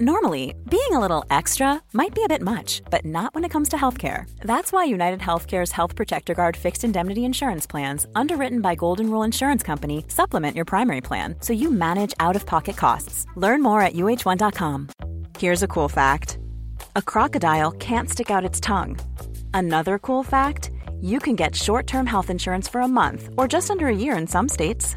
Normally, 0.00 0.56
being 0.68 0.90
a 0.90 0.98
little 0.98 1.24
extra 1.30 1.80
might 1.92 2.16
be 2.16 2.24
a 2.24 2.28
bit 2.28 2.42
much, 2.42 2.82
but 2.90 3.04
not 3.04 3.32
when 3.32 3.44
it 3.44 3.50
comes 3.50 3.68
to 3.68 3.76
healthcare. 3.76 4.28
That's 4.40 4.72
why 4.72 4.82
United 4.82 5.20
Healthcare's 5.20 5.70
Health 5.70 5.94
Protector 5.94 6.34
Guard 6.34 6.56
fixed 6.56 6.82
indemnity 6.82 7.24
insurance 7.24 7.64
plans, 7.64 8.04
underwritten 8.16 8.60
by 8.60 8.74
Golden 8.74 9.08
Rule 9.08 9.22
Insurance 9.22 9.62
Company, 9.62 10.04
supplement 10.08 10.56
your 10.56 10.64
primary 10.64 11.00
plan 11.00 11.36
so 11.38 11.52
you 11.52 11.70
manage 11.70 12.12
out 12.18 12.34
of 12.34 12.44
pocket 12.44 12.76
costs. 12.76 13.24
Learn 13.36 13.62
more 13.62 13.82
at 13.82 13.92
uhone.com. 13.92 14.88
Here's 15.38 15.62
a 15.62 15.68
cool 15.68 15.88
fact 15.88 16.38
a 16.96 17.02
crocodile 17.02 17.70
can't 17.70 18.10
stick 18.10 18.32
out 18.32 18.44
its 18.44 18.58
tongue. 18.58 18.98
Another 19.52 20.00
cool 20.00 20.24
fact 20.24 20.70
you 21.00 21.20
can 21.20 21.36
get 21.36 21.54
short 21.54 21.86
term 21.86 22.06
health 22.06 22.30
insurance 22.30 22.66
for 22.66 22.80
a 22.80 22.88
month 22.88 23.28
or 23.36 23.46
just 23.46 23.70
under 23.70 23.86
a 23.86 23.94
year 23.96 24.16
in 24.16 24.26
some 24.26 24.48
states. 24.48 24.96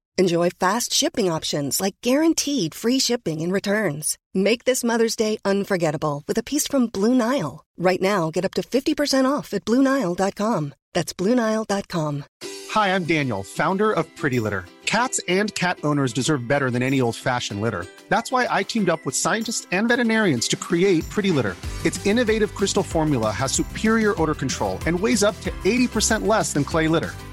Enjoy 0.17 0.49
fast 0.49 0.93
shipping 0.93 1.31
options 1.31 1.79
like 1.79 1.95
guaranteed 2.01 2.75
free 2.75 2.99
shipping 2.99 3.41
and 3.41 3.51
returns. 3.51 4.17
Make 4.33 4.65
this 4.65 4.83
Mother's 4.83 5.15
Day 5.15 5.37
unforgettable 5.45 6.23
with 6.27 6.37
a 6.37 6.43
piece 6.43 6.67
from 6.67 6.87
Blue 6.87 7.15
Nile. 7.15 7.65
Right 7.77 8.01
now, 8.01 8.29
get 8.29 8.45
up 8.45 8.53
to 8.55 8.61
50% 8.61 9.29
off 9.29 9.53
at 9.53 9.65
BlueNile.com. 9.65 10.73
That's 10.93 11.13
BlueNile.com. 11.13 12.25
Hi, 12.71 12.95
I'm 12.95 13.05
Daniel, 13.05 13.43
founder 13.43 13.91
of 13.91 14.13
Pretty 14.15 14.39
Litter. 14.39 14.65
Cats 14.85 15.21
and 15.29 15.55
cat 15.55 15.79
owners 15.83 16.11
deserve 16.11 16.47
better 16.47 16.69
than 16.69 16.83
any 16.83 16.99
old 16.99 17.15
fashioned 17.15 17.61
litter. 17.61 17.85
That's 18.09 18.31
why 18.31 18.47
I 18.49 18.63
teamed 18.63 18.89
up 18.89 19.05
with 19.05 19.15
scientists 19.15 19.65
and 19.71 19.87
veterinarians 19.87 20.47
to 20.49 20.57
create 20.57 21.07
Pretty 21.09 21.31
Litter. 21.31 21.55
Its 21.85 22.05
innovative 22.05 22.53
crystal 22.53 22.83
formula 22.83 23.31
has 23.31 23.53
superior 23.53 24.21
odor 24.21 24.35
control 24.35 24.79
and 24.85 24.99
weighs 24.99 25.23
up 25.23 25.39
to 25.41 25.51
80% 25.63 26.27
less 26.27 26.51
than 26.51 26.65
clay 26.65 26.89
litter. 26.89 27.11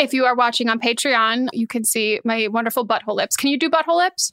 If 0.00 0.14
you 0.14 0.24
are 0.24 0.34
watching 0.34 0.70
on 0.70 0.80
Patreon, 0.80 1.48
you 1.52 1.66
can 1.66 1.84
see 1.84 2.20
my 2.24 2.48
wonderful 2.48 2.86
butthole 2.86 3.16
lips. 3.16 3.36
Can 3.36 3.50
you 3.50 3.58
do 3.58 3.68
butthole 3.68 3.98
lips? 3.98 4.32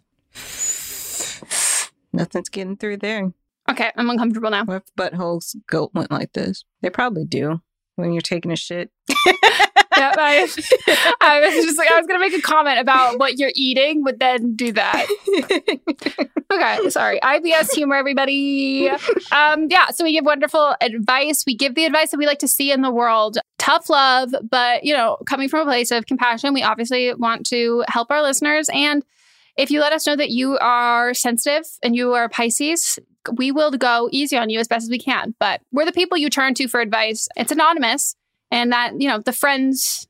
Nothing's 2.13 2.47
getting 2.47 2.77
through 2.77 2.97
there. 2.97 3.33
Okay, 3.69 3.91
I'm 3.97 4.09
uncomfortable 4.09 4.49
now. 4.49 4.63
What 4.63 4.83
if 4.83 4.95
buttholes 4.95 5.57
go 5.67 5.91
went 5.93 6.09
like 6.09 6.31
this? 6.31 6.63
They 6.81 6.89
probably 6.89 7.25
do 7.25 7.59
when 7.97 8.13
you're 8.13 8.21
taking 8.21 8.53
a 8.53 8.55
shit. 8.55 8.91
yeah, 9.97 10.13
I, 10.17 10.47
I 11.21 11.39
was 11.39 11.53
just 11.65 11.77
like, 11.77 11.91
I 11.91 11.97
was 11.97 12.07
going 12.07 12.19
to 12.19 12.25
make 12.25 12.37
a 12.37 12.41
comment 12.41 12.79
about 12.79 13.19
what 13.19 13.37
you're 13.37 13.51
eating, 13.55 14.03
but 14.03 14.19
then 14.19 14.55
do 14.55 14.71
that. 14.73 15.07
okay, 16.51 16.89
sorry. 16.89 17.19
IBS 17.19 17.73
humor, 17.73 17.95
everybody. 17.95 18.89
Um, 19.31 19.67
yeah, 19.69 19.87
so 19.87 20.03
we 20.03 20.13
give 20.13 20.25
wonderful 20.25 20.75
advice. 20.81 21.43
We 21.45 21.55
give 21.55 21.75
the 21.75 21.85
advice 21.85 22.11
that 22.11 22.17
we 22.17 22.25
like 22.25 22.39
to 22.39 22.47
see 22.47 22.71
in 22.71 22.81
the 22.81 22.91
world. 22.91 23.37
Tough 23.57 23.89
love, 23.89 24.33
but, 24.49 24.83
you 24.83 24.93
know, 24.93 25.17
coming 25.25 25.49
from 25.49 25.61
a 25.61 25.65
place 25.65 25.91
of 25.91 26.05
compassion, 26.05 26.53
we 26.53 26.63
obviously 26.63 27.13
want 27.13 27.45
to 27.47 27.83
help 27.87 28.11
our 28.11 28.21
listeners. 28.21 28.69
And 28.73 29.03
if 29.57 29.71
you 29.71 29.79
let 29.79 29.93
us 29.93 30.05
know 30.05 30.15
that 30.15 30.29
you 30.29 30.57
are 30.59 31.13
sensitive 31.13 31.65
and 31.81 31.95
you 31.95 32.13
are 32.13 32.29
Pisces, 32.29 32.99
we 33.33 33.51
will 33.51 33.71
go 33.71 34.07
easy 34.11 34.37
on 34.37 34.49
you 34.49 34.59
as 34.59 34.67
best 34.67 34.83
as 34.83 34.89
we 34.89 34.99
can. 34.99 35.33
But 35.39 35.61
we're 35.71 35.85
the 35.85 35.91
people 35.91 36.17
you 36.17 36.29
turn 36.29 36.53
to 36.55 36.67
for 36.67 36.79
advice. 36.79 37.27
It's 37.35 37.51
anonymous 37.51 38.15
and 38.51 38.71
that 38.71 38.99
you 38.99 39.07
know 39.07 39.19
the 39.19 39.33
friends 39.33 40.07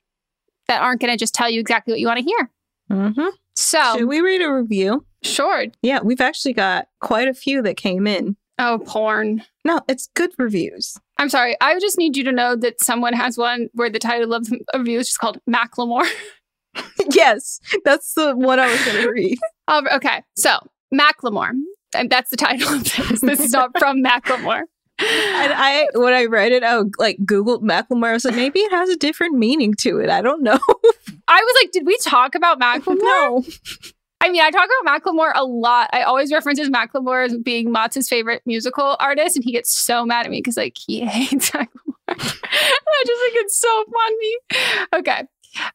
that 0.68 0.82
aren't 0.82 1.02
going 1.02 1.12
to 1.12 1.18
just 1.18 1.34
tell 1.34 1.50
you 1.50 1.60
exactly 1.60 1.94
what 1.94 2.00
you 2.00 2.08
want 2.08 2.20
to 2.20 2.26
hear. 2.26 2.52
Mm-hmm. 2.92 3.30
So, 3.56 3.98
should 3.98 4.08
we 4.08 4.22
read 4.22 4.42
a 4.42 4.52
review? 4.52 5.06
Sure. 5.24 5.66
Yeah, 5.82 6.00
we've 6.04 6.22
actually 6.22 6.54
got 6.54 6.88
quite 7.02 7.28
a 7.28 7.34
few 7.34 7.62
that 7.64 7.76
came 7.78 8.06
in. 8.06 8.38
Oh, 8.60 8.80
porn. 8.86 9.44
No, 9.66 9.82
it's 9.88 10.10
good 10.16 10.32
reviews. 10.38 10.98
I'm 11.18 11.30
sorry. 11.30 11.56
I 11.62 11.80
just 11.80 11.98
need 11.98 12.18
you 12.18 12.24
to 12.24 12.32
know 12.32 12.56
that 12.56 12.82
someone 12.82 13.14
has 13.14 13.38
one 13.38 13.70
where 13.74 13.90
the 13.90 14.00
title 14.00 14.34
of 14.34 14.46
the 14.46 14.60
review 14.78 15.00
is 15.00 15.08
just 15.08 15.20
called 15.20 15.40
Macklemore. 15.50 16.08
yes, 17.12 17.60
that's 17.84 18.14
the 18.14 18.36
one 18.36 18.60
I 18.60 18.72
was 18.72 18.86
going 18.86 19.02
to 19.04 19.12
read. 19.12 19.38
um, 19.68 19.88
okay, 19.94 20.24
so 20.36 20.58
Macklemore. 20.94 21.52
And 21.96 22.10
that's 22.10 22.30
the 22.30 22.38
title 22.38 22.74
of 22.74 22.84
this. 22.84 23.22
This 23.22 23.40
is 23.40 23.54
not 23.54 23.72
from 23.80 24.04
Macklemore. 24.04 24.64
And 25.00 25.54
I, 25.54 25.88
when 25.94 26.14
I 26.14 26.26
read 26.26 26.52
it, 26.52 26.64
I 26.64 26.82
like 26.98 27.18
Googled 27.20 27.62
Macklemore. 27.62 28.08
I 28.08 28.14
was 28.14 28.26
like, 28.26 28.36
maybe 28.36 28.60
it 28.60 28.72
has 28.72 28.90
a 28.90 28.96
different 28.96 29.38
meaning 29.38 29.74
to 29.76 30.00
it. 30.00 30.10
I 30.10 30.22
don't 30.22 30.42
know. 30.42 30.58
I 31.28 31.42
was 31.42 31.56
like, 31.62 31.72
did 31.72 31.86
we 31.86 31.98
talk 32.00 32.36
about 32.36 32.60
Macklemore? 32.60 32.98
no. 33.02 33.44
I 34.20 34.32
mean, 34.32 34.42
I 34.42 34.50
talk 34.50 34.68
about 34.82 35.02
Macklemore 35.04 35.32
a 35.36 35.44
lot. 35.44 35.90
I 35.94 36.02
always 36.02 36.32
references 36.32 36.70
Macklemore 36.70 37.26
as 37.26 37.38
being 37.38 37.72
Mott's 37.72 38.10
favorite 38.10 38.42
musical 38.46 38.98
artist, 39.00 39.36
and 39.36 39.46
he 39.46 39.52
gets 39.52 39.72
so 39.78 40.06
mad 40.06 40.26
at 40.26 40.32
me 40.32 40.40
because 40.40 40.58
like 40.58 40.76
he 40.78 41.00
hates 41.06 41.52
Macklemore. 41.52 41.68
I 42.10 42.16
just 42.16 43.22
think 43.22 43.36
it's 43.36 43.58
so 43.58 43.86
funny. 43.94 44.82
Okay. 44.96 45.24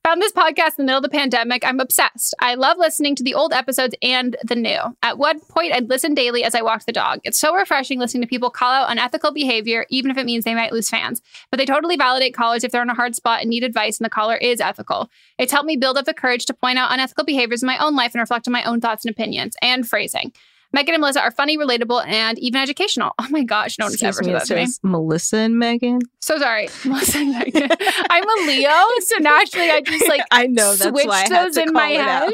Found 0.04 0.20
this 0.20 0.32
podcast 0.32 0.78
in 0.78 0.78
the 0.78 0.84
middle 0.84 0.98
of 0.98 1.02
the 1.02 1.08
pandemic. 1.08 1.64
I'm 1.64 1.80
obsessed. 1.80 2.34
I 2.40 2.54
love 2.54 2.78
listening 2.78 3.14
to 3.16 3.22
the 3.22 3.34
old 3.34 3.52
episodes 3.52 3.94
and 4.02 4.36
the 4.44 4.56
new. 4.56 4.78
At 5.02 5.18
one 5.18 5.40
point, 5.40 5.72
I'd 5.72 5.88
listen 5.88 6.14
daily 6.14 6.44
as 6.44 6.54
I 6.54 6.62
walked 6.62 6.86
the 6.86 6.92
dog. 6.92 7.20
It's 7.24 7.38
so 7.38 7.54
refreshing 7.54 7.98
listening 7.98 8.22
to 8.22 8.28
people 8.28 8.50
call 8.50 8.72
out 8.72 8.90
unethical 8.90 9.32
behavior, 9.32 9.86
even 9.90 10.10
if 10.10 10.16
it 10.16 10.26
means 10.26 10.44
they 10.44 10.54
might 10.54 10.72
lose 10.72 10.90
fans. 10.90 11.22
But 11.50 11.58
they 11.58 11.66
totally 11.66 11.96
validate 11.96 12.34
callers 12.34 12.64
if 12.64 12.72
they're 12.72 12.82
in 12.82 12.90
a 12.90 12.94
hard 12.94 13.14
spot 13.14 13.40
and 13.40 13.50
need 13.50 13.64
advice 13.64 13.98
and 13.98 14.04
the 14.04 14.10
caller 14.10 14.36
is 14.36 14.60
ethical. 14.60 15.10
It's 15.38 15.52
helped 15.52 15.66
me 15.66 15.76
build 15.76 15.96
up 15.96 16.04
the 16.04 16.14
courage 16.14 16.46
to 16.46 16.54
point 16.54 16.78
out 16.78 16.92
unethical 16.92 17.24
behaviors 17.24 17.62
in 17.62 17.66
my 17.66 17.78
own 17.78 17.94
life 17.94 18.14
and 18.14 18.20
reflect 18.20 18.48
on 18.48 18.52
my 18.52 18.64
own 18.64 18.80
thoughts 18.80 19.04
and 19.04 19.12
opinions 19.12 19.56
and 19.62 19.88
phrasing. 19.88 20.32
Megan 20.72 20.94
and 20.94 21.00
Melissa 21.00 21.20
are 21.22 21.30
funny, 21.30 21.58
relatable, 21.58 22.06
and 22.06 22.38
even 22.38 22.60
educational. 22.60 23.12
Oh 23.22 23.26
my 23.30 23.44
gosh, 23.44 23.78
no 23.78 23.86
one's 23.86 23.94
Excuse 23.94 24.18
ever 24.18 24.26
me, 24.26 24.38
said 24.38 24.48
that 24.58 24.78
to 24.78 24.88
me. 24.88 24.90
Melissa 24.90 25.36
and 25.38 25.58
Megan. 25.58 26.00
So 26.20 26.38
sorry, 26.38 26.68
Melissa 26.84 27.18
and 27.18 27.30
Megan. 27.30 27.68
I'm 28.10 28.24
a 28.24 28.46
Leo, 28.46 28.70
so 29.00 29.16
naturally 29.20 29.70
I 29.70 29.80
just 29.80 30.08
like 30.08 30.22
I 30.30 30.46
know 30.48 30.74
that's 30.74 30.90
switched 30.90 31.06
why 31.08 31.24
I 31.24 31.28
those 31.28 31.56
in 31.56 31.72
my 31.72 31.88
head. 31.88 32.32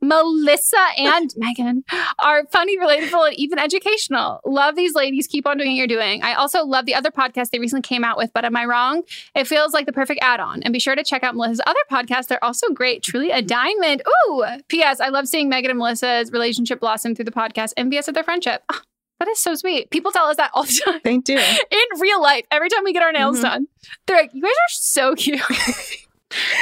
Melissa 0.00 0.84
and 0.98 1.32
Megan 1.36 1.84
are 2.18 2.44
funny, 2.50 2.78
relatable, 2.78 3.28
and 3.28 3.38
even 3.38 3.58
educational. 3.58 4.40
Love 4.44 4.76
these 4.76 4.94
ladies. 4.94 5.26
Keep 5.26 5.46
on 5.46 5.58
doing 5.58 5.70
what 5.70 5.76
you're 5.76 5.86
doing. 5.86 6.22
I 6.22 6.34
also 6.34 6.64
love 6.64 6.86
the 6.86 6.94
other 6.94 7.10
podcast 7.10 7.50
they 7.50 7.58
recently 7.58 7.82
came 7.82 8.04
out 8.04 8.16
with, 8.16 8.30
but 8.32 8.44
am 8.44 8.56
I 8.56 8.64
wrong? 8.64 9.02
It 9.34 9.46
feels 9.46 9.72
like 9.72 9.86
the 9.86 9.92
perfect 9.92 10.20
add 10.22 10.40
on. 10.40 10.62
And 10.62 10.72
be 10.72 10.78
sure 10.80 10.94
to 10.94 11.04
check 11.04 11.22
out 11.22 11.34
Melissa's 11.34 11.60
other 11.66 11.78
podcasts. 11.90 12.26
They're 12.28 12.42
also 12.44 12.68
great. 12.70 13.02
Truly 13.02 13.30
a 13.30 13.42
diamond. 13.42 14.02
Ooh. 14.28 14.44
P.S. 14.68 15.00
I 15.00 15.08
love 15.08 15.28
seeing 15.28 15.48
Megan 15.48 15.70
and 15.70 15.78
Melissa's 15.78 16.32
relationship 16.32 16.80
blossom 16.80 17.14
through 17.14 17.26
the 17.26 17.30
podcast, 17.30 17.72
envious 17.76 18.08
of 18.08 18.14
their 18.14 18.24
friendship. 18.24 18.62
Ah, 18.70 18.80
that 19.20 19.28
is 19.28 19.38
so 19.38 19.54
sweet. 19.54 19.90
People 19.90 20.12
tell 20.12 20.26
us 20.26 20.36
that 20.38 20.50
all 20.54 20.64
the 20.64 20.80
time 20.84 21.00
They 21.04 21.18
do. 21.18 21.34
in 21.70 22.00
real 22.00 22.22
life 22.22 22.44
every 22.50 22.68
time 22.70 22.84
we 22.84 22.92
get 22.92 23.02
our 23.02 23.12
nails 23.12 23.38
Mhm. 23.38 23.42
done. 23.42 23.66
They're 24.06 24.16
like, 24.16 24.30
you 24.34 24.42
guys 24.42 24.50
are 24.50 24.70
so 24.70 25.14
cute. 25.16 25.40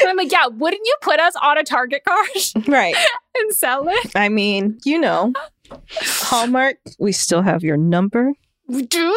And 0.00 0.08
I'm 0.08 0.16
like, 0.16 0.32
yeah, 0.32 0.46
wouldn't 0.46 0.82
you 0.84 0.94
put 1.02 1.20
us 1.20 1.34
on 1.42 1.58
a 1.58 1.64
Target 1.64 2.02
card 2.06 2.28
Right. 2.68 2.94
and 3.36 3.54
sell 3.54 3.86
it? 3.88 4.12
I 4.16 4.28
mean, 4.28 4.78
you 4.84 4.98
know, 4.98 5.32
Hallmark, 6.00 6.76
we 6.98 7.12
still 7.12 7.42
have 7.42 7.62
your 7.62 7.76
number. 7.76 8.32
We 8.66 8.82
do? 8.82 9.14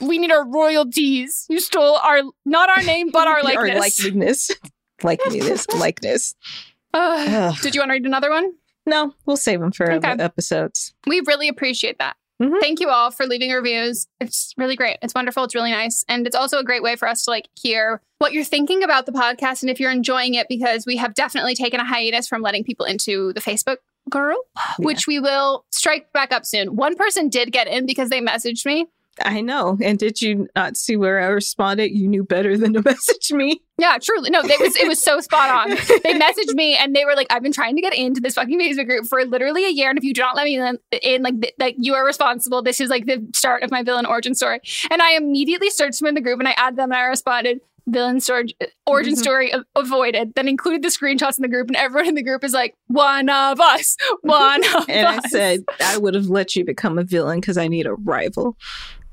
We 0.00 0.18
need 0.18 0.32
our 0.32 0.46
royalties. 0.48 1.46
You 1.50 1.60
stole 1.60 1.96
our, 1.96 2.20
not 2.44 2.68
our 2.70 2.82
name, 2.82 3.10
but 3.10 3.26
our 3.26 3.42
likeness. 3.42 3.60
Our 3.72 3.80
likeness. 3.80 4.56
likeness. 5.02 5.66
likeness. 5.74 6.34
Ugh. 6.94 7.54
did 7.62 7.74
you 7.74 7.80
want 7.80 7.90
to 7.90 7.92
read 7.94 8.04
another 8.06 8.30
one? 8.30 8.52
No, 8.86 9.14
we'll 9.26 9.36
save 9.36 9.60
them 9.60 9.72
for 9.72 9.90
Okay. 9.92 10.10
episodes. 10.18 10.94
We 11.06 11.20
really 11.26 11.48
appreciate 11.48 11.98
that. 11.98 12.16
Mhm. 12.40 12.60
Thank 12.60 12.80
you 12.80 12.88
all 12.88 13.10
for 13.10 13.26
leaving 13.26 13.50
reviews. 13.50 14.06
It's 14.20 14.52
really 14.56 14.76
great. 14.76 14.98
It's 15.02 15.14
wonderful. 15.14 15.44
It's 15.44 15.54
really 15.54 15.70
nice. 15.70 16.04
And 16.08 16.26
it's 16.26 16.36
also 16.36 16.58
a 16.58 16.64
great 16.64 16.82
way 16.82 16.96
for 16.96 17.06
us 17.08 17.24
to 17.24 17.30
like 17.30 17.48
hear 17.60 18.00
what 18.18 18.32
you're 18.32 18.44
thinking 18.44 18.82
about 18.82 19.06
the 19.06 19.12
podcast 19.12 19.62
and 19.62 19.70
if 19.70 19.78
you're 19.78 19.90
enjoying 19.90 20.34
it 20.34 20.48
because 20.48 20.86
we 20.86 20.96
have 20.96 21.14
definitely 21.14 21.54
taken 21.54 21.80
a 21.80 21.84
hiatus 21.84 22.28
from 22.28 22.42
letting 22.42 22.64
people 22.64 22.86
into 22.86 23.32
the 23.32 23.40
Facebook 23.40 23.76
group, 24.10 24.40
which 24.78 25.06
we 25.06 25.20
will 25.20 25.64
strike 25.70 26.12
back 26.12 26.32
up 26.32 26.44
soon. 26.44 26.74
One 26.76 26.96
person 26.96 27.28
did 27.28 27.52
get 27.52 27.68
in 27.68 27.86
because 27.86 28.10
they 28.10 28.20
messaged 28.20 28.66
me. 28.66 28.86
I 29.20 29.42
know. 29.42 29.76
And 29.82 29.98
did 29.98 30.22
you 30.22 30.48
not 30.56 30.76
see 30.76 30.96
where 30.96 31.20
I 31.20 31.26
responded? 31.26 31.90
You 31.92 32.08
knew 32.08 32.24
better 32.24 32.56
than 32.56 32.72
to 32.72 32.82
message 32.84 33.30
me. 33.32 33.60
Yeah, 33.76 33.98
truly. 34.00 34.30
No, 34.30 34.40
it 34.40 34.58
was 34.60 34.74
it 34.76 34.88
was 34.88 35.02
so 35.02 35.20
spot 35.20 35.50
on. 35.50 35.76
They 36.02 36.14
messaged 36.18 36.54
me 36.54 36.76
and 36.76 36.96
they 36.96 37.04
were 37.04 37.14
like, 37.14 37.26
"I've 37.30 37.42
been 37.42 37.52
trying 37.52 37.76
to 37.76 37.82
get 37.82 37.94
into 37.94 38.20
this 38.20 38.34
fucking 38.34 38.58
Facebook 38.58 38.86
group 38.86 39.06
for 39.06 39.22
literally 39.24 39.66
a 39.66 39.70
year, 39.70 39.90
and 39.90 39.98
if 39.98 40.04
you 40.04 40.14
do 40.14 40.22
not 40.22 40.34
let 40.36 40.44
me 40.44 40.56
in, 41.02 41.22
like 41.22 41.40
th- 41.40 41.54
like 41.58 41.74
you 41.78 41.94
are 41.94 42.04
responsible. 42.06 42.62
This 42.62 42.80
is 42.80 42.88
like 42.88 43.06
the 43.06 43.26
start 43.34 43.62
of 43.62 43.70
my 43.70 43.82
villain 43.82 44.06
origin 44.06 44.34
story." 44.34 44.60
And 44.90 45.02
I 45.02 45.12
immediately 45.16 45.68
searched 45.70 45.98
them 46.00 46.08
in 46.08 46.14
the 46.14 46.20
group 46.22 46.38
and 46.38 46.48
I 46.48 46.54
added 46.56 46.78
them 46.78 46.90
and 46.92 46.98
I 47.00 47.04
responded, 47.04 47.60
"Villain 47.86 48.20
story 48.20 48.54
origin 48.86 49.14
Mhm. 49.14 49.18
story 49.18 49.52
avoided." 49.76 50.32
Then 50.36 50.48
included 50.48 50.82
the 50.82 50.88
screenshots 50.88 51.38
in 51.38 51.42
the 51.42 51.48
group, 51.48 51.68
and 51.68 51.76
everyone 51.76 52.08
in 52.08 52.14
the 52.14 52.22
group 52.22 52.44
is 52.44 52.52
like, 52.54 52.74
"One 52.86 53.28
of 53.28 53.60
us, 53.60 53.96
one 54.22 54.62
of 54.76 54.88
And 54.88 55.06
I 55.06 55.18
said, 55.28 55.64
I 55.80 55.98
would 55.98 56.14
have 56.14 56.26
let 56.26 56.56
you 56.56 56.64
become 56.64 56.98
a 56.98 57.04
villain 57.04 57.40
because 57.40 57.58
I 57.58 57.68
need 57.68 57.86
a 57.86 57.94
rival. 57.94 58.56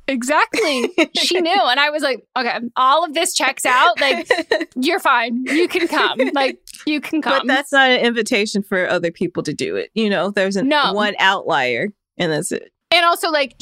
Exactly. 0.09 0.89
she 1.17 1.39
knew. 1.39 1.61
And 1.61 1.79
I 1.79 1.89
was 1.89 2.03
like, 2.03 2.25
okay, 2.37 2.59
all 2.75 3.03
of 3.05 3.13
this 3.13 3.33
checks 3.33 3.65
out. 3.65 3.99
Like, 4.01 4.29
you're 4.75 4.99
fine. 4.99 5.45
You 5.45 5.67
can 5.67 5.87
come. 5.87 6.19
Like, 6.33 6.59
you 6.85 6.99
can 6.99 7.21
come. 7.21 7.39
But 7.39 7.47
that's 7.47 7.71
not 7.71 7.89
an 7.89 7.99
invitation 8.01 8.63
for 8.63 8.87
other 8.89 9.11
people 9.11 9.43
to 9.43 9.53
do 9.53 9.75
it. 9.75 9.91
You 9.93 10.09
know, 10.09 10.31
there's 10.31 10.55
an, 10.55 10.67
No. 10.67 10.93
one 10.93 11.15
outlier, 11.19 11.89
and 12.17 12.31
that's 12.31 12.51
it. 12.51 12.71
and 12.91 13.05
also 13.05 13.29
like 13.29 13.55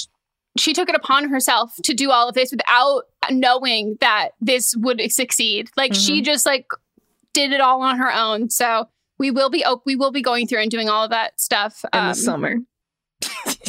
she 0.58 0.74
took 0.74 0.90
it 0.90 0.96
upon 0.96 1.30
herself 1.30 1.76
to 1.84 1.94
do 1.94 2.10
all 2.10 2.28
of 2.30 2.34
this 2.36 2.52
without 2.52 3.04
knowing 3.30 3.98
that 4.02 4.30
this 4.42 4.74
would 4.78 5.00
succeed 5.12 5.70
like 5.78 5.94
she 5.94 6.22
just 6.22 6.46
like 6.48 6.66
did 7.34 7.52
it 7.52 7.62
all 7.62 7.82
on 7.84 7.98
her 8.00 8.12
own 8.12 8.50
so 8.50 8.88
we 9.20 9.30
will 9.30 9.50
be 9.52 9.64
op- 9.64 9.84
we 9.86 9.96
will 9.96 10.12
be 10.12 10.22
going 10.24 10.48
through 10.48 10.60
and 10.62 10.72
doing 10.72 10.90
all 10.90 11.04
of 11.04 11.12
that 11.12 11.40
stuff 11.40 11.84
in 11.94 12.00
um, 12.00 12.08
the 12.08 12.14
summer. 12.16 12.56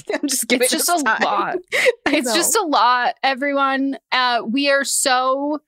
I'm 0.15 0.29
just 0.29 0.49
giving 0.49 0.65
it's 0.65 0.73
just 0.73 0.89
a 0.89 1.03
time. 1.03 1.21
lot. 1.23 1.57
It's 2.07 2.35
just 2.35 2.57
a 2.57 2.63
lot 2.63 3.15
everyone. 3.23 3.99
Uh 4.13 4.43
we 4.47 4.71
are 4.71 4.85
so 4.85 5.61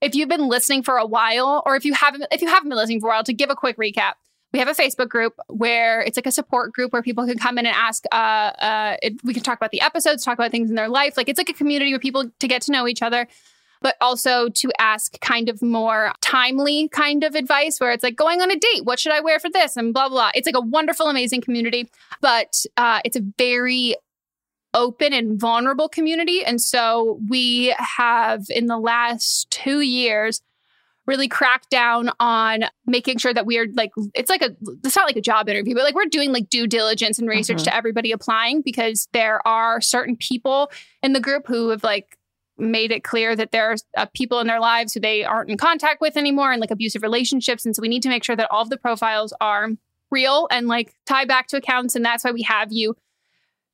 if 0.00 0.14
you've 0.14 0.28
been 0.28 0.48
listening 0.48 0.82
for 0.82 0.96
a 0.96 1.06
while 1.06 1.62
or 1.66 1.76
if 1.76 1.84
you 1.84 1.92
haven't 1.92 2.24
if 2.30 2.40
you 2.40 2.48
haven't 2.48 2.68
been 2.68 2.78
listening 2.78 3.00
for 3.00 3.08
a 3.08 3.10
while 3.10 3.24
to 3.24 3.32
give 3.32 3.50
a 3.50 3.56
quick 3.56 3.76
recap 3.76 4.12
we 4.52 4.60
have 4.60 4.68
a 4.68 4.72
facebook 4.72 5.08
group 5.08 5.34
where 5.48 6.00
it's 6.00 6.16
like 6.16 6.26
a 6.26 6.32
support 6.32 6.72
group 6.72 6.92
where 6.92 7.02
people 7.02 7.26
can 7.26 7.36
come 7.36 7.58
in 7.58 7.66
and 7.66 7.74
ask 7.76 8.04
uh 8.12 8.14
uh 8.14 8.96
it, 9.02 9.14
we 9.24 9.34
can 9.34 9.42
talk 9.42 9.58
about 9.58 9.72
the 9.72 9.80
episodes 9.80 10.24
talk 10.24 10.34
about 10.38 10.50
things 10.50 10.70
in 10.70 10.76
their 10.76 10.88
life. 10.88 11.16
Like 11.16 11.28
it's 11.28 11.38
like 11.38 11.48
a 11.48 11.52
community 11.54 11.92
where 11.92 11.98
people 11.98 12.30
to 12.38 12.48
get 12.48 12.62
to 12.62 12.72
know 12.72 12.86
each 12.86 13.02
other 13.02 13.26
but 13.80 13.96
also 14.00 14.48
to 14.48 14.70
ask 14.78 15.18
kind 15.20 15.48
of 15.48 15.62
more 15.62 16.12
timely 16.20 16.88
kind 16.88 17.24
of 17.24 17.34
advice 17.34 17.78
where 17.78 17.92
it's 17.92 18.02
like 18.04 18.16
going 18.16 18.40
on 18.40 18.50
a 18.50 18.56
date 18.56 18.84
what 18.84 18.98
should 18.98 19.12
i 19.12 19.20
wear 19.20 19.38
for 19.38 19.50
this 19.50 19.76
and 19.76 19.92
blah 19.94 20.08
blah 20.08 20.16
blah 20.16 20.30
it's 20.34 20.46
like 20.46 20.56
a 20.56 20.60
wonderful 20.60 21.06
amazing 21.08 21.40
community 21.40 21.88
but 22.20 22.64
uh, 22.76 23.00
it's 23.04 23.16
a 23.16 23.22
very 23.38 23.94
open 24.74 25.14
and 25.14 25.40
vulnerable 25.40 25.88
community. 25.88 26.44
And 26.44 26.60
so 26.60 27.18
we 27.26 27.74
have, 27.78 28.44
in 28.50 28.66
the 28.66 28.76
last 28.78 29.50
two 29.50 29.80
years, 29.80 30.42
really 31.06 31.26
cracked 31.26 31.70
down 31.70 32.10
on 32.20 32.64
making 32.86 33.16
sure 33.16 33.32
that 33.32 33.46
we 33.46 33.56
are 33.58 33.66
like, 33.74 33.90
it's 34.14 34.28
like 34.28 34.42
a, 34.42 34.54
it's 34.84 34.94
not 34.94 35.06
like 35.06 35.16
a 35.16 35.22
job 35.22 35.48
interview, 35.48 35.74
but 35.74 35.84
like 35.84 35.94
we're 35.94 36.04
doing 36.04 36.32
like 36.32 36.50
due 36.50 36.66
diligence 36.66 37.18
and 37.18 37.28
research 37.28 37.60
Mhm. 37.62 37.64
to 37.64 37.74
everybody 37.74 38.12
applying 38.12 38.60
because 38.60 39.08
there 39.14 39.44
are 39.48 39.80
certain 39.80 40.16
people 40.16 40.70
in 41.02 41.14
the 41.14 41.20
group 41.20 41.46
who 41.46 41.70
have 41.70 41.82
like, 41.82 42.17
made 42.58 42.90
it 42.90 43.04
clear 43.04 43.34
that 43.36 43.52
there's 43.52 43.84
uh, 43.96 44.06
people 44.14 44.40
in 44.40 44.46
their 44.46 44.60
lives 44.60 44.92
who 44.94 45.00
they 45.00 45.24
aren't 45.24 45.50
in 45.50 45.56
contact 45.56 46.00
with 46.00 46.16
anymore 46.16 46.52
and 46.52 46.60
like 46.60 46.70
abusive 46.70 47.02
relationships 47.02 47.64
and 47.64 47.74
so 47.74 47.82
we 47.82 47.88
need 47.88 48.02
to 48.02 48.08
make 48.08 48.24
sure 48.24 48.36
that 48.36 48.48
all 48.50 48.62
of 48.62 48.70
the 48.70 48.76
profiles 48.76 49.32
are 49.40 49.70
real 50.10 50.48
and 50.50 50.66
like 50.68 50.94
tie 51.06 51.24
back 51.24 51.46
to 51.48 51.56
accounts 51.56 51.94
and 51.94 52.04
that's 52.04 52.24
why 52.24 52.30
we 52.32 52.42
have 52.42 52.72
you 52.72 52.96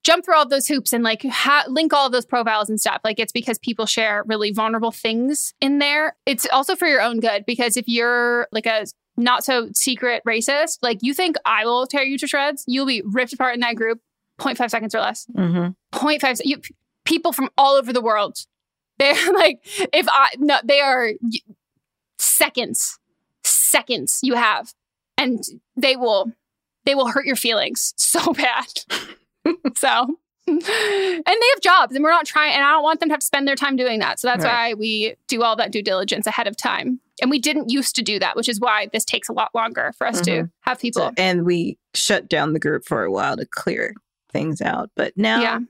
jump 0.03 0.25
through 0.25 0.35
all 0.37 0.43
of 0.43 0.51
those 0.51 0.67
hoops 0.69 0.93
and 0.93 1.03
like 1.03 1.23
ha- 1.25 1.65
link 1.69 1.93
all 1.95 2.07
of 2.07 2.13
those 2.13 2.27
profiles 2.27 2.69
and 2.69 2.79
stuff. 2.79 3.01
Like 3.03 3.19
it's 3.19 3.33
because 3.33 3.59
people 3.59 3.87
share 3.87 4.23
really 4.27 4.51
vulnerable 4.53 4.91
things 4.91 5.55
in 5.63 5.79
there. 5.79 6.15
It's 6.27 6.47
also 6.53 6.77
for 6.77 6.87
your 6.87 7.01
own 7.01 7.21
good 7.21 7.47
because 7.47 7.79
if 7.79 7.89
you're 7.89 8.47
like 8.53 8.67
a 8.67 8.85
not 9.17 9.45
so 9.45 9.71
secret 9.73 10.23
racist, 10.29 10.79
like 10.83 10.99
you 11.01 11.15
think 11.15 11.37
I 11.47 11.65
will 11.65 11.87
tear 11.87 12.03
you 12.03 12.19
to 12.19 12.27
shreds, 12.27 12.65
you'll 12.67 12.85
be 12.85 13.03
ripped 13.03 13.33
apart 13.33 13.55
in 13.55 13.61
that 13.61 13.77
group 13.77 14.01
0.5 14.41 14.69
seconds 14.69 14.95
or 14.95 15.01
less. 15.01 15.27
Mhm. 15.35 15.75
0.5 15.95 16.41
you, 16.45 16.61
people 17.05 17.33
from 17.33 17.49
all 17.57 17.75
over 17.75 17.91
the 17.93 18.03
world. 18.03 18.37
They're 18.99 19.33
like 19.35 19.61
if 19.93 20.07
I 20.09 20.29
no 20.39 20.59
they 20.65 20.81
are 20.81 21.11
seconds 22.19 22.99
seconds 23.43 24.21
you 24.23 24.35
have 24.35 24.73
and 25.19 25.43
they 25.77 25.97
will 25.97 26.33
they 26.85 26.95
will 26.95 27.09
hurt 27.09 27.27
your 27.27 27.37
feelings 27.37 27.93
so 27.99 28.33
bad. 28.33 28.67
so 29.77 30.17
and 30.47 30.61
they 30.61 31.49
have 31.55 31.61
jobs 31.63 31.95
and 31.95 32.05
we're 32.05 32.11
not 32.11 32.27
trying 32.27 32.53
and 32.53 32.63
I 32.63 32.73
don't 32.73 32.83
want 32.83 33.01
them 33.01 33.09
to 33.09 33.15
have 33.15 33.21
to 33.21 33.27
spend 33.27 33.49
their 33.49 33.57
time 33.57 33.77
doing 33.77 34.01
that. 34.01 34.21
So 34.21 34.29
that's 34.29 34.45
Right. 34.45 34.75
why 34.75 34.79
we 34.79 35.15
do 35.27 35.43
all 35.43 35.57
that 35.57 35.73
due 35.73 35.83
diligence 35.83 36.27
ahead 36.27 36.47
of 36.47 36.55
time. 36.55 37.01
And 37.23 37.31
we 37.31 37.39
didn't 37.39 37.71
used 37.71 37.95
to 37.97 38.03
do 38.03 38.19
that, 38.19 38.37
which 38.37 38.49
is 38.51 38.61
why 38.61 38.89
this 38.93 39.07
takes 39.07 39.31
a 39.31 39.33
lot 39.33 39.55
longer 39.55 39.93
for 39.97 40.07
us 40.07 40.21
to 40.23 40.31
Mhm. 40.31 40.51
have 40.61 40.79
people. 40.81 41.03
So- 41.03 41.13
and 41.17 41.47
we 41.47 41.79
shut 41.95 42.29
down 42.29 42.53
the 42.53 42.59
group 42.59 42.85
for 42.85 43.05
a 43.05 43.11
while 43.11 43.39
to 43.39 43.47
clear 43.47 43.95
things 44.35 44.61
out. 44.61 44.91
But 44.95 45.15
now 45.17 45.41
Yeah. 45.41 45.61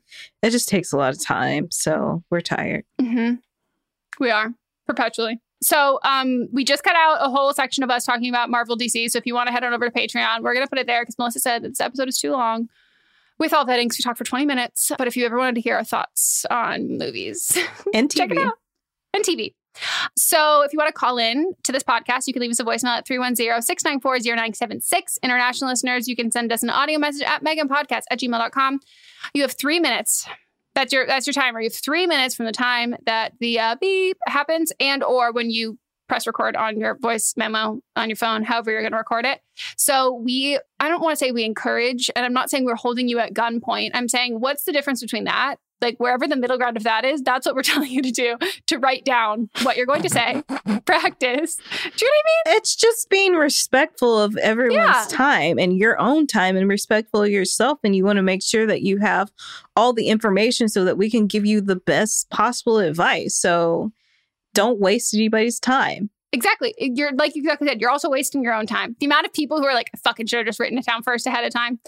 it 0.43 0.51
just 0.51 0.69
takes 0.69 0.93
a 0.93 0.97
lot 0.97 1.15
of 1.15 1.23
time. 1.25 1.71
So 1.71 2.25
we're 2.31 2.41
tired. 2.41 2.85
hmm 3.01 3.35
We 4.19 4.31
are 4.33 4.53
perpetually. 4.89 5.41
So 5.63 6.01
um, 6.03 6.49
we 6.53 6.65
just 6.65 6.83
cut 6.83 6.97
out 6.97 7.19
a 7.21 7.31
whole 7.31 7.53
section 7.55 7.85
of 7.85 7.91
us 7.91 8.05
talking 8.05 8.29
about 8.29 8.51
Marvel 8.51 8.77
DC. 8.77 9.09
So 9.11 9.19
if 9.19 9.25
you 9.27 9.35
want 9.35 9.47
to 9.47 9.53
head 9.53 9.63
on 9.65 9.73
over 9.73 9.89
to 9.89 9.95
Patreon, 9.97 10.43
we're 10.43 10.53
going 10.55 10.67
to 10.67 10.69
put 10.71 10.79
it 10.81 10.87
there 10.89 11.03
because 11.03 11.17
Melissa 11.19 11.39
said 11.39 11.63
that 11.63 11.69
this 11.69 11.81
episode 11.81 12.09
is 12.09 12.19
too 12.19 12.33
long. 12.33 12.69
With 13.39 13.53
all 13.53 13.65
because 13.65 13.99
we 13.99 14.03
talked 14.03 14.19
for 14.19 14.25
20 14.25 14.45
minutes. 14.47 14.93
But 14.97 15.09
if 15.09 15.17
you 15.17 15.25
ever 15.27 15.39
wanted 15.39 15.57
to 15.57 15.61
hear 15.61 15.77
our 15.77 15.85
thoughts 15.85 16.45
on 16.51 16.99
movies, 16.99 17.57
And 17.93 18.11
check 18.13 18.31
it 18.31 18.37
TV. 18.37 18.47
out. 18.47 18.55
And 19.15 19.25
TV. 19.25 19.55
So 20.17 20.63
if 20.63 20.73
you 20.73 20.79
want 20.79 20.89
to 20.89 20.93
call 20.93 21.19
in 21.19 21.53
to 21.65 21.73
this 21.73 21.83
podcast, 21.83 22.27
you 22.27 22.33
can 22.33 22.41
leave 22.43 22.51
us 22.51 22.61
a 22.61 22.65
voicemail 22.65 22.97
at 22.99 23.07
310-694-0976. 23.07 25.19
International 25.23 25.71
listeners, 25.71 26.09
you 26.09 26.17
can 26.17 26.31
send 26.31 26.53
us 26.53 26.63
an 26.63 26.71
audio 26.71 26.99
message 26.99 27.23
at 27.23 27.45
meganpodcast 27.45 28.05
at 28.11 28.21
gmail.com. 28.21 28.81
You 29.35 29.43
have 29.43 29.53
three 29.53 29.81
minutes. 29.81 30.27
That's 30.75 30.93
your 30.93 31.07
that's 31.07 31.27
your 31.27 31.35
timer. 31.35 31.61
You 31.61 31.67
have 31.67 31.75
three 31.75 32.07
minutes 32.07 32.35
from 32.35 32.47
the 32.47 32.53
time 32.53 32.97
that 33.07 33.35
the 33.39 33.61
uh, 33.61 33.77
beep 33.81 34.17
happens 34.27 34.73
and 34.81 35.05
or 35.05 35.33
when 35.33 35.51
you 35.51 35.79
press 36.09 36.27
record 36.27 36.57
on 36.57 36.79
your 36.79 36.97
voice 36.97 37.35
memo 37.37 37.81
on 37.97 38.09
your 38.09 38.17
phone, 38.17 38.43
however 38.43 38.71
you're 38.71 38.83
going 38.83 38.93
to 38.93 38.99
record 38.99 39.25
it. 39.25 39.41
So 39.77 40.13
we, 40.13 40.59
I 40.81 40.89
don't 40.89 41.03
want 41.03 41.13
to 41.13 41.17
say 41.17 41.33
we 41.33 41.45
encourage, 41.45 42.11
and 42.15 42.25
I'm 42.25 42.33
not 42.33 42.51
saying 42.51 42.65
we're 42.65 42.75
holding 42.75 43.09
you 43.09 43.19
at 43.19 43.35
gunpoint. 43.35 43.93
I'm 43.95 44.09
saying 44.09 44.41
what's 44.41 44.65
the 44.65 44.73
difference 44.73 45.01
between 45.01 45.25
that? 45.25 45.57
Like 45.85 45.99
wherever 45.99 46.27
the 46.27 46.37
middle 46.37 46.57
ground 46.57 46.77
of 46.77 46.83
that 46.85 47.05
is, 47.05 47.21
that's 47.23 47.45
what 47.47 47.55
we're 47.55 47.63
telling 47.75 47.91
you 47.91 48.01
to 48.03 48.11
do 48.11 48.37
to 48.69 48.79
write 48.79 49.05
down 49.05 49.51
what 49.63 49.77
you're 49.77 49.87
going 49.87 50.03
to 50.03 50.11
say, 50.11 50.43
practice. 50.87 51.57
Do 51.57 52.07
you 52.07 52.11
know 52.11 52.13
what 52.17 52.25
I 52.47 52.51
mean? 52.51 52.57
It's 52.57 52.75
just 52.75 53.11
being 53.11 53.35
respectful 53.35 54.19
of 54.19 54.37
everyone's 54.39 54.77
Yeah. 54.85 55.07
time 55.11 55.59
and 55.59 55.77
your 55.77 56.01
own 56.01 56.27
time 56.27 56.57
and 56.57 56.69
respectful 56.69 57.23
of 57.23 57.31
yourself. 57.31 57.79
And 57.85 57.95
you 57.95 58.05
want 58.05 58.17
to 58.17 58.23
make 58.23 58.43
sure 58.43 58.67
that 58.67 58.83
you 58.83 58.99
have 58.99 59.31
all 59.77 59.93
the 59.93 60.09
information 60.09 60.69
so 60.69 60.85
that 60.85 60.97
we 60.97 61.11
can 61.11 61.27
give 61.27 61.45
you 61.45 61.61
the 61.61 61.77
best 61.77 62.31
possible 62.31 62.79
advice. 62.79 63.35
So 63.35 63.93
don't 64.55 64.81
waste 64.81 65.15
anybody's 65.15 65.59
time. 65.61 66.11
Exactly. 66.33 66.75
You're 66.79 67.13
like 67.13 67.37
you 67.37 67.43
exactly 67.43 67.69
said, 67.69 67.81
you're 67.81 67.91
also 67.91 68.11
wasting 68.11 68.43
your 68.43 68.55
own 68.55 68.67
time. 68.67 68.97
The 68.99 69.07
amount 69.07 69.27
of 69.27 69.33
people 69.33 69.61
who 69.61 69.67
are 69.67 69.75
like, 69.75 69.91
fucking 70.03 70.27
should 70.27 70.39
have 70.39 70.47
just 70.47 70.59
written 70.59 70.79
it 70.79 70.85
down 70.87 71.03
first 71.03 71.27
ahead 71.27 71.45
of 71.45 71.53
time. 71.53 71.79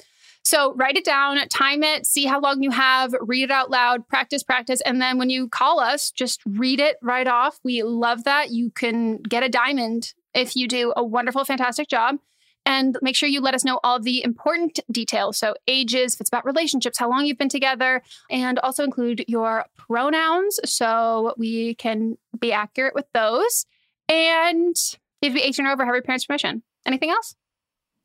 So 0.46 0.74
write 0.74 0.96
it 0.96 1.04
down, 1.04 1.38
time 1.48 1.82
it, 1.82 2.06
see 2.06 2.24
how 2.24 2.38
long 2.38 2.62
you 2.62 2.70
have, 2.70 3.12
read 3.20 3.42
it 3.42 3.50
out 3.50 3.68
loud, 3.68 4.06
practice, 4.06 4.44
practice. 4.44 4.80
And 4.82 5.02
then 5.02 5.18
when 5.18 5.28
you 5.28 5.48
call 5.48 5.80
us, 5.80 6.12
just 6.12 6.40
read 6.46 6.78
it 6.78 6.98
right 7.02 7.26
off. 7.26 7.58
We 7.64 7.82
love 7.82 8.22
that. 8.22 8.50
You 8.50 8.70
can 8.70 9.16
get 9.16 9.42
a 9.42 9.48
diamond 9.48 10.14
if 10.34 10.54
you 10.54 10.68
do 10.68 10.92
a 10.96 11.02
wonderful, 11.02 11.44
fantastic 11.44 11.88
job. 11.88 12.18
And 12.64 12.96
make 13.02 13.16
sure 13.16 13.28
you 13.28 13.40
let 13.40 13.56
us 13.56 13.64
know 13.64 13.80
all 13.82 13.98
the 13.98 14.22
important 14.22 14.78
details. 14.88 15.36
So, 15.36 15.56
ages, 15.66 16.14
if 16.14 16.20
it's 16.20 16.30
about 16.30 16.44
relationships, 16.44 16.98
how 16.98 17.10
long 17.10 17.26
you've 17.26 17.38
been 17.38 17.48
together, 17.48 18.02
and 18.30 18.60
also 18.60 18.84
include 18.84 19.24
your 19.26 19.64
pronouns 19.76 20.60
so 20.64 21.34
we 21.36 21.74
can 21.74 22.18
be 22.38 22.52
accurate 22.52 22.94
with 22.94 23.06
those. 23.14 23.66
And 24.08 24.76
if 25.22 25.22
you 25.22 25.30
have 25.30 25.34
to 25.38 25.42
be 25.42 25.48
18 25.48 25.66
or 25.66 25.72
over, 25.72 25.84
have 25.84 25.94
your 25.94 26.02
parents' 26.02 26.24
permission. 26.24 26.62
Anything 26.84 27.10
else? 27.10 27.34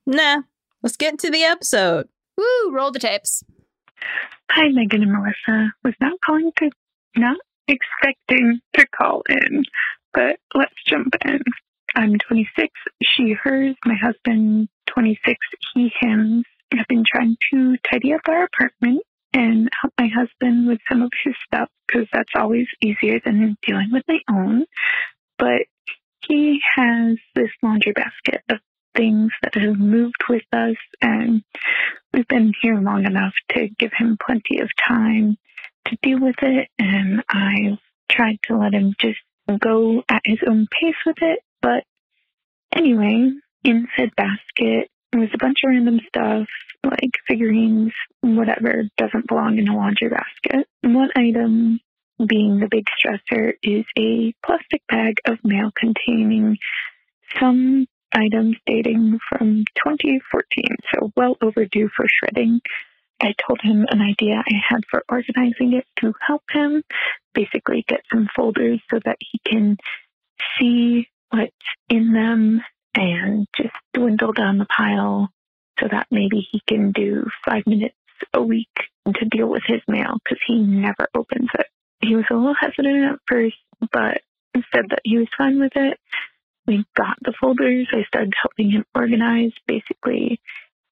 Nah, 0.08 0.42
let's 0.82 0.98
get 0.98 1.12
into 1.12 1.30
the 1.30 1.44
episode. 1.44 2.08
Woo, 2.42 2.72
roll 2.72 2.92
the 2.92 2.98
tapes. 2.98 3.44
Hi, 4.50 4.70
Megan 4.70 5.04
and 5.04 5.12
Melissa. 5.12 5.74
Was 5.84 5.94
not 6.02 6.14
calling 6.26 6.52
to, 6.58 6.72
not 7.16 7.38
expecting 7.68 8.60
to 8.76 8.88
call 8.88 9.22
in, 9.30 9.64
but 10.12 10.38
let's 10.56 10.74
jump 10.88 11.14
in. 11.24 11.40
I'm 11.96 12.18
26, 12.18 12.68
she, 13.04 13.34
hers, 13.34 13.76
my 13.86 13.94
husband, 13.94 14.70
26, 14.88 15.38
he, 15.76 15.92
hims. 16.00 16.46
I've 16.74 16.88
been 16.88 17.04
trying 17.06 17.38
to 17.52 17.76
tidy 17.92 18.14
up 18.14 18.22
our 18.28 18.46
apartment 18.46 19.04
and 19.34 19.70
help 19.80 19.94
my 20.00 20.08
husband 20.08 20.68
with 20.68 20.80
some 20.90 21.04
of 21.04 21.12
his 21.24 21.36
stuff 21.46 21.70
because 21.86 22.08
that's 22.12 22.32
always 22.36 22.66
easier 22.82 23.20
than 23.24 23.56
dealing 23.68 23.90
with 23.92 24.04
my 24.08 24.20
own. 24.32 24.66
But 25.38 25.68
he 26.28 26.60
has 26.76 27.18
this 27.36 27.52
laundry 27.62 27.92
basket 27.92 28.42
of 28.50 28.60
things 28.96 29.32
that 29.44 29.56
have 29.56 29.78
moved 29.78 30.24
with 30.30 30.44
us 30.52 30.76
and 31.02 31.44
we've 32.14 32.28
been 32.28 32.54
here 32.62 32.80
long 32.80 33.06
enough 33.06 33.34
to 33.52 33.68
give 33.80 33.92
him 33.98 34.18
plenty 34.24 34.60
of 34.60 34.70
time 34.88 35.38
to 35.88 35.98
deal 36.02 36.20
with 36.20 36.36
it 36.42 36.70
and 36.78 37.24
I've 37.30 37.80
tried 38.10 38.40
to 38.48 38.58
let 38.58 38.74
him 38.74 38.94
just 39.00 39.20
go 39.60 40.04
at 40.10 40.22
his 40.26 40.40
own 40.48 40.68
pace 40.80 40.96
with 41.06 41.18
it. 41.22 41.40
But 41.62 41.84
anyway, 42.76 43.32
in 43.64 43.88
said 43.98 44.12
basket 44.16 44.90
was 45.14 45.30
a 45.34 45.38
bunch 45.38 45.60
of 45.64 45.70
random 45.70 46.00
stuff 46.08 46.48
like 46.84 47.12
figurines, 47.28 47.92
whatever 48.22 48.84
doesn't 48.98 49.28
belong 49.28 49.58
in 49.58 49.68
a 49.68 49.76
laundry 49.76 50.10
basket. 50.10 50.68
One 50.82 51.10
item 51.16 51.80
being 52.26 52.60
the 52.60 52.68
big 52.70 52.86
stressor 53.04 53.54
is 53.64 53.86
a 53.98 54.34
plastic 54.46 54.82
bag 54.88 55.18
of 55.26 55.38
mail 55.44 55.72
containing 55.76 56.58
some 57.40 57.88
items 58.14 58.58
dating 58.66 59.20
from 59.30 59.64
2014, 59.86 60.66
so 60.94 61.12
well 61.16 61.38
overdue 61.42 61.90
for 61.96 62.06
shredding. 62.08 62.62
I 63.22 63.34
told 63.48 63.62
him 63.62 63.86
an 63.90 64.02
idea 64.02 64.36
I 64.36 64.56
had 64.68 64.82
for 64.90 65.04
organizing 65.10 65.74
it 65.74 65.86
to 66.00 66.14
help 66.26 66.44
him 66.52 66.84
basically 67.34 67.86
get 67.88 68.02
some 68.12 68.28
folders 68.36 68.82
so 68.90 69.00
that 69.06 69.18
he 69.20 69.40
can 69.46 69.78
see 70.60 71.08
what's 71.30 71.52
in 71.90 72.14
them 72.14 72.62
and 72.96 73.48
just 73.56 73.76
dwindle 73.94 74.34
down 74.34 74.58
the 74.58 74.66
pile 74.66 75.30
so 75.80 75.88
that 75.90 76.08
maybe 76.12 76.48
he 76.52 76.62
can 76.68 76.92
do 76.92 77.26
five 77.46 77.66
minutes 77.66 77.96
a 78.34 78.42
week 78.42 78.70
to 79.16 79.26
deal 79.26 79.48
with 79.48 79.64
his 79.66 79.82
mail 79.88 80.18
because 80.24 80.40
he 80.46 80.62
never 80.62 81.08
opens 81.16 81.50
it. 81.58 81.68
He 82.02 82.16
was 82.16 82.26
a 82.32 82.36
little 82.36 82.56
hesitant 82.60 83.14
at 83.14 83.20
first, 83.28 83.56
but 83.92 84.22
said 84.74 84.86
that 84.90 85.02
he 85.04 85.18
was 85.18 85.28
fine 85.38 85.60
with 85.60 85.72
it. 85.76 86.00
We 86.72 86.86
got 86.96 87.18
the 87.22 87.34
folders. 87.34 87.90
I 87.92 88.04
started 88.04 88.34
helping 88.42 88.72
him 88.72 88.86
organize, 88.96 89.52
basically 89.68 90.40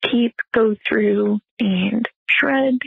keep, 0.03 0.35
go 0.53 0.75
through, 0.85 1.39
and 1.57 2.05
shred. 2.27 2.79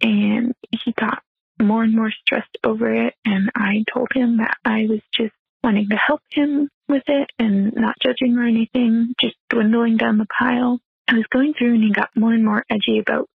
And 0.00 0.54
he 0.70 0.92
got 0.92 1.24
more 1.60 1.82
and 1.82 1.92
more 1.92 2.12
stressed 2.12 2.56
over 2.62 3.06
it. 3.06 3.14
And 3.24 3.50
I 3.56 3.82
told 3.92 4.12
him 4.14 4.36
that 4.36 4.56
I 4.64 4.86
was 4.88 5.00
just 5.12 5.32
wanting 5.64 5.88
to 5.88 5.96
help 5.96 6.20
him 6.30 6.68
with 6.88 7.02
it 7.08 7.30
and 7.40 7.74
not 7.74 7.96
judging 8.00 8.38
or 8.38 8.44
anything, 8.44 9.16
just 9.20 9.34
dwindling 9.50 9.96
down 9.96 10.18
the 10.18 10.26
pile. 10.38 10.78
I 11.08 11.14
was 11.14 11.26
going 11.32 11.54
through 11.54 11.74
and 11.74 11.82
he 11.82 11.90
got 11.90 12.10
more 12.14 12.32
and 12.32 12.44
more 12.44 12.64
edgy 12.70 13.00
about 13.00 13.28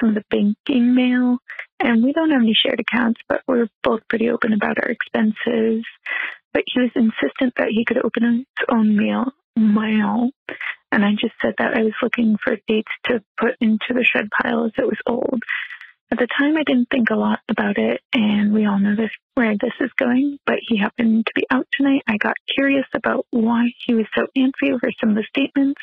some 0.00 0.08
of 0.08 0.14
the 0.14 0.24
banking 0.30 0.94
mail. 0.94 1.36
And 1.80 2.02
we 2.02 2.14
don't 2.14 2.30
have 2.30 2.40
any 2.40 2.54
shared 2.54 2.80
accounts, 2.80 3.20
but 3.28 3.42
we're 3.46 3.68
both 3.82 4.00
pretty 4.08 4.30
open 4.30 4.54
about 4.54 4.78
our 4.82 4.88
expenses. 4.88 5.84
But 6.52 6.64
he 6.66 6.80
was 6.80 6.90
insistent 6.94 7.54
that 7.56 7.68
he 7.70 7.84
could 7.84 8.04
open 8.04 8.46
his 8.58 8.66
own 8.70 8.96
mail 8.96 9.32
mail. 9.56 10.30
And 10.90 11.04
I 11.04 11.12
just 11.12 11.34
said 11.40 11.54
that 11.58 11.74
I 11.74 11.82
was 11.82 11.94
looking 12.02 12.36
for 12.42 12.56
dates 12.68 12.92
to 13.06 13.22
put 13.38 13.56
into 13.60 13.94
the 13.94 14.04
shred 14.04 14.28
pile 14.30 14.66
as 14.66 14.72
it 14.76 14.86
was 14.86 14.98
old. 15.06 15.42
At 16.10 16.18
the 16.18 16.28
time, 16.38 16.58
I 16.58 16.62
didn't 16.64 16.90
think 16.90 17.08
a 17.08 17.16
lot 17.16 17.38
about 17.48 17.78
it, 17.78 18.02
and 18.12 18.52
we 18.52 18.66
all 18.66 18.78
know 18.78 18.94
this 18.94 19.10
where 19.34 19.56
this 19.56 19.72
is 19.80 19.90
going. 19.98 20.38
But 20.44 20.58
he 20.60 20.76
happened 20.76 21.24
to 21.24 21.32
be 21.34 21.46
out 21.50 21.66
tonight. 21.72 22.02
I 22.06 22.18
got 22.18 22.36
curious 22.54 22.84
about 22.94 23.26
why 23.30 23.72
he 23.86 23.94
was 23.94 24.04
so 24.14 24.26
antsy 24.36 24.74
over 24.74 24.92
some 25.00 25.10
of 25.10 25.16
the 25.16 25.24
statements. 25.30 25.80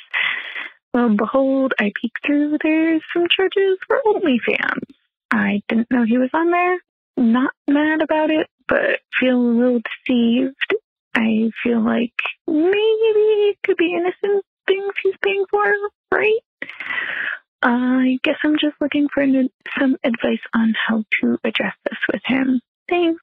Lo 0.94 1.08
and 1.08 1.18
behold, 1.18 1.74
I 1.80 1.92
peeked 2.00 2.24
through. 2.24 2.60
There's 2.62 3.02
some 3.12 3.28
charges 3.28 3.80
for 3.88 4.00
OnlyFans. 4.06 4.94
I 5.32 5.64
didn't 5.68 5.90
know 5.90 6.04
he 6.04 6.20
was 6.20 6.30
on 6.34 6.52
there. 6.52 6.78
Not 7.18 7.52
mad 7.68 8.04
about 8.04 8.30
it, 8.30 8.48
but 8.70 9.00
feel 9.20 9.36
a 9.36 9.42
little 9.42 9.82
deceived. 10.08 10.76
I 11.16 11.50
feel 11.64 11.84
like 11.84 12.14
maybe 12.48 12.70
it 12.72 13.58
could 13.66 13.78
be 13.78 13.94
innocent 13.94 14.46
things 14.68 14.94
he's 15.04 15.16
paying 15.24 15.46
for, 15.50 15.74
right? 16.12 16.40
I 17.62 18.20
guess 18.24 18.38
I'm 18.44 18.58
just 18.60 18.76
looking 18.80 19.08
for 19.14 19.22
an, 19.22 19.50
some 19.78 19.98
advice 20.04 20.40
on 20.56 20.74
how 20.88 21.04
to 21.20 21.38
address 21.44 21.74
this 21.90 22.00
with 22.12 22.22
him. 22.24 22.62
Thanks. 22.88 23.22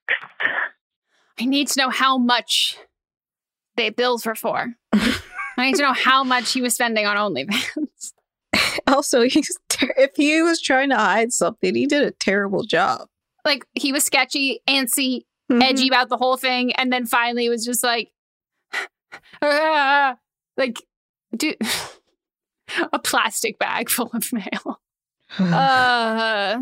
I 1.40 1.44
need 1.44 1.68
to 1.68 1.80
know 1.80 1.90
how 1.90 2.18
much 2.18 2.76
they 3.76 3.90
bills 3.90 4.26
were 4.26 4.34
for. 4.34 4.74
I 4.92 5.70
need 5.70 5.76
to 5.76 5.82
know 5.82 5.92
how 5.94 6.22
much 6.24 6.52
he 6.52 6.60
was 6.60 6.74
spending 6.74 7.06
on 7.06 7.16
OnlyFans. 7.16 8.12
Also, 8.86 9.22
he's 9.22 9.50
ter- 9.68 9.94
if 9.96 10.10
he 10.16 10.40
was 10.42 10.60
trying 10.60 10.90
to 10.90 10.96
hide 10.96 11.32
something, 11.32 11.74
he 11.74 11.86
did 11.86 12.02
a 12.02 12.10
terrible 12.10 12.62
job. 12.62 13.08
Like 13.44 13.66
he 13.74 13.90
was 13.90 14.04
sketchy, 14.04 14.60
antsy, 14.68 15.22
Mhm. 15.50 15.62
edgy 15.62 15.88
about 15.88 16.08
the 16.08 16.16
whole 16.16 16.36
thing, 16.36 16.72
and 16.74 16.92
then 16.92 17.06
finally 17.06 17.48
was 17.48 17.64
just 17.64 17.82
like, 17.84 18.10
"Ah," 19.42 20.16
like, 20.56 20.82
dude, 21.36 21.56
a 22.92 22.98
plastic 22.98 23.58
bag 23.58 23.88
full 23.90 24.10
of 24.12 24.32
mail. 24.32 24.80
Uh, 25.38 26.58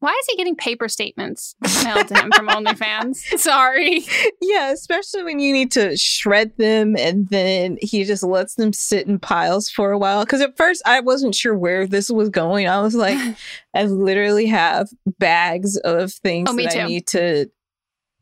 why 0.00 0.10
is 0.10 0.26
he 0.28 0.36
getting 0.36 0.56
paper 0.56 0.88
statements 0.88 1.54
mailed 1.84 2.08
to 2.08 2.14
him 2.20 2.32
from 2.34 2.48
OnlyFans? 2.48 3.18
Sorry. 3.38 4.04
yeah, 4.40 4.72
especially 4.72 5.22
when 5.22 5.38
you 5.38 5.52
need 5.52 5.70
to 5.72 5.96
shred 5.96 6.50
them 6.58 6.96
and 6.96 7.28
then 7.28 7.78
he 7.80 8.02
just 8.02 8.24
lets 8.24 8.56
them 8.56 8.72
sit 8.72 9.06
in 9.06 9.20
piles 9.20 9.70
for 9.70 9.92
a 9.92 9.98
while. 9.98 10.24
Because 10.24 10.40
at 10.40 10.56
first 10.56 10.82
I 10.84 10.98
wasn't 10.98 11.36
sure 11.36 11.56
where 11.56 11.86
this 11.86 12.10
was 12.10 12.28
going. 12.28 12.66
I 12.66 12.80
was 12.82 12.96
like, 12.96 13.36
I 13.72 13.84
literally 13.84 14.46
have 14.46 14.88
bags 15.20 15.76
of 15.76 16.12
things 16.12 16.48
Oh, 16.50 16.56
that 16.56 16.76
I 16.76 16.86
need 16.88 17.06
to. 17.08 17.48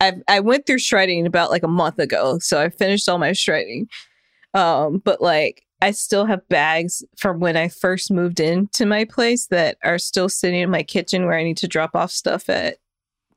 I 0.01 0.13
I 0.27 0.39
went 0.41 0.65
through 0.65 0.79
shredding 0.79 1.25
about 1.25 1.51
like 1.51 1.63
a 1.63 1.69
month 1.69 1.99
ago, 1.99 2.39
so 2.39 2.59
I 2.59 2.69
finished 2.69 3.07
all 3.07 3.19
my 3.19 3.33
shredding. 3.33 3.87
Um, 4.53 4.97
but 4.97 5.21
like 5.21 5.63
I 5.81 5.91
still 5.91 6.25
have 6.25 6.47
bags 6.49 7.03
from 7.17 7.39
when 7.39 7.55
I 7.55 7.67
first 7.69 8.11
moved 8.11 8.39
into 8.39 8.85
my 8.85 9.05
place 9.05 9.47
that 9.47 9.77
are 9.83 9.97
still 9.97 10.27
sitting 10.29 10.59
in 10.59 10.69
my 10.69 10.83
kitchen 10.83 11.25
where 11.25 11.37
I 11.37 11.43
need 11.43 11.57
to 11.57 11.67
drop 11.67 11.95
off 11.95 12.11
stuff 12.11 12.49
at 12.49 12.77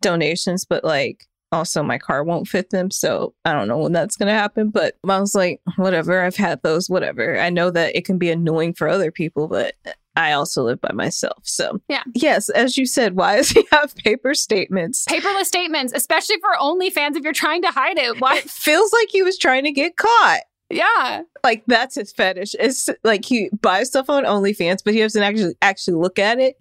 donations, 0.00 0.64
but 0.64 0.84
like 0.84 1.26
also 1.52 1.82
my 1.82 1.98
car 1.98 2.24
won't 2.24 2.48
fit 2.48 2.70
them. 2.70 2.90
So 2.90 3.34
I 3.44 3.52
don't 3.52 3.68
know 3.68 3.78
when 3.78 3.92
that's 3.92 4.16
going 4.16 4.28
to 4.28 4.34
happen. 4.34 4.70
But 4.70 4.96
I 5.08 5.20
was 5.20 5.34
like, 5.34 5.60
whatever, 5.76 6.20
I've 6.20 6.36
had 6.36 6.62
those, 6.62 6.90
whatever. 6.90 7.38
I 7.38 7.50
know 7.50 7.70
that 7.70 7.96
it 7.96 8.04
can 8.04 8.18
be 8.18 8.30
annoying 8.30 8.74
for 8.74 8.88
other 8.88 9.10
people, 9.10 9.48
but 9.48 9.74
I 10.16 10.32
also 10.32 10.62
live 10.62 10.80
by 10.80 10.92
myself. 10.92 11.38
So, 11.42 11.80
Yeah. 11.88 12.02
Yes, 12.14 12.48
as 12.50 12.76
you 12.78 12.86
said, 12.86 13.16
why 13.16 13.36
does 13.36 13.50
he 13.50 13.66
have 13.72 13.94
paper 13.96 14.34
statements? 14.34 15.04
Paperless 15.06 15.46
statements, 15.46 15.92
especially 15.94 16.36
for 16.40 16.50
OnlyFans 16.60 17.16
if 17.16 17.24
you're 17.24 17.32
trying 17.32 17.62
to 17.62 17.70
hide 17.70 17.98
it. 17.98 18.20
Why? 18.20 18.36
It 18.36 18.50
feels 18.50 18.92
like 18.92 19.08
he 19.10 19.22
was 19.22 19.36
trying 19.38 19.64
to 19.64 19.72
get 19.72 19.96
caught. 19.96 20.40
Yeah. 20.70 21.22
Like 21.44 21.62
that's 21.66 21.94
his 21.94 22.10
fetish. 22.10 22.56
It's 22.58 22.88
like 23.04 23.24
he 23.24 23.50
buys 23.60 23.88
stuff 23.88 24.08
on 24.08 24.24
OnlyFans, 24.24 24.78
but 24.82 24.94
he 24.94 25.00
doesn't 25.00 25.22
actually 25.22 25.54
actually 25.60 25.94
look 25.98 26.18
at 26.18 26.40
it. 26.40 26.56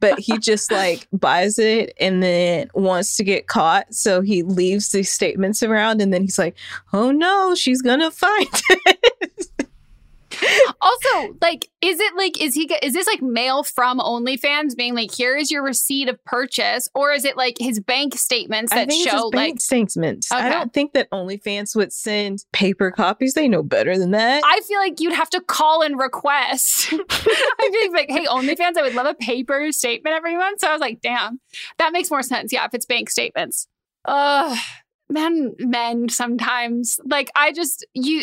But 0.00 0.18
he 0.20 0.38
just 0.40 0.70
like 0.70 1.08
buys 1.12 1.58
it 1.58 1.92
and 2.00 2.22
then 2.22 2.70
wants 2.74 3.16
to 3.16 3.24
get 3.24 3.48
caught. 3.48 3.92
So 3.92 4.20
he 4.20 4.42
leaves 4.42 4.90
these 4.90 5.10
statements 5.10 5.62
around 5.62 6.00
and 6.00 6.14
then 6.14 6.22
he's 6.22 6.38
like, 6.38 6.56
Oh 6.92 7.10
no, 7.10 7.54
she's 7.56 7.82
gonna 7.82 8.10
find 8.12 8.46
it. 8.70 9.46
Also, 10.80 11.34
like, 11.40 11.68
is 11.80 11.98
it 12.00 12.14
like, 12.16 12.40
is 12.40 12.54
he, 12.54 12.72
is 12.82 12.92
this 12.92 13.06
like 13.06 13.20
mail 13.20 13.62
from 13.62 13.98
OnlyFans 13.98 14.76
being 14.76 14.94
like, 14.94 15.12
here 15.12 15.36
is 15.36 15.50
your 15.50 15.62
receipt 15.62 16.08
of 16.08 16.22
purchase? 16.24 16.88
Or 16.94 17.12
is 17.12 17.24
it 17.24 17.36
like 17.36 17.56
his 17.58 17.80
bank 17.80 18.14
statements 18.14 18.72
I 18.72 18.76
that 18.76 18.88
think 18.88 19.04
it's 19.04 19.12
his 19.12 19.20
show 19.20 19.30
bank 19.30 19.54
like, 19.54 19.60
statements. 19.60 20.30
I 20.30 20.48
don't 20.48 20.72
think 20.72 20.92
that 20.92 21.10
OnlyFans 21.10 21.74
would 21.76 21.92
send 21.92 22.44
paper 22.52 22.90
copies. 22.90 23.34
They 23.34 23.48
know 23.48 23.62
better 23.62 23.98
than 23.98 24.12
that. 24.12 24.42
I 24.44 24.60
feel 24.60 24.78
like 24.78 25.00
you'd 25.00 25.12
have 25.12 25.30
to 25.30 25.40
call 25.40 25.82
and 25.82 25.98
request. 25.98 26.92
I'd 26.92 27.70
be 27.72 27.90
like, 27.92 28.10
hey, 28.10 28.26
OnlyFans, 28.26 28.76
I 28.76 28.82
would 28.82 28.94
love 28.94 29.06
a 29.06 29.14
paper 29.14 29.70
statement 29.72 30.14
every 30.14 30.36
month. 30.36 30.60
So 30.60 30.68
I 30.68 30.72
was 30.72 30.80
like, 30.80 31.00
damn, 31.00 31.40
that 31.78 31.92
makes 31.92 32.10
more 32.10 32.22
sense. 32.22 32.52
Yeah, 32.52 32.64
if 32.64 32.74
it's 32.74 32.86
bank 32.86 33.10
statements. 33.10 33.66
Uh 34.04 34.56
men 35.10 35.54
men 35.58 36.08
sometimes 36.08 37.00
like 37.06 37.30
i 37.34 37.50
just 37.52 37.86
you 37.94 38.22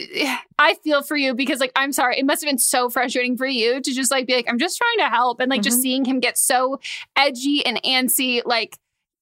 i 0.59 0.75
feel 0.83 1.01
for 1.01 1.15
you 1.17 1.33
because 1.33 1.59
like 1.59 1.71
i'm 1.75 1.91
sorry 1.91 2.17
it 2.17 2.25
must 2.25 2.43
have 2.43 2.49
been 2.49 2.57
so 2.59 2.89
frustrating 2.89 3.35
for 3.35 3.47
you 3.47 3.81
to 3.81 3.91
just 3.93 4.11
like 4.11 4.27
be 4.27 4.35
like 4.35 4.45
i'm 4.47 4.59
just 4.59 4.77
trying 4.77 5.07
to 5.07 5.13
help 5.13 5.39
and 5.39 5.49
like 5.49 5.61
just 5.61 5.79
Mhm. 5.79 5.81
seeing 5.81 6.05
him 6.05 6.19
get 6.19 6.37
so 6.37 6.79
edgy 7.15 7.65
and 7.65 7.81
antsy 7.83 8.41
like 8.45 8.77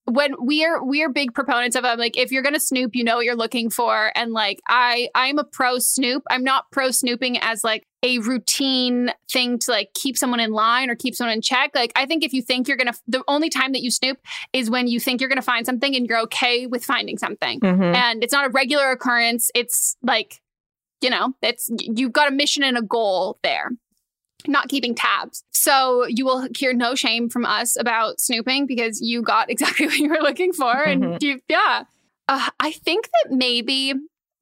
when 0.06 0.34
we 0.46 0.66
are 0.66 0.84
we 0.84 1.02
are 1.02 1.10
big 1.10 1.34
proponents 1.34 1.76
of 1.76 1.86
um, 1.86 1.98
like 1.98 2.18
if 2.18 2.32
you're 2.32 2.44
gonna 2.44 2.60
snoop 2.60 2.96
you 2.96 3.04
know 3.04 3.16
what 3.18 3.26
you're 3.26 3.36
looking 3.36 3.70
for. 3.70 4.12
And 4.16 4.34
like 4.34 4.60
i 4.68 5.10
i'm 5.16 5.40
a 5.40 5.44
pro 5.44 5.80
snoop. 5.80 6.24
I'm 6.30 6.44
not 6.44 6.70
pro 6.72 6.92
snooping 6.92 7.38
as 7.40 7.64
like 7.64 7.86
a 8.04 8.20
routine 8.20 9.12
thing 9.32 9.58
to 9.60 9.72
like 9.72 9.94
keep 9.94 10.18
someone 10.18 10.42
in 10.42 10.52
line 10.52 10.90
or 10.90 10.96
keep 10.96 11.16
someone 11.16 11.34
in 11.34 11.42
check. 11.42 11.72
Like 11.74 11.94
i 11.96 12.06
think 12.06 12.24
if 12.24 12.34
you 12.34 12.42
think 12.42 12.68
you're 12.68 12.78
gonna 12.78 12.94
the 13.08 13.24
only 13.28 13.50
time 13.50 13.72
that 13.72 13.82
you 13.82 13.92
snoop 13.92 14.18
is 14.52 14.70
when 14.70 14.88
you 14.88 15.00
think 15.00 15.22
you're 15.22 15.30
gonna 15.30 15.42
find 15.42 15.66
something 15.66 15.96
and 15.96 16.06
you're 16.08 16.20
okay 16.24 16.68
with 16.68 16.84
finding 16.84 17.18
something. 17.18 17.60
Mhm. 17.62 17.96
and 17.96 18.24
it's 18.24 18.34
not 18.34 18.46
a 18.46 18.50
regular 18.50 18.92
occurrence. 18.92 19.52
It's 19.56 19.96
like 20.04 20.42
you 21.02 21.10
know 21.10 21.34
it's 21.42 21.70
you've 21.80 22.14
got 22.14 22.28
a 22.28 22.32
mission 22.32 22.64
and 22.64 22.78
a 22.78 22.82
goal 22.82 23.38
there 23.44 23.72
not 24.46 24.68
keeping 24.68 24.94
tabs 24.94 25.44
so 25.64 26.06
you 26.08 26.24
will 26.26 26.48
hear 26.58 26.74
no 26.74 26.96
shame 26.96 27.30
from 27.30 27.46
us 27.46 27.70
about 27.80 28.20
snooping 28.20 28.66
because 28.68 29.00
you 29.02 29.22
got 29.22 29.50
exactly 29.56 29.86
what 29.88 29.98
you 29.98 30.10
were 30.10 30.22
looking 30.30 30.52
for 30.54 30.74
and 30.92 31.04
Mhm. 31.04 31.22
you 31.24 31.40
yeah 31.48 31.84
uh, 32.28 32.50
i 32.60 32.72
think 32.72 33.10
that 33.14 33.32
maybe 33.36 33.94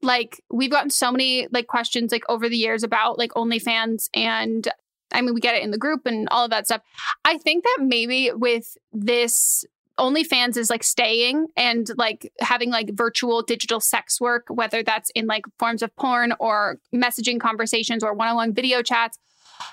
like 0.02 0.42
we've 0.52 0.72
gotten 0.72 0.90
so 0.90 1.12
many 1.12 1.48
like 1.52 1.68
questions 1.68 2.12
like 2.12 2.24
over 2.28 2.50
the 2.50 2.58
years 2.58 2.84
about 2.84 3.18
like 3.20 3.32
onlyfans 3.42 4.10
and 4.16 4.68
i 5.14 5.22
mean 5.22 5.34
we 5.36 5.42
get 5.42 5.56
it 5.56 5.64
in 5.64 5.72
the 5.72 5.78
group 5.78 6.02
and 6.06 6.28
all 6.32 6.44
of 6.46 6.52
that 6.52 6.66
stuff 6.66 6.82
i 7.26 7.38
think 7.38 7.64
that 7.64 7.78
maybe 7.82 8.32
with 8.34 8.78
this 8.92 9.64
OnlyFans 10.00 10.58
is 10.58 10.70
like 10.72 10.84
staying 10.84 11.48
and 11.56 11.92
like 11.96 12.32
having 12.40 12.72
like 12.72 12.90
virtual 12.94 13.44
digital 13.44 13.80
sex 13.80 14.20
work, 14.20 14.46
whether 14.50 14.82
that's 14.82 15.12
in 15.14 15.28
like 15.28 15.44
forms 15.60 15.84
of 15.84 15.96
porn 15.96 16.34
or 16.40 16.78
messaging 16.96 17.40
conversations 17.40 18.02
or 18.04 18.12
one 18.14 18.30
on 18.30 18.36
one 18.36 18.54
video 18.54 18.82
chats. 18.82 19.20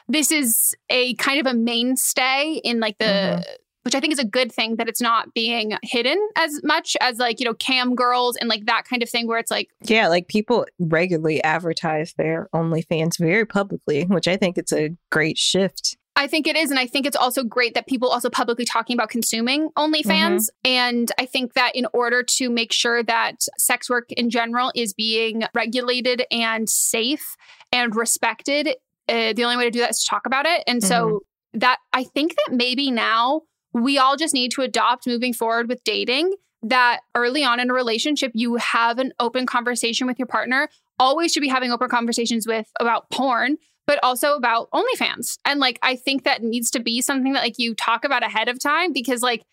This 0.08 0.30
is 0.32 0.74
a 0.90 1.14
kind 1.14 1.40
of 1.40 1.46
a 1.46 1.54
mainstay 1.54 2.60
in 2.64 2.80
like 2.80 2.98
the, 2.98 3.04
Mhm. 3.04 3.44
which 3.84 3.94
I 3.94 4.00
think 4.00 4.12
is 4.12 4.18
a 4.18 4.24
good 4.24 4.52
thing 4.52 4.76
that 4.76 4.88
it's 4.88 5.00
not 5.00 5.32
being 5.34 5.72
hidden 5.82 6.18
as 6.36 6.60
much 6.62 6.96
as 7.00 7.18
like, 7.18 7.40
you 7.40 7.46
know, 7.46 7.54
cam 7.54 7.94
girls 7.94 8.36
and 8.36 8.48
like 8.48 8.66
that 8.66 8.84
kind 8.84 9.02
of 9.02 9.08
thing 9.08 9.26
where 9.26 9.38
it's 9.38 9.50
like, 9.50 9.70
Yeah, 9.82 10.08
like 10.08 10.28
people 10.28 10.66
regularly 10.78 11.42
advertise 11.42 12.12
their 12.18 12.48
OnlyFans 12.54 13.18
very 13.18 13.46
publicly, 13.46 14.04
which 14.04 14.28
I 14.28 14.36
think 14.36 14.58
it's 14.58 14.72
a 14.72 14.90
great 15.10 15.38
shift. 15.38 15.96
I 16.16 16.26
think 16.26 16.48
it 16.48 16.56
is. 16.56 16.70
And 16.72 16.80
I 16.80 16.86
think 16.88 17.06
it's 17.06 17.16
also 17.16 17.44
great 17.44 17.74
that 17.74 17.86
people 17.86 18.08
also 18.08 18.28
publicly 18.28 18.64
talking 18.64 18.94
about 18.94 19.08
consuming 19.08 19.68
OnlyFans. 19.78 20.48
And 20.64 21.12
I 21.16 21.26
think 21.26 21.52
that 21.52 21.76
in 21.76 21.86
order 21.94 22.24
to 22.38 22.50
make 22.50 22.72
sure 22.72 23.04
that 23.04 23.36
sex 23.56 23.88
work 23.88 24.10
in 24.10 24.28
general 24.28 24.72
is 24.74 24.92
being 24.92 25.44
regulated 25.54 26.24
and 26.32 26.68
safe 26.68 27.36
and 27.72 27.94
respected, 27.94 28.74
uh, 29.08 29.32
the 29.32 29.44
only 29.44 29.56
way 29.56 29.64
to 29.64 29.70
do 29.70 29.80
that 29.80 29.90
is 29.90 30.00
to 30.00 30.06
talk 30.08 30.26
about 30.26 30.46
it. 30.46 30.62
And 30.66 30.82
so 30.82 31.20
that 31.54 31.78
I 31.92 32.04
think 32.04 32.34
that 32.36 32.54
maybe 32.54 32.90
now 32.90 33.42
we 33.72 33.98
all 33.98 34.16
just 34.16 34.34
need 34.34 34.50
to 34.52 34.62
adopt 34.62 35.06
moving 35.06 35.32
forward 35.32 35.68
with 35.68 35.82
dating 35.84 36.34
that 36.62 37.00
early 37.14 37.44
on 37.44 37.60
in 37.60 37.70
a 37.70 37.74
relationship, 37.74 38.32
you 38.34 38.56
have 38.56 38.98
an 38.98 39.12
open 39.20 39.46
conversation 39.46 40.06
with 40.06 40.18
your 40.18 40.26
partner. 40.26 40.68
Always 40.98 41.32
should 41.32 41.40
be 41.40 41.48
having 41.48 41.70
open 41.70 41.88
conversations 41.88 42.46
with 42.46 42.66
about 42.80 43.10
porn 43.10 43.58
but 43.88 43.98
also 44.02 44.36
about 44.36 44.70
OnlyFans. 44.70 45.38
And 45.46 45.60
like, 45.60 45.78
I 45.82 45.96
think 45.96 46.24
that 46.24 46.42
needs 46.42 46.70
to 46.72 46.78
be 46.78 47.00
something 47.00 47.32
that 47.32 47.42
like 47.42 47.58
you 47.58 47.74
talk 47.74 48.04
about 48.04 48.22
ahead 48.22 48.50
of 48.50 48.60
time 48.60 48.92
because 48.92 49.22
like, 49.22 49.44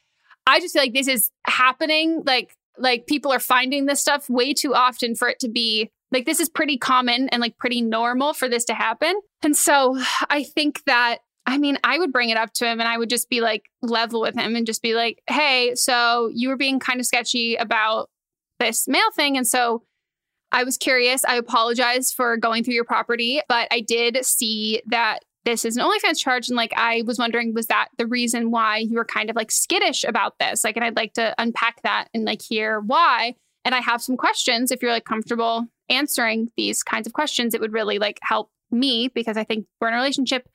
I 0.46 0.60
just 0.60 0.74
feel 0.74 0.84
like 0.84 0.94
this 0.94 1.08
is 1.08 1.32
happening. 1.48 2.22
Like, 2.26 2.58
like 2.78 3.08
people 3.08 3.32
are 3.32 3.40
finding 3.40 3.86
this 3.86 4.02
stuff 4.02 4.30
way 4.30 4.54
too 4.54 4.76
often 4.76 5.16
for 5.16 5.30
it 5.30 5.40
to 5.40 5.48
be 5.48 5.90
like 6.12 6.26
this 6.26 6.40
is 6.40 6.50
pretty 6.50 6.78
common 6.78 7.30
and 7.30 7.42
like 7.42 7.58
pretty 7.58 7.82
normal 7.82 8.34
for 8.34 8.48
this 8.48 8.66
to 8.66 8.74
happen. 8.74 9.14
And 9.44 9.56
so 9.56 9.98
I 10.30 10.44
think 10.44 10.84
that 10.86 11.20
I 11.48 11.60
mean, 11.60 11.78
I 11.84 12.00
would 12.00 12.12
bring 12.12 12.30
it 12.30 12.38
up 12.38 12.54
to 12.54 12.66
him 12.66 12.80
and 12.80 12.90
I 12.90 12.98
would 12.98 13.10
just 13.10 13.30
be 13.30 13.40
like 13.40 13.66
level 13.84 14.20
with 14.20 14.36
him 14.36 14.56
and 14.56 14.66
just 14.66 14.82
be 14.82 14.96
like, 14.96 15.22
"Hey, 15.28 15.76
so 15.76 16.32
you 16.34 16.50
were 16.50 16.58
being 16.58 16.80
kind 16.80 17.00
of 17.00 17.06
sketchy 17.06 17.56
about 17.56 18.10
this 18.60 18.88
mail 18.88 19.12
thing 19.16 19.38
and 19.38 19.46
so 19.46 19.84
I 20.52 20.64
was 20.64 20.78
curious. 20.78 21.26
I 21.26 21.36
apologize 21.36 22.12
for 22.12 22.38
going 22.38 22.64
through 22.64 22.76
your 22.76 22.86
property, 22.86 23.42
but 23.50 23.68
I 23.72 23.82
did 23.82 24.26
see 24.26 24.82
that 24.88 25.20
this 25.44 25.66
is 25.66 25.78
an 25.78 25.84
OnlyFans 25.84 26.18
charge. 26.18 26.48
And 26.48 26.56
like, 26.56 26.74
I 26.78 27.04
was 27.06 27.20
wondering, 27.20 27.54
was 27.54 27.68
that 27.68 27.90
the 27.98 28.08
reason 28.08 28.52
why 28.52 28.78
you 28.78 28.96
were 28.96 29.06
kind 29.06 29.30
of 29.30 29.36
like 29.36 29.52
skittish 29.52 30.04
about 30.04 30.40
this? 30.40 30.64
Like, 30.64 30.78
and 30.78 30.86
I'd 30.86 30.96
like 30.96 31.14
to 31.14 31.36
unpack 31.38 31.82
that 31.84 32.08
and 32.14 32.26
like 32.26 32.42
hear 32.42 32.80
why. 32.80 33.36
And 33.66 33.76
I 33.76 33.82
have 33.82 34.02
some 34.02 34.16
questions. 34.16 34.72
If 34.72 34.82
you're 34.82 34.92
like 34.92 35.06
comfortable 35.06 35.68
answering 35.90 36.50
these 36.58 36.84
kinds 36.84 37.08
of 37.08 37.14
questions, 37.14 37.54
it 37.54 37.62
would 37.62 37.74
really 37.74 38.00
like 38.00 38.20
help 38.22 38.50
me 38.72 39.08
because 39.08 39.38
I 39.38 39.44
think 39.44 39.68
we're 39.80 39.88
in 39.90 39.94
a 39.94 39.98
relationship 39.98 40.48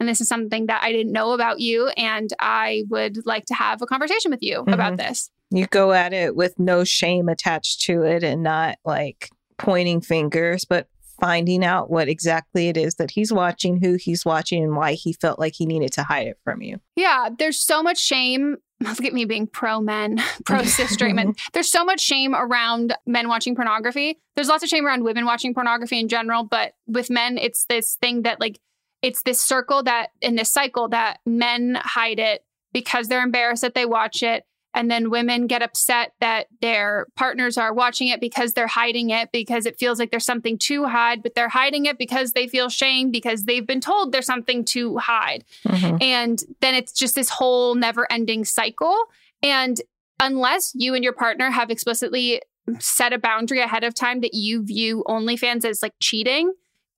and 0.00 0.08
this 0.08 0.20
is 0.20 0.28
something 0.28 0.66
that 0.66 0.82
I 0.82 0.90
didn't 0.92 1.12
know 1.12 1.32
about 1.32 1.60
you. 1.60 1.88
And 1.96 2.30
I 2.40 2.84
would 2.88 3.26
like 3.26 3.44
to 3.46 3.54
have 3.54 3.82
a 3.82 3.86
conversation 3.86 4.30
with 4.30 4.42
you 4.42 4.60
about 4.60 4.94
Mhm. 4.94 4.98
this. 5.08 5.30
You 5.50 5.66
go 5.66 5.92
at 5.92 6.12
it 6.12 6.34
with 6.34 6.58
no 6.58 6.84
shame 6.84 7.28
attached 7.28 7.82
to 7.82 8.02
it 8.02 8.22
and 8.22 8.42
not 8.42 8.76
like 8.84 9.30
pointing 9.58 10.00
fingers, 10.00 10.64
but 10.64 10.88
finding 11.20 11.64
out 11.64 11.90
what 11.90 12.08
exactly 12.08 12.68
it 12.68 12.76
is 12.76 12.94
that 12.94 13.10
he's 13.10 13.32
watching, 13.32 13.80
who 13.82 13.94
he's 13.94 14.24
watching, 14.24 14.62
and 14.62 14.76
why 14.76 14.92
he 14.92 15.12
felt 15.12 15.38
like 15.38 15.52
he 15.56 15.66
needed 15.66 15.92
to 15.92 16.04
hide 16.04 16.28
it 16.28 16.38
from 16.44 16.62
you. 16.62 16.78
Yeah, 16.96 17.28
there's 17.36 17.58
so 17.58 17.82
much 17.82 17.98
shame. 17.98 18.56
Look 18.80 19.04
at 19.04 19.12
me 19.12 19.24
being 19.24 19.46
pro 19.46 19.80
men, 19.80 20.22
pro 20.44 20.62
cis 20.64 20.90
straight 20.90 21.14
men. 21.14 21.28
Mm-hmm. 21.28 21.48
There's 21.52 21.70
so 21.70 21.84
much 21.84 22.00
shame 22.00 22.34
around 22.34 22.96
men 23.06 23.28
watching 23.28 23.54
pornography. 23.54 24.18
There's 24.36 24.48
lots 24.48 24.62
of 24.62 24.68
shame 24.68 24.86
around 24.86 25.04
women 25.04 25.24
watching 25.24 25.54
pornography 25.54 25.98
in 25.98 26.08
general, 26.08 26.44
but 26.44 26.72
with 26.86 27.10
men, 27.10 27.38
it's 27.38 27.64
this 27.66 27.96
thing 28.00 28.22
that 28.22 28.40
like 28.40 28.60
it's 29.02 29.22
this 29.22 29.40
circle 29.40 29.82
that 29.84 30.10
in 30.20 30.36
this 30.36 30.50
cycle 30.50 30.88
that 30.88 31.18
men 31.26 31.78
hide 31.80 32.18
it 32.18 32.44
because 32.72 33.08
they're 33.08 33.22
embarrassed 33.22 33.62
that 33.62 33.74
they 33.74 33.86
watch 33.86 34.22
it. 34.22 34.44
And 34.74 34.90
then 34.90 35.10
women 35.10 35.46
get 35.46 35.62
upset 35.62 36.12
that 36.20 36.46
their 36.60 37.06
partners 37.16 37.56
are 37.56 37.72
watching 37.72 38.08
it 38.08 38.20
because 38.20 38.52
they're 38.52 38.66
hiding 38.66 39.10
it 39.10 39.32
because 39.32 39.66
it 39.66 39.78
feels 39.78 39.98
like 39.98 40.10
there's 40.10 40.26
something 40.26 40.58
to 40.58 40.84
hide, 40.84 41.22
but 41.22 41.34
they're 41.34 41.48
hiding 41.48 41.86
it 41.86 41.98
because 41.98 42.32
they 42.32 42.46
feel 42.46 42.68
shame 42.68 43.10
because 43.10 43.44
they've 43.44 43.66
been 43.66 43.80
told 43.80 44.12
there's 44.12 44.26
something 44.26 44.64
to 44.66 44.98
hide. 44.98 45.44
Mhm. 45.66 46.02
And 46.02 46.42
then 46.60 46.74
it's 46.74 46.92
just 46.92 47.14
this 47.14 47.30
whole 47.30 47.74
never 47.74 48.10
ending 48.12 48.44
cycle. 48.44 48.96
And 49.42 49.80
unless 50.20 50.72
you 50.74 50.94
and 50.94 51.02
your 51.02 51.12
partner 51.14 51.50
have 51.50 51.70
explicitly 51.70 52.42
set 52.78 53.12
a 53.14 53.18
boundary 53.18 53.60
ahead 53.60 53.84
of 53.84 53.94
time 53.94 54.20
that 54.20 54.34
you 54.34 54.62
view 54.62 55.02
OnlyFans 55.08 55.64
as 55.64 55.82
like 55.82 55.94
cheating, 56.00 56.52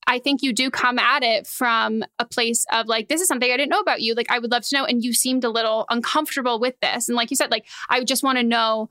I 0.06 0.18
think 0.18 0.42
you 0.42 0.52
do 0.52 0.70
come 0.70 0.98
at 0.98 1.22
it 1.22 1.46
from 1.46 2.02
a 2.18 2.24
place 2.24 2.64
of 2.72 2.86
like, 2.86 3.08
this 3.08 3.20
is 3.20 3.28
something 3.28 3.50
I 3.50 3.56
didn't 3.56 3.70
know 3.70 3.80
about 3.80 4.00
you. 4.00 4.14
Like, 4.14 4.30
I 4.30 4.38
would 4.38 4.50
love 4.50 4.64
to 4.68 4.76
know. 4.76 4.84
And 4.84 5.04
you 5.04 5.12
seemed 5.12 5.44
a 5.44 5.50
little 5.50 5.86
uncomfortable 5.88 6.58
with 6.58 6.74
this. 6.80 7.08
And 7.08 7.16
like 7.16 7.30
you 7.30 7.36
said, 7.36 7.50
like, 7.50 7.66
I 7.88 8.02
just 8.04 8.22
want 8.22 8.38
to 8.38 8.44
know. 8.44 8.88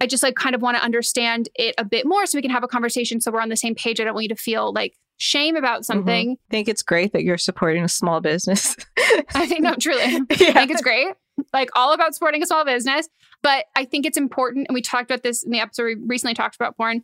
I 0.00 0.06
just 0.06 0.22
like 0.22 0.36
kind 0.36 0.54
of 0.54 0.62
want 0.62 0.76
to 0.76 0.82
understand 0.82 1.48
it 1.56 1.74
a 1.76 1.84
bit 1.84 2.06
more 2.06 2.24
so 2.24 2.38
we 2.38 2.42
can 2.42 2.52
have 2.52 2.62
a 2.62 2.68
conversation 2.68 3.20
so 3.20 3.32
we're 3.32 3.40
on 3.40 3.48
the 3.48 3.56
same 3.56 3.74
page. 3.74 4.00
I 4.00 4.04
don't 4.04 4.14
want 4.14 4.22
you 4.22 4.28
to 4.28 4.36
feel 4.36 4.72
like 4.72 4.94
shame 5.16 5.56
about 5.56 5.80
mm-hmm. 5.80 5.84
something. 5.84 6.36
I 6.48 6.50
think 6.50 6.68
it's 6.68 6.82
great 6.82 7.12
that 7.12 7.24
you're 7.24 7.38
supporting 7.38 7.82
a 7.84 7.88
small 7.88 8.20
business. 8.20 8.76
I 9.34 9.46
think 9.46 9.62
no, 9.62 9.74
truly. 9.74 10.02
I 10.30 10.34
think 10.36 10.70
it's 10.70 10.82
great. 10.82 11.08
Like 11.52 11.70
all 11.74 11.92
about 11.92 12.14
supporting 12.14 12.42
a 12.42 12.46
small 12.46 12.64
business. 12.64 13.08
But 13.42 13.66
I 13.76 13.84
think 13.84 14.04
it's 14.04 14.18
important, 14.18 14.66
and 14.68 14.74
we 14.74 14.82
talked 14.82 15.10
about 15.10 15.22
this 15.22 15.44
in 15.44 15.50
the 15.50 15.60
episode 15.60 15.84
we 15.84 15.94
recently 15.94 16.34
talked 16.34 16.56
about 16.56 16.76
porn. 16.76 17.02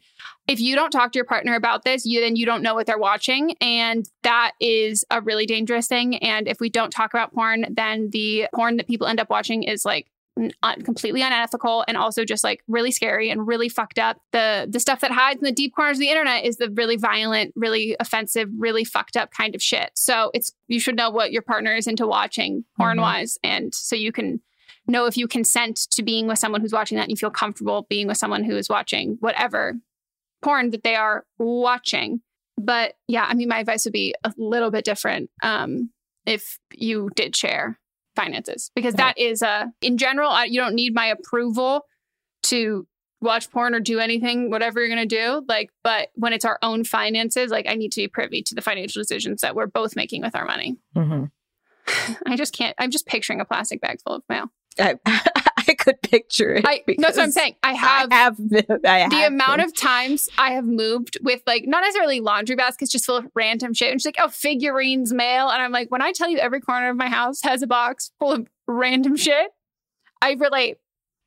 If 0.48 0.60
you 0.60 0.74
don't 0.74 0.90
talk 0.90 1.12
to 1.12 1.18
your 1.18 1.24
partner 1.24 1.54
about 1.54 1.84
this, 1.84 2.04
you 2.04 2.20
then 2.20 2.36
you 2.36 2.44
don't 2.44 2.62
know 2.62 2.74
what 2.74 2.86
they're 2.86 2.98
watching, 2.98 3.56
and 3.60 4.08
that 4.22 4.52
is 4.60 5.04
a 5.10 5.20
really 5.20 5.46
dangerous 5.46 5.86
thing. 5.86 6.16
And 6.16 6.48
if 6.48 6.60
we 6.60 6.68
don't 6.68 6.90
talk 6.90 7.14
about 7.14 7.32
porn, 7.32 7.66
then 7.70 8.10
the 8.10 8.48
porn 8.54 8.76
that 8.78 8.88
people 8.88 9.06
end 9.06 9.20
up 9.20 9.30
watching 9.30 9.62
is 9.62 9.84
like 9.84 10.08
un- 10.36 10.52
uh, 10.62 10.74
completely 10.76 11.22
unethical 11.22 11.84
and 11.86 11.96
also 11.96 12.24
just 12.24 12.44
like 12.44 12.62
really 12.68 12.90
scary 12.90 13.30
and 13.30 13.46
really 13.46 13.68
fucked 13.68 13.98
up. 13.98 14.18
The 14.32 14.66
the 14.68 14.80
stuff 14.80 15.00
that 15.00 15.10
hides 15.10 15.38
in 15.38 15.44
the 15.44 15.52
deep 15.52 15.74
corners 15.74 15.96
of 15.96 16.00
the 16.00 16.08
internet 16.08 16.44
is 16.44 16.56
the 16.56 16.70
really 16.70 16.96
violent, 16.96 17.52
really 17.56 17.96
offensive, 18.00 18.48
really 18.58 18.84
fucked 18.84 19.16
up 19.16 19.30
kind 19.30 19.54
of 19.54 19.62
shit. 19.62 19.90
So 19.94 20.30
it's 20.34 20.52
you 20.68 20.80
should 20.80 20.96
know 20.96 21.10
what 21.10 21.32
your 21.32 21.42
partner 21.42 21.74
is 21.74 21.86
into 21.86 22.06
watching 22.06 22.58
mm-hmm. 22.58 22.82
porn 22.82 23.00
wise, 23.00 23.38
and 23.42 23.74
so 23.74 23.96
you 23.96 24.12
can 24.12 24.40
know 24.86 25.06
if 25.06 25.16
you 25.16 25.26
consent 25.26 25.76
to 25.92 26.02
being 26.02 26.26
with 26.26 26.38
someone 26.38 26.60
who's 26.60 26.72
watching 26.72 26.96
that 26.96 27.02
and 27.02 27.10
you 27.10 27.16
feel 27.16 27.30
comfortable 27.30 27.86
being 27.88 28.06
with 28.06 28.16
someone 28.16 28.44
who 28.44 28.56
is 28.56 28.68
watching 28.68 29.16
whatever 29.20 29.74
porn 30.42 30.70
that 30.70 30.82
they 30.82 30.94
are 30.94 31.24
watching. 31.38 32.20
But 32.58 32.94
yeah, 33.08 33.26
I 33.28 33.34
mean, 33.34 33.48
my 33.48 33.58
advice 33.60 33.84
would 33.84 33.92
be 33.92 34.14
a 34.22 34.32
little 34.36 34.70
bit 34.70 34.84
different 34.84 35.30
um, 35.42 35.90
if 36.26 36.58
you 36.72 37.10
did 37.16 37.34
share 37.34 37.80
finances, 38.14 38.70
because 38.76 38.94
that 38.94 39.18
is 39.18 39.42
a, 39.42 39.72
in 39.80 39.98
general, 39.98 40.30
I, 40.30 40.44
you 40.44 40.60
don't 40.60 40.74
need 40.74 40.94
my 40.94 41.06
approval 41.06 41.84
to 42.44 42.86
watch 43.20 43.50
porn 43.50 43.74
or 43.74 43.80
do 43.80 43.98
anything, 43.98 44.50
whatever 44.50 44.78
you're 44.80 44.94
going 44.94 45.08
to 45.08 45.16
do. 45.16 45.44
Like, 45.48 45.70
but 45.82 46.10
when 46.14 46.32
it's 46.32 46.44
our 46.44 46.58
own 46.62 46.84
finances, 46.84 47.50
like 47.50 47.66
I 47.66 47.74
need 47.74 47.90
to 47.92 48.02
be 48.02 48.08
privy 48.08 48.42
to 48.42 48.54
the 48.54 48.60
financial 48.62 49.00
decisions 49.00 49.40
that 49.40 49.56
we're 49.56 49.66
both 49.66 49.96
making 49.96 50.20
with 50.20 50.36
our 50.36 50.44
money. 50.44 50.76
Mhm. 50.94 51.30
I 52.26 52.36
just 52.36 52.56
can't, 52.56 52.74
I'm 52.78 52.90
just 52.90 53.06
picturing 53.06 53.40
a 53.40 53.44
plastic 53.44 53.80
bag 53.80 53.98
full 54.06 54.16
of 54.16 54.22
mail. 54.28 54.50
I, 54.78 54.98
I 55.68 55.74
could 55.74 56.00
picture 56.02 56.54
it. 56.54 56.64
I, 56.66 56.82
that's 56.98 57.16
what 57.16 57.24
I'm 57.24 57.30
saying. 57.30 57.54
I 57.62 57.74
have, 57.74 58.08
I 58.10 58.14
have 58.14 58.38
I 58.84 58.98
have 58.98 59.10
the 59.10 59.26
amount 59.26 59.58
been. 59.58 59.66
of 59.66 59.74
times 59.74 60.28
I 60.38 60.52
have 60.52 60.64
moved 60.64 61.18
with 61.22 61.42
like 61.46 61.64
not 61.66 61.82
necessarily 61.82 62.20
laundry 62.20 62.56
baskets, 62.56 62.90
just 62.90 63.06
full 63.06 63.16
of 63.16 63.26
random 63.34 63.74
shit. 63.74 63.90
And 63.90 64.00
she's 64.00 64.06
like, 64.06 64.16
"Oh, 64.18 64.28
figurines, 64.28 65.12
mail," 65.12 65.48
and 65.48 65.62
I'm 65.62 65.72
like, 65.72 65.90
when 65.90 66.02
I 66.02 66.12
tell 66.12 66.28
you 66.28 66.38
every 66.38 66.60
corner 66.60 66.90
of 66.90 66.96
my 66.96 67.08
house 67.08 67.40
has 67.42 67.62
a 67.62 67.66
box 67.66 68.10
full 68.18 68.32
of 68.32 68.48
random 68.66 69.16
shit, 69.16 69.50
I 70.20 70.32
relate. 70.32 70.76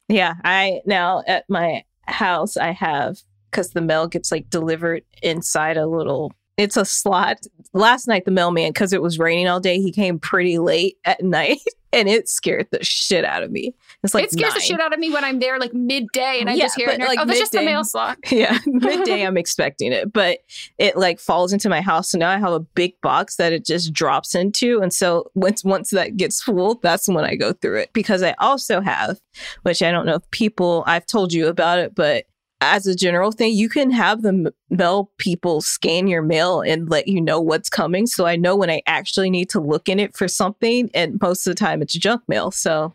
Yeah, 0.07 0.35
I 0.43 0.81
now 0.85 1.23
at 1.27 1.45
my 1.49 1.83
house 2.03 2.57
I 2.57 2.71
have 2.71 3.17
because 3.51 3.71
the 3.71 3.81
mail 3.81 4.07
gets 4.07 4.31
like 4.31 4.49
delivered 4.49 5.03
inside 5.23 5.77
a 5.77 5.87
little. 5.87 6.33
It's 6.57 6.77
a 6.77 6.85
slot. 6.85 7.37
Last 7.73 8.07
night 8.07 8.25
the 8.25 8.31
mailman, 8.31 8.71
because 8.71 8.93
it 8.93 9.01
was 9.01 9.19
raining 9.19 9.47
all 9.47 9.59
day, 9.59 9.79
he 9.79 9.91
came 9.91 10.19
pretty 10.19 10.57
late 10.57 10.97
at 11.05 11.23
night, 11.23 11.59
and 11.93 12.09
it 12.09 12.27
scared 12.27 12.67
the 12.71 12.83
shit 12.83 13.23
out 13.23 13.43
of 13.43 13.51
me. 13.51 13.73
It's 14.03 14.13
like 14.13 14.25
it 14.25 14.31
scares 14.31 14.53
the 14.53 14.59
shit 14.59 14.79
out 14.79 14.93
of 14.93 14.99
me 14.99 15.11
when 15.11 15.23
I'm 15.23 15.39
there 15.39 15.59
like 15.59 15.73
midday 15.73 16.39
and 16.39 16.49
I 16.49 16.53
Yeah, 16.53 16.65
just 16.65 16.75
hear 16.75 16.89
it. 16.89 16.99
Like, 16.99 17.19
oh, 17.19 17.25
that's 17.25 17.39
just 17.39 17.51
the 17.51 17.61
mail 17.61 17.83
slot. 17.83 18.17
Yeah, 18.31 18.59
midday 18.65 19.25
I'm 19.25 19.37
expecting 19.37 19.91
it, 19.91 20.11
but 20.11 20.39
it 20.77 20.97
like 20.97 21.19
falls 21.19 21.53
into 21.53 21.69
my 21.69 21.81
house. 21.81 22.11
So 22.11 22.17
now 22.17 22.29
I 22.29 22.37
have 22.37 22.51
a 22.51 22.59
big 22.59 22.99
box 23.01 23.37
that 23.37 23.53
it 23.53 23.65
just 23.65 23.93
drops 23.93 24.35
into. 24.35 24.81
And 24.81 24.93
so 24.93 25.31
once 25.33 25.63
once 25.63 25.89
that 25.91 26.17
gets 26.17 26.41
full, 26.41 26.75
that's 26.75 27.07
when 27.07 27.23
I 27.23 27.35
go 27.35 27.53
through 27.53 27.79
it. 27.79 27.93
Because 27.93 28.21
I 28.21 28.35
also 28.39 28.81
have, 28.81 29.19
which 29.63 29.81
I 29.81 29.91
don't 29.91 30.05
know 30.05 30.15
if 30.15 30.31
people 30.31 30.83
I've 30.85 31.05
told 31.05 31.33
you 31.33 31.47
about 31.47 31.79
it, 31.79 31.95
but 31.95 32.25
as 32.61 32.87
a 32.87 32.95
general 32.95 33.31
thing, 33.31 33.53
you 33.53 33.69
can 33.69 33.91
have 33.91 34.21
the 34.21 34.53
mail 34.69 35.11
people 35.17 35.61
scan 35.61 36.07
your 36.07 36.21
mail 36.21 36.61
and 36.61 36.89
let 36.89 37.07
you 37.07 37.21
know 37.21 37.39
what's 37.39 37.69
coming. 37.69 38.07
So 38.07 38.25
I 38.25 38.35
know 38.35 38.55
when 38.55 38.69
I 38.69 38.81
actually 38.87 39.29
need 39.29 39.49
to 39.51 39.61
look 39.61 39.87
in 39.87 39.99
it 39.99 40.15
for 40.15 40.27
something, 40.27 40.89
and 40.93 41.19
most 41.21 41.45
of 41.45 41.51
the 41.51 41.59
time 41.59 41.81
it's 41.81 41.93
junk 41.93 42.23
mail. 42.27 42.51
So 42.51 42.93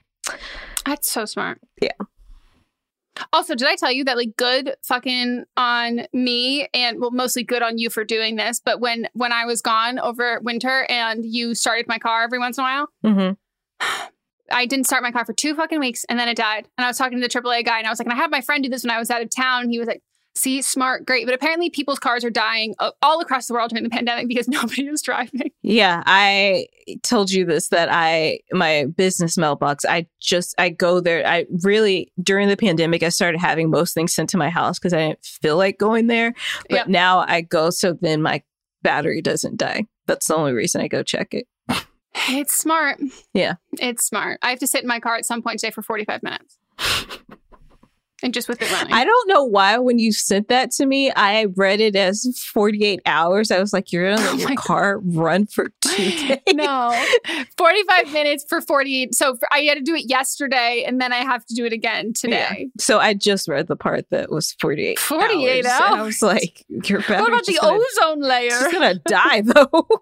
That's 0.84 1.10
so 1.10 1.24
smart. 1.24 1.60
Yeah. 1.80 1.90
Also, 3.32 3.54
did 3.54 3.68
I 3.68 3.76
tell 3.76 3.92
you 3.92 4.04
that 4.04 4.16
like 4.16 4.36
good 4.36 4.74
fucking 4.82 5.44
on 5.56 6.06
me 6.12 6.66
and 6.72 6.98
well 6.98 7.10
mostly 7.10 7.44
good 7.44 7.62
on 7.62 7.78
you 7.78 7.90
for 7.90 8.04
doing 8.04 8.36
this, 8.36 8.60
but 8.64 8.80
when 8.80 9.08
when 9.12 9.32
I 9.32 9.44
was 9.44 9.60
gone 9.60 9.98
over 9.98 10.40
winter 10.40 10.86
and 10.88 11.24
you 11.24 11.54
started 11.54 11.86
my 11.88 11.98
car 11.98 12.22
every 12.22 12.38
once 12.38 12.58
in 12.58 12.64
a 12.64 12.66
while, 12.66 12.88
mhm. 13.04 13.36
I 14.52 14.66
didn't 14.66 14.86
start 14.86 15.02
my 15.02 15.10
car 15.10 15.24
for 15.24 15.32
two 15.32 15.54
fucking 15.54 15.80
weeks 15.80 16.04
and 16.08 16.18
then 16.18 16.28
it 16.28 16.36
died. 16.36 16.68
And 16.76 16.84
I 16.84 16.88
was 16.88 16.98
talking 16.98 17.20
to 17.20 17.26
the 17.26 17.32
AAA 17.32 17.64
guy 17.64 17.78
and 17.78 17.86
I 17.86 17.90
was 17.90 17.98
like, 17.98 18.06
and 18.06 18.12
I 18.12 18.16
had 18.16 18.30
my 18.30 18.40
friend 18.40 18.62
do 18.62 18.70
this 18.70 18.84
when 18.84 18.90
I 18.90 18.98
was 18.98 19.10
out 19.10 19.22
of 19.22 19.30
town. 19.30 19.68
He 19.68 19.78
was 19.78 19.88
like, 19.88 20.02
see, 20.34 20.62
smart, 20.62 21.04
great. 21.04 21.26
But 21.26 21.34
apparently 21.34 21.68
people's 21.70 21.98
cars 21.98 22.24
are 22.24 22.30
dying 22.30 22.74
all 23.02 23.20
across 23.20 23.46
the 23.46 23.54
world 23.54 23.70
during 23.70 23.84
the 23.84 23.90
pandemic 23.90 24.28
because 24.28 24.48
nobody 24.48 24.86
is 24.86 25.02
driving. 25.02 25.50
Yeah, 25.62 26.02
I 26.06 26.66
told 27.02 27.30
you 27.30 27.44
this 27.44 27.68
that 27.68 27.88
I 27.92 28.40
my 28.52 28.86
business 28.96 29.36
mailbox. 29.36 29.84
I 29.84 30.06
just 30.20 30.54
I 30.58 30.70
go 30.70 31.00
there. 31.00 31.26
I 31.26 31.46
really 31.62 32.12
during 32.22 32.48
the 32.48 32.56
pandemic 32.56 33.02
I 33.02 33.10
started 33.10 33.40
having 33.40 33.70
most 33.70 33.94
things 33.94 34.14
sent 34.14 34.30
to 34.30 34.38
my 34.38 34.48
house 34.50 34.78
because 34.78 34.92
I 34.92 35.08
didn't 35.08 35.24
feel 35.24 35.56
like 35.56 35.78
going 35.78 36.06
there. 36.06 36.32
But 36.68 36.76
Yep. 36.76 36.88
now 36.88 37.24
I 37.28 37.42
go 37.42 37.70
so 37.70 37.92
then 38.00 38.22
my 38.22 38.42
battery 38.82 39.22
doesn't 39.22 39.56
die. 39.56 39.84
That's 40.06 40.26
the 40.26 40.34
only 40.34 40.52
reason 40.52 40.80
I 40.80 40.88
go 40.88 41.02
check 41.02 41.34
it. 41.34 41.46
It's 42.28 42.56
smart. 42.56 42.98
Yeah. 43.34 43.54
It's 43.78 44.06
smart. 44.06 44.38
I 44.42 44.50
have 44.50 44.58
to 44.60 44.66
sit 44.66 44.82
in 44.82 44.88
my 44.88 45.00
car 45.00 45.16
at 45.16 45.24
some 45.26 45.42
point 45.42 45.60
today 45.60 45.70
for 45.70 45.82
45 45.82 46.22
minutes. 46.22 46.58
and 48.24 48.32
just 48.32 48.48
with 48.48 48.62
it 48.62 48.70
running. 48.70 48.92
I 48.94 49.04
don't 49.04 49.28
know 49.28 49.42
why 49.42 49.78
when 49.78 49.98
you 49.98 50.12
sent 50.12 50.46
that 50.48 50.70
to 50.72 50.86
me, 50.86 51.10
I 51.16 51.46
read 51.56 51.80
it 51.80 51.96
as 51.96 52.24
48 52.52 53.00
hours. 53.04 53.50
I 53.50 53.58
was 53.58 53.72
like, 53.72 53.90
you're 53.90 54.08
gonna 54.14 54.22
let 54.22 54.34
Oh 54.34 54.36
your 54.36 54.48
my 54.50 54.54
God. 54.54 54.64
car 54.64 54.98
run 55.02 55.46
for 55.46 55.70
two 55.80 56.10
days. 56.10 56.38
no, 56.54 57.04
45 57.58 58.12
minutes 58.12 58.44
for 58.48 58.60
48. 58.60 59.12
So 59.14 59.34
for, 59.34 59.48
I 59.52 59.62
had 59.62 59.74
to 59.74 59.80
do 59.82 59.94
it 59.96 60.08
yesterday 60.08 60.84
and 60.86 61.00
then 61.00 61.12
I 61.12 61.16
have 61.24 61.44
to 61.46 61.54
do 61.54 61.64
it 61.64 61.72
again 61.72 62.12
today. 62.14 62.68
So 62.78 63.00
I 63.00 63.14
just 63.14 63.48
read 63.48 63.66
the 63.66 63.74
part 63.76 64.08
that 64.10 64.30
was 64.30 64.52
48 64.60 65.00
48 65.00 65.66
hours. 65.66 65.80
And 65.80 65.84
I 65.84 65.98
hours? 65.98 66.06
was 66.06 66.22
like, 66.22 66.64
your 66.68 67.00
battery 67.00 67.20
What 67.22 67.28
about 67.32 67.46
the 67.46 67.58
ozone 67.60 68.20
layer? 68.20 68.50
She's 68.50 68.72
gonna 68.72 68.94
die 69.06 69.40
though. 69.40 69.88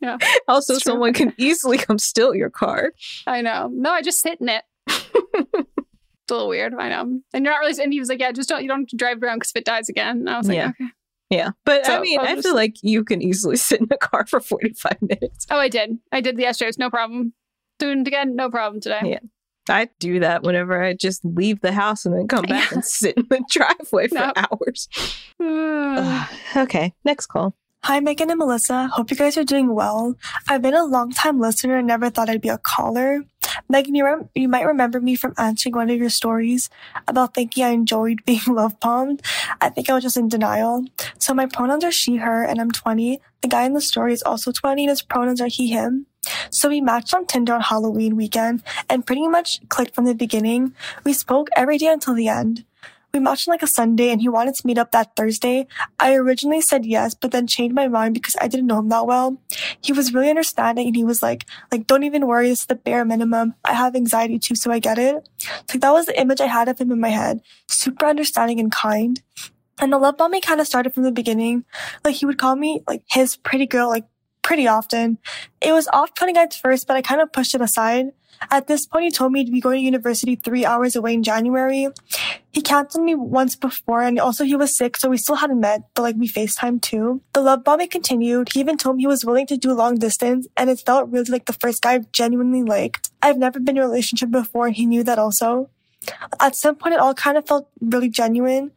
Yeah, 0.00 0.16
also, 0.48 0.74
someone 0.74 1.12
can 1.12 1.32
easily 1.38 1.78
come 1.78 1.98
steal 1.98 2.34
your 2.34 2.50
car. 2.50 2.92
I 3.26 3.40
know. 3.42 3.68
No, 3.72 3.90
I 3.90 4.02
just 4.02 4.20
sit 4.20 4.40
in 4.40 4.48
it. 4.48 4.64
it's 4.86 6.30
a 6.30 6.34
little 6.34 6.48
weird. 6.48 6.74
I 6.74 6.88
know. 6.88 7.20
And 7.32 7.44
you're 7.44 7.52
not 7.54 7.58
really, 7.58 7.82
and 7.82 7.92
he 7.92 7.98
was 8.00 8.08
like, 8.08 8.20
yeah, 8.20 8.32
just 8.32 8.48
don't, 8.48 8.62
you 8.62 8.68
don't 8.68 8.80
have 8.80 8.88
to 8.88 8.96
drive 8.96 9.22
around 9.22 9.38
because 9.38 9.50
if 9.50 9.56
it 9.56 9.64
dies 9.64 9.88
again. 9.88 10.18
And 10.18 10.30
I 10.30 10.38
was 10.38 10.48
like, 10.48 10.56
Yeah. 10.56 10.68
okay. 10.70 10.90
Yeah, 11.30 11.50
but 11.66 11.84
I 11.86 11.96
So, 11.96 12.00
mean, 12.00 12.18
I'll 12.20 12.26
I 12.26 12.34
just- 12.36 12.46
feel 12.46 12.54
like 12.54 12.76
you 12.82 13.04
can 13.04 13.20
easily 13.20 13.56
sit 13.68 13.80
in 13.80 13.88
a 13.90 13.98
car 13.98 14.24
for 14.26 14.40
forty-five 14.40 15.02
minutes. 15.02 15.46
Oh, 15.50 15.58
I 15.58 15.68
did. 15.68 15.98
I 16.10 16.20
did 16.22 16.36
the 16.36 16.42
yesterday. 16.42 16.70
No 16.78 16.88
problem. 16.90 17.34
Doing 17.78 18.00
it 18.00 18.08
again, 18.08 18.34
no 18.34 18.50
problem 18.50 18.80
today. 18.80 19.00
Yeah. 19.04 19.18
I 19.70 19.90
do 19.98 20.20
that 20.20 20.42
whenever 20.42 20.82
I 20.82 20.94
just 20.94 21.22
leave 21.26 21.60
the 21.60 21.72
house 21.72 22.06
and 22.06 22.14
then 22.16 22.26
come 22.26 22.46
back 22.46 22.70
Yeah. 22.70 22.76
and 22.76 22.84
sit 22.84 23.18
in 23.18 23.26
the 23.28 23.44
driveway 23.50 24.08
for 24.08 24.14
No. 24.14 24.32
hours. 24.36 24.88
Okay, 26.56 26.94
next 27.04 27.26
call. 27.26 27.54
Hi, 27.88 28.00
Megan 28.00 28.28
and 28.28 28.38
Melissa. 28.38 28.88
Hope 28.88 29.10
you 29.10 29.16
guys 29.16 29.38
are 29.38 29.44
doing 29.44 29.74
well. 29.74 30.14
I've 30.46 30.60
been 30.60 30.74
a 30.74 30.84
long 30.84 31.10
time 31.10 31.40
listener 31.40 31.78
and 31.78 31.86
never 31.86 32.10
thought 32.10 32.28
I'd 32.28 32.42
be 32.42 32.50
a 32.50 32.58
caller. 32.58 33.24
Megan, 33.70 33.94
you, 33.94 34.04
rem- 34.04 34.28
you 34.34 34.46
might 34.46 34.66
remember 34.66 35.00
me 35.00 35.14
from 35.14 35.32
answering 35.38 35.74
one 35.74 35.88
of 35.88 35.96
your 35.96 36.10
stories 36.10 36.68
about 37.06 37.32
thinking 37.32 37.64
I 37.64 37.70
enjoyed 37.70 38.22
being 38.26 38.42
love 38.46 38.78
bombed. 38.78 39.22
I 39.62 39.70
think 39.70 39.88
I 39.88 39.94
was 39.94 40.02
just 40.02 40.18
in 40.18 40.28
denial. 40.28 40.84
So 41.18 41.32
my 41.32 41.46
pronouns 41.46 41.82
are 41.82 41.90
she, 41.90 42.16
her, 42.16 42.44
and 42.44 42.60
I'm 42.60 42.70
20. 42.70 43.22
The 43.40 43.48
guy 43.48 43.64
in 43.64 43.72
the 43.72 43.80
story 43.80 44.12
is 44.12 44.22
also 44.22 44.52
20 44.52 44.82
and 44.82 44.90
his 44.90 45.00
pronouns 45.00 45.40
are 45.40 45.46
he, 45.46 45.68
him. 45.68 46.04
So 46.50 46.68
we 46.68 46.82
matched 46.82 47.14
on 47.14 47.24
Tinder 47.24 47.54
on 47.54 47.62
Halloween 47.62 48.16
weekend 48.16 48.62
and 48.90 49.06
pretty 49.06 49.26
much 49.28 49.66
clicked 49.70 49.94
from 49.94 50.04
the 50.04 50.14
beginning. 50.14 50.74
We 51.04 51.14
spoke 51.14 51.48
every 51.56 51.78
day 51.78 51.86
until 51.86 52.12
the 52.12 52.28
end. 52.28 52.66
We 53.12 53.20
matched 53.20 53.48
on 53.48 53.52
like 53.52 53.62
a 53.62 53.66
Sunday 53.66 54.10
and 54.10 54.20
he 54.20 54.28
wanted 54.28 54.54
to 54.56 54.66
meet 54.66 54.78
up 54.78 54.92
that 54.92 55.16
Thursday. 55.16 55.66
I 55.98 56.14
originally 56.14 56.60
said 56.60 56.84
yes, 56.84 57.14
but 57.14 57.30
then 57.30 57.46
changed 57.46 57.74
my 57.74 57.88
mind 57.88 58.14
because 58.14 58.36
I 58.40 58.48
didn't 58.48 58.66
know 58.66 58.80
him 58.80 58.90
that 58.90 59.06
well. 59.06 59.40
He 59.80 59.92
was 59.92 60.12
really 60.12 60.28
understanding 60.28 60.86
and 60.86 60.96
he 60.96 61.04
was 61.04 61.22
like, 61.22 61.46
like, 61.72 61.86
don't 61.86 62.04
even 62.04 62.26
worry, 62.26 62.48
this 62.48 62.60
is 62.60 62.66
the 62.66 62.74
bare 62.74 63.04
minimum. 63.04 63.54
I 63.64 63.72
have 63.72 63.96
anxiety 63.96 64.38
too, 64.38 64.54
so 64.54 64.70
I 64.70 64.78
get 64.78 64.98
it. 64.98 65.28
Like 65.70 65.80
that 65.80 65.92
was 65.92 66.06
the 66.06 66.20
image 66.20 66.40
I 66.40 66.46
had 66.46 66.68
of 66.68 66.78
him 66.78 66.92
in 66.92 67.00
my 67.00 67.08
head. 67.08 67.40
Super 67.68 68.06
understanding 68.06 68.60
and 68.60 68.70
kind. 68.70 69.22
And 69.80 69.92
the 69.92 69.98
love 69.98 70.16
bombing 70.16 70.40
kind 70.40 70.60
of 70.60 70.66
started 70.66 70.92
from 70.92 71.04
the 71.04 71.12
beginning. 71.12 71.64
Like 72.04 72.16
he 72.16 72.26
would 72.26 72.38
call 72.38 72.56
me 72.56 72.82
like 72.86 73.04
his 73.08 73.36
pretty 73.36 73.66
girl, 73.66 73.88
like 73.88 74.06
pretty 74.42 74.66
often. 74.66 75.18
It 75.60 75.72
was 75.72 75.88
off-putting 75.92 76.36
at 76.36 76.54
first, 76.54 76.86
but 76.86 76.96
I 76.96 77.02
kind 77.02 77.20
of 77.20 77.32
pushed 77.32 77.54
it 77.54 77.60
aside. 77.60 78.12
At 78.50 78.66
this 78.66 78.86
point, 78.86 79.04
he 79.04 79.10
told 79.10 79.32
me 79.32 79.44
to 79.44 79.50
be 79.50 79.60
going 79.60 79.78
to 79.78 79.84
university 79.84 80.36
three 80.36 80.64
hours 80.64 80.96
away 80.96 81.14
in 81.14 81.22
January. 81.22 81.88
He 82.50 82.62
canceled 82.62 83.04
me 83.04 83.14
once 83.14 83.56
before, 83.56 84.02
and 84.02 84.18
also 84.18 84.44
he 84.44 84.56
was 84.56 84.76
sick, 84.76 84.96
so 84.96 85.08
we 85.08 85.16
still 85.16 85.36
hadn't 85.36 85.60
met, 85.60 85.82
but 85.94 86.02
like 86.02 86.16
we 86.16 86.28
FaceTime 86.28 86.80
too. 86.80 87.20
The 87.32 87.40
love 87.40 87.64
bombing 87.64 87.88
continued. 87.88 88.52
He 88.52 88.60
even 88.60 88.76
told 88.76 88.96
me 88.96 89.02
he 89.02 89.06
was 89.06 89.24
willing 89.24 89.46
to 89.48 89.56
do 89.56 89.72
long 89.72 89.98
distance, 89.98 90.46
and 90.56 90.70
it 90.70 90.80
felt 90.80 91.10
really 91.10 91.30
like 91.30 91.46
the 91.46 91.52
first 91.52 91.82
guy 91.82 91.92
I've 91.94 92.10
genuinely 92.12 92.62
liked. 92.62 93.10
I've 93.22 93.38
never 93.38 93.60
been 93.60 93.76
in 93.76 93.82
a 93.82 93.86
relationship 93.86 94.30
before, 94.30 94.66
and 94.66 94.76
he 94.76 94.86
knew 94.86 95.02
that 95.04 95.18
also. 95.18 95.70
At 96.40 96.56
some 96.56 96.76
point, 96.76 96.94
it 96.94 97.00
all 97.00 97.14
kind 97.14 97.36
of 97.36 97.46
felt 97.46 97.68
really 97.80 98.08
genuine. 98.08 98.72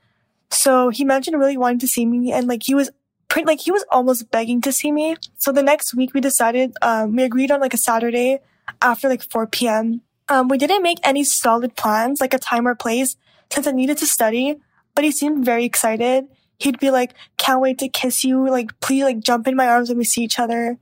So 0.50 0.90
he 0.90 1.06
mentioned 1.06 1.40
really 1.40 1.58
wanting 1.58 1.80
to 1.80 1.88
see 1.88 2.06
me, 2.06 2.32
and 2.32 2.48
like 2.48 2.64
he 2.64 2.76
was 2.76 2.90
pretty, 3.30 3.46
like 3.48 3.62
he 3.62 3.72
was 3.72 3.86
almost 3.90 4.30
begging 4.32 4.60
to 4.62 4.72
see 4.74 4.92
me. 4.92 5.16
So 5.38 5.52
the 5.52 5.64
next 5.64 5.94
week, 5.94 6.14
we 6.14 6.20
decided, 6.20 6.76
um, 6.82 7.16
we 7.16 7.24
agreed 7.24 7.52
on 7.52 7.62
like 7.62 7.74
a 7.74 7.78
Saturday 7.78 8.42
after 8.82 9.10
like 9.10 9.30
4 9.30 9.48
p.m. 9.48 10.02
Um, 10.30 10.48
we 10.48 10.58
didn't 10.58 10.84
make 10.84 11.00
any 11.04 11.24
solid 11.24 11.76
plans, 11.76 12.22
like 12.22 12.34
a 12.34 12.40
time 12.40 12.68
or 12.68 12.76
place, 12.76 13.18
since 13.52 13.68
I 13.68 13.72
needed 13.72 13.98
to 13.98 14.08
study, 14.08 14.56
but 14.96 15.04
he 15.04 15.12
seemed 15.12 15.46
very 15.46 15.66
excited. 15.66 16.28
He'd 16.58 16.80
be 16.80 16.92
like, 16.92 17.14
can't 17.38 17.60
wait 17.60 17.80
to 17.80 17.90
kiss 17.90 18.24
you. 18.24 18.48
Like, 18.50 18.80
please, 18.80 19.04
like, 19.04 19.20
jump 19.20 19.48
in 19.48 19.56
my 19.56 19.68
arms 19.68 19.90
when 19.90 19.98
we 19.98 20.04
see 20.04 20.24
each 20.24 20.40
other. 20.40 20.78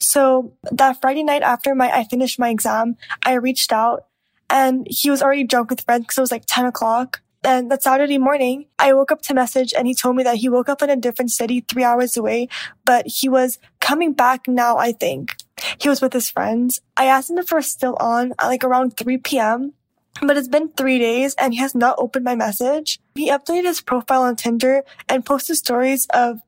So 0.00 0.52
that 0.72 1.00
Friday 1.00 1.22
night 1.22 1.42
after 1.42 1.74
my, 1.74 1.90
I 1.90 2.04
finished 2.04 2.38
my 2.38 2.48
exam, 2.48 2.96
I 3.24 3.34
reached 3.34 3.72
out 3.72 4.06
and 4.48 4.86
he 4.90 5.10
was 5.10 5.22
already 5.22 5.44
drunk 5.44 5.70
with 5.70 5.82
friends 5.82 6.04
because 6.04 6.18
it 6.18 6.22
was 6.22 6.32
like 6.32 6.44
10 6.46 6.66
o'clock. 6.66 7.22
And 7.42 7.70
that 7.70 7.82
Saturday 7.82 8.18
morning, 8.18 8.66
I 8.78 8.92
woke 8.92 9.12
up 9.12 9.22
to 9.22 9.34
message 9.34 9.72
and 9.72 9.86
he 9.86 9.94
told 9.94 10.16
me 10.16 10.22
that 10.24 10.36
he 10.36 10.48
woke 10.48 10.68
up 10.68 10.82
in 10.82 10.90
a 10.90 10.96
different 10.96 11.30
city 11.30 11.64
three 11.66 11.84
hours 11.84 12.16
away, 12.16 12.48
but 12.84 13.06
he 13.06 13.28
was 13.28 13.58
coming 13.80 14.12
back 14.12 14.46
now, 14.46 14.76
I 14.76 14.92
think. 14.92 15.36
He 15.78 15.88
was 15.88 16.00
with 16.00 16.12
his 16.12 16.30
friends. 16.30 16.80
I 16.96 17.06
asked 17.06 17.30
him 17.30 17.38
if 17.38 17.52
we're 17.52 17.62
still 17.62 17.96
on 18.00 18.32
at 18.38 18.46
like 18.46 18.64
around 18.64 18.96
3 18.96 19.18
p.m. 19.18 19.74
But 20.22 20.36
it's 20.36 20.48
been 20.48 20.70
three 20.70 20.98
days 20.98 21.34
and 21.38 21.54
he 21.54 21.60
has 21.60 21.74
not 21.74 21.96
opened 21.98 22.24
my 22.24 22.34
message. 22.34 22.98
He 23.14 23.30
updated 23.30 23.64
his 23.64 23.80
profile 23.80 24.22
on 24.22 24.36
Tinder 24.36 24.82
and 25.08 25.24
posted 25.24 25.56
stories 25.56 26.06
of 26.12 26.40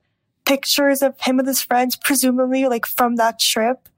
pictures 0.45 1.03
of 1.03 1.21
him 1.21 1.37
with 1.37 1.47
his 1.47 1.63
friends, 1.63 1.97
presumably 1.97 2.67
like 2.67 2.87
from 2.87 3.17
that 3.17 3.39
trip. 3.39 3.89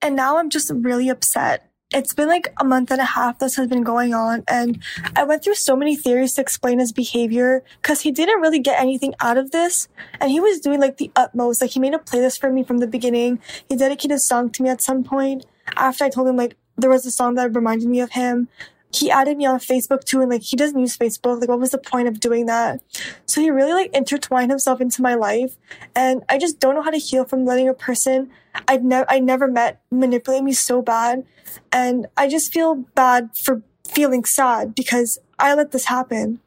And 0.00 0.16
now 0.16 0.38
I'm 0.38 0.50
just 0.50 0.70
really 0.74 1.08
upset 1.08 1.71
it's 1.94 2.14
been 2.14 2.28
like 2.28 2.52
a 2.60 2.64
month 2.64 2.90
and 2.90 3.00
a 3.00 3.04
half 3.04 3.38
this 3.38 3.56
has 3.56 3.68
been 3.68 3.82
going 3.82 4.14
on 4.14 4.44
and 4.48 4.82
I 5.16 5.24
went 5.24 5.44
through 5.44 5.54
so 5.54 5.76
many 5.76 5.96
theories 5.96 6.34
to 6.34 6.40
explain 6.40 6.78
his 6.78 6.92
behavior 6.92 7.62
because 7.80 8.00
he 8.00 8.10
didn't 8.10 8.40
really 8.40 8.58
get 8.58 8.80
anything 8.80 9.14
out 9.20 9.36
of 9.36 9.50
this 9.50 9.88
and 10.20 10.30
he 10.30 10.40
was 10.40 10.60
doing 10.60 10.80
like 10.80 10.96
the 10.96 11.10
utmost. 11.16 11.60
Like 11.60 11.70
he 11.70 11.80
made 11.80 11.94
a 11.94 11.98
playlist 11.98 12.40
for 12.40 12.50
me 12.50 12.62
from 12.62 12.78
the 12.78 12.86
beginning. 12.86 13.40
He 13.68 13.76
dedicated 13.76 14.16
a 14.16 14.20
song 14.20 14.50
to 14.50 14.62
me 14.62 14.68
at 14.68 14.80
some 14.80 15.04
point 15.04 15.46
after 15.76 16.04
I 16.04 16.08
told 16.08 16.28
him 16.28 16.36
like 16.36 16.56
there 16.76 16.90
was 16.90 17.06
a 17.06 17.10
song 17.10 17.34
that 17.34 17.54
reminded 17.54 17.88
me 17.88 18.00
of 18.00 18.12
him 18.12 18.48
he 18.94 19.10
added 19.10 19.38
me 19.38 19.46
on 19.46 19.58
Facebook 19.58 20.04
too, 20.04 20.20
and 20.20 20.30
like 20.30 20.42
he 20.42 20.56
doesn't 20.56 20.78
use 20.78 20.96
Facebook. 20.96 21.40
Like, 21.40 21.48
what 21.48 21.58
was 21.58 21.70
the 21.70 21.78
point 21.78 22.08
of 22.08 22.20
doing 22.20 22.46
that? 22.46 22.80
So 23.26 23.40
he 23.40 23.50
really 23.50 23.72
like 23.72 23.90
intertwined 23.94 24.50
himself 24.50 24.80
into 24.80 25.00
my 25.00 25.14
life, 25.14 25.56
and 25.96 26.22
I 26.28 26.38
just 26.38 26.60
don't 26.60 26.74
know 26.74 26.82
how 26.82 26.90
to 26.90 26.98
heal 26.98 27.24
from 27.24 27.44
letting 27.44 27.68
a 27.68 27.74
person 27.74 28.30
I'd 28.68 28.84
never 28.84 29.10
I 29.10 29.18
never 29.18 29.48
met 29.48 29.82
manipulate 29.90 30.44
me 30.44 30.52
so 30.52 30.82
bad, 30.82 31.24
and 31.70 32.06
I 32.16 32.28
just 32.28 32.52
feel 32.52 32.74
bad 32.94 33.30
for 33.36 33.62
feeling 33.88 34.24
sad 34.24 34.74
because 34.74 35.18
I 35.38 35.54
let 35.54 35.72
this 35.72 35.86
happen. 35.86 36.40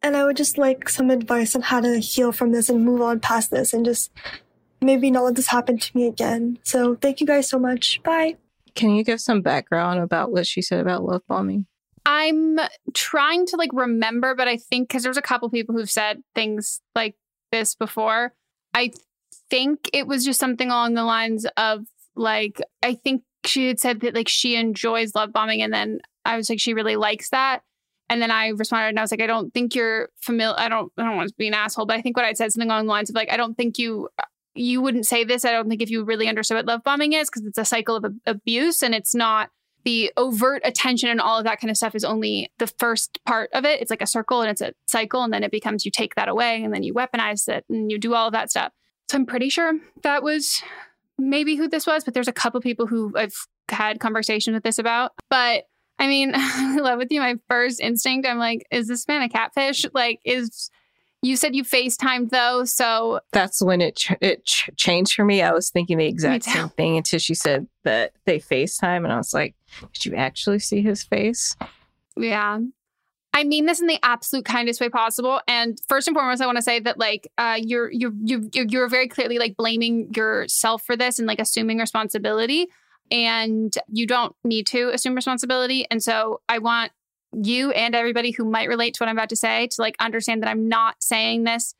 And 0.00 0.16
I 0.16 0.24
would 0.24 0.36
just 0.36 0.58
like 0.58 0.88
some 0.88 1.10
advice 1.10 1.56
on 1.56 1.62
how 1.62 1.80
to 1.80 1.98
heal 1.98 2.30
from 2.30 2.52
this 2.52 2.68
and 2.68 2.84
move 2.84 3.00
on 3.00 3.18
past 3.18 3.50
this 3.50 3.72
and 3.72 3.84
just 3.84 4.12
maybe 4.80 5.10
not 5.10 5.24
let 5.24 5.34
this 5.34 5.48
happen 5.48 5.76
to 5.76 5.96
me 5.96 6.06
again. 6.06 6.58
So 6.62 6.94
thank 6.94 7.20
you 7.20 7.26
guys 7.26 7.48
so 7.48 7.58
much. 7.58 8.00
Bye. 8.04 8.36
Can 8.76 8.90
you 8.90 9.02
give 9.02 9.20
some 9.20 9.42
background 9.42 9.98
about 9.98 10.30
what 10.30 10.46
she 10.46 10.62
said 10.62 10.78
about 10.78 11.02
love 11.02 11.22
bombing? 11.26 11.66
I'm 12.06 12.60
trying 12.94 13.44
to 13.46 13.56
like 13.56 13.70
remember, 13.72 14.36
but 14.36 14.46
I 14.46 14.56
think 14.56 14.88
because 14.88 15.02
there's 15.02 15.16
a 15.16 15.22
couple 15.22 15.50
people 15.50 15.74
who've 15.74 15.90
said 15.90 16.22
things 16.34 16.80
like 16.94 17.16
this 17.50 17.74
before. 17.74 18.34
I 18.74 18.92
think 19.50 19.90
it 19.92 20.06
was 20.06 20.24
just 20.24 20.40
something 20.40 20.68
along 20.68 20.94
the 20.94 21.04
lines 21.04 21.46
of 21.56 21.86
like, 22.16 22.60
I 22.82 22.94
think 22.94 23.22
she 23.44 23.68
had 23.68 23.80
said 23.80 24.00
that 24.00 24.14
like 24.14 24.28
she 24.28 24.56
enjoys 24.56 25.14
love 25.14 25.32
bombing. 25.32 25.62
And 25.62 25.72
then 25.72 26.00
I 26.24 26.36
was 26.36 26.50
like, 26.50 26.60
she 26.60 26.74
really 26.74 26.96
likes 26.96 27.30
that. 27.30 27.62
And 28.10 28.22
then 28.22 28.30
I 28.30 28.48
responded 28.48 28.88
and 28.88 28.98
I 28.98 29.02
was 29.02 29.10
like, 29.10 29.22
I 29.22 29.26
don't 29.26 29.52
think 29.52 29.74
you're 29.74 30.08
familiar. 30.20 30.58
I 30.58 30.68
don't, 30.68 30.90
I 30.96 31.04
don't 31.04 31.16
want 31.16 31.28
to 31.28 31.34
be 31.36 31.48
an 31.48 31.54
asshole, 31.54 31.86
but 31.86 31.96
I 31.96 32.02
think 32.02 32.16
what 32.16 32.24
I 32.24 32.32
said 32.32 32.52
something 32.52 32.70
along 32.70 32.86
the 32.86 32.92
lines 32.92 33.10
of 33.10 33.16
like, 33.16 33.30
I 33.30 33.36
don't 33.36 33.54
think 33.54 33.78
you 33.78 34.08
you 34.58 34.80
wouldn't 34.82 35.06
say 35.06 35.24
this. 35.24 35.44
I 35.44 35.52
don't 35.52 35.68
think 35.68 35.82
if 35.82 35.90
you 35.90 36.04
really 36.04 36.28
understood 36.28 36.56
what 36.56 36.66
love 36.66 36.82
bombing 36.82 37.12
is, 37.12 37.30
because 37.30 37.46
it's 37.46 37.58
a 37.58 37.64
cycle 37.64 37.96
of 37.96 38.06
abuse 38.26 38.82
and 38.82 38.94
it's 38.94 39.14
not 39.14 39.50
the 39.84 40.12
overt 40.16 40.62
attention 40.64 41.08
and 41.08 41.20
all 41.20 41.38
of 41.38 41.44
that 41.44 41.60
kind 41.60 41.70
of 41.70 41.76
stuff 41.76 41.94
is 41.94 42.04
only 42.04 42.50
the 42.58 42.66
first 42.66 43.20
part 43.24 43.50
of 43.52 43.64
it. 43.64 43.80
It's 43.80 43.90
like 43.90 44.02
a 44.02 44.06
circle 44.06 44.42
and 44.42 44.50
it's 44.50 44.60
a 44.60 44.72
cycle. 44.86 45.22
And 45.22 45.32
then 45.32 45.44
it 45.44 45.52
becomes 45.52 45.84
you 45.84 45.90
take 45.90 46.16
that 46.16 46.28
away 46.28 46.62
and 46.62 46.74
then 46.74 46.82
you 46.82 46.92
weaponize 46.92 47.48
it 47.48 47.64
and 47.70 47.90
you 47.90 47.98
do 47.98 48.14
all 48.14 48.26
of 48.26 48.32
that 48.32 48.50
stuff. 48.50 48.72
So 49.10 49.16
I'm 49.16 49.26
pretty 49.26 49.48
sure 49.48 49.72
that 50.02 50.22
was 50.22 50.62
maybe 51.18 51.56
who 51.56 51.68
this 51.68 51.86
was, 51.86 52.04
but 52.04 52.14
there's 52.14 52.28
a 52.28 52.32
couple 52.32 52.58
of 52.58 52.64
people 52.64 52.86
who 52.86 53.12
I've 53.16 53.34
had 53.68 54.00
conversations 54.00 54.54
with 54.54 54.62
this 54.62 54.78
about. 54.78 55.12
But 55.30 55.64
I 55.98 56.06
mean, 56.06 56.32
I 56.34 56.76
love 56.76 56.98
with 56.98 57.10
you. 57.10 57.20
My 57.20 57.36
first 57.48 57.80
instinct, 57.80 58.26
I'm 58.28 58.38
like, 58.38 58.66
is 58.70 58.88
this 58.88 59.08
man 59.08 59.22
a 59.22 59.28
catfish? 59.28 59.84
Like, 59.94 60.20
is 60.24 60.70
you 61.22 61.36
said 61.36 61.56
you 61.56 61.64
FaceTimed 61.64 62.30
though, 62.30 62.64
so 62.64 63.20
that's 63.32 63.60
when 63.60 63.80
it 63.80 63.96
ch- 63.96 64.12
it 64.20 64.44
ch- 64.44 64.70
changed 64.76 65.14
for 65.14 65.24
me. 65.24 65.42
I 65.42 65.52
was 65.52 65.70
thinking 65.70 65.98
the 65.98 66.06
exact 66.06 66.44
same 66.44 66.68
thing 66.68 66.96
until 66.96 67.18
she 67.18 67.34
said 67.34 67.66
that 67.82 68.12
they 68.24 68.38
FaceTime, 68.38 68.98
and 68.98 69.12
I 69.12 69.16
was 69.16 69.34
like, 69.34 69.56
"Did 69.94 70.04
you 70.06 70.14
actually 70.14 70.60
see 70.60 70.80
his 70.80 71.02
face?" 71.02 71.56
Yeah, 72.16 72.60
I 73.32 73.44
mean 73.44 73.66
this 73.66 73.80
in 73.80 73.86
the 73.86 73.98
absolute 74.02 74.44
kindest 74.44 74.80
way 74.80 74.88
possible. 74.88 75.40
And 75.46 75.78
first 75.88 76.08
and 76.08 76.16
foremost, 76.16 76.42
I 76.42 76.46
want 76.46 76.56
to 76.56 76.62
say 76.62 76.80
that 76.80 76.98
like 76.98 77.30
uh, 77.38 77.58
you're 77.60 77.90
you're 77.90 78.12
you're 78.24 78.42
you're 78.52 78.88
very 78.88 79.08
clearly 79.08 79.38
like 79.38 79.56
blaming 79.56 80.12
yourself 80.14 80.82
for 80.82 80.96
this 80.96 81.18
and 81.18 81.28
like 81.28 81.38
assuming 81.38 81.78
responsibility. 81.78 82.68
And 83.10 83.72
you 83.88 84.06
don't 84.06 84.34
need 84.44 84.66
to 84.68 84.90
assume 84.90 85.14
responsibility. 85.14 85.86
And 85.90 86.02
so 86.02 86.40
I 86.48 86.58
want 86.58 86.92
you 87.32 87.70
and 87.70 87.94
everybody 87.94 88.32
who 88.32 88.44
might 88.44 88.68
relate 88.68 88.94
to 88.94 89.02
what 89.02 89.08
I'm 89.08 89.16
about 89.16 89.28
to 89.30 89.36
say 89.36 89.66
to 89.68 89.80
like 89.80 89.96
understand 90.00 90.42
that 90.42 90.48
I'm 90.48 90.68
not 90.68 90.96
saying 91.00 91.44
this 91.44 91.74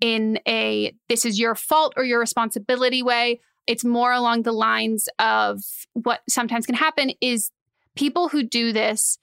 in 0.00 0.38
a 0.46 0.94
this 1.08 1.24
is 1.24 1.38
your 1.38 1.54
fault 1.54 1.94
or 1.96 2.04
your 2.04 2.20
responsibility 2.20 3.02
way. 3.02 3.40
It's 3.66 3.84
more 3.84 4.12
along 4.12 4.42
the 4.42 4.52
lines 4.52 5.08
of 5.18 5.62
what 5.92 6.20
sometimes 6.28 6.66
can 6.66 6.74
happen 6.74 7.12
is 7.20 7.50
people 7.94 8.28
who 8.28 8.42
do 8.42 8.72
this 8.72 9.18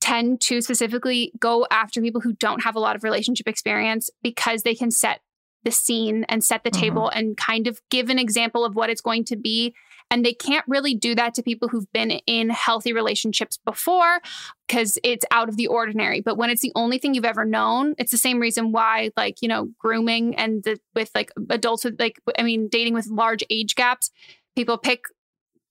tend 0.00 0.40
to 0.40 0.60
specifically 0.60 1.32
go 1.38 1.66
after 1.70 2.00
people 2.00 2.20
who 2.20 2.32
don't 2.34 2.64
have 2.64 2.76
a 2.76 2.80
lot 2.80 2.96
of 2.96 3.04
relationship 3.04 3.48
experience 3.48 4.10
because 4.22 4.62
they 4.62 4.74
can 4.74 4.90
set 4.90 5.20
the 5.64 5.70
scene 5.70 6.24
and 6.28 6.44
set 6.44 6.62
the 6.64 6.70
mm-hmm. 6.70 6.80
table 6.80 7.08
and 7.08 7.36
kind 7.36 7.66
of 7.66 7.80
give 7.90 8.10
an 8.10 8.18
example 8.18 8.64
of 8.64 8.74
what 8.74 8.90
it's 8.90 9.00
going 9.00 9.24
to 9.24 9.36
be 9.36 9.74
and 10.10 10.24
they 10.24 10.32
can't 10.32 10.64
really 10.66 10.94
do 10.94 11.14
that 11.14 11.34
to 11.34 11.42
people 11.42 11.68
who've 11.68 11.90
been 11.92 12.12
in 12.26 12.50
healthy 12.50 12.92
relationships 12.92 13.58
before 13.64 14.20
because 14.66 14.98
it's 15.04 15.24
out 15.30 15.48
of 15.48 15.56
the 15.56 15.66
ordinary. 15.66 16.20
But 16.20 16.36
when 16.36 16.50
it's 16.50 16.62
the 16.62 16.72
only 16.74 16.98
thing 16.98 17.14
you've 17.14 17.24
ever 17.24 17.44
known, 17.44 17.94
it's 17.98 18.10
the 18.10 18.18
same 18.18 18.40
reason 18.40 18.72
why, 18.72 19.10
like, 19.16 19.42
you 19.42 19.48
know, 19.48 19.68
grooming 19.78 20.34
and 20.36 20.62
the, 20.64 20.78
with 20.94 21.10
like 21.14 21.30
adults 21.50 21.84
with 21.84 22.00
like, 22.00 22.20
I 22.38 22.42
mean, 22.42 22.68
dating 22.68 22.94
with 22.94 23.06
large 23.08 23.44
age 23.50 23.74
gaps, 23.74 24.10
people 24.56 24.78
pick 24.78 25.02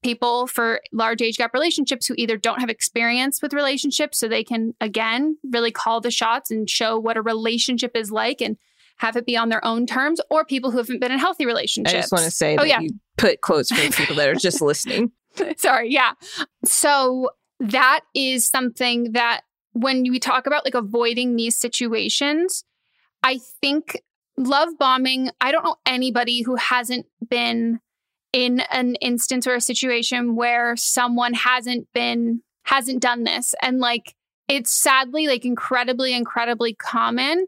people 0.04 0.48
for 0.48 0.82
large 0.92 1.22
age 1.22 1.38
gap 1.38 1.54
relationships 1.54 2.06
who 2.06 2.14
either 2.18 2.38
don't 2.38 2.60
have 2.60 2.70
experience 2.70 3.42
with 3.42 3.54
relationships 3.54 4.20
so 4.20 4.28
they 4.28 4.44
can 4.44 4.74
again 4.80 5.38
really 5.52 5.72
call 5.72 6.00
the 6.00 6.12
shots 6.12 6.52
and 6.52 6.70
show 6.70 7.00
what 7.00 7.18
a 7.18 7.22
relationship 7.22 7.96
is 7.96 8.12
like 8.12 8.42
and 8.42 8.58
have 8.98 9.16
it 9.16 9.26
be 9.26 9.38
on 9.38 9.50
their 9.50 9.64
own 9.66 9.86
terms 9.86 10.20
or 10.30 10.44
people 10.44 10.72
who 10.72 10.78
haven't 10.78 11.00
been 11.00 11.12
in 11.12 11.20
healthy 11.20 11.46
relationships. 11.46 11.94
I 11.94 11.98
just 11.98 12.12
want 12.12 12.26
to 12.26 12.32
say 12.32 12.58
oh, 12.58 12.64
yeah. 12.64 12.80
you 12.80 12.92
put 13.18 13.42
quotes 13.42 13.72
for 13.72 13.92
people 13.92 14.16
that 14.16 14.28
are 14.28 14.36
just 14.36 14.62
listening. 14.62 15.12
Sorry, 15.58 15.92
yeah. 15.92 16.14
So 16.66 17.30
that 17.60 18.02
is 18.16 18.48
something 18.48 19.12
that 19.14 19.42
when 19.74 20.04
we 20.04 20.20
talk 20.20 20.48
about 20.48 20.66
like 20.66 20.74
avoiding 20.74 21.36
these 21.36 21.58
situations, 21.58 22.64
I 23.24 23.40
think 23.62 24.02
love 24.38 24.70
bombing, 24.80 25.30
I 25.42 25.52
don't 25.52 25.64
know 25.64 25.76
anybody 25.86 26.42
who 26.42 26.56
hasn't 26.56 27.06
been 27.28 27.80
in 28.34 28.62
an 28.72 28.96
instance 28.96 29.48
or 29.48 29.56
a 29.56 29.62
situation 29.62 30.36
where 30.36 30.76
someone 30.76 31.34
hasn't 31.34 31.88
been 31.94 32.42
hasn't 32.64 33.02
done 33.02 33.24
this 33.24 33.56
and 33.62 33.80
like 33.80 34.14
it's 34.50 34.72
sadly 34.72 35.28
like 35.28 35.46
incredibly 35.46 36.14
incredibly 36.14 36.74
common 36.74 37.46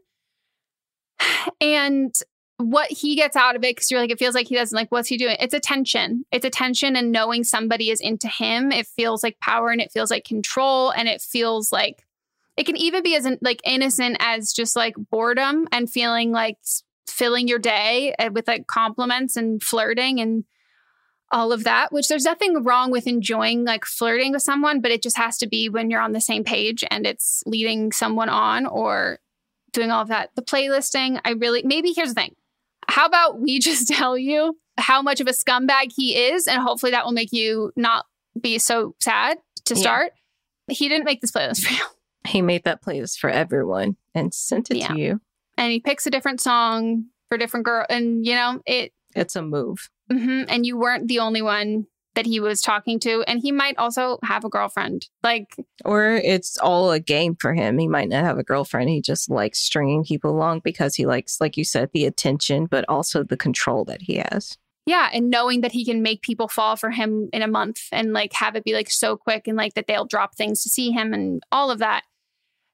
and 1.60 2.14
what 2.60 2.90
he 2.90 3.16
gets 3.16 3.36
out 3.36 3.56
of 3.56 3.64
it, 3.64 3.74
because 3.74 3.90
you're 3.90 4.00
like, 4.00 4.10
it 4.10 4.18
feels 4.18 4.34
like 4.34 4.48
he 4.48 4.54
doesn't 4.54 4.76
like, 4.76 4.92
what's 4.92 5.08
he 5.08 5.16
doing? 5.16 5.36
It's 5.40 5.54
attention. 5.54 6.24
It's 6.30 6.44
attention 6.44 6.96
and 6.96 7.10
knowing 7.10 7.44
somebody 7.44 7.90
is 7.90 8.00
into 8.00 8.28
him. 8.28 8.70
It 8.70 8.86
feels 8.86 9.22
like 9.22 9.40
power 9.40 9.70
and 9.70 9.80
it 9.80 9.92
feels 9.92 10.10
like 10.10 10.24
control. 10.24 10.90
And 10.90 11.08
it 11.08 11.22
feels 11.22 11.72
like 11.72 12.04
it 12.56 12.64
can 12.64 12.76
even 12.76 13.02
be 13.02 13.16
as 13.16 13.24
in, 13.24 13.38
like 13.40 13.60
innocent 13.64 14.18
as 14.20 14.52
just 14.52 14.76
like 14.76 14.94
boredom 15.10 15.68
and 15.72 15.90
feeling 15.90 16.32
like 16.32 16.58
filling 17.08 17.48
your 17.48 17.58
day 17.58 18.14
eh, 18.18 18.28
with 18.28 18.46
like 18.46 18.66
compliments 18.66 19.36
and 19.36 19.62
flirting 19.62 20.20
and 20.20 20.44
all 21.32 21.52
of 21.52 21.64
that, 21.64 21.92
which 21.92 22.08
there's 22.08 22.24
nothing 22.24 22.62
wrong 22.62 22.90
with 22.90 23.06
enjoying 23.06 23.64
like 23.64 23.84
flirting 23.84 24.32
with 24.32 24.42
someone, 24.42 24.80
but 24.80 24.90
it 24.90 25.02
just 25.02 25.16
has 25.16 25.38
to 25.38 25.46
be 25.46 25.68
when 25.68 25.90
you're 25.90 26.00
on 26.00 26.12
the 26.12 26.20
same 26.20 26.44
page 26.44 26.84
and 26.90 27.06
it's 27.06 27.42
leading 27.46 27.92
someone 27.92 28.28
on 28.28 28.66
or 28.66 29.18
doing 29.72 29.90
all 29.90 30.02
of 30.02 30.08
that. 30.08 30.30
The 30.34 30.42
playlisting, 30.42 31.20
I 31.24 31.32
really, 31.32 31.62
maybe 31.62 31.92
here's 31.92 32.14
the 32.14 32.20
thing. 32.20 32.34
How 32.88 33.06
about 33.06 33.40
we 33.40 33.58
just 33.60 33.88
tell 33.88 34.18
you 34.18 34.58
how 34.76 35.02
much 35.02 35.20
of 35.20 35.26
a 35.26 35.32
scumbag 35.32 35.92
he 35.94 36.16
is, 36.16 36.46
and 36.46 36.60
hopefully 36.60 36.92
that 36.92 37.04
will 37.04 37.12
make 37.12 37.32
you 37.32 37.72
not 37.76 38.06
be 38.40 38.58
so 38.58 38.94
sad 38.98 39.38
to 39.66 39.76
start. 39.76 40.12
Yeah. 40.68 40.74
He 40.74 40.88
didn't 40.88 41.04
make 41.04 41.20
this 41.20 41.32
playlist 41.32 41.64
for 41.64 41.72
you. 41.72 41.84
He 42.26 42.42
made 42.42 42.64
that 42.64 42.82
playlist 42.82 43.18
for 43.18 43.30
everyone 43.30 43.96
and 44.14 44.34
sent 44.34 44.70
it 44.70 44.76
yeah. 44.76 44.88
to 44.88 44.98
you. 45.00 45.20
And 45.56 45.72
he 45.72 45.80
picks 45.80 46.06
a 46.06 46.10
different 46.10 46.38
song 46.38 47.06
for 47.28 47.38
different 47.38 47.64
girl, 47.64 47.86
and 47.88 48.26
you 48.26 48.34
know 48.34 48.60
it. 48.66 48.92
It's 49.16 49.36
a 49.36 49.42
move. 49.42 49.88
Mm-hmm, 50.12 50.44
and 50.48 50.66
you 50.66 50.76
weren't 50.76 51.08
the 51.08 51.20
only 51.20 51.42
one 51.42 51.86
that 52.14 52.26
he 52.26 52.40
was 52.40 52.60
talking 52.60 52.98
to. 53.00 53.22
And 53.28 53.40
he 53.40 53.52
might 53.52 53.78
also 53.78 54.18
have 54.24 54.44
a 54.44 54.48
girlfriend. 54.48 55.06
Like, 55.22 55.54
Or 55.84 56.16
it's 56.16 56.56
all 56.58 56.90
a 56.90 56.98
game 56.98 57.36
for 57.40 57.54
him. 57.54 57.78
He 57.78 57.86
might 57.86 58.08
not 58.08 58.24
have 58.24 58.38
a 58.38 58.42
girlfriend. 58.42 58.90
He 58.90 59.00
just 59.00 59.30
likes 59.30 59.60
stringing 59.60 60.04
people 60.04 60.30
along 60.30 60.62
because 60.64 60.96
he 60.96 61.06
likes, 61.06 61.40
like 61.40 61.56
you 61.56 61.64
said, 61.64 61.90
the 61.92 62.06
attention, 62.06 62.66
but 62.66 62.84
also 62.88 63.22
the 63.22 63.36
control 63.36 63.84
that 63.84 64.02
he 64.02 64.16
has. 64.16 64.58
yeah. 64.86 65.08
And 65.12 65.30
knowing 65.30 65.60
that 65.60 65.72
he 65.72 65.84
can 65.84 66.02
make 66.02 66.22
people 66.22 66.48
fall 66.48 66.74
for 66.74 66.90
him 66.90 67.28
in 67.32 67.42
a 67.42 67.48
month 67.48 67.82
and 67.92 68.12
like 68.12 68.32
have 68.32 68.56
it 68.56 68.64
be 68.64 68.74
like 68.74 68.90
so 68.90 69.16
quick 69.16 69.46
and 69.46 69.56
like 69.56 69.74
that 69.74 69.86
they'll 69.86 70.04
drop 70.04 70.34
things 70.34 70.64
to 70.64 70.68
see 70.68 70.90
him 70.90 71.14
and 71.14 71.42
all 71.52 71.70
of 71.70 71.78
that. 71.78 72.02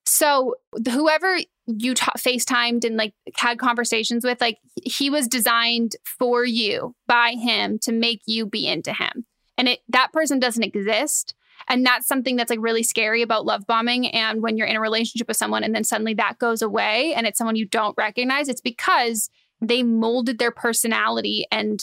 So 0.06 0.54
whoever 0.88 1.36
you 1.66 1.94
ta 1.94 2.12
FaceTimed 2.16 2.84
and 2.84 2.96
like 2.96 3.12
had 3.34 3.58
conversations 3.58 4.24
with, 4.24 4.40
like 4.40 4.58
he 4.84 5.10
was 5.10 5.26
designed 5.26 5.96
for 6.04 6.44
you 6.44 6.94
by 7.06 7.32
him 7.32 7.78
to 7.80 7.92
make 7.92 8.22
you 8.26 8.46
be 8.46 8.66
into 8.66 8.92
him. 8.92 9.26
And 9.58 9.68
it 9.68 9.80
that 9.88 10.12
person 10.12 10.38
doesn't 10.38 10.62
exist. 10.62 11.34
And 11.68 11.84
that's 11.84 12.06
something 12.06 12.36
that's 12.36 12.50
like 12.50 12.60
really 12.62 12.84
scary 12.84 13.22
about 13.22 13.46
love 13.46 13.66
bombing. 13.66 14.06
And 14.08 14.42
when 14.42 14.56
you're 14.56 14.66
in 14.66 14.76
a 14.76 14.80
relationship 14.80 15.26
with 15.26 15.36
someone 15.36 15.64
and 15.64 15.74
then 15.74 15.84
suddenly 15.84 16.14
that 16.14 16.38
goes 16.38 16.62
away 16.62 17.14
and 17.14 17.26
it's 17.26 17.38
someone 17.38 17.56
you 17.56 17.66
don't 17.66 17.96
recognize, 17.96 18.48
it's 18.48 18.60
because 18.60 19.28
they 19.60 19.82
molded 19.82 20.38
their 20.38 20.52
personality 20.52 21.46
and 21.50 21.82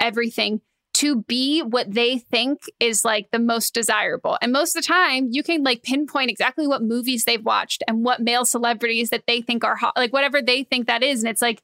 everything 0.00 0.60
to 1.00 1.22
be 1.22 1.62
what 1.62 1.94
they 1.94 2.18
think 2.18 2.64
is 2.78 3.06
like 3.06 3.30
the 3.30 3.38
most 3.38 3.72
desirable. 3.72 4.36
And 4.42 4.52
most 4.52 4.76
of 4.76 4.82
the 4.82 4.86
time, 4.86 5.28
you 5.30 5.42
can 5.42 5.62
like 5.62 5.82
pinpoint 5.82 6.30
exactly 6.30 6.66
what 6.66 6.82
movies 6.82 7.24
they've 7.24 7.42
watched 7.42 7.82
and 7.88 8.04
what 8.04 8.20
male 8.20 8.44
celebrities 8.44 9.08
that 9.08 9.24
they 9.26 9.40
think 9.40 9.64
are 9.64 9.76
hot, 9.76 9.96
like 9.96 10.12
whatever 10.12 10.42
they 10.42 10.62
think 10.62 10.88
that 10.88 11.02
is. 11.02 11.22
And 11.22 11.30
it's 11.30 11.40
like 11.40 11.62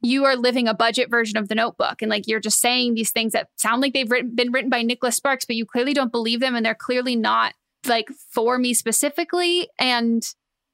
you 0.00 0.26
are 0.26 0.36
living 0.36 0.68
a 0.68 0.74
budget 0.74 1.10
version 1.10 1.36
of 1.36 1.48
the 1.48 1.56
notebook. 1.56 2.02
And 2.02 2.08
like 2.08 2.28
you're 2.28 2.38
just 2.38 2.60
saying 2.60 2.94
these 2.94 3.10
things 3.10 3.32
that 3.32 3.48
sound 3.56 3.82
like 3.82 3.94
they've 3.94 4.08
written, 4.08 4.36
been 4.36 4.52
written 4.52 4.70
by 4.70 4.82
Nicholas 4.82 5.16
Sparks, 5.16 5.44
but 5.44 5.56
you 5.56 5.66
clearly 5.66 5.92
don't 5.92 6.12
believe 6.12 6.38
them. 6.38 6.54
And 6.54 6.64
they're 6.64 6.76
clearly 6.76 7.16
not 7.16 7.54
like 7.84 8.08
for 8.30 8.58
me 8.58 8.74
specifically. 8.74 9.68
And 9.80 10.22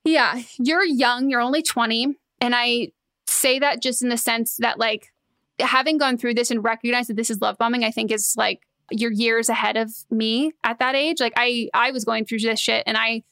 yeah, 0.05 0.43
you're 0.59 0.85
young, 0.85 1.31
you're 1.31 1.41
only 1.41 1.63
20. 1.63 2.19
And 2.43 2.55
I 2.55 2.89
say 3.27 3.61
that 3.61 3.81
just 3.81 4.03
in 4.03 4.11
the 4.11 4.19
sense 4.19 4.59
that 4.59 4.79
like 4.79 5.14
having 5.61 5.99
gone 5.99 6.19
through 6.19 6.35
this 6.35 6.51
and 6.51 6.65
recognized 6.65 7.09
that 7.09 7.17
this 7.17 7.31
is 7.31 7.41
love 7.41 7.59
bombing, 7.59 7.85
I 7.85 7.91
think 7.91 8.11
is 8.11 8.35
like 8.37 8.61
you're 8.91 9.13
years 9.13 9.49
ahead 9.49 9.77
of 9.77 9.93
me 10.11 10.53
at 10.63 10.79
that 10.79 10.95
age. 10.95 11.21
Like 11.21 11.35
I 11.37 11.69
I 11.75 11.91
was 11.91 12.05
going 12.05 12.25
through 12.25 12.41
this 12.41 12.61
shit 12.61 12.85
and 12.87 12.97
I 12.97 13.23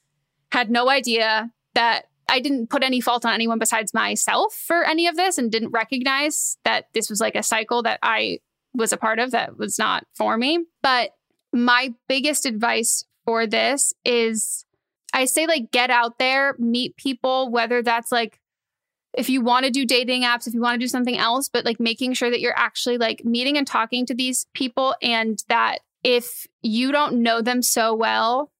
had 0.50 0.70
no 0.70 0.88
idea 0.88 1.50
that 1.74 2.06
I 2.28 2.40
didn't 2.40 2.70
put 2.70 2.82
any 2.82 3.00
fault 3.00 3.26
on 3.26 3.34
anyone 3.34 3.58
besides 3.58 3.92
myself 3.92 4.54
for 4.54 4.84
any 4.84 5.06
of 5.06 5.16
this 5.16 5.38
and 5.38 5.50
didn't 5.50 5.70
recognize 5.70 6.56
that 6.64 6.86
this 6.94 7.10
was 7.10 7.20
like 7.20 7.34
a 7.34 7.42
cycle 7.42 7.82
that 7.82 7.98
I 8.02 8.38
was 8.74 8.92
a 8.92 8.96
part 8.96 9.18
of 9.18 9.32
that 9.32 9.58
was 9.58 9.78
not 9.78 10.06
for 10.14 10.36
me. 10.36 10.64
But 10.82 11.10
my 11.52 11.92
biggest 12.08 12.46
advice 12.46 13.04
for 13.24 13.46
this 13.46 13.92
is 14.04 14.64
I 15.12 15.26
say 15.26 15.46
like 15.46 15.70
get 15.70 15.90
out 15.90 16.18
there, 16.18 16.54
meet 16.58 16.96
people, 16.96 17.50
whether 17.50 17.82
that's 17.82 18.10
like 18.10 18.40
if 19.14 19.28
you 19.28 19.42
want 19.42 19.64
to 19.64 19.70
do 19.70 19.84
dating 19.84 20.22
apps, 20.22 20.46
if 20.46 20.54
you 20.54 20.60
want 20.60 20.74
to 20.74 20.84
do 20.84 20.88
something 20.88 21.18
else, 21.18 21.48
but 21.48 21.64
like 21.64 21.78
making 21.78 22.14
sure 22.14 22.30
that 22.30 22.40
you're 22.40 22.56
actually 22.56 22.98
like 22.98 23.24
meeting 23.24 23.58
and 23.58 23.66
talking 23.66 24.06
to 24.06 24.14
these 24.14 24.46
people 24.54 24.94
and 25.02 25.42
that 25.48 25.80
if 26.02 26.46
you 26.62 26.92
don't 26.92 27.22
know 27.22 27.42
them 27.42 27.62
so 27.62 27.94
well, 27.94 28.50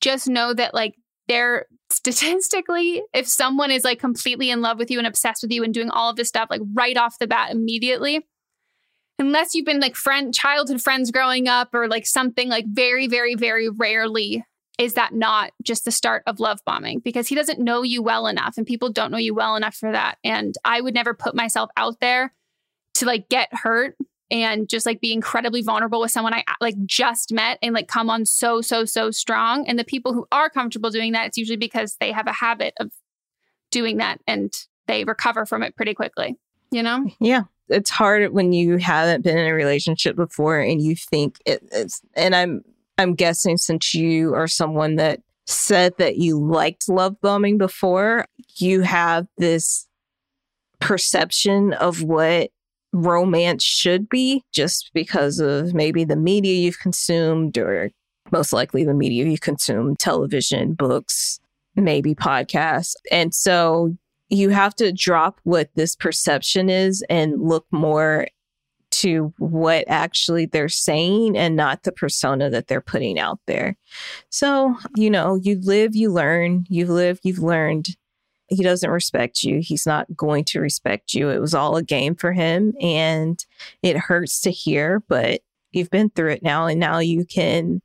just 0.00 0.28
know 0.28 0.52
that 0.52 0.74
like 0.74 0.94
they're 1.28 1.66
statistically, 1.90 3.02
if 3.12 3.28
someone 3.28 3.70
is 3.70 3.84
like 3.84 3.98
completely 3.98 4.50
in 4.50 4.62
love 4.62 4.78
with 4.78 4.90
you 4.90 4.98
and 4.98 5.06
obsessed 5.06 5.42
with 5.42 5.52
you 5.52 5.62
and 5.62 5.74
doing 5.74 5.90
all 5.90 6.10
of 6.10 6.16
this 6.16 6.28
stuff 6.28 6.48
like 6.50 6.62
right 6.74 6.96
off 6.96 7.18
the 7.18 7.26
bat 7.26 7.50
immediately, 7.50 8.26
unless 9.18 9.54
you've 9.54 9.66
been 9.66 9.80
like 9.80 9.94
friend 9.94 10.34
childhood 10.34 10.80
friends 10.80 11.10
growing 11.10 11.48
up 11.48 11.74
or 11.74 11.88
like 11.88 12.06
something 12.06 12.48
like 12.48 12.64
very, 12.68 13.08
very, 13.08 13.34
very 13.34 13.68
rarely 13.68 14.44
is 14.82 14.94
that 14.94 15.14
not 15.14 15.52
just 15.62 15.84
the 15.84 15.92
start 15.92 16.24
of 16.26 16.40
love 16.40 16.58
bombing? 16.66 16.98
Because 16.98 17.28
he 17.28 17.36
doesn't 17.36 17.60
know 17.60 17.82
you 17.82 18.02
well 18.02 18.26
enough 18.26 18.56
and 18.56 18.66
people 18.66 18.90
don't 18.90 19.12
know 19.12 19.18
you 19.18 19.32
well 19.32 19.54
enough 19.54 19.76
for 19.76 19.92
that. 19.92 20.18
And 20.24 20.54
i 20.64 20.80
would 20.80 20.94
never 20.94 21.14
put 21.14 21.34
myself 21.34 21.70
out 21.76 22.00
there 22.00 22.34
to 22.94 23.06
like 23.06 23.28
get 23.28 23.48
hurt 23.52 23.96
and 24.30 24.68
just 24.68 24.84
like 24.84 25.00
be 25.00 25.12
incredibly 25.12 25.62
vulnerable 25.62 26.00
with 26.00 26.10
someone 26.10 26.34
i 26.34 26.40
uh, 26.48 26.54
like 26.60 26.74
just 26.86 27.32
met 27.32 27.58
and 27.62 27.74
like 27.74 27.86
come 27.86 28.10
on 28.10 28.26
so 28.26 28.60
so 28.60 28.84
so 28.84 29.10
strong. 29.10 29.66
And 29.68 29.78
the 29.78 29.84
people 29.84 30.12
who 30.12 30.26
are 30.32 30.50
comfortable 30.50 30.90
doing 30.90 31.12
that 31.12 31.28
it's 31.28 31.38
usually 31.38 31.56
because 31.56 31.96
they 32.00 32.10
have 32.10 32.26
a 32.26 32.32
habit 32.32 32.74
of 32.80 32.90
doing 33.70 33.98
that 33.98 34.20
and 34.26 34.52
they 34.88 35.04
recover 35.04 35.46
from 35.46 35.62
it 35.62 35.76
pretty 35.76 35.94
quickly 35.94 36.36
you 36.72 36.82
know? 36.82 37.06
Yeah. 37.20 37.42
It's 37.68 37.90
hard 37.90 38.32
when 38.32 38.52
you 38.52 38.78
haven't 38.78 39.22
been 39.22 39.38
in 39.38 39.46
a 39.46 39.54
relationship 39.54 40.16
before 40.16 40.58
and 40.58 40.82
you 40.82 40.96
think 40.96 41.38
it, 41.46 41.62
it's, 41.70 42.00
and 42.14 42.34
I'm, 42.34 42.64
I'm 42.98 43.14
guessing 43.14 43.56
since 43.56 43.94
you 43.94 44.34
are 44.34 44.48
someone 44.48 44.96
that 44.96 45.20
said 45.46 45.94
that 45.98 46.16
you 46.18 46.38
liked 46.38 46.88
love 46.88 47.20
bombing 47.20 47.58
before, 47.58 48.26
you 48.56 48.82
have 48.82 49.26
this 49.38 49.86
perception 50.80 51.72
of 51.74 52.02
what 52.02 52.50
romance 52.92 53.62
should 53.62 54.08
be 54.08 54.44
just 54.52 54.90
because 54.92 55.40
of 55.40 55.74
maybe 55.74 56.04
the 56.04 56.16
media 56.16 56.54
you've 56.54 56.80
consumed 56.80 57.56
or 57.56 57.90
most 58.30 58.52
likely 58.52 58.84
the 58.84 58.94
media 58.94 59.24
you 59.24 59.38
consume, 59.38 59.96
television, 59.96 60.74
books, 60.74 61.40
maybe 61.74 62.14
podcasts. 62.14 62.94
And 63.10 63.34
so 63.34 63.96
you 64.28 64.50
have 64.50 64.74
to 64.76 64.92
drop 64.92 65.40
what 65.44 65.70
this 65.74 65.94
perception 65.94 66.68
is 66.70 67.04
and 67.10 67.40
look 67.40 67.66
more 67.70 68.26
to 68.92 69.32
what 69.38 69.84
actually 69.88 70.46
they're 70.46 70.68
saying 70.68 71.36
and 71.36 71.56
not 71.56 71.82
the 71.82 71.92
persona 71.92 72.50
that 72.50 72.68
they're 72.68 72.80
putting 72.80 73.18
out 73.18 73.40
there. 73.46 73.76
So, 74.30 74.76
you 74.96 75.10
know, 75.10 75.36
you 75.36 75.60
live, 75.62 75.96
you 75.96 76.10
learn, 76.10 76.66
you 76.68 76.86
live, 76.86 77.18
you've 77.22 77.38
learned. 77.38 77.88
He 78.48 78.62
doesn't 78.62 78.90
respect 78.90 79.42
you. 79.42 79.60
He's 79.62 79.86
not 79.86 80.14
going 80.14 80.44
to 80.46 80.60
respect 80.60 81.14
you. 81.14 81.30
It 81.30 81.40
was 81.40 81.54
all 81.54 81.76
a 81.76 81.82
game 81.82 82.14
for 82.14 82.32
him 82.32 82.74
and 82.80 83.42
it 83.82 83.96
hurts 83.96 84.40
to 84.42 84.50
hear, 84.50 85.02
but 85.08 85.40
you've 85.72 85.90
been 85.90 86.10
through 86.10 86.32
it 86.32 86.42
now 86.42 86.66
and 86.66 86.78
now 86.78 86.98
you 86.98 87.24
can 87.24 87.80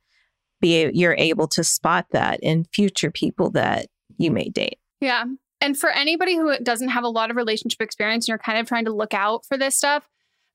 be 0.60 0.90
you're 0.92 1.16
able 1.16 1.48
to 1.48 1.64
spot 1.64 2.06
that 2.10 2.40
in 2.42 2.64
future 2.72 3.10
people 3.10 3.50
that 3.50 3.86
you 4.18 4.30
may 4.30 4.48
date. 4.48 4.78
Yeah. 5.00 5.24
And 5.60 5.76
for 5.76 5.90
anybody 5.90 6.36
who 6.36 6.56
doesn't 6.58 6.88
have 6.88 7.04
a 7.04 7.08
lot 7.08 7.30
of 7.30 7.36
relationship 7.36 7.80
experience 7.80 8.26
and 8.26 8.28
you're 8.28 8.38
kind 8.38 8.58
of 8.58 8.66
trying 8.66 8.84
to 8.84 8.92
look 8.92 9.14
out 9.14 9.44
for 9.46 9.56
this 9.56 9.76
stuff, 9.76 10.08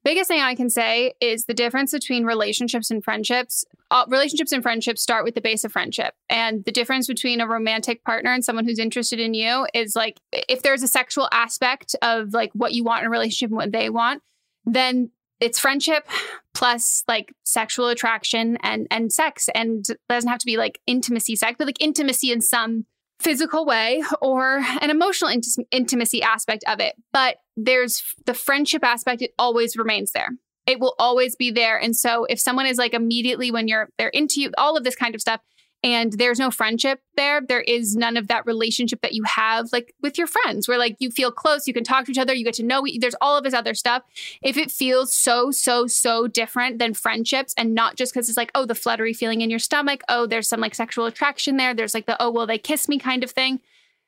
biggest 0.04 0.28
thing 0.28 0.42
I 0.42 0.56
can 0.56 0.70
say 0.70 1.14
is 1.22 1.46
the 1.46 1.54
difference 1.54 1.92
between 1.92 2.26
relationships 2.26 2.92
and 2.92 3.04
friendships. 3.04 3.66
Uh, 3.92 4.06
relationships 4.08 4.52
and 4.52 4.64
friendships 4.64 5.02
start 5.02 5.24
with 5.24 5.36
the 5.36 5.42
base 5.42 5.64
of 5.64 5.72
friendship. 5.72 6.14
And 6.30 6.66
the 6.66 6.72
difference 6.72 7.08
between 7.08 7.42
a 7.42 7.48
romantic 7.48 8.04
partner 8.04 8.32
and 8.32 8.44
someone 8.44 8.66
who's 8.66 8.80
interested 8.80 9.20
in 9.20 9.34
you 9.34 9.68
is 9.74 9.96
like 9.96 10.20
if 10.32 10.62
there's 10.64 10.84
a 10.84 10.88
sexual 10.88 11.30
aspect 11.32 11.96
of 12.02 12.34
like 12.34 12.52
what 12.54 12.74
you 12.74 12.84
want 12.84 13.02
in 13.02 13.08
a 13.08 13.10
relationship 13.10 13.50
and 13.50 13.58
what 13.58 13.72
they 13.72 13.90
want, 13.90 14.22
then 14.66 15.12
it's 15.40 15.60
friendship 15.60 16.08
plus 16.54 17.04
like 17.08 17.34
sexual 17.44 17.88
attraction 17.88 18.58
and 18.62 18.88
and 18.92 19.12
sex 19.12 19.50
and 19.54 19.86
doesn't 20.08 20.30
have 20.30 20.40
to 20.40 20.46
be 20.46 20.58
like 20.58 20.80
intimacy 20.88 21.36
sex 21.36 21.56
but 21.58 21.68
like 21.68 21.82
intimacy 21.82 22.32
in 22.32 22.40
some 22.40 22.86
physical 23.24 23.66
way 23.66 24.04
or 24.22 24.58
an 24.82 24.90
emotional 24.90 25.32
inti- 25.32 25.66
intimacy 25.72 26.22
aspect 26.22 26.64
of 26.68 26.80
it 26.80 26.96
but 27.12 27.38
there's 27.56 28.04
the 28.26 28.34
friendship 28.34 28.84
aspect 28.84 29.22
it 29.22 29.34
always 29.38 29.78
remains 29.78 30.12
there. 30.12 30.30
It 30.66 30.80
will 30.80 30.96
always 30.98 31.36
be 31.36 31.52
there. 31.52 31.78
And 31.78 31.96
so 31.96 32.26
if 32.26 32.40
someone 32.40 32.66
is 32.66 32.78
like 32.78 32.94
immediately 32.94 33.52
when 33.52 33.68
you're 33.68 33.90
they're 33.98 34.10
into 34.10 34.42
you 34.42 34.52
all 34.58 34.78
of 34.78 34.84
this 34.84 34.96
kind 34.96 35.14
of 35.14 35.22
stuff 35.22 35.42
and 35.84 36.14
there's 36.14 36.40
no 36.40 36.50
friendship 36.50 37.02
there. 37.18 37.42
There 37.42 37.62
is 37.62 37.96
none 37.96 38.16
of 38.16 38.30
that 38.30 38.46
relationship 38.46 39.02
that 39.02 39.14
you 39.14 39.24
have 39.26 39.68
like 39.74 39.94
with 40.02 40.18
your 40.18 40.28
friends 40.28 40.68
where 40.68 40.78
like 40.78 40.96
you 41.00 41.12
feel 41.12 41.32
close 41.32 41.68
you 41.68 41.74
can 41.74 41.84
talk 41.84 42.06
to 42.06 42.12
each 42.12 42.18
other 42.18 42.34
you 42.34 42.46
get 42.46 42.54
to 42.56 42.64
know 42.64 42.86
there's 43.00 43.16
all 43.20 43.38
of 43.38 43.44
this 43.44 43.54
other 43.54 43.74
stuff. 43.74 44.04
If 44.42 44.58
it 44.58 44.72
feels 44.72 45.14
so 45.14 45.52
so 45.52 45.88
so 45.88 46.28
different 46.28 46.80
than 46.80 46.94
friendships 46.94 47.54
and 47.58 47.76
not 47.76 47.96
just 47.96 48.14
because 48.14 48.30
it's 48.30 48.38
like 48.38 48.52
oh 48.56 48.66
the 48.66 48.76
fluttery 48.76 49.14
feeling 49.14 49.42
in 49.42 49.50
your 49.50 49.60
stomach 49.60 50.02
oh 50.08 50.26
there's 50.26 50.48
some 50.48 50.62
like 50.62 50.76
sexual 50.76 51.06
attraction 51.06 51.58
there 51.58 51.74
there's 51.74 51.94
like 51.94 52.06
the 52.06 52.22
oh 52.22 52.32
will 52.32 52.48
they 52.48 52.58
kiss 52.58 52.88
me 52.88 52.98
kind 52.98 53.24
of 53.24 53.32
thing 53.32 53.60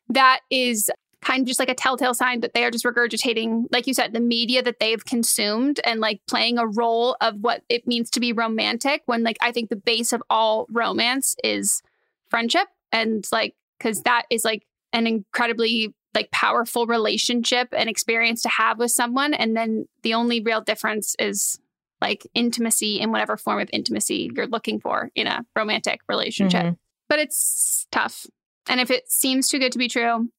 that 0.09 0.41
is 0.49 0.89
kind 1.25 1.41
of 1.41 1.47
just 1.47 1.59
like 1.59 1.69
a 1.69 1.75
telltale 1.75 2.13
sign 2.13 2.41
that 2.41 2.53
they 2.53 2.63
are 2.63 2.71
just 2.71 2.85
regurgitating, 2.85 3.65
like 3.71 3.87
you 3.87 3.93
said, 3.93 4.13
the 4.13 4.19
media 4.19 4.61
that 4.61 4.79
they've 4.79 5.03
consumed 5.03 5.79
and 5.83 5.99
like 5.99 6.21
playing 6.27 6.57
a 6.59 6.67
role 6.67 7.17
of 7.19 7.35
what 7.41 7.63
it 7.67 7.87
means 7.87 8.11
to 8.11 8.19
be 8.19 8.31
romantic. 8.31 9.01
When 9.07 9.23
like 9.23 9.37
I 9.41 9.51
think 9.51 9.69
the 9.69 9.75
base 9.75 10.13
of 10.13 10.21
all 10.29 10.67
romance 10.69 11.35
is 11.43 11.81
friendship 12.29 12.67
and 12.91 13.25
like, 13.31 13.55
because 13.79 14.03
that 14.03 14.25
is 14.29 14.45
like 14.45 14.67
an 14.93 15.07
incredibly 15.07 15.95
like 16.13 16.29
powerful 16.31 16.85
relationship 16.85 17.69
and 17.73 17.89
experience 17.89 18.41
to 18.43 18.49
have 18.49 18.77
with 18.77 18.91
someone. 18.91 19.33
And 19.33 19.57
then 19.57 19.87
the 20.03 20.13
only 20.13 20.41
real 20.41 20.61
difference 20.61 21.15
is 21.19 21.59
like 22.01 22.25
intimacy 22.35 22.99
in 22.99 23.11
whatever 23.11 23.35
form 23.35 23.59
of 23.59 23.69
intimacy 23.73 24.29
you're 24.35 24.47
looking 24.47 24.79
for 24.79 25.09
in 25.15 25.27
a 25.27 25.43
romantic 25.55 26.01
relationship. 26.07 26.63
Mhm. 26.63 26.77
But 27.09 27.19
it's 27.19 27.87
tough. 27.91 28.27
And 28.67 28.79
if 28.79 28.91
it 28.91 29.11
seems 29.11 29.49
too 29.49 29.59
good 29.59 29.71
to 29.71 29.77
be 29.77 29.87
true, 29.87 30.29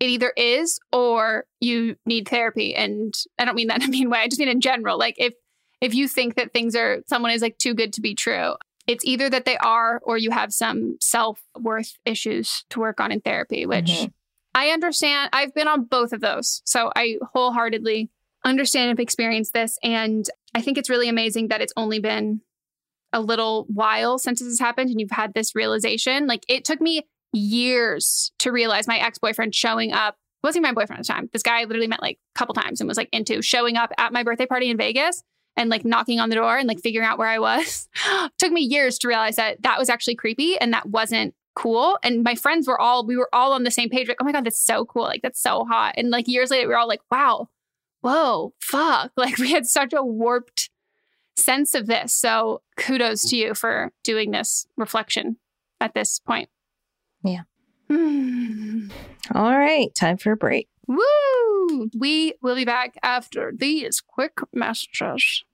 it 0.00 0.08
either 0.08 0.32
is 0.36 0.80
or 0.92 1.44
you 1.60 1.96
need 2.06 2.26
therapy. 2.26 2.74
And 2.74 3.14
I 3.38 3.44
don't 3.44 3.54
mean 3.54 3.68
that 3.68 3.82
in 3.82 3.88
a 3.88 3.90
mean 3.90 4.10
way. 4.10 4.18
I 4.18 4.28
just 4.28 4.40
mean 4.40 4.48
in 4.48 4.60
general. 4.60 4.98
Like 4.98 5.14
if 5.18 5.34
if 5.80 5.94
you 5.94 6.08
think 6.08 6.34
that 6.34 6.52
things 6.52 6.74
are 6.74 7.02
someone 7.06 7.30
is 7.30 7.42
like 7.42 7.58
too 7.58 7.74
good 7.74 7.92
to 7.92 8.00
be 8.00 8.14
true, 8.14 8.54
it's 8.86 9.04
either 9.04 9.30
that 9.30 9.44
they 9.44 9.56
are 9.58 10.00
or 10.02 10.18
you 10.18 10.30
have 10.30 10.52
some 10.52 10.96
self 11.00 11.40
worth 11.58 11.98
issues 12.04 12.64
to 12.70 12.80
work 12.80 12.98
on 13.00 13.12
in 13.12 13.20
therapy, 13.20 13.66
which 13.66 13.90
Mm-hmm. 13.90 14.06
I 14.52 14.70
understand. 14.70 15.30
I've 15.32 15.54
been 15.54 15.68
on 15.68 15.84
both 15.84 16.12
of 16.12 16.20
those. 16.20 16.60
So 16.64 16.90
I 16.96 17.18
wholeheartedly 17.32 18.10
understand 18.44 18.90
and 18.90 18.98
experience 18.98 19.52
this. 19.52 19.78
And 19.82 20.28
I 20.54 20.60
think 20.60 20.76
it's 20.76 20.90
really 20.90 21.08
amazing 21.08 21.48
that 21.48 21.60
it's 21.60 21.72
only 21.76 22.00
been 22.00 22.40
a 23.12 23.20
little 23.20 23.66
while 23.72 24.18
since 24.18 24.40
this 24.40 24.48
has 24.48 24.58
happened 24.58 24.90
and 24.90 25.00
you've 25.00 25.12
had 25.12 25.34
this 25.34 25.54
realization. 25.54 26.26
Like 26.26 26.44
it 26.48 26.64
took 26.64 26.80
me 26.80 27.06
years 27.32 28.32
to 28.38 28.50
realize 28.50 28.86
my 28.86 28.98
ex 28.98 29.18
boyfriend 29.18 29.54
showing 29.54 29.92
up 29.92 30.16
wasn't 30.42 30.62
my 30.62 30.72
boyfriend 30.72 31.00
at 31.00 31.06
the 31.06 31.12
time. 31.12 31.28
This 31.32 31.42
guy 31.42 31.60
I 31.60 31.64
literally 31.64 31.86
met 31.86 32.00
like 32.00 32.18
a 32.34 32.38
couple 32.38 32.54
times 32.54 32.80
and 32.80 32.88
was 32.88 32.96
like 32.96 33.10
into 33.12 33.42
showing 33.42 33.76
up 33.76 33.92
at 33.98 34.12
my 34.12 34.22
birthday 34.22 34.46
party 34.46 34.70
in 34.70 34.76
Vegas 34.76 35.22
and 35.56 35.68
like 35.68 35.84
knocking 35.84 36.20
on 36.20 36.30
the 36.30 36.36
door 36.36 36.56
and 36.56 36.66
like 36.66 36.80
figuring 36.80 37.06
out 37.06 37.18
where 37.18 37.28
I 37.28 37.38
was. 37.38 37.88
took 38.38 38.52
me 38.52 38.62
years 38.62 38.98
to 39.00 39.08
realize 39.08 39.36
that 39.36 39.62
that 39.62 39.78
was 39.78 39.90
actually 39.90 40.14
creepy 40.14 40.58
and 40.58 40.72
that 40.72 40.88
wasn't 40.88 41.34
cool. 41.54 41.98
And 42.02 42.22
my 42.22 42.34
friends 42.34 42.66
were 42.66 42.80
all, 42.80 43.04
we 43.04 43.16
were 43.16 43.28
all 43.32 43.52
on 43.52 43.64
the 43.64 43.70
same 43.70 43.90
page. 43.90 44.08
Like, 44.08 44.18
oh 44.20 44.24
my 44.24 44.32
God, 44.32 44.44
that's 44.44 44.64
so 44.64 44.84
cool. 44.84 45.02
Like, 45.02 45.22
that's 45.22 45.42
so 45.42 45.64
hot. 45.64 45.94
And 45.96 46.10
like 46.10 46.28
years 46.28 46.50
later, 46.50 46.66
we 46.66 46.72
were 46.72 46.78
all 46.78 46.88
like, 46.88 47.02
wow, 47.10 47.48
whoa, 48.00 48.54
fuck. 48.60 49.12
Like, 49.16 49.38
we 49.38 49.50
had 49.50 49.66
such 49.66 49.92
a 49.92 50.02
warped 50.02 50.70
sense 51.36 51.74
of 51.74 51.86
this. 51.86 52.14
So 52.14 52.62
kudos 52.76 53.28
to 53.30 53.36
you 53.36 53.54
for 53.54 53.92
doing 54.04 54.30
this 54.30 54.66
reflection 54.76 55.36
at 55.80 55.94
this 55.94 56.18
point. 56.18 56.48
Yeah. 57.22 57.42
Hmm. 57.88 58.88
All 59.34 59.56
right, 59.56 59.94
time 59.94 60.16
for 60.16 60.32
a 60.32 60.36
break. 60.36 60.68
Woo! 60.86 61.90
We 61.96 62.34
will 62.42 62.56
be 62.56 62.64
back 62.64 62.96
after 63.02 63.52
these 63.56 64.00
quick 64.00 64.38
messages. 64.52 65.44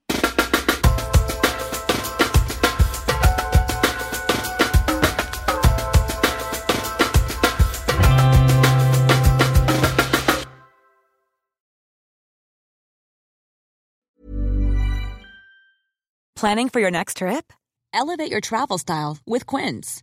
Planning 16.37 16.69
for 16.69 16.81
your 16.81 16.91
next 16.91 17.17
trip? 17.17 17.51
Elevate 17.95 18.31
your 18.31 18.43
travel 18.43 18.77
style 18.77 19.17
with 19.27 19.47
Quince. 19.47 20.03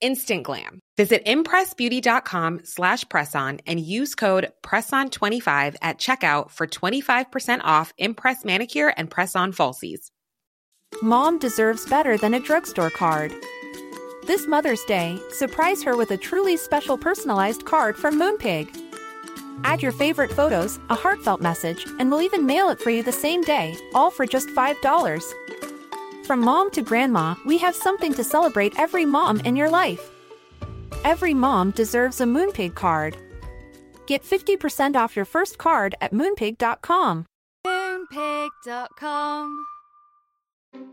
Instant 0.00 0.44
glam. 0.44 0.80
Visit 0.96 1.24
impressbeauty.com 1.24 2.60
slash 2.64 3.04
presson 3.06 3.60
and 3.66 3.80
use 3.80 4.14
code 4.14 4.52
PRESSON25 4.62 5.76
at 5.80 5.98
checkout 5.98 6.50
for 6.50 6.66
25% 6.66 7.60
off 7.64 7.92
Impress 7.98 8.44
Manicure 8.44 8.92
and 8.96 9.10
Press-On 9.10 9.52
Falsies. 9.52 10.10
Mom 11.02 11.38
deserves 11.38 11.86
better 11.86 12.18
than 12.18 12.34
a 12.34 12.40
drugstore 12.40 12.90
card. 12.90 13.32
This 14.26 14.46
Mother's 14.46 14.84
Day, 14.84 15.18
surprise 15.30 15.82
her 15.82 15.96
with 15.96 16.10
a 16.10 16.16
truly 16.16 16.56
special 16.56 16.98
personalized 16.98 17.64
card 17.64 17.96
from 17.96 18.20
Moonpig. 18.20 18.68
Add 19.64 19.82
your 19.82 19.92
favorite 19.92 20.32
photos, 20.32 20.78
a 20.88 20.94
heartfelt 20.94 21.40
message, 21.40 21.86
and 21.98 22.10
we'll 22.10 22.22
even 22.22 22.46
mail 22.46 22.68
it 22.70 22.80
for 22.80 22.90
you 22.90 23.02
the 23.02 23.12
same 23.12 23.42
day, 23.42 23.76
all 23.94 24.10
for 24.10 24.26
just 24.26 24.48
$5. 24.50 25.79
From 26.30 26.42
mom 26.42 26.70
to 26.70 26.82
grandma, 26.82 27.34
we 27.44 27.58
have 27.58 27.74
something 27.74 28.14
to 28.14 28.22
celebrate 28.22 28.78
every 28.78 29.04
mom 29.04 29.40
in 29.40 29.56
your 29.56 29.68
life. 29.68 30.12
Every 31.02 31.34
mom 31.34 31.72
deserves 31.72 32.20
a 32.20 32.24
Moonpig 32.24 32.76
card. 32.76 33.16
Get 34.06 34.22
50% 34.22 34.94
off 34.94 35.16
your 35.16 35.24
first 35.24 35.58
card 35.58 35.96
at 36.00 36.12
moonpig.com. 36.12 37.26
Moonpig.com. 37.66 39.64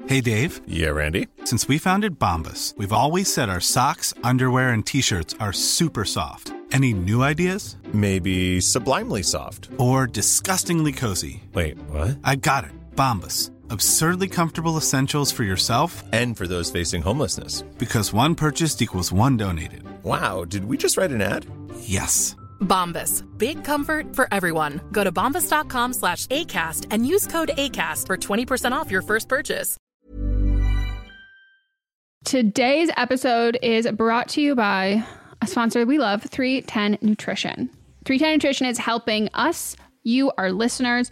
Hey 0.08 0.22
Dave. 0.22 0.60
Yeah, 0.66 0.90
Randy. 0.90 1.28
Since 1.44 1.68
we 1.68 1.78
founded 1.78 2.18
Bombas, 2.18 2.76
we've 2.76 2.92
always 2.92 3.32
said 3.32 3.48
our 3.48 3.62
socks, 3.62 4.16
underwear, 4.24 4.70
and 4.72 4.84
t 4.84 5.02
shirts 5.02 5.36
are 5.40 5.54
super 5.54 6.04
soft. 6.04 6.52
Any 6.72 6.94
new 6.94 7.22
ideas? 7.22 7.76
Maybe 7.94 8.60
sublimely 8.60 9.22
soft. 9.22 9.70
Or 9.78 10.08
disgustingly 10.08 10.94
cozy. 10.94 11.44
Wait, 11.54 11.78
what? 11.92 12.18
I 12.24 12.38
got 12.38 12.64
it. 12.64 12.72
Bombas. 12.96 13.52
Absurdly 13.70 14.28
comfortable 14.28 14.78
essentials 14.78 15.32
for 15.32 15.44
yourself 15.44 16.04
and 16.14 16.38
for 16.38 16.48
those 16.48 16.72
facing 16.72 17.02
homelessness. 17.02 17.64
Because 17.78 18.14
one 18.14 18.36
purchased 18.36 18.82
equals 18.82 19.12
one 19.12 19.38
donated. 19.38 19.84
Wow, 20.04 20.46
did 20.46 20.66
we 20.66 20.78
just 20.78 20.98
write 20.98 21.12
an 21.12 21.22
ad? 21.22 21.46
Yes. 21.80 22.36
Bombas. 22.62 23.24
Big 23.38 23.64
comfort 23.64 24.16
for 24.16 24.28
everyone. 24.32 24.82
Go 24.92 25.04
to 25.04 25.12
bombas.com 25.12 25.94
slash 25.94 26.28
ACAST 26.28 26.88
and 26.92 27.08
use 27.08 27.28
code 27.28 27.50
ACAST 27.58 28.06
for 28.08 28.18
20% 28.18 28.72
off 28.72 28.92
your 28.92 29.02
first 29.02 29.28
purchase. 29.28 29.78
Today's 32.26 32.90
episode 32.98 33.58
is 33.62 33.90
brought 33.92 34.28
to 34.30 34.42
you 34.42 34.54
by 34.56 35.06
a 35.42 35.48
sponsor 35.48 35.86
we 35.86 35.98
love, 35.98 36.24
310 36.24 36.98
Nutrition. 37.02 37.70
310 38.06 38.34
Nutrition 38.34 38.68
is 38.68 38.78
helping 38.78 39.30
us, 39.34 39.78
you, 40.04 40.32
our 40.38 40.52
listeners, 40.52 41.12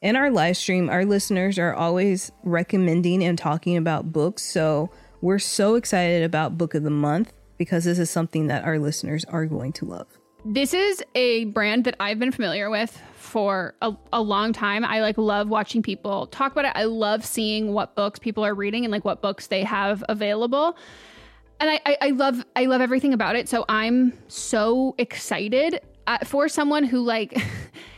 In 0.00 0.14
our 0.14 0.30
live 0.30 0.56
stream, 0.56 0.88
our 0.88 1.04
listeners 1.04 1.58
are 1.58 1.74
always 1.74 2.30
recommending 2.44 3.24
and 3.24 3.36
talking 3.36 3.76
about 3.76 4.12
books. 4.12 4.44
So 4.44 4.90
we're 5.20 5.40
so 5.40 5.74
excited 5.74 6.22
about 6.22 6.56
Book 6.56 6.74
of 6.74 6.84
the 6.84 6.90
Month 6.90 7.32
because 7.56 7.82
this 7.82 7.98
is 7.98 8.08
something 8.08 8.46
that 8.46 8.64
our 8.64 8.78
listeners 8.78 9.24
are 9.24 9.44
going 9.44 9.72
to 9.72 9.84
love. 9.84 10.06
This 10.44 10.72
is 10.72 11.02
a 11.16 11.46
brand 11.46 11.82
that 11.82 11.96
I've 11.98 12.20
been 12.20 12.30
familiar 12.30 12.70
with 12.70 12.96
for 13.16 13.74
a, 13.82 13.92
a, 14.12 14.22
long 14.22 14.52
time. 14.52 14.84
I 14.84 15.00
like 15.00 15.18
love 15.18 15.48
watching 15.48 15.82
people 15.82 16.28
talk 16.28 16.52
about 16.52 16.66
it. 16.66 16.72
I 16.76 16.84
love 16.84 17.24
seeing 17.24 17.72
what 17.72 17.96
books 17.96 18.20
people 18.20 18.46
are 18.46 18.54
reading 18.54 18.84
and 18.84 18.92
like 18.92 19.04
what 19.04 19.20
books 19.20 19.48
they 19.48 19.64
have 19.64 20.04
available. 20.08 20.76
And 21.58 21.70
I, 21.70 21.80
I, 21.84 21.96
I 22.02 22.10
love 22.10 22.44
I 22.54 22.66
love 22.66 22.80
everything 22.80 23.14
about 23.14 23.34
it. 23.34 23.48
So 23.48 23.64
I'm 23.68 24.12
so 24.28 24.94
excited 24.96 25.80
uh, 26.06 26.18
for 26.24 26.48
someone 26.48 26.84
who 26.84 27.00
like 27.00 27.36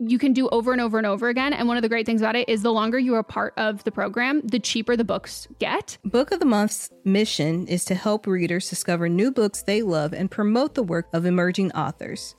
you 0.00 0.18
can 0.18 0.32
do 0.32 0.48
over 0.48 0.72
and 0.72 0.80
over 0.80 0.98
and 0.98 1.06
over 1.06 1.28
again. 1.28 1.52
And 1.52 1.68
one 1.68 1.76
of 1.76 1.82
the 1.82 1.88
great 1.88 2.06
things 2.06 2.20
about 2.20 2.36
it 2.36 2.48
is 2.48 2.62
the 2.62 2.72
longer 2.72 2.98
you 2.98 3.14
are 3.14 3.22
part 3.22 3.54
of 3.56 3.84
the 3.84 3.92
program, 3.92 4.40
the 4.44 4.58
cheaper 4.58 4.96
the 4.96 5.04
books 5.04 5.48
get. 5.58 5.98
Book 6.04 6.32
of 6.32 6.40
the 6.40 6.46
Month's 6.46 6.90
mission 7.04 7.66
is 7.66 7.84
to 7.86 7.94
help 7.94 8.26
readers 8.26 8.68
discover 8.68 9.08
new 9.08 9.30
books 9.30 9.62
they 9.62 9.82
love 9.82 10.12
and 10.12 10.30
promote 10.30 10.74
the 10.74 10.82
work 10.82 11.06
of 11.12 11.24
emerging 11.24 11.72
authors. 11.72 12.34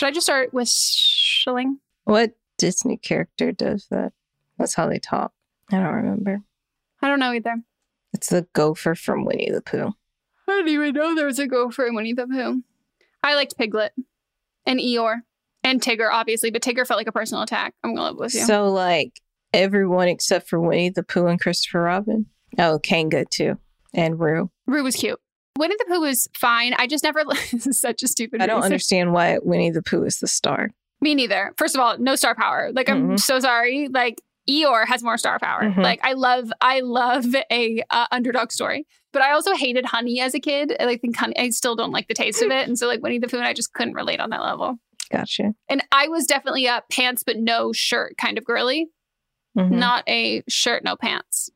Should 0.00 0.08
I 0.08 0.12
just 0.12 0.26
start 0.28 0.54
with 0.54 0.66
shilling? 0.66 1.78
What 2.04 2.32
Disney 2.56 2.96
character 2.96 3.52
does 3.52 3.86
that? 3.90 4.14
That's 4.56 4.72
how 4.72 4.88
they 4.88 4.98
talk. 4.98 5.34
I 5.70 5.76
don't 5.76 5.92
remember. 5.92 6.40
I 7.02 7.08
don't 7.08 7.20
know 7.20 7.34
either. 7.34 7.56
It's 8.14 8.30
the 8.30 8.46
gopher 8.54 8.94
from 8.94 9.26
Winnie 9.26 9.50
the 9.50 9.60
Pooh. 9.60 9.92
I 10.48 10.52
didn't 10.52 10.68
even 10.68 10.94
know 10.94 11.14
there 11.14 11.26
was 11.26 11.38
a 11.38 11.46
gopher 11.46 11.84
in 11.84 11.94
Winnie 11.94 12.14
the 12.14 12.26
Pooh. 12.26 12.62
I 13.22 13.34
liked 13.34 13.58
Piglet 13.58 13.92
and 14.64 14.80
Eeyore 14.80 15.16
and 15.62 15.82
Tigger, 15.82 16.08
obviously, 16.10 16.50
but 16.50 16.62
Tigger 16.62 16.86
felt 16.86 16.96
like 16.96 17.06
a 17.06 17.12
personal 17.12 17.42
attack. 17.42 17.74
I'm 17.84 17.94
gonna 17.94 18.08
live 18.08 18.18
with 18.18 18.34
you. 18.34 18.46
So 18.46 18.70
like 18.70 19.20
everyone 19.52 20.08
except 20.08 20.48
for 20.48 20.58
Winnie 20.58 20.88
the 20.88 21.02
Pooh 21.02 21.26
and 21.26 21.38
Christopher 21.38 21.82
Robin. 21.82 22.24
Oh, 22.58 22.78
Kanga 22.78 23.26
too, 23.26 23.58
and 23.92 24.18
Roo. 24.18 24.50
Roo 24.66 24.82
was 24.82 24.96
cute. 24.96 25.20
Winnie 25.60 25.76
the 25.78 25.84
Pooh 25.86 26.00
was 26.00 26.26
fine. 26.36 26.74
I 26.76 26.86
just 26.88 27.04
never. 27.04 27.22
this 27.52 27.66
is 27.66 27.80
such 27.80 28.02
a 28.02 28.08
stupid. 28.08 28.42
I 28.42 28.46
don't 28.46 28.56
reason. 28.56 28.72
understand 28.72 29.12
why 29.12 29.38
Winnie 29.42 29.70
the 29.70 29.82
Pooh 29.82 30.02
is 30.04 30.18
the 30.18 30.26
star. 30.26 30.70
Me 31.00 31.14
neither. 31.14 31.54
First 31.56 31.74
of 31.76 31.80
all, 31.80 31.96
no 31.98 32.16
star 32.16 32.34
power. 32.34 32.70
Like 32.72 32.88
I'm 32.88 33.10
Mhm. 33.10 33.20
so 33.20 33.38
sorry. 33.38 33.88
Like 33.88 34.20
Eeyore 34.48 34.86
has 34.86 35.02
more 35.02 35.16
star 35.18 35.38
power. 35.38 35.62
Mhm. 35.62 35.82
Like 35.82 36.00
I 36.02 36.14
love, 36.14 36.50
I 36.60 36.80
love 36.80 37.24
a 37.52 37.82
uh, 37.90 38.06
underdog 38.10 38.50
story. 38.50 38.86
But 39.12 39.22
I 39.22 39.32
also 39.32 39.54
hated 39.54 39.84
honey 39.86 40.20
as 40.20 40.34
a 40.34 40.40
kid. 40.40 40.74
I 40.80 40.84
like 40.86 41.00
think 41.00 41.16
honey. 41.16 41.38
I 41.38 41.50
still 41.50 41.76
don't 41.76 41.92
like 41.92 42.08
the 42.08 42.14
taste 42.14 42.42
of 42.42 42.50
it, 42.50 42.66
and 42.66 42.78
so 42.78 42.86
like 42.86 43.02
Winnie 43.02 43.18
the 43.18 43.28
Pooh, 43.28 43.36
and 43.38 43.46
I 43.46 43.52
just 43.52 43.72
couldn't 43.72 43.94
relate 43.94 44.18
on 44.20 44.30
that 44.30 44.42
level. 44.42 44.76
Gotcha. 45.12 45.52
And 45.68 45.82
I 45.92 46.08
was 46.08 46.26
definitely 46.26 46.66
a 46.66 46.82
pants 46.92 47.22
but 47.24 47.36
no 47.36 47.72
shirt 47.72 48.16
kind 48.16 48.38
of 48.38 48.44
girly, 48.44 48.88
Mhm. 49.58 49.72
not 49.72 50.04
a 50.08 50.42
shirt 50.48 50.84
no 50.84 50.94
pants. 50.96 51.50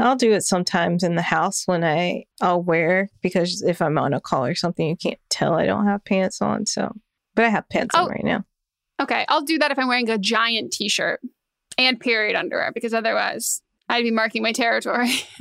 I'll 0.00 0.16
do 0.16 0.32
it 0.32 0.42
sometimes 0.42 1.02
in 1.02 1.14
the 1.14 1.22
house 1.22 1.62
when 1.66 1.84
I 1.84 2.24
I'll 2.40 2.62
wear 2.62 3.08
because 3.22 3.62
if 3.62 3.82
I'm 3.82 3.98
on 3.98 4.14
a 4.14 4.20
call 4.20 4.44
or 4.46 4.54
something, 4.54 4.86
you 4.88 4.96
can't 4.96 5.18
tell 5.28 5.54
I 5.54 5.66
don't 5.66 5.86
have 5.86 6.04
pants 6.04 6.40
on. 6.40 6.66
So, 6.66 6.92
but 7.34 7.44
I 7.44 7.48
have 7.48 7.68
pants 7.68 7.94
Oh. 7.96 8.04
on 8.04 8.08
right 8.10 8.24
now. 8.24 8.44
Okay, 9.00 9.24
I'll 9.28 9.42
do 9.42 9.58
that 9.58 9.70
if 9.70 9.78
I'm 9.78 9.88
wearing 9.88 10.10
a 10.10 10.18
giant 10.18 10.72
T-shirt 10.72 11.20
and 11.78 11.98
period 11.98 12.36
underwear 12.36 12.70
because 12.72 12.92
otherwise 12.94 13.62
I'd 13.88 14.02
be 14.02 14.10
marking 14.10 14.42
my 14.42 14.52
territory. 14.52 15.10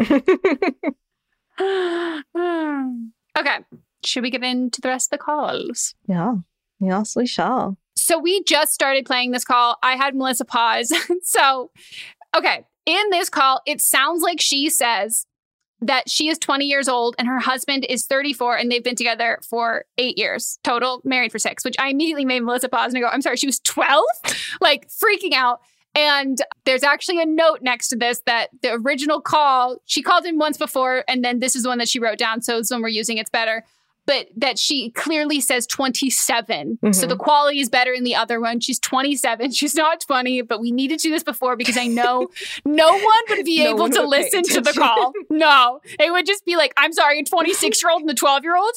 okay, 3.37 3.59
should 4.05 4.23
we 4.23 4.29
get 4.31 4.43
into 4.43 4.81
the 4.81 4.87
rest 4.89 5.07
of 5.11 5.19
the 5.19 5.23
calls? 5.23 5.93
Yeah. 6.07 6.35
Yes, 6.79 7.15
we 7.15 7.25
shall. 7.25 7.77
So 7.95 8.17
we 8.17 8.43
just 8.43 8.71
started 8.73 9.05
playing 9.05 9.31
this 9.31 9.43
call. 9.43 9.77
I 9.83 9.95
had 9.97 10.15
Melissa 10.15 10.45
pause. 10.45 10.93
so, 11.23 11.71
okay, 12.35 12.65
in 12.85 13.09
this 13.09 13.29
call, 13.29 13.61
it 13.65 13.81
sounds 13.81 14.21
like 14.21 14.41
she 14.41 14.69
says 14.69 15.25
that 15.81 16.09
she 16.09 16.27
is 16.27 16.37
20 16.37 16.65
years 16.65 16.89
old 16.89 17.15
and 17.17 17.27
her 17.27 17.39
husband 17.39 17.85
is 17.87 18.05
34 18.05 18.57
and 18.57 18.71
they've 18.71 18.83
been 18.83 18.95
together 18.95 19.39
for 19.47 19.85
eight 19.97 20.17
years 20.17 20.59
total, 20.63 21.01
married 21.05 21.31
for 21.31 21.39
six, 21.39 21.63
which 21.63 21.75
I 21.79 21.89
immediately 21.89 22.25
made 22.25 22.41
Melissa 22.41 22.67
pause 22.67 22.93
and 22.93 23.01
go, 23.01 23.07
I'm 23.07 23.21
sorry, 23.21 23.37
she 23.37 23.47
was 23.47 23.59
12? 23.59 24.03
like 24.61 24.89
freaking 24.89 25.33
out. 25.33 25.61
And 25.95 26.39
there's 26.65 26.83
actually 26.83 27.21
a 27.21 27.25
note 27.25 27.59
next 27.61 27.89
to 27.89 27.95
this 27.95 28.21
that 28.25 28.49
the 28.61 28.73
original 28.73 29.21
call, 29.21 29.77
she 29.85 30.01
called 30.01 30.25
in 30.25 30.37
once 30.37 30.57
before, 30.57 31.03
and 31.07 31.23
then 31.23 31.39
this 31.39 31.55
is 31.55 31.65
one 31.65 31.79
that 31.79 31.89
she 31.89 31.99
wrote 31.99 32.19
down. 32.19 32.41
So 32.41 32.57
this 32.57 32.69
one 32.69 32.81
we're 32.81 32.89
using, 32.89 33.17
it's 33.17 33.29
better. 33.29 33.65
But 34.09 34.29
that 34.37 34.57
she 34.57 34.89
clearly 34.89 35.39
says 35.39 35.67
27. 35.67 36.79
So 36.93 37.05
Mhm. 37.05 37.09
the 37.09 37.15
quality 37.15 37.59
is 37.59 37.69
better 37.69 37.93
in 37.93 38.03
the 38.03 38.15
other 38.15 38.39
one. 38.41 38.59
She's 38.59 38.79
27. 38.79 39.51
She's 39.59 39.75
not 39.75 40.01
20, 40.01 40.41
but 40.41 40.59
we 40.59 40.71
needed 40.71 40.97
to 40.99 41.09
do 41.09 41.11
this 41.11 41.21
before 41.23 41.55
because 41.55 41.77
I 41.77 41.85
know 41.85 42.27
no 42.65 42.91
one 42.91 43.23
would 43.29 43.45
be 43.45 43.63
No 43.63 43.69
able 43.69 43.79
one 43.81 43.91
to 43.91 44.01
listen 44.01 44.41
to 44.41 44.61
the 44.61 44.73
call. 44.73 45.13
No, 45.29 45.79
it 45.99 46.11
would 46.11 46.25
just 46.25 46.43
be 46.43 46.55
like, 46.57 46.73
I'm 46.75 46.91
sorry, 46.91 47.19
a 47.19 47.23
26 47.23 47.83
year 47.83 47.91
old 47.91 48.01
and 48.01 48.09
the 48.09 48.15
12 48.15 48.43
year 48.43 48.55
old. 48.57 48.73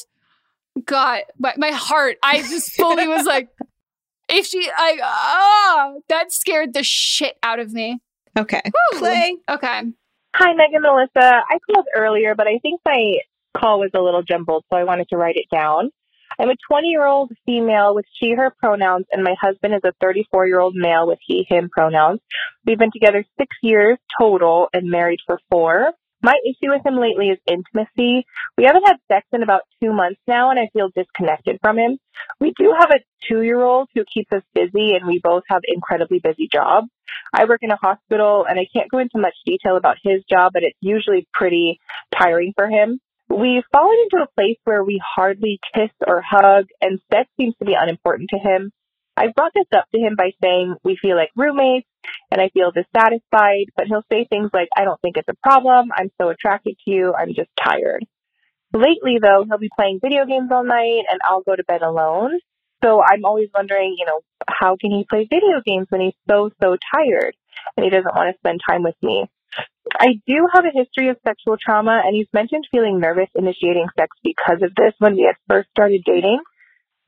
God, 0.85 1.23
my, 1.39 1.55
my 1.57 1.71
heart, 1.71 2.19
I 2.23 2.43
just 2.43 2.73
fully 2.73 3.09
was 3.09 3.25
like, 3.25 3.49
if 4.29 4.45
she, 4.47 4.69
I, 4.77 4.99
ah, 5.03 5.93
that 6.11 6.31
scared 6.31 6.75
the 6.75 6.83
shit 6.83 7.39
out 7.43 7.59
of 7.59 7.73
me. 7.73 8.01
Okay. 8.39 8.61
Whew. 8.65 8.99
Play. 8.99 9.37
Okay. 9.49 9.83
Hi, 10.37 10.55
Megan 10.55 10.83
Melissa. 10.83 11.43
I 11.51 11.59
called 11.71 11.87
earlier, 11.97 12.35
but 12.35 12.47
I 12.47 12.59
think 12.63 12.81
my 12.85 13.19
call 13.57 13.81
was 13.81 13.91
a 13.95 14.01
little 14.01 14.23
jumbled, 14.23 14.65
so 14.71 14.77
I 14.77 14.85
wanted 14.85 15.09
to 15.11 15.17
write 15.17 15.37
it 15.37 15.47
down. 15.51 15.91
I'm 16.39 16.49
a 16.49 16.57
20 16.69 16.89
year 16.89 17.05
old 17.05 17.31
female 17.45 17.95
with 17.95 18.07
she, 18.19 18.33
her 18.33 18.55
pronouns, 18.59 19.07
and 19.13 19.23
my 19.23 19.35
husband 19.41 19.75
is 19.75 19.83
a 19.85 19.93
34 20.01 20.47
year 20.47 20.61
old 20.61 20.75
male 20.75 21.07
with 21.07 21.19
he, 21.27 21.45
him 21.49 21.69
pronouns. 21.71 22.21
We've 22.67 22.79
been 22.79 22.93
together 22.93 23.25
six 23.39 23.57
years 23.63 23.99
total 24.19 24.69
and 24.73 24.91
married 24.91 25.21
for 25.27 25.39
four. 25.51 25.93
My 26.23 26.37
issue 26.47 26.71
with 26.71 26.87
him 26.87 26.97
lately 26.97 27.31
is 27.31 27.39
intimacy. 27.49 28.25
We 28.57 28.65
haven't 28.65 28.87
had 28.87 28.99
sex 29.11 29.27
in 29.33 29.43
about 29.43 29.63
two 29.83 29.93
months 29.93 30.21
now, 30.29 30.51
and 30.51 30.59
I 30.59 30.69
feel 30.73 30.89
disconnected 30.95 31.59
from 31.61 31.79
him. 31.79 31.99
We 32.41 32.53
do 32.57 32.73
have 32.79 32.91
a 32.91 33.01
two 33.29 33.43
year 33.43 33.61
old 33.61 33.89
who 33.95 34.05
keeps 34.05 34.31
us 34.31 34.43
busy, 34.55 34.95
and 34.95 35.05
we 35.07 35.21
both 35.23 35.43
have 35.49 35.63
incredibly 35.65 36.21
busy 36.21 36.49
jobs. 36.51 36.87
I 37.35 37.45
work 37.45 37.59
in 37.63 37.73
a 37.73 37.77
hospital, 37.77 38.47
and 38.49 38.59
I 38.59 38.67
can't 38.73 38.91
go 38.91 38.99
into 38.99 39.19
much 39.19 39.35
detail 39.45 39.77
about 39.77 39.97
his 40.03 40.23
job, 40.31 40.53
but 40.55 40.63
it's 40.63 40.79
usually 40.81 41.27
pretty 41.35 41.81
tiring 42.17 42.53
for 42.55 42.69
him. 42.69 43.01
We've 43.33 43.65
fallen 43.73 43.97
into 44.03 44.23
a 44.23 44.35
place 44.37 44.59
where 44.65 44.85
we 44.85 45.01
hardly 45.03 45.59
kiss 45.75 45.89
or 46.07 46.21
hug, 46.21 46.67
and 46.83 47.01
sex 47.11 47.31
seems 47.41 47.55
to 47.61 47.65
be 47.65 47.73
unimportant 47.73 48.29
to 48.31 48.39
him. 48.39 48.73
I've 49.17 49.35
brought 49.35 49.53
this 49.55 49.67
up 49.75 49.87
to 49.95 49.99
him 49.99 50.17
by 50.17 50.33
saying 50.43 50.75
we 50.85 50.99
feel 51.01 51.17
like 51.17 51.31
roommates 51.35 51.89
and 52.31 52.43
I 52.43 52.51
feel 52.51 52.73
dissatisfied, 52.73 53.67
but 53.75 53.87
he'll 53.87 54.05
say 54.13 54.27
things 54.29 54.51
like, 54.53 54.69
I 54.77 54.85
don't 54.85 55.01
think 55.01 55.17
it's 55.17 55.29
a 55.29 55.37
problem. 55.43 55.89
I'm 55.97 56.11
so 56.21 56.29
attracted 56.29 56.77
to 56.85 56.91
you. 56.91 57.15
I'm 57.15 57.35
just 57.35 57.49
tired. 57.63 58.05
Lately, 58.75 59.19
though, 59.21 59.45
he'll 59.49 59.59
be 59.59 59.71
playing 59.75 60.01
video 60.03 60.27
games 60.27 60.51
all 60.53 60.65
night 60.65 61.05
and 61.11 61.21
I'll 61.25 61.43
go 61.43 61.57
to 61.57 61.65
bed 61.65 61.81
alone. 61.81 62.39
So 62.85 63.03
I'm 63.03 63.25
always 63.25 63.49
wondering, 63.55 63.97
you 63.99 64.05
know, 64.05 64.21
how 64.47 64.77
can 64.77 64.91
he 64.91 65.07
play 65.09 65.27
video 65.31 65.63
games 65.65 65.87
when 65.89 66.03
he's 66.03 66.15
so, 66.29 66.51
so 66.61 66.77
tired 66.95 67.35
and 67.77 67.85
he 67.85 67.91
doesn't 67.91 68.15
want 68.15 68.35
to 68.35 68.39
spend 68.41 68.61
time 68.69 68.83
with 68.83 68.97
me? 69.03 69.25
I 69.99 70.21
do 70.27 70.49
have 70.53 70.65
a 70.65 70.73
history 70.73 71.09
of 71.09 71.17
sexual 71.27 71.57
trauma, 71.61 72.03
and 72.05 72.15
he's 72.15 72.29
mentioned 72.33 72.67
feeling 72.71 73.01
nervous 73.01 73.29
initiating 73.35 73.87
sex 73.99 74.17
because 74.23 74.63
of 74.63 74.75
this 74.77 74.95
when 74.99 75.15
we 75.17 75.23
had 75.23 75.37
first 75.49 75.69
started 75.71 76.03
dating. 76.05 76.41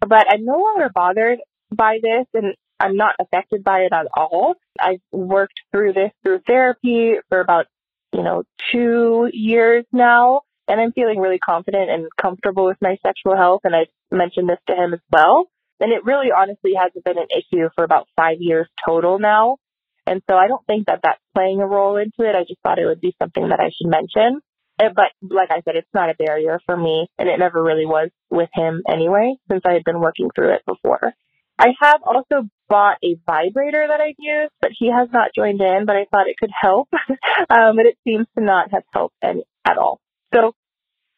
But 0.00 0.26
I'm 0.28 0.44
no 0.44 0.58
longer 0.58 0.90
bothered 0.92 1.38
by 1.72 1.98
this, 2.02 2.26
and 2.34 2.54
I'm 2.80 2.96
not 2.96 3.14
affected 3.20 3.62
by 3.64 3.80
it 3.80 3.92
at 3.92 4.06
all. 4.16 4.54
I've 4.80 5.00
worked 5.12 5.60
through 5.72 5.92
this 5.92 6.10
through 6.22 6.40
therapy 6.46 7.14
for 7.28 7.40
about, 7.40 7.66
you 8.12 8.22
know, 8.22 8.42
two 8.72 9.30
years 9.32 9.84
now, 9.92 10.42
and 10.68 10.80
I'm 10.80 10.92
feeling 10.92 11.20
really 11.20 11.38
confident 11.38 11.90
and 11.90 12.06
comfortable 12.20 12.66
with 12.66 12.78
my 12.80 12.96
sexual 13.06 13.36
health, 13.36 13.60
and 13.64 13.74
I've 13.74 13.88
mentioned 14.10 14.48
this 14.48 14.58
to 14.68 14.74
him 14.74 14.94
as 14.94 15.00
well. 15.10 15.48
And 15.80 15.92
it 15.92 16.04
really 16.04 16.28
honestly 16.36 16.72
hasn't 16.76 17.04
been 17.04 17.18
an 17.18 17.26
issue 17.30 17.68
for 17.74 17.84
about 17.84 18.08
five 18.16 18.36
years 18.40 18.68
total 18.86 19.18
now. 19.18 19.58
And 20.06 20.22
so 20.28 20.36
I 20.36 20.48
don't 20.48 20.64
think 20.66 20.86
that 20.86 21.00
that's 21.02 21.20
playing 21.34 21.60
a 21.60 21.66
role 21.66 21.96
into 21.96 22.28
it. 22.28 22.36
I 22.36 22.42
just 22.42 22.60
thought 22.62 22.78
it 22.78 22.86
would 22.86 23.00
be 23.00 23.16
something 23.18 23.48
that 23.48 23.60
I 23.60 23.70
should 23.70 23.88
mention. 23.88 24.40
But 24.76 25.12
like 25.22 25.50
I 25.50 25.62
said, 25.64 25.76
it's 25.76 25.94
not 25.94 26.10
a 26.10 26.14
barrier 26.14 26.60
for 26.66 26.76
me, 26.76 27.06
and 27.18 27.28
it 27.28 27.38
never 27.38 27.62
really 27.62 27.86
was 27.86 28.10
with 28.30 28.48
him 28.52 28.82
anyway, 28.88 29.36
since 29.48 29.62
I 29.64 29.72
had 29.72 29.84
been 29.84 30.00
working 30.00 30.30
through 30.34 30.54
it 30.54 30.62
before. 30.66 31.14
I 31.58 31.68
have 31.80 32.02
also 32.02 32.48
bought 32.68 32.98
a 33.04 33.16
vibrator 33.24 33.86
that 33.88 34.00
I've 34.00 34.16
used, 34.18 34.52
but 34.60 34.72
he 34.76 34.90
has 34.90 35.08
not 35.12 35.30
joined 35.34 35.60
in, 35.60 35.86
but 35.86 35.94
I 35.96 36.06
thought 36.10 36.26
it 36.26 36.36
could 36.38 36.50
help. 36.52 36.88
um, 37.48 37.76
but 37.76 37.86
it 37.86 37.96
seems 38.02 38.26
to 38.36 38.44
not 38.44 38.72
have 38.72 38.82
helped 38.92 39.14
any, 39.22 39.44
at 39.64 39.78
all. 39.78 40.00
So 40.34 40.54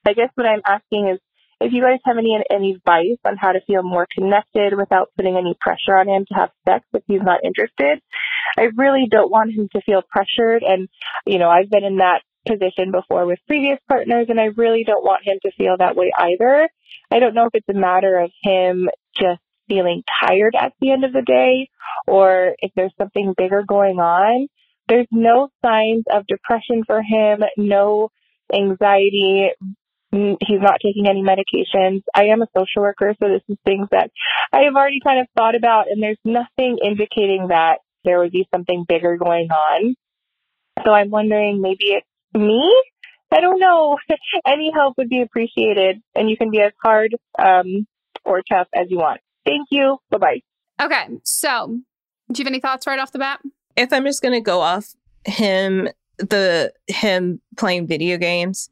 I 0.06 0.12
guess 0.12 0.28
what 0.34 0.46
I'm 0.46 0.60
asking 0.66 1.08
is 1.08 1.18
if 1.60 1.72
you 1.72 1.82
guys 1.82 2.00
have 2.04 2.18
any 2.18 2.38
any 2.50 2.72
advice 2.74 3.18
on 3.24 3.36
how 3.36 3.52
to 3.52 3.60
feel 3.66 3.82
more 3.82 4.06
connected 4.12 4.76
without 4.76 5.10
putting 5.16 5.36
any 5.36 5.56
pressure 5.60 5.96
on 5.96 6.08
him 6.08 6.24
to 6.28 6.34
have 6.34 6.50
sex 6.68 6.84
if 6.92 7.02
he's 7.06 7.22
not 7.22 7.44
interested. 7.44 8.00
I 8.58 8.68
really 8.76 9.06
don't 9.10 9.30
want 9.30 9.52
him 9.52 9.68
to 9.72 9.80
feel 9.82 10.02
pressured 10.08 10.62
and 10.62 10.88
you 11.24 11.38
know, 11.38 11.48
I've 11.48 11.70
been 11.70 11.84
in 11.84 11.98
that 11.98 12.22
position 12.46 12.92
before 12.92 13.26
with 13.26 13.38
previous 13.46 13.78
partners 13.88 14.26
and 14.28 14.40
I 14.40 14.46
really 14.56 14.84
don't 14.84 15.04
want 15.04 15.26
him 15.26 15.38
to 15.42 15.50
feel 15.56 15.76
that 15.78 15.96
way 15.96 16.12
either. 16.16 16.68
I 17.10 17.18
don't 17.18 17.34
know 17.34 17.46
if 17.46 17.54
it's 17.54 17.68
a 17.68 17.78
matter 17.78 18.18
of 18.18 18.30
him 18.42 18.88
just 19.14 19.40
feeling 19.68 20.02
tired 20.20 20.54
at 20.58 20.72
the 20.80 20.92
end 20.92 21.04
of 21.04 21.12
the 21.12 21.22
day 21.22 21.68
or 22.06 22.54
if 22.58 22.70
there's 22.76 22.94
something 22.98 23.34
bigger 23.36 23.64
going 23.66 23.98
on. 23.98 24.48
There's 24.88 25.08
no 25.10 25.48
signs 25.64 26.04
of 26.12 26.26
depression 26.26 26.84
for 26.86 27.02
him, 27.02 27.40
no 27.56 28.10
anxiety, 28.52 29.48
he's 30.40 30.60
not 30.60 30.80
taking 30.82 31.06
any 31.08 31.22
medications. 31.22 32.02
I 32.14 32.26
am 32.26 32.42
a 32.42 32.46
social 32.56 32.82
worker, 32.82 33.14
so 33.20 33.28
this 33.28 33.42
is 33.48 33.56
things 33.64 33.88
that 33.90 34.10
I 34.52 34.60
have 34.60 34.74
already 34.74 35.00
kind 35.04 35.20
of 35.20 35.26
thought 35.36 35.54
about, 35.54 35.90
and 35.90 36.02
there's 36.02 36.18
nothing 36.24 36.78
indicating 36.82 37.48
that 37.48 37.78
there 38.04 38.18
would 38.18 38.32
be 38.32 38.48
something 38.54 38.84
bigger 38.88 39.16
going 39.16 39.48
on. 39.50 39.94
So 40.84 40.92
I'm 40.92 41.10
wondering 41.10 41.60
maybe 41.60 41.86
it's 41.86 42.06
me? 42.34 42.62
I 43.30 43.40
don't 43.40 43.58
know. 43.58 43.98
Any 44.46 44.70
help 44.72 44.96
would 44.98 45.08
be 45.08 45.22
appreciated, 45.22 46.00
and 46.14 46.30
you 46.30 46.36
can 46.36 46.50
be 46.50 46.60
as 46.60 46.72
hard 46.82 47.14
um, 47.38 47.86
or 48.24 48.42
tough 48.48 48.68
as 48.74 48.86
you 48.88 48.98
want. 48.98 49.20
Thank 49.44 49.68
you. 49.70 49.98
Bye 50.10 50.18
bye. 50.18 50.40
Okay. 50.82 51.18
So, 51.24 51.78
do 52.30 52.38
you 52.40 52.44
have 52.44 52.50
any 52.50 52.60
thoughts 52.60 52.86
right 52.86 52.98
off 52.98 53.12
the 53.12 53.18
bat? 53.18 53.40
If 53.76 53.92
I'm 53.92 54.04
just 54.04 54.22
gonna 54.22 54.40
go 54.40 54.60
off 54.60 54.94
him, 55.24 55.88
the 56.18 56.72
him 56.86 57.40
playing 57.56 57.86
video 57.86 58.16
games, 58.16 58.70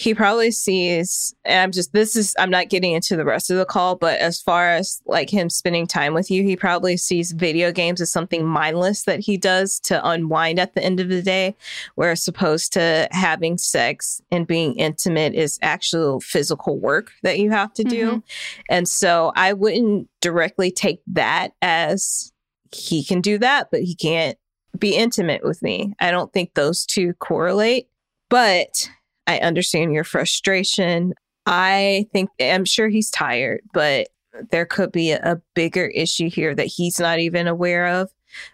he 0.00 0.14
probably 0.14 0.52
sees 0.52 1.34
and 1.44 1.58
i'm 1.60 1.72
just 1.72 1.92
this 1.92 2.14
is 2.14 2.32
i'm 2.38 2.50
not 2.50 2.68
getting 2.68 2.92
into 2.92 3.16
the 3.16 3.24
rest 3.24 3.50
of 3.50 3.56
the 3.58 3.64
call 3.64 3.96
but 3.96 4.16
as 4.20 4.40
far 4.40 4.70
as 4.70 5.02
like 5.06 5.28
him 5.28 5.50
spending 5.50 5.88
time 5.88 6.14
with 6.14 6.30
you 6.30 6.44
he 6.44 6.54
probably 6.54 6.96
sees 6.96 7.32
video 7.32 7.72
games 7.72 8.00
as 8.00 8.12
something 8.12 8.46
mindless 8.46 9.02
that 9.02 9.18
he 9.18 9.36
does 9.36 9.80
to 9.80 10.00
unwind 10.08 10.60
at 10.60 10.72
the 10.74 10.82
end 10.84 11.00
of 11.00 11.08
the 11.08 11.20
day 11.20 11.52
whereas 11.96 12.28
opposed 12.28 12.72
to 12.72 13.08
having 13.10 13.58
sex 13.58 14.20
and 14.30 14.46
being 14.46 14.72
intimate 14.76 15.34
is 15.34 15.58
actual 15.62 16.20
physical 16.20 16.78
work 16.78 17.10
that 17.24 17.40
you 17.40 17.50
have 17.50 17.72
to 17.74 17.82
do 17.82 18.12
Mhm. 18.12 18.22
and 18.70 18.88
so 18.88 19.32
i 19.34 19.52
wouldn't 19.52 20.08
directly 20.20 20.70
take 20.70 21.00
that 21.08 21.54
as 21.60 22.32
he 22.72 23.02
can 23.02 23.20
do 23.20 23.36
that 23.38 23.68
but 23.72 23.80
he 23.82 23.96
can't 23.96 24.38
be 24.78 24.94
intimate 24.94 25.42
with 25.42 25.60
me 25.60 25.92
i 25.98 26.12
don't 26.12 26.32
think 26.32 26.54
those 26.54 26.86
two 26.86 27.14
correlate 27.14 27.88
but 28.30 28.88
I 29.28 29.38
understand 29.38 29.92
your 29.92 30.04
frustration. 30.04 31.12
I 31.46 32.06
think 32.12 32.30
I'm 32.40 32.64
sure 32.64 32.88
he's 32.88 33.10
tired, 33.10 33.60
but 33.72 34.08
there 34.50 34.66
could 34.66 34.90
be 34.90 35.12
a, 35.12 35.20
a 35.22 35.40
bigger 35.54 35.86
issue 35.86 36.30
here 36.30 36.54
that 36.54 36.66
he's 36.66 36.98
not 36.98 37.18
even 37.18 37.46
aware 37.46 37.86
of 37.86 38.10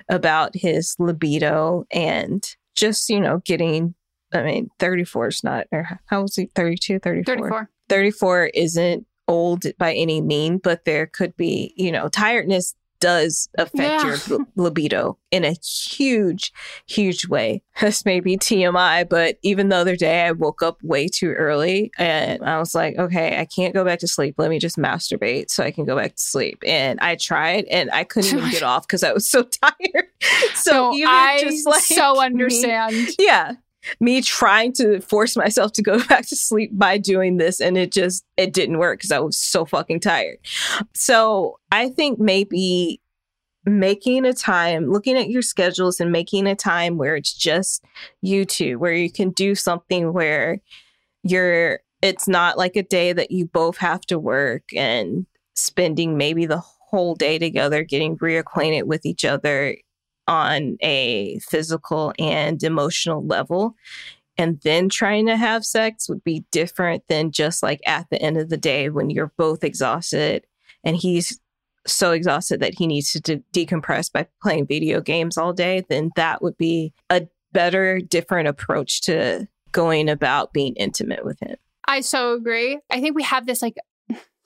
about 0.08 0.54
his 0.54 0.96
libido 0.98 1.86
and 1.90 2.44
just, 2.74 3.08
you 3.08 3.20
know, 3.20 3.38
getting 3.44 3.94
I 4.32 4.42
mean, 4.42 4.70
34 4.80 5.28
is 5.28 5.44
not 5.44 5.66
or 5.70 6.00
how 6.06 6.22
was 6.22 6.34
he 6.34 6.46
32, 6.56 6.98
34? 6.98 7.36
34. 7.36 7.70
34 7.88 8.46
isn't 8.46 9.06
old 9.28 9.64
by 9.78 9.94
any 9.94 10.20
mean, 10.20 10.58
but 10.58 10.84
there 10.84 11.06
could 11.06 11.36
be, 11.36 11.72
you 11.76 11.92
know, 11.92 12.08
tiredness 12.08 12.74
does 13.04 13.48
affect 13.58 13.76
Yeah. 13.76 14.16
your 14.28 14.46
libido 14.56 15.18
in 15.30 15.44
a 15.44 15.52
huge, 15.62 16.52
huge 16.86 17.28
way. 17.28 17.62
This 17.80 18.04
may 18.04 18.20
be 18.20 18.36
TMI, 18.38 19.08
but 19.08 19.36
even 19.42 19.68
the 19.68 19.76
other 19.76 19.96
day 19.96 20.22
I 20.22 20.30
woke 20.30 20.62
up 20.62 20.80
way 20.82 21.08
too 21.08 21.32
early 21.32 21.90
and 21.98 22.42
I 22.44 22.58
was 22.60 22.72
like, 22.74 22.96
okay, 22.96 23.38
I 23.38 23.44
can't 23.44 23.74
go 23.74 23.84
back 23.84 23.98
to 23.98 24.08
sleep. 24.08 24.36
Let 24.38 24.48
me 24.48 24.58
just 24.60 24.76
masturbate 24.78 25.50
so 25.50 25.64
I 25.64 25.72
can 25.72 25.84
go 25.84 25.96
back 25.96 26.14
to 26.14 26.22
sleep. 26.22 26.62
And 26.64 27.00
I 27.00 27.16
tried 27.16 27.64
and 27.64 27.90
I 27.90 28.04
couldn't 28.04 28.38
even 28.38 28.50
get 28.50 28.62
off 28.72 28.86
because 28.86 29.02
I 29.02 29.12
was 29.12 29.28
so 29.28 29.42
tired. 29.62 30.06
So 30.54 30.94
even 30.94 31.08
I 31.08 31.40
just 31.40 31.66
like 31.66 31.82
so 31.82 32.14
me- 32.14 32.20
understand. 32.20 33.08
yeah 33.18 33.54
me 34.00 34.22
trying 34.22 34.72
to 34.74 35.00
force 35.00 35.36
myself 35.36 35.72
to 35.72 35.82
go 35.82 36.02
back 36.08 36.26
to 36.28 36.36
sleep 36.36 36.70
by 36.72 36.98
doing 36.98 37.36
this 37.36 37.60
and 37.60 37.76
it 37.76 37.92
just 37.92 38.24
it 38.36 38.52
didn't 38.52 38.78
work 38.78 38.98
because 38.98 39.12
i 39.12 39.18
was 39.18 39.38
so 39.38 39.64
fucking 39.64 40.00
tired. 40.00 40.38
So 40.94 41.58
i 41.72 41.88
think 41.88 42.18
maybe 42.18 43.00
making 43.66 44.26
a 44.26 44.32
time 44.32 44.90
looking 44.90 45.16
at 45.16 45.30
your 45.30 45.42
schedules 45.42 45.98
and 45.98 46.12
making 46.12 46.46
a 46.46 46.54
time 46.54 46.98
where 46.98 47.16
it's 47.16 47.32
just 47.32 47.84
you 48.20 48.44
two 48.44 48.78
where 48.78 48.92
you 48.92 49.10
can 49.10 49.30
do 49.30 49.54
something 49.54 50.12
where 50.12 50.60
you're 51.22 51.80
it's 52.02 52.28
not 52.28 52.58
like 52.58 52.76
a 52.76 52.82
day 52.82 53.14
that 53.14 53.30
you 53.30 53.46
both 53.46 53.78
have 53.78 54.02
to 54.02 54.18
work 54.18 54.64
and 54.76 55.24
spending 55.54 56.18
maybe 56.18 56.44
the 56.44 56.58
whole 56.58 57.14
day 57.14 57.38
together 57.38 57.82
getting 57.82 58.18
reacquainted 58.18 58.84
with 58.84 59.06
each 59.06 59.24
other 59.24 59.76
on 60.26 60.76
a 60.80 61.38
physical 61.40 62.12
and 62.18 62.62
emotional 62.62 63.24
level 63.26 63.74
and 64.36 64.60
then 64.62 64.88
trying 64.88 65.26
to 65.26 65.36
have 65.36 65.64
sex 65.64 66.08
would 66.08 66.24
be 66.24 66.44
different 66.50 67.04
than 67.08 67.30
just 67.30 67.62
like 67.62 67.80
at 67.86 68.06
the 68.10 68.20
end 68.20 68.36
of 68.36 68.48
the 68.48 68.56
day 68.56 68.88
when 68.88 69.10
you're 69.10 69.32
both 69.36 69.62
exhausted 69.62 70.46
and 70.82 70.96
he's 70.96 71.38
so 71.86 72.12
exhausted 72.12 72.60
that 72.60 72.74
he 72.74 72.86
needs 72.86 73.12
to 73.12 73.20
de- 73.20 73.66
decompress 73.66 74.10
by 74.10 74.26
playing 74.42 74.66
video 74.66 75.00
games 75.00 75.36
all 75.36 75.52
day 75.52 75.84
then 75.88 76.10
that 76.16 76.42
would 76.42 76.56
be 76.56 76.92
a 77.10 77.26
better 77.52 78.00
different 78.00 78.48
approach 78.48 79.02
to 79.02 79.46
going 79.72 80.08
about 80.08 80.52
being 80.52 80.74
intimate 80.76 81.24
with 81.24 81.38
him 81.40 81.56
I 81.86 82.00
so 82.00 82.34
agree. 82.34 82.80
I 82.90 83.00
think 83.00 83.14
we 83.14 83.22
have 83.22 83.46
this 83.46 83.62
like 83.62 83.76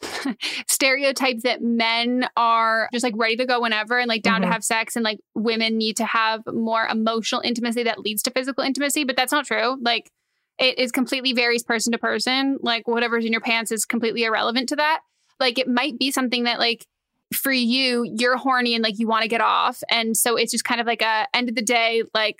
stereotype 0.67 1.39
that 1.41 1.63
men 1.63 2.29
are 2.37 2.89
just 2.93 3.03
like 3.03 3.15
ready 3.17 3.37
to 3.37 3.47
go 3.47 3.61
whenever 3.61 3.99
and 3.99 4.09
like 4.09 4.23
down 4.23 4.41
Mhm. 4.41 4.47
to 4.47 4.53
have 4.53 4.65
sex 4.65 4.97
and 4.97 5.05
like 5.05 5.19
women 5.35 5.77
need 5.77 5.97
to 5.97 6.05
have 6.05 6.43
more 6.47 6.87
emotional 6.87 7.41
intimacy 7.41 7.83
that 7.85 8.01
leads 8.01 8.23
to 8.23 8.31
physical 8.31 8.65
intimacy, 8.65 9.05
but 9.05 9.17
that's 9.17 9.33
not 9.33 9.47
true. 9.47 9.77
Like 9.81 10.11
it 10.59 10.79
is 10.79 10.91
completely 10.93 11.33
varies 11.33 11.63
person 11.63 11.93
to 11.93 11.99
person. 11.99 12.59
Like 12.61 12.87
whatever's 12.89 13.25
in 13.25 13.33
your 13.33 13.41
pants 13.41 13.71
is 13.73 13.85
completely 13.85 14.25
irrelevant 14.25 14.69
to 14.71 14.77
that. 14.77 15.01
Like 15.41 15.59
it 15.59 15.69
might 15.69 15.99
be 15.99 16.11
something 16.11 16.45
that 16.45 16.59
like 16.59 16.87
for 17.35 17.53
you, 17.53 18.05
you're 18.17 18.37
horny 18.39 18.75
and 18.75 18.83
like 18.83 18.99
you 18.99 19.07
want 19.07 19.23
to 19.23 19.29
get 19.29 19.41
off. 19.41 19.83
And 19.91 20.17
so 20.17 20.37
it's 20.37 20.51
just 20.51 20.65
kind 20.65 20.81
of 20.81 20.87
like 20.87 21.03
a 21.03 21.27
end 21.35 21.49
of 21.49 21.55
the 21.55 21.63
day, 21.63 22.03
like 22.15 22.37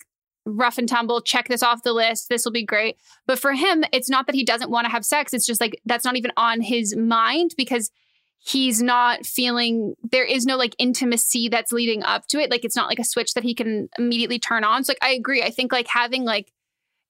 rough 0.49 0.79
and 0.79 0.89
tumble, 0.89 1.21
check 1.21 1.49
this 1.49 1.63
off 1.63 1.83
the 1.83 1.93
list. 1.93 2.29
This 2.29 2.45
will 2.45 2.53
be 2.53 2.65
great. 2.65 2.97
But 3.27 3.39
for 3.39 3.53
him, 3.53 3.85
it's 3.93 4.11
not 4.11 4.27
that 4.27 4.35
he 4.35 4.45
doesn't 4.45 4.71
want 4.71 4.87
to 4.87 4.91
have 4.91 5.05
sex. 5.05 5.33
It's 5.33 5.47
just 5.47 5.61
like 5.61 5.81
that's 5.85 6.05
not 6.05 6.17
even 6.17 6.33
on 6.37 6.61
his 6.61 6.97
mind 6.97 7.55
because 7.57 7.91
he's 8.39 8.81
not 8.81 9.27
feeling 9.27 9.95
there 10.11 10.25
is 10.25 10.47
no 10.47 10.57
like 10.57 10.75
intimacy 10.79 11.49
that's 11.49 11.73
leading 11.73 12.03
up 12.03 12.27
to 12.29 12.39
it. 12.39 12.51
Like 12.51 12.65
it's 12.65 12.77
not 12.77 12.89
like 12.89 12.99
a 12.99 13.05
switch 13.05 13.35
that 13.35 13.45
he 13.45 13.55
can 13.55 13.89
immediately 13.99 14.39
turn 14.39 14.65
on. 14.65 14.85
So 14.85 14.93
like 14.93 14.99
I 15.03 15.11
agree. 15.11 15.43
I 15.43 15.51
think 15.51 15.73
like 15.73 15.89
having 15.89 16.25
like 16.25 16.53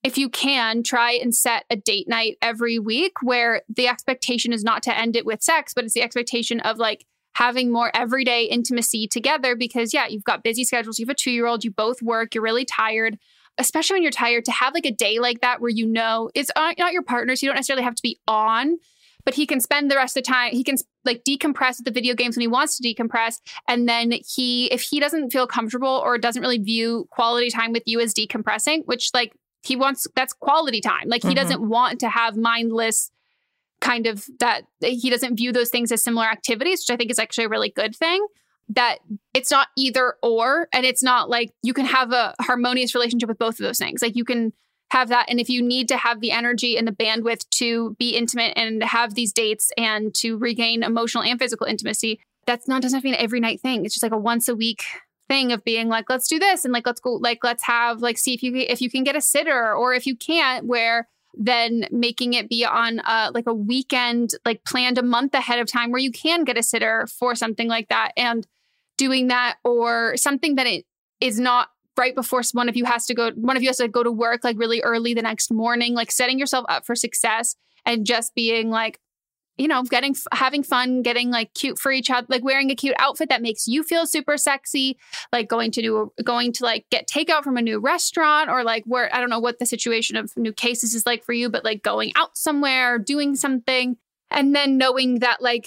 if 0.03 0.16
you 0.16 0.28
can 0.28 0.82
try 0.82 1.12
and 1.12 1.34
set 1.34 1.64
a 1.70 1.76
date 1.76 2.09
night 2.09 2.36
every 2.41 2.78
week 2.78 3.14
where 3.22 3.62
the 3.68 3.89
expectation 3.89 4.53
is 4.53 4.62
not 4.62 4.82
to 4.84 4.97
end 4.97 5.16
it 5.16 5.26
with 5.26 5.43
sex, 5.43 5.74
but 5.74 5.84
it's 5.84 5.95
the 5.95 6.03
expectation 6.03 6.61
of 6.61 6.78
like 6.78 7.05
having 7.39 7.70
more 7.70 7.91
everyday 7.95 8.45
intimacy 8.45 9.07
together 9.07 9.55
because 9.55 9.95
yeah, 9.95 10.07
you've 10.09 10.24
got 10.24 10.43
busy 10.43 10.64
schedules, 10.64 10.99
you 10.99 11.07
have 11.07 11.14
a 11.14 11.14
2-year-old, 11.14 11.64
you 11.64 11.70
both 11.70 12.03
work, 12.03 12.34
you're 12.34 12.45
really 12.45 12.64
tired. 12.64 13.18
Especially 13.61 13.95
when 13.97 14.03
you're 14.05 14.12
tired, 14.12 14.45
to 14.45 14.53
have 14.53 14.72
like 14.72 14.86
a 14.86 14.93
day 14.93 15.18
like 15.18 15.41
that 15.41 15.61
where 15.61 15.68
you 15.68 15.84
know 15.84 16.30
it's 16.34 16.51
not 16.57 16.93
your 16.93 17.03
partner, 17.03 17.34
so 17.34 17.45
you 17.45 17.49
don't 17.51 17.57
necessarily 17.57 17.82
have 17.82 17.97
to 17.97 18.03
be 18.03 18.20
on, 18.28 18.76
but 19.24 19.34
he 19.34 19.47
can 19.47 19.61
spend 19.61 19.91
the 19.91 19.97
rest 19.97 20.16
of 20.16 20.22
the 20.22 20.28
time. 20.28 20.53
He 20.53 20.62
can 20.62 20.76
like 21.05 21.24
decompress 21.24 21.78
with 21.78 21.84
the 21.84 21.91
video 21.91 22.14
games 22.14 22.36
when 22.36 22.43
he 22.43 22.47
wants 22.47 22.78
to 22.78 22.89
decompress, 22.89 23.34
and 23.66 23.89
then 23.89 24.12
he, 24.36 24.66
if 24.66 24.82
he 24.82 25.01
doesn't 25.01 25.30
feel 25.30 25.49
comfortable 25.49 26.01
or 26.05 26.18
doesn't 26.18 26.41
really 26.41 26.59
view 26.59 27.09
quality 27.11 27.51
time 27.51 27.72
with 27.72 27.82
you 27.86 27.99
as 28.01 28.14
decompressing, 28.14 28.82
which 28.86 29.11
like 29.12 29.32
he 29.64 29.74
wants, 29.74 30.07
that's 30.14 30.32
quality 30.32 30.80
time. 30.80 31.09
Like 31.09 31.22
he 31.24 31.32
Mhm. 31.32 31.41
doesn't 31.41 31.68
want 31.68 31.99
to 32.01 32.09
have 32.09 32.36
mindless 32.36 33.11
kind 33.81 34.07
of 34.07 34.26
that 34.41 34.62
he 34.81 35.11
doesn't 35.11 35.37
view 35.37 35.53
those 35.53 35.70
things 35.70 35.93
as 35.93 36.03
similar 36.03 36.26
activities, 36.26 36.81
which 36.83 36.95
I 36.95 36.97
think 36.97 37.11
is 37.11 37.18
actually 37.18 37.45
a 37.45 37.49
really 37.49 37.70
good 37.70 37.95
thing. 37.95 38.26
That 38.70 38.99
it's 39.33 39.51
not 39.51 39.68
either 39.79 40.14
or, 40.22 40.68
and 40.74 40.85
it's 40.85 41.03
not 41.03 41.31
like 41.31 41.53
you 41.62 41.72
can 41.72 41.87
have 41.87 42.12
a 42.12 42.35
harmonious 42.41 42.95
relationship 42.95 43.29
with 43.29 43.39
both 43.39 43.55
of 43.55 43.64
those 43.64 43.79
things. 43.79 44.03
Like 44.03 44.14
you 44.14 44.24
can 44.24 44.53
have 44.91 45.09
that, 45.09 45.26
and 45.31 45.41
if 45.41 45.49
you 45.49 45.62
need 45.62 45.89
to 45.89 45.97
have 45.97 46.20
the 46.20 46.33
energy 46.33 46.76
and 46.76 46.87
the 46.87 46.93
bandwidth 46.93 47.49
to 47.51 47.97
be 47.99 48.11
intimate 48.11 48.53
and 48.57 48.83
have 48.83 49.14
these 49.14 49.33
dates 49.33 49.70
and 49.79 50.14
to 50.16 50.37
regain 50.37 50.83
emotional 50.83 51.24
and 51.24 51.39
physical 51.39 51.66
intimacy, 51.66 52.20
that's 52.47 52.68
not 52.68 52.83
doesn't 52.83 52.97
have 52.97 53.03
to 53.03 53.09
be 53.09 53.14
an 53.14 53.20
every 53.20 53.41
night 53.41 53.61
thing. 53.61 53.85
It's 53.85 53.95
just 53.95 54.03
like 54.03 54.12
a 54.12 54.18
once 54.18 54.49
a 54.49 54.57
week 54.57 54.83
thing 55.29 55.53
of 55.53 55.64
being 55.64 55.89
like, 55.89 56.11
let's 56.11 56.29
do 56.29 56.39
this 56.39 56.64
and 56.64 56.72
like 56.72 56.87
let's 56.87 57.01
go 57.01 57.12
like 57.12 57.45
let's 57.45 57.64
have 57.64 58.01
like 58.01 58.18
see 58.18 58.35
if 58.35 58.43
you 58.43 58.55
if 58.57 58.81
you 58.81 58.91
can 58.91 59.05
get 59.05 59.16
a 59.16 59.20
sitter 59.20 59.72
or 59.72 59.95
if 59.95 60.07
you 60.07 60.16
can't, 60.16 60.66
where 60.66 61.09
then 61.39 61.86
making 61.93 62.34
it 62.34 62.49
be 62.49 62.64
on 62.64 62.99
uh, 63.01 63.30
like 63.32 63.47
a 63.47 63.55
weekend, 63.55 64.30
like 64.45 64.64
planned 64.64 64.99
a 64.99 65.03
month 65.03 65.34
ahead 65.34 65.61
of 65.61 65.68
time 65.68 65.93
where 65.93 66.01
you 66.01 66.11
can 66.11 66.45
get 66.45 66.59
a 66.59 66.62
sitter 66.62 67.07
for 67.07 67.34
something 67.36 67.68
like 67.68 67.89
that 67.89 68.12
and 68.16 68.47
doing 68.97 69.28
that 69.28 69.57
or 69.64 70.16
something 70.16 70.57
that 70.57 70.66
it 70.66 70.84
is 71.20 71.39
not 71.39 71.68
right 71.97 72.14
before 72.14 72.43
one 72.53 72.68
of 72.68 72.76
you 72.76 72.84
has 72.84 73.07
to 73.07 73.14
go 73.14 73.30
one 73.32 73.57
of 73.57 73.62
you 73.62 73.68
has 73.68 73.78
to 73.78 73.89
go 73.89 74.03
to 74.03 74.11
work 74.11 74.45
like 74.45 74.59
really 74.59 74.80
early 74.82 75.14
the 75.14 75.22
next 75.22 75.53
morning 75.53 75.95
like 75.95 76.12
setting 76.12 76.39
yourself 76.39 76.64
up 76.68 76.84
for 76.84 76.95
success 76.95 77.57
and 77.84 78.07
just 78.07 78.34
being 78.34 78.70
like 78.70 79.01
you 79.59 79.68
know 79.68 79.82
getting 79.82 80.14
having 80.32 80.62
fun 80.62 81.02
getting 81.02 81.30
like 81.30 81.52
cute 81.54 81.78
for 81.78 81.90
each 81.92 82.11
other 82.11 82.26
like 82.30 82.44
wearing 82.44 82.70
a 82.70 82.74
cute 82.74 82.94
outfit 82.98 83.28
that 83.28 83.42
makes 83.42 83.66
you 83.66 83.82
feel 83.82 84.06
super 84.06 84.36
sexy 84.36 84.96
like 85.32 85.48
going 85.48 85.70
to 85.70 85.82
do 85.82 86.12
going 86.24 86.52
to 86.52 86.64
like 86.64 86.86
get 86.90 87.09
takeout 87.09 87.42
from 87.42 87.56
a 87.56 87.62
new 87.62 87.78
restaurant 87.80 88.48
or 88.48 88.62
like 88.64 88.84
where 88.86 89.14
i 89.14 89.18
don't 89.20 89.30
know 89.30 89.40
what 89.40 89.59
the 89.59 89.66
situation 89.66 90.16
of 90.16 90.32
new 90.36 90.52
cases 90.52 90.94
is 90.94 91.04
like 91.04 91.24
for 91.24 91.32
you 91.32 91.48
but 91.50 91.64
like 91.64 91.82
going 91.82 92.12
out 92.16 92.36
somewhere 92.36 92.98
doing 92.98 93.34
something 93.36 93.96
and 94.30 94.54
then 94.54 94.78
knowing 94.78 95.18
that 95.20 95.42
like 95.42 95.66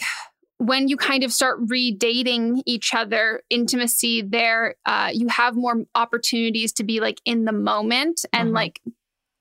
when 0.57 0.87
you 0.87 0.95
kind 0.95 1.23
of 1.23 1.33
start 1.33 1.59
redating 1.65 2.61
each 2.67 2.93
other 2.93 3.41
intimacy 3.49 4.21
there 4.21 4.75
uh, 4.85 5.09
you 5.11 5.27
have 5.27 5.55
more 5.55 5.83
opportunities 5.95 6.71
to 6.71 6.83
be 6.83 6.99
like 6.99 7.19
in 7.25 7.45
the 7.45 7.51
moment 7.51 8.23
and 8.31 8.49
Mhm. 8.49 8.55
like 8.55 8.81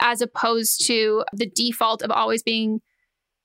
as 0.00 0.22
opposed 0.22 0.86
to 0.86 1.24
the 1.34 1.44
default 1.46 2.00
of 2.02 2.10
always 2.10 2.42
being 2.42 2.80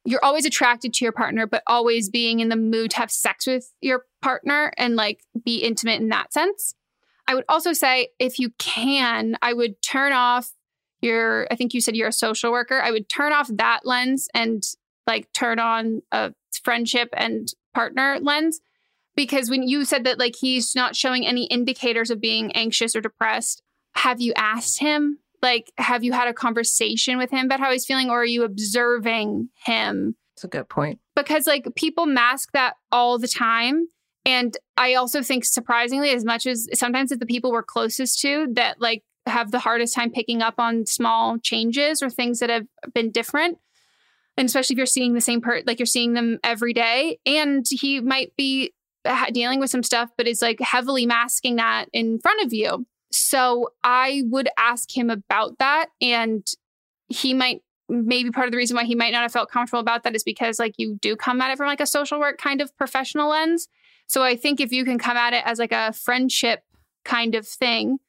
you're 0.06 0.24
always 0.24 0.46
attracted 0.46 0.94
to 0.94 1.06
your 1.06 1.12
partner 1.12 1.48
but 1.48 1.64
always 1.68 2.10
being 2.10 2.40
in 2.40 2.50
the 2.50 2.56
mood 2.56 2.92
to 2.92 2.98
have 2.98 3.12
sex 3.12 3.48
with 3.48 3.74
your 3.82 4.06
partner 4.22 4.72
and 4.78 4.96
like 4.96 5.24
be 5.44 5.58
intimate 5.58 6.00
in 6.00 6.10
that 6.10 6.32
sense. 6.32 6.76
I 7.28 7.34
would 7.34 7.46
also 7.50 7.74
say 7.74 8.10
if 8.20 8.40
you 8.40 8.52
can 8.60 9.36
i 9.42 9.52
would 9.52 9.82
turn 9.82 10.14
off 10.14 10.54
your 11.02 11.48
i 11.52 11.56
think 11.56 11.74
you 11.74 11.82
said 11.82 11.96
you're 11.96 12.08
a 12.08 12.14
social 12.14 12.52
worker. 12.52 12.80
I 12.82 12.92
would 12.92 13.10
turn 13.10 13.34
off 13.34 13.50
that 13.54 13.82
lens 13.84 14.28
and 14.34 14.64
like 15.08 15.32
turn 15.34 15.60
on 15.60 16.02
a 16.12 16.34
friendship 16.64 17.10
and 17.14 17.52
partner 17.74 18.18
lens 18.22 18.62
because 19.16 19.50
when 19.50 19.64
you 19.64 19.86
said 19.86 20.04
that 20.04 20.20
like 20.20 20.36
he's 20.40 20.76
not 20.76 20.96
showing 20.96 21.26
any 21.26 21.46
indicators 21.46 22.10
of 22.10 22.22
being 22.22 22.52
anxious 22.54 22.96
or 22.96 23.02
depressed 23.02 23.62
have 23.96 24.22
you 24.22 24.34
asked 24.36 24.80
him 24.80 25.20
Like, 25.46 25.72
have 25.78 26.04
you 26.04 26.12
had 26.12 26.28
a 26.28 26.34
conversation 26.34 27.20
with 27.20 27.30
him 27.30 27.46
about 27.46 27.60
how 27.60 27.72
he's 27.72 27.86
feeling, 27.86 28.10
or 28.10 28.22
are 28.22 28.26
you 28.26 28.44
observing 28.44 29.50
him? 29.64 30.16
That's 30.36 30.46
a 30.46 30.48
good 30.48 30.68
point. 30.68 31.00
Because, 31.16 31.46
like, 31.46 31.68
people 31.76 32.08
mask 32.08 32.50
that 32.54 32.74
all 32.92 33.20
the 33.20 33.28
time. 33.28 33.86
And 34.26 34.58
I 34.76 34.96
also 34.96 35.22
think, 35.22 35.46
surprisingly, 35.46 36.10
as 36.10 36.26
much 36.26 36.48
as 36.48 36.68
sometimes 36.74 37.12
it's 37.12 37.20
the 37.20 37.28
people 37.28 37.52
we're 37.52 37.62
closest 37.62 38.20
to 38.22 38.48
that, 38.54 38.82
like, 38.82 39.04
have 39.28 39.52
the 39.52 39.60
hardest 39.60 39.94
time 39.94 40.12
picking 40.12 40.42
up 40.42 40.56
on 40.58 40.88
small 40.88 41.38
changes 41.38 42.02
or 42.02 42.10
things 42.10 42.40
that 42.40 42.50
have 42.50 42.66
been 42.96 43.12
different. 43.12 43.60
And 44.38 44.48
especially 44.48 44.74
if 44.74 44.78
you're 44.78 44.86
seeing 44.88 45.14
the 45.14 45.22
same 45.22 45.42
part, 45.42 45.66
like 45.68 45.80
you're 45.80 45.86
seeing 45.86 46.14
them 46.14 46.40
every 46.44 46.74
day. 46.74 47.20
And 47.26 47.66
he 47.70 48.02
might 48.02 48.36
be 48.36 48.74
dealing 49.32 49.60
with 49.60 49.70
some 49.70 49.84
stuff, 49.84 50.10
but 50.18 50.28
is 50.28 50.42
like 50.42 50.60
heavily 50.60 51.06
masking 51.06 51.56
that 51.58 51.86
in 51.94 52.20
front 52.20 52.44
of 52.44 52.52
you. 52.52 52.86
So 53.12 53.70
I 53.84 54.24
would 54.26 54.50
ask 54.58 54.96
him 54.96 55.10
about 55.10 55.58
that. 55.60 55.88
And 56.02 56.46
he 57.08 57.34
might, 57.34 57.62
maybe 57.88 58.32
part 58.32 58.48
of 58.48 58.52
the 58.52 58.58
reason 58.58 58.76
why 58.76 58.84
he 58.84 58.96
might 58.96 59.12
not 59.12 59.22
have 59.22 59.32
felt 59.32 59.50
comfortable 59.50 59.80
about 59.80 60.04
that 60.04 60.16
is 60.16 60.24
because 60.24 60.60
like 60.60 60.74
you 60.78 60.98
do 61.02 61.16
come 61.16 61.42
at 61.42 61.52
it 61.52 61.58
from 61.58 61.68
like 61.68 61.82
a 61.82 61.86
social 61.86 62.20
work 62.20 62.38
kind 62.38 62.62
of 62.62 62.76
professional 62.78 63.30
lens. 63.30 63.68
So 64.08 64.24
I 64.24 64.36
think 64.36 64.60
if 64.60 64.72
you 64.72 64.86
can 64.86 64.98
come 64.98 65.18
at 65.18 65.34
it 65.34 65.44
as 65.46 65.60
like 65.60 65.72
a 65.72 65.94
friendship 65.94 66.64
kind 67.04 67.36
of 67.36 67.48
thing, 67.48 68.00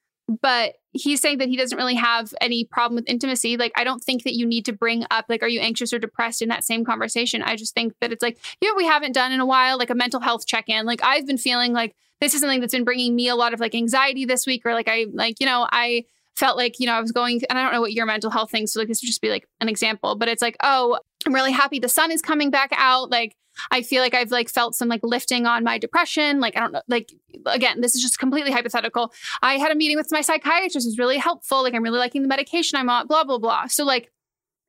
but 0.42 0.74
he's 0.92 1.20
saying 1.20 1.38
that 1.38 1.48
he 1.48 1.56
doesn't 1.56 1.76
really 1.76 1.94
have 1.94 2.34
any 2.40 2.64
problem 2.64 2.96
with 2.96 3.08
intimacy. 3.08 3.56
Like, 3.56 3.72
I 3.76 3.84
don't 3.84 4.02
think 4.02 4.24
that 4.24 4.34
you 4.34 4.46
need 4.46 4.64
to 4.64 4.72
bring 4.72 5.04
up, 5.10 5.26
like, 5.28 5.42
are 5.42 5.48
you 5.48 5.60
anxious 5.60 5.92
or 5.92 5.98
depressed 5.98 6.42
in 6.42 6.48
that 6.48 6.64
same 6.64 6.84
conversation? 6.84 7.42
I 7.42 7.54
just 7.56 7.74
think 7.74 7.94
that 8.00 8.12
it's 8.12 8.22
like, 8.22 8.38
know, 8.62 8.74
we 8.76 8.86
haven't 8.86 9.12
done 9.12 9.32
in 9.32 9.40
a 9.40 9.46
while, 9.46 9.78
like 9.78 9.90
a 9.90 9.94
mental 9.94 10.20
health 10.20 10.46
check 10.46 10.68
in. 10.68 10.84
Like, 10.84 11.00
I've 11.04 11.26
been 11.26 11.38
feeling 11.38 11.72
like 11.72 11.94
this 12.20 12.34
is 12.34 12.40
something 12.40 12.60
that's 12.60 12.74
been 12.74 12.84
bringing 12.84 13.14
me 13.14 13.28
a 13.28 13.36
lot 13.36 13.54
of 13.54 13.60
like 13.60 13.74
anxiety 13.74 14.24
this 14.24 14.46
week, 14.46 14.62
or 14.64 14.72
like, 14.74 14.88
I, 14.88 15.06
like, 15.12 15.36
you 15.40 15.46
know, 15.46 15.66
I 15.70 16.04
felt 16.34 16.56
like, 16.56 16.78
you 16.80 16.86
know, 16.86 16.94
I 16.94 17.00
was 17.00 17.12
going, 17.12 17.40
and 17.48 17.58
I 17.58 17.62
don't 17.62 17.72
know 17.72 17.80
what 17.80 17.92
your 17.92 18.06
mental 18.06 18.30
health 18.30 18.50
thing. 18.50 18.66
So, 18.66 18.80
like, 18.80 18.88
this 18.88 19.02
would 19.02 19.06
just 19.06 19.20
be 19.20 19.30
like 19.30 19.48
an 19.60 19.68
example, 19.68 20.16
but 20.16 20.28
it's 20.28 20.42
like, 20.42 20.56
oh, 20.62 20.98
I'm 21.26 21.34
really 21.34 21.52
happy 21.52 21.78
the 21.78 21.88
sun 21.88 22.10
is 22.10 22.22
coming 22.22 22.50
back 22.50 22.70
out. 22.76 23.10
Like, 23.10 23.36
I 23.70 23.82
feel 23.82 24.02
like 24.02 24.14
I've 24.14 24.30
like 24.30 24.48
felt 24.48 24.74
some 24.74 24.88
like 24.88 25.00
lifting 25.02 25.46
on 25.46 25.64
my 25.64 25.78
depression. 25.78 26.40
Like 26.40 26.56
I 26.56 26.60
don't 26.60 26.72
know, 26.72 26.82
like 26.88 27.12
again, 27.46 27.80
this 27.80 27.94
is 27.94 28.02
just 28.02 28.18
completely 28.18 28.52
hypothetical. 28.52 29.12
I 29.42 29.54
had 29.58 29.72
a 29.72 29.74
meeting 29.74 29.96
with 29.96 30.08
my 30.10 30.20
psychiatrist, 30.20 30.86
it 30.86 30.88
was 30.88 30.98
really 30.98 31.18
helpful. 31.18 31.62
Like 31.62 31.74
I'm 31.74 31.82
really 31.82 31.98
liking 31.98 32.22
the 32.22 32.28
medication 32.28 32.78
I'm 32.78 32.90
on, 32.90 33.06
blah, 33.06 33.24
blah, 33.24 33.38
blah. 33.38 33.66
So 33.66 33.84
like 33.84 34.10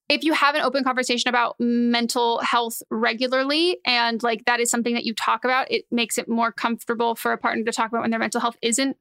if 0.09 0.23
you 0.23 0.33
have 0.33 0.55
an 0.55 0.61
open 0.61 0.83
conversation 0.83 1.29
about 1.29 1.55
mental 1.59 2.39
health 2.39 2.81
regularly 2.89 3.77
and 3.85 4.23
like 4.23 4.45
that 4.45 4.59
is 4.59 4.69
something 4.69 4.93
that 4.93 5.03
you 5.03 5.13
talk 5.13 5.43
about, 5.43 5.69
it 5.69 5.85
makes 5.91 6.17
it 6.17 6.29
more 6.29 6.51
comfortable 6.51 7.15
for 7.15 7.33
a 7.33 7.37
partner 7.37 7.63
to 7.65 7.71
talk 7.71 7.89
about 7.89 8.01
when 8.01 8.11
their 8.11 8.19
mental 8.19 8.39
health 8.39 8.57
isn't 8.61 8.95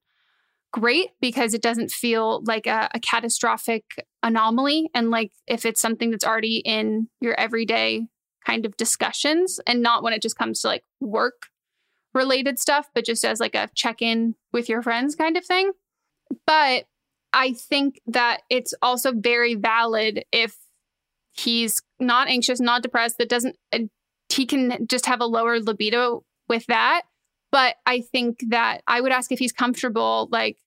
great 0.73 1.11
because 1.21 1.55
it 1.55 1.63
doesn't 1.63 1.91
feel 1.91 2.43
like 2.45 2.67
a, 2.67 2.89
a 2.93 3.01
catastrophic 3.01 3.85
anomaly. 4.23 4.91
And 4.95 5.11
like 5.11 5.31
if 5.47 5.65
it's 5.65 5.81
something 5.81 6.11
that's 6.11 6.25
already 6.25 6.57
in 6.59 7.09
your 7.21 7.39
everyday 7.39 8.09
kind 8.45 8.67
of 8.67 8.77
discussions 8.77 9.61
and 9.67 9.83
not 9.83 10.03
when 10.03 10.13
it 10.13 10.23
just 10.23 10.37
comes 10.37 10.61
to 10.61 10.69
like 10.69 10.83
work 11.01 11.47
related 12.15 12.59
stuff, 12.59 12.91
but 12.95 13.05
just 13.05 13.25
as 13.25 13.39
like 13.39 13.55
a 13.55 13.69
check 13.75 14.03
in 14.03 14.35
with 14.53 14.69
your 14.69 14.83
friends 14.83 15.15
kind 15.15 15.37
of 15.37 15.45
thing. 15.45 15.71
But 16.47 16.87
I 17.33 17.53
think 17.53 18.01
that 18.07 18.43
it's 18.51 18.75
also 18.83 19.13
very 19.13 19.55
valid 19.55 20.25
if 20.33 20.57
he's 21.39 21.83
not 21.99 22.29
anxious, 22.29 22.61
not 22.61 22.83
depressed, 22.83 23.19
that 23.19 23.29
doesn't, 23.29 23.57
he 24.29 24.47
can 24.47 24.87
just 24.89 25.07
have 25.07 25.21
a 25.21 25.27
lower 25.27 25.61
libido 25.61 26.25
with 26.49 26.67
that. 26.67 27.03
But 27.53 27.77
I 27.87 28.01
think 28.01 28.41
that 28.49 28.83
I 28.87 29.01
would 29.01 29.13
ask 29.13 29.31
if 29.33 29.39
he's 29.39 29.53
comfortable, 29.53 30.29
like, 30.31 30.59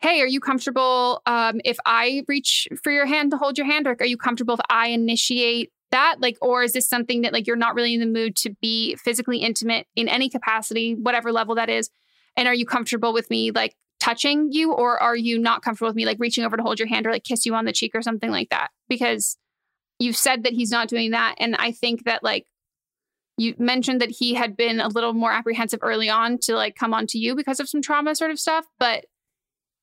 hey, 0.00 0.20
are 0.20 0.26
you 0.26 0.40
comfortable 0.40 1.20
um, 1.26 1.60
if 1.64 1.76
I 1.84 2.24
reach 2.26 2.68
for 2.82 2.90
your 2.90 3.06
hand 3.06 3.30
to 3.32 3.36
hold 3.36 3.58
your 3.58 3.66
hand? 3.66 3.86
Or 3.86 3.96
are 4.00 4.06
you 4.06 4.16
comfortable 4.16 4.54
if 4.54 4.60
I 4.70 4.88
initiate 4.88 5.70
that 5.90 6.16
like 6.20 6.36
or 6.40 6.62
is 6.62 6.72
this 6.72 6.88
something 6.88 7.22
that 7.22 7.32
like 7.32 7.46
you're 7.46 7.56
not 7.56 7.74
really 7.74 7.94
in 7.94 8.00
the 8.00 8.06
mood 8.06 8.36
to 8.36 8.50
be 8.60 8.96
physically 8.96 9.38
intimate 9.38 9.86
in 9.96 10.08
any 10.08 10.28
capacity 10.28 10.94
whatever 10.94 11.32
level 11.32 11.54
that 11.54 11.68
is 11.68 11.90
and 12.36 12.48
are 12.48 12.54
you 12.54 12.64
comfortable 12.64 13.12
with 13.12 13.28
me 13.30 13.50
like 13.50 13.74
touching 13.98 14.50
you 14.50 14.72
or 14.72 15.00
are 15.02 15.16
you 15.16 15.38
not 15.38 15.62
comfortable 15.62 15.88
with 15.88 15.96
me 15.96 16.06
like 16.06 16.16
reaching 16.20 16.44
over 16.44 16.56
to 16.56 16.62
hold 16.62 16.78
your 16.78 16.88
hand 16.88 17.06
or 17.06 17.12
like 17.12 17.24
kiss 17.24 17.44
you 17.44 17.54
on 17.54 17.64
the 17.64 17.72
cheek 17.72 17.92
or 17.94 18.02
something 18.02 18.30
like 18.30 18.48
that 18.50 18.70
because 18.88 19.36
you 20.00 20.12
said 20.12 20.42
that 20.44 20.52
he's 20.52 20.70
not 20.70 20.88
doing 20.88 21.12
that. 21.12 21.36
And 21.38 21.54
i 21.56 21.70
think 21.70 22.04
that 22.04 22.24
like 22.24 22.46
you 23.36 23.54
mentioned 23.58 24.02
that 24.02 24.10
he 24.10 24.34
had 24.34 24.54
been 24.56 24.80
a 24.80 24.88
little 24.88 25.14
more 25.14 25.32
apprehensive 25.32 25.80
early 25.82 26.10
on 26.10 26.38
to 26.38 26.54
like 26.54 26.74
come 26.76 26.92
on 26.92 27.06
to 27.06 27.18
you 27.18 27.34
because 27.34 27.58
of 27.58 27.68
some 27.68 27.80
trauma 27.80 28.14
sort 28.14 28.30
of 28.30 28.38
stuff. 28.38 28.66
But 28.78 29.06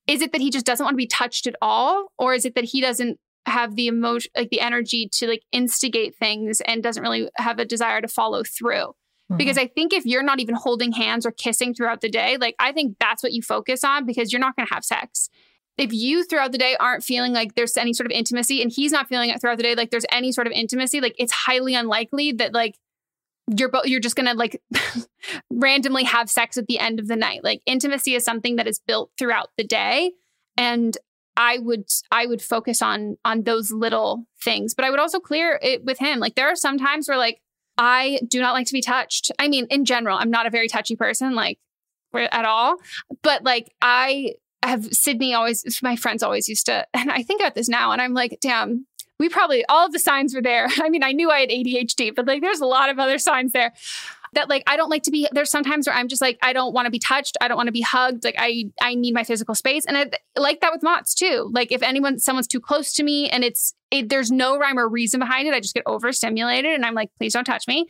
is 0.06 0.22
it 0.22 0.32
that 0.32 0.42
he 0.42 0.52
just 0.52 0.66
doesn't 0.66 0.84
want 0.84 0.94
to 0.94 0.98
be 0.98 1.08
touched 1.08 1.48
at 1.48 1.56
all? 1.60 2.12
Or 2.20 2.36
is 2.36 2.46
it 2.46 2.54
that 2.54 2.66
he 2.66 2.82
doesn't 2.82 3.20
have 3.48 3.76
the 3.76 3.88
emotion 3.88 4.30
like 4.38 4.50
the 4.50 4.62
energy 4.62 5.10
to 5.14 5.28
like 5.28 5.42
instigate 5.52 6.16
things 6.16 6.62
and 6.68 6.84
doesn't 6.84 7.02
really 7.02 7.30
have 7.38 7.58
a 7.58 7.66
desire 7.66 8.02
to 8.02 8.08
follow 8.08 8.44
through? 8.44 8.94
Mm-hmm. 9.30 9.40
because 9.40 9.58
i 9.58 9.68
think 9.68 9.92
if 9.92 10.06
you're 10.06 10.24
not 10.24 10.40
even 10.40 10.56
holding 10.56 10.94
hands 10.94 11.26
or 11.26 11.32
kissing 11.32 11.74
throughout 11.74 12.00
the 12.00 12.08
day 12.08 12.38
like 12.40 12.56
i 12.60 12.72
think 12.72 12.96
that's 12.98 13.22
what 13.22 13.34
you 13.34 13.42
focus 13.42 13.84
on 13.84 14.06
because 14.06 14.32
you're 14.32 14.40
not 14.40 14.56
going 14.56 14.66
to 14.66 14.74
have 14.74 14.86
sex 14.86 15.30
if 15.78 15.94
you 15.94 16.24
throughout 16.24 16.52
the 16.52 16.58
day 16.58 16.76
aren't 16.80 17.04
feeling 17.04 17.34
like 17.34 17.56
there's 17.56 17.78
any 17.78 17.94
sort 17.94 18.06
of 18.06 18.12
intimacy 18.12 18.62
and 18.62 18.72
he's 18.72 18.92
not 18.92 19.08
feeling 19.08 19.30
it 19.30 19.40
throughout 19.40 19.58
the 19.58 19.64
day 19.64 19.76
like 19.76 19.92
there's 19.92 20.06
any 20.12 20.32
sort 20.32 20.48
of 20.48 20.54
intimacy 20.54 21.02
like 21.02 21.16
it's 21.18 21.32
highly 21.32 21.76
unlikely 21.76 22.32
that 22.32 22.54
like 22.54 22.78
you're 23.58 23.70
both 23.70 23.86
you're 23.86 24.00
just 24.00 24.16
gonna 24.16 24.34
like 24.34 24.62
randomly 25.52 26.04
have 26.04 26.30
sex 26.30 26.58
at 26.58 26.68
the 26.68 26.80
end 26.80 27.00
of 27.00 27.08
the 27.08 27.16
night 27.16 27.44
like 27.44 27.62
intimacy 27.66 28.16
is 28.16 28.24
something 28.24 28.56
that 28.58 28.68
is 28.68 28.80
built 28.80 29.12
throughout 29.18 29.50
the 29.58 29.64
day 29.64 30.12
and 30.58 30.98
I 31.38 31.60
would 31.60 31.86
I 32.12 32.26
would 32.26 32.42
focus 32.42 32.82
on 32.82 33.18
on 33.24 33.44
those 33.44 33.72
little 33.72 34.26
things. 34.44 34.74
But 34.74 34.86
I 34.86 34.90
would 34.90 35.00
also 35.00 35.20
clear 35.20 35.60
it 35.62 35.86
with 35.86 36.00
him. 36.00 36.20
Like 36.20 36.34
there 36.34 36.52
are 36.52 36.56
some 36.56 36.80
times 36.80 37.08
where 37.08 37.18
like 37.18 37.42
I 37.78 38.20
do 38.28 38.42
not 38.42 38.54
like 38.54 38.66
to 38.68 38.74
be 38.74 38.82
touched. 38.82 39.32
I 39.38 39.48
mean, 39.48 39.68
in 39.70 39.86
general, 39.86 40.18
I'm 40.18 40.32
not 40.32 40.48
a 40.48 40.50
very 40.50 40.68
touchy 40.68 40.96
person, 40.96 41.36
like 41.36 41.60
at 42.16 42.46
all. 42.46 42.78
But 43.22 43.44
like 43.44 43.72
I 43.82 44.34
have 44.64 44.86
Sydney 44.94 45.34
always 45.34 45.80
my 45.82 45.96
friends 45.96 46.24
always 46.24 46.50
used 46.50 46.66
to, 46.68 46.86
and 46.94 47.12
I 47.12 47.24
think 47.24 47.42
about 47.42 47.56
this 47.56 47.70
now, 47.70 47.92
and 47.92 48.02
I'm 48.02 48.14
like, 48.14 48.40
damn, 48.42 48.86
we 49.20 49.30
probably 49.30 49.66
all 49.66 49.86
of 49.86 49.92
the 49.92 50.00
signs 50.00 50.34
were 50.36 50.42
there. 50.42 50.68
I 50.82 50.90
mean, 50.90 51.04
I 51.04 51.12
knew 51.12 51.32
I 51.32 51.40
had 51.40 51.50
ADHD, 51.50 52.14
but 52.16 52.28
like 52.28 52.42
there's 52.42 52.62
a 52.62 52.66
lot 52.66 52.90
of 52.90 53.00
other 53.00 53.18
signs 53.18 53.52
there 53.52 53.74
that 54.34 54.50
like 54.50 54.64
I 54.68 54.76
don't 54.78 54.90
like 54.90 55.04
to 55.04 55.12
be 55.12 55.28
there's 55.32 55.50
sometimes 55.50 55.88
where 55.88 55.96
I'm 55.96 56.08
just 56.08 56.22
like 56.22 56.38
I 56.42 56.54
don't 56.54 56.74
want 56.74 56.86
to 56.86 56.92
be 56.92 57.00
touched, 57.00 57.38
I 57.42 57.48
don't 57.48 57.58
want 57.58 57.68
to 57.68 57.74
be 57.74 57.82
hugged, 57.82 58.24
like 58.24 58.36
I 58.38 58.66
I 58.82 58.96
need 58.96 59.14
my 59.14 59.24
physical 59.24 59.56
space 59.56 59.86
and 59.86 59.98
I 59.98 60.12
like 60.38 60.62
that 60.62 60.72
with 60.72 60.84
Mott's 60.84 61.16
too. 61.16 61.50
Like 61.54 61.72
if 61.72 61.82
anyone 61.82 62.20
someone's 62.20 62.48
too 62.48 62.60
close 62.60 62.94
to 62.94 63.04
me 63.04 63.30
and 63.30 63.44
it's 63.44 63.74
it, 63.90 64.10
there's 64.10 64.32
no 64.32 64.58
rhyme 64.58 64.78
or 64.78 64.88
reason 64.88 65.20
behind 65.20 65.48
it, 65.48 65.54
I 65.54 65.60
just 65.60 65.74
get 65.74 65.84
overstimulated 65.86 66.74
and 66.74 66.86
I'm 66.86 66.94
like 66.94 67.10
please 67.18 67.34
don't 67.34 67.46
touch 67.46 67.68
me. 67.68 67.88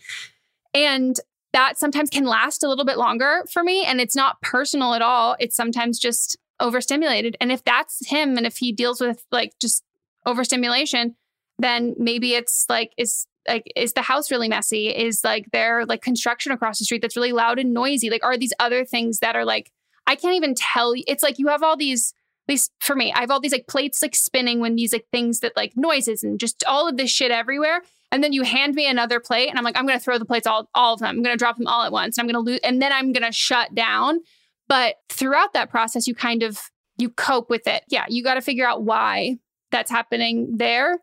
And 0.73 1.19
that 1.53 1.77
sometimes 1.77 2.09
can 2.09 2.25
last 2.25 2.63
a 2.63 2.67
little 2.67 2.85
bit 2.85 2.97
longer 2.97 3.43
for 3.51 3.63
me 3.63 3.83
and 3.83 3.99
it's 3.99 4.15
not 4.15 4.41
personal 4.41 4.93
at 4.93 5.01
all. 5.01 5.35
It's 5.39 5.55
sometimes 5.55 5.97
just 5.97 6.37
overstimulated. 6.59 7.37
And 7.39 7.51
if 7.51 7.63
that's 7.63 8.07
him 8.07 8.37
and 8.37 8.45
if 8.45 8.57
he 8.57 8.71
deals 8.71 9.01
with 9.01 9.25
like 9.31 9.53
just 9.59 9.83
overstimulation, 10.25 11.15
then 11.59 11.95
maybe 11.97 12.33
it's 12.33 12.65
like 12.69 12.93
is 12.97 13.27
like 13.47 13.71
is 13.75 13.93
the 13.93 14.01
house 14.01 14.29
really 14.29 14.49
messy? 14.49 14.89
Is 14.89 15.23
like 15.23 15.45
there 15.51 15.85
like 15.85 16.01
construction 16.01 16.51
across 16.51 16.79
the 16.79 16.85
street 16.85 17.01
that's 17.01 17.15
really 17.15 17.31
loud 17.31 17.59
and 17.59 17.73
noisy? 17.73 18.09
Like 18.09 18.23
are 18.23 18.37
these 18.37 18.53
other 18.59 18.85
things 18.85 19.19
that 19.19 19.35
are 19.35 19.45
like 19.45 19.71
i 20.07 20.15
can't 20.15 20.35
even 20.35 20.55
tell 20.55 20.95
you 20.95 21.03
it's 21.07 21.21
like 21.21 21.37
you 21.37 21.47
have 21.47 21.61
all 21.61 21.77
these 21.77 22.13
at 22.47 22.53
least 22.53 22.71
for 22.79 22.95
me 22.95 23.11
i 23.13 23.19
have 23.19 23.29
all 23.29 23.39
these 23.39 23.51
like 23.51 23.67
plates 23.67 24.01
like 24.01 24.15
spinning 24.15 24.59
when 24.59 24.75
these 24.75 24.93
like 24.93 25.05
things 25.11 25.41
that 25.41 25.55
like 25.55 25.73
noises 25.75 26.23
and 26.23 26.39
just 26.39 26.63
all 26.65 26.87
of 26.87 26.97
this 26.97 27.11
shit 27.11 27.29
everywhere. 27.31 27.81
And 28.09 28.23
then 28.23 28.31
you 28.31 28.43
hand 28.43 28.73
me 28.73 28.89
another 28.89 29.19
plate 29.19 29.49
and 29.49 29.57
i'm 29.57 29.65
like 29.65 29.77
i'm 29.77 29.85
gonna 29.85 29.99
throw 29.99 30.17
the 30.17 30.25
plates 30.25 30.47
all 30.47 30.69
all 30.73 30.93
of 30.93 31.01
them. 31.01 31.09
I'm 31.09 31.23
gonna 31.23 31.37
drop 31.37 31.57
them 31.57 31.67
all 31.67 31.83
at 31.83 31.91
once. 31.91 32.17
And 32.17 32.23
i'm 32.23 32.33
gonna 32.33 32.43
lose 32.43 32.61
and 32.63 32.81
then 32.81 32.91
i'm 32.91 33.11
gonna 33.11 33.31
shut 33.31 33.75
down 33.75 34.21
but 34.67 34.95
throughout 35.09 35.53
that 35.53 35.69
process 35.69 36.07
you 36.07 36.15
kind 36.15 36.43
of 36.43 36.59
you 36.97 37.09
cope 37.09 37.49
with 37.49 37.67
it 37.67 37.83
yeah 37.89 38.05
you 38.09 38.23
got 38.23 38.35
to 38.35 38.41
figure 38.41 38.67
out 38.67 38.83
why 38.83 39.37
that's 39.71 39.91
happening 39.91 40.57
there 40.57 40.97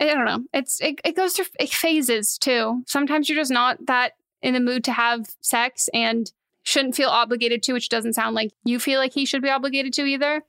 I 0.00 0.06
don't 0.06 0.24
know. 0.24 0.44
It's 0.52 0.80
it, 0.80 1.00
it 1.04 1.16
goes 1.16 1.34
through 1.34 1.46
phases 1.68 2.38
too. 2.38 2.82
Sometimes 2.86 3.28
you're 3.28 3.38
just 3.38 3.50
not 3.50 3.78
that 3.86 4.12
in 4.42 4.54
the 4.54 4.60
mood 4.60 4.84
to 4.84 4.92
have 4.92 5.26
sex 5.40 5.88
and 5.94 6.30
shouldn't 6.64 6.96
feel 6.96 7.08
obligated 7.08 7.62
to, 7.64 7.72
which 7.72 7.88
doesn't 7.88 8.12
sound 8.12 8.34
like 8.34 8.52
you 8.64 8.78
feel 8.78 9.00
like 9.00 9.14
he 9.14 9.24
should 9.24 9.42
be 9.42 9.48
obligated 9.48 9.92
to 9.94 10.04
either. 10.04 10.42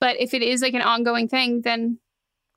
But 0.00 0.20
if 0.20 0.34
it 0.34 0.42
is 0.42 0.60
like 0.60 0.74
an 0.74 0.82
ongoing 0.82 1.28
thing, 1.28 1.62
then 1.62 1.98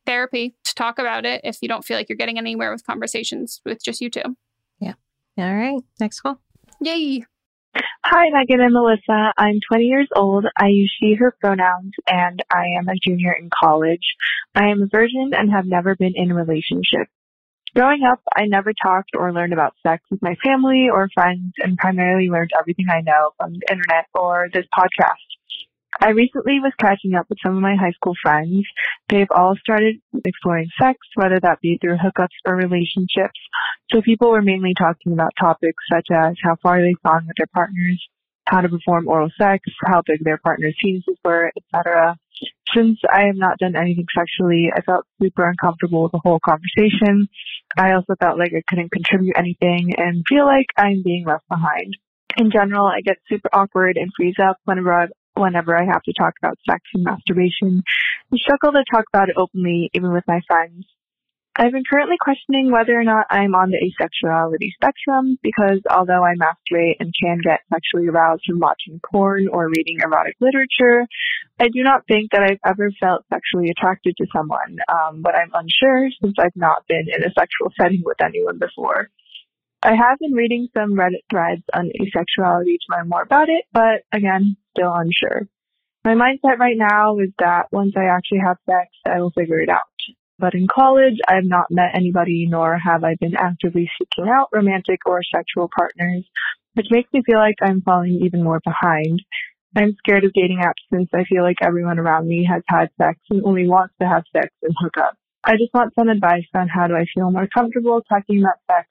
therapy 0.06 0.56
to 0.66 0.76
talk 0.76 1.00
about 1.00 1.26
it 1.26 1.42
if 1.44 1.60
you 1.62 1.70
don't 1.70 1.86
feel 1.86 1.96
like 1.96 2.10
you're 2.10 2.18
getting 2.18 2.38
anywhere 2.38 2.72
with 2.72 2.86
conversations 2.86 3.62
with 3.66 3.84
just 3.84 4.02
you 4.02 4.10
two. 4.10 4.36
Yeah. 4.80 4.94
All 5.38 5.54
right. 5.54 5.82
Next 6.00 6.22
call. 6.22 6.42
Yay. 6.82 7.26
Hi, 7.76 8.30
Megan 8.30 8.62
and 8.62 8.74
Melissa. 8.74 9.34
I'm 9.38 9.60
20 9.68 9.86
years 9.86 10.08
old. 10.16 10.46
I 10.58 10.68
use 10.68 10.94
she, 11.00 11.16
her 11.16 11.36
pronouns, 11.40 11.94
and 12.08 12.44
I 12.52 12.66
am 12.78 12.88
a 12.88 12.96
junior 12.96 13.34
in 13.34 13.50
college. 13.50 14.16
I 14.54 14.68
am 14.68 14.84
a 14.84 14.88
virgin 14.88 15.32
and 15.36 15.52
have 15.52 15.66
never 15.66 15.96
been 15.96 16.14
in 16.16 16.30
a 16.30 16.36
relationship. 16.36 17.08
Growing 17.76 18.04
up, 18.04 18.20
I 18.36 18.46
never 18.46 18.74
talked 18.74 19.12
or 19.18 19.34
learned 19.34 19.54
about 19.54 19.74
sex 19.82 20.04
with 20.12 20.22
my 20.22 20.36
family 20.44 20.90
or 20.94 21.10
friends 21.16 21.54
and 21.58 21.78
primarily 21.78 22.30
learned 22.30 22.52
everything 22.60 22.86
I 22.92 23.02
know 23.02 23.32
from 23.38 23.54
the 23.54 23.62
internet 23.72 24.06
or 24.14 24.50
this 24.54 24.68
podcast. 24.78 25.33
I 26.00 26.10
recently 26.10 26.60
was 26.60 26.74
catching 26.80 27.16
up 27.16 27.28
with 27.30 27.40
some 27.44 27.56
of 27.56 27.62
my 27.62 27.76
high 27.76 27.92
school 27.92 28.14
friends. 28.22 28.66
They've 29.10 29.32
all 29.36 29.56
started 29.60 29.98
exploring 30.26 30.70
sex, 30.82 30.98
whether 31.16 31.40
that 31.40 31.62
be 31.62 31.78
through 31.80 31.98
hookups 31.98 32.36
or 32.46 32.56
relationships. 32.56 33.40
So 33.92 34.02
people 34.02 34.32
were 34.32 34.42
mainly 34.42 34.74
talking 34.78 35.14
about 35.14 35.34
topics 35.40 35.84
such 35.92 36.08
as 36.12 36.36
how 36.44 36.56
far 36.62 36.82
they've 36.82 37.02
gone 37.06 37.28
with 37.28 37.36
their 37.38 37.50
partners, 37.54 38.04
how 38.48 38.62
to 38.62 38.70
perform 38.70 39.08
oral 39.08 39.30
sex, 39.38 39.64
how 39.86 40.02
big 40.06 40.24
their 40.24 40.40
partner's 40.40 40.76
penises 40.84 41.18
were, 41.24 41.52
etc. 41.58 42.18
Since 42.76 43.00
I 43.10 43.28
have 43.28 43.36
not 43.36 43.60
done 43.60 43.76
anything 43.76 44.08
sexually, 44.18 44.72
I 44.76 44.82
felt 44.82 45.06
super 45.22 45.48
uncomfortable 45.48 46.04
with 46.04 46.12
the 46.12 46.22
whole 46.24 46.40
conversation. 46.44 47.28
I 47.78 47.94
also 47.94 48.16
felt 48.20 48.40
like 48.40 48.52
I 48.56 48.64
couldn't 48.68 48.92
contribute 48.92 49.38
anything 49.38 49.94
and 49.98 50.24
feel 50.28 50.46
like 50.46 50.68
I'm 50.78 51.04
being 51.04 51.26
left 51.26 51.48
behind. 51.48 51.96
In 52.36 52.50
general, 52.52 52.88
I 52.88 53.02
get 53.02 53.18
super 53.30 53.50
awkward 53.54 53.96
and 53.98 54.12
freeze 54.18 54.36
up 54.42 54.58
whenever 54.66 55.08
whenever 55.36 55.76
I 55.76 55.86
have 55.86 56.04
to 56.04 56.14
talk 56.14 56.34
about 56.42 56.58
sex 56.70 56.82
and 56.94 57.04
masturbation 57.04 57.84
I 58.34 58.38
struggle 58.38 58.72
to 58.72 58.84
talk 58.92 59.06
about 59.14 59.30
it 59.30 59.36
openly 59.38 59.92
even 59.94 60.12
with 60.12 60.24
my 60.28 60.42
friends. 60.48 60.86
I've 61.56 61.72
been 61.72 61.84
currently 61.88 62.16
questioning 62.20 62.72
whether 62.72 63.00
or 63.00 63.04
not 63.04 63.28
I'm 63.30 63.54
on 63.54 63.70
the 63.70 63.78
asexuality 63.78 64.74
spectrum 64.74 65.38
because 65.44 65.82
although 65.88 66.24
I 66.26 66.34
masturbate 66.34 66.96
and 67.00 67.14
can 67.14 67.42
get 67.44 67.60
sexually 67.72 68.08
aroused 68.08 68.42
from 68.48 68.58
watching 68.58 69.00
porn 69.06 69.48
or 69.50 69.70
reading 69.70 70.00
erotic 70.04 70.36
literature, 70.42 71.06
I 71.60 71.68
do 71.68 71.84
not 71.84 72.08
think 72.08 72.32
that 72.32 72.42
I've 72.42 72.60
ever 72.66 72.90
felt 73.00 73.26
sexually 73.32 73.70
attracted 73.70 74.18
to 74.18 74.26
someone, 74.36 74.80
um, 74.90 75.22
but 75.22 75.36
I'm 75.36 75.52
unsure 75.54 76.10
since 76.24 76.34
I've 76.40 76.56
not 76.56 76.88
been 76.88 77.06
in 77.06 77.24
a 77.24 77.32
sexual 77.38 77.72
setting 77.80 78.02
with 78.04 78.20
anyone 78.20 78.58
before. 78.58 79.10
I 79.86 79.96
have 79.96 80.18
been 80.18 80.32
reading 80.32 80.70
some 80.74 80.94
Reddit 80.94 81.28
threads 81.30 81.64
on 81.74 81.92
asexuality 82.00 82.78
to 82.80 82.96
learn 82.96 83.10
more 83.10 83.22
about 83.22 83.50
it, 83.50 83.66
but 83.74 84.04
again, 84.14 84.56
still 84.72 84.94
unsure. 84.94 85.50
My 86.06 86.14
mindset 86.16 86.58
right 86.58 86.78
now 86.78 87.20
is 87.20 87.32
that 87.40 87.68
once 87.74 87.92
I 87.98 88.06
actually 88.06 88.40
have 88.46 88.56
sex, 88.66 88.88
I 89.06 89.20
will 89.20 89.32
figure 89.32 89.60
it 89.60 89.68
out. 89.68 89.82
But 90.40 90.54
in 90.54 90.68
college, 90.74 91.18
I 91.28 91.36
have 91.36 91.46
not 91.46 91.68
met 91.70 91.96
anybody, 91.96 92.48
nor 92.50 92.78
have 92.78 93.04
I 93.04 93.16
been 93.20 93.36
actively 93.36 93.90
seeking 94.00 94.32
out 94.32 94.48
romantic 94.54 95.02
or 95.06 95.22
sexual 95.36 95.70
partners, 95.76 96.24
which 96.76 96.88
makes 96.90 97.12
me 97.12 97.22
feel 97.26 97.40
like 97.40 97.56
I'm 97.62 97.82
falling 97.82 98.22
even 98.24 98.42
more 98.42 98.62
behind. 98.64 99.22
I'm 99.76 99.98
scared 99.98 100.24
of 100.24 100.32
dating 100.32 100.62
apps 100.64 100.84
since 100.94 101.10
I 101.14 101.26
feel 101.26 101.44
like 101.44 101.58
everyone 101.62 102.00
around 102.00 102.30
me 102.30 102.48
has 102.50 102.64
had 102.68 102.88
sex 102.98 103.20
and 103.30 103.44
only 103.44 103.68
wants 103.68 103.96
to 104.02 104.08
have 104.08 104.24
sex 104.32 104.48
and 104.62 104.74
hook 104.80 104.98
up. 104.98 105.18
I 105.44 105.58
just 105.58 105.74
want 105.74 105.94
some 106.00 106.08
advice 106.08 106.48
on 106.54 106.70
how 106.70 106.88
do 106.88 106.96
I 106.96 107.06
feel 107.14 107.32
more 107.32 107.48
comfortable 107.48 108.02
talking 108.08 108.40
about 108.40 108.60
sex? 108.72 108.88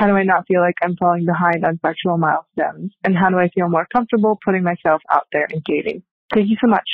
How 0.00 0.06
do 0.06 0.16
I 0.16 0.22
not 0.22 0.46
feel 0.48 0.62
like 0.62 0.76
I'm 0.82 0.96
falling 0.96 1.26
behind 1.26 1.62
on 1.62 1.78
sexual 1.84 2.16
milestones? 2.16 2.94
And 3.04 3.14
how 3.14 3.28
do 3.28 3.36
I 3.36 3.50
feel 3.50 3.68
more 3.68 3.86
comfortable 3.92 4.38
putting 4.42 4.62
myself 4.62 5.02
out 5.10 5.26
there 5.30 5.46
and 5.52 5.62
dating? 5.64 6.02
Thank 6.32 6.48
you 6.48 6.56
so 6.58 6.68
much. 6.68 6.88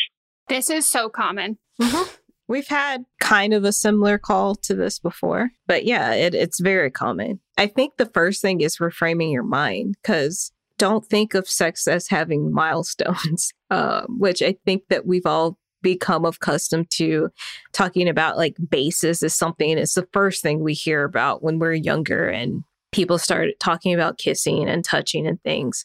This 0.49 0.71
is 0.71 0.91
so 0.91 1.09
common. 1.09 1.57
We've 2.49 2.67
had 2.67 3.05
kind 3.21 3.55
of 3.55 3.63
a 3.63 3.73
similar 3.73 4.19
call 4.19 4.57
to 4.57 4.75
this 4.75 4.99
before, 4.99 5.51
but 5.69 5.85
yeah, 5.85 6.15
it, 6.15 6.35
it's 6.35 6.59
very 6.59 6.91
common. 6.91 7.39
I 7.57 7.69
think 7.69 7.97
the 7.97 8.07
first 8.07 8.43
thing 8.43 8.61
is 8.61 8.79
reframing 8.79 9.33
your 9.33 9.45
mind 9.45 9.97
because 10.03 10.51
don't 10.77 11.07
think 11.07 11.35
of 11.35 11.49
sex 11.49 11.87
as 11.87 12.09
having 12.09 12.53
milestones, 12.53 13.53
uh, 13.71 14.03
which 14.09 14.43
I 14.43 14.57
think 14.65 14.83
that 14.91 15.07
we've 15.07 15.27
all 15.27 15.59
become 15.81 16.25
accustomed 16.25 16.91
to 16.91 17.29
talking 17.73 18.09
about 18.09 18.37
like 18.37 18.57
basis 18.69 19.23
is 19.23 19.35
something 19.35 19.79
it's 19.79 19.95
the 19.95 20.09
first 20.13 20.43
thing 20.43 20.59
we 20.59 20.75
hear 20.75 21.05
about 21.05 21.45
when 21.45 21.61
we're 21.61 21.75
younger 21.75 22.29
and 22.29 22.65
people 22.93 23.19
start 23.19 23.51
talking 23.61 23.93
about 23.93 24.19
kissing 24.19 24.69
and 24.69 24.85
touching 24.85 25.27
and 25.27 25.43
things 25.43 25.85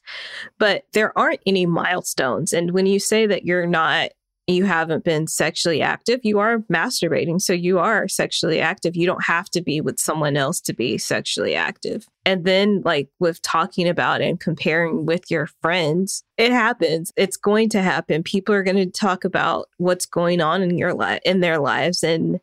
but 0.58 0.84
there 0.94 1.18
aren't 1.18 1.42
any 1.46 1.66
milestones 1.66 2.54
and 2.54 2.72
when 2.72 2.86
you 2.86 3.00
say 3.00 3.26
that 3.26 3.46
you're 3.46 3.68
not 3.68 4.12
you 4.48 4.66
haven't 4.66 5.04
been 5.04 5.28
sexually 5.28 5.82
active, 5.82 6.20
you 6.24 6.40
are 6.40 6.60
masturbating. 6.72 7.42
So 7.42 7.54
you 7.54 7.80
are 7.80 8.08
sexually 8.08 8.60
active. 8.60 8.96
You 8.96 9.06
don't 9.06 9.24
have 9.24 9.50
to 9.52 9.62
be 9.62 9.82
with 9.82 10.00
someone 10.00 10.36
else 10.36 10.60
to 10.62 10.74
be 10.74 10.98
sexually 10.98 11.56
active. 11.56 12.08
And 12.26 12.46
then, 12.46 12.82
like 12.84 13.10
with 13.20 13.42
talking 13.42 13.88
about 13.88 14.22
and 14.22 14.40
comparing 14.40 15.06
with 15.06 15.30
your 15.30 15.48
friends, 15.62 16.24
it 16.38 16.52
happens. 16.52 17.12
It's 17.16 17.38
going 17.38 17.70
to 17.70 17.82
happen. 17.82 18.24
People 18.24 18.56
are 18.56 18.64
going 18.64 18.78
to 18.78 18.88
talk 18.88 19.24
about 19.24 19.70
what's 19.78 20.06
going 20.06 20.42
on 20.42 20.62
in 20.62 20.78
your 20.78 20.94
life, 20.94 21.22
in 21.26 21.40
their 21.40 21.60
lives. 21.60 22.04
And, 22.04 22.40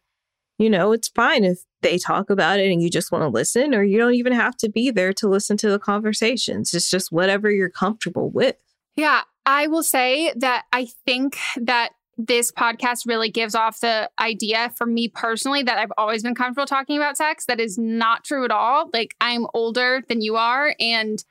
you 0.59 0.69
know, 0.69 0.93
it's 0.93 1.09
fine 1.09 1.45
if 1.45 1.61
they 1.83 1.99
talk 1.99 2.31
about 2.31 2.59
it 2.59 2.71
and 2.71 2.83
you 2.83 2.91
just 2.91 3.13
want 3.13 3.23
to 3.23 3.29
listen, 3.29 3.75
or 3.75 3.83
you 3.83 3.97
don't 3.97 4.15
even 4.15 4.33
have 4.33 4.57
to 4.59 4.69
be 4.69 4.91
there 4.91 5.13
to 5.15 5.29
listen 5.29 5.57
to 5.59 5.71
the 5.71 5.79
conversations. 5.79 6.75
It's 6.75 6.91
just 6.91 7.13
whatever 7.13 7.51
you're 7.51 7.71
comfortable 7.71 8.31
with. 8.31 8.57
Yeah, 8.97 9.23
I 9.47 9.69
will 9.69 9.85
say 9.85 10.33
that 10.37 10.65
I 10.73 10.89
think 11.07 11.39
that 11.57 11.91
this 12.19 12.51
podcast 12.51 13.07
really 13.07 13.31
gives 13.31 13.55
off 13.55 13.79
the 13.79 14.11
idea 14.21 14.73
for 14.77 14.87
me 14.87 15.07
personally 15.07 15.63
that 15.63 15.79
I've 15.79 15.93
always 15.97 16.25
been 16.25 16.35
comfortable 16.35 16.67
talking 16.67 16.97
about 16.97 17.17
sex. 17.17 17.47
That 17.47 17.61
is 17.61 17.79
not 17.79 18.25
true 18.25 18.45
at 18.45 18.51
all. 18.51 18.91
Like, 18.93 19.15
I'm 19.21 19.47
older 19.55 20.03
than 20.09 20.21
you 20.21 20.35
are. 20.35 20.75
And 20.81 21.23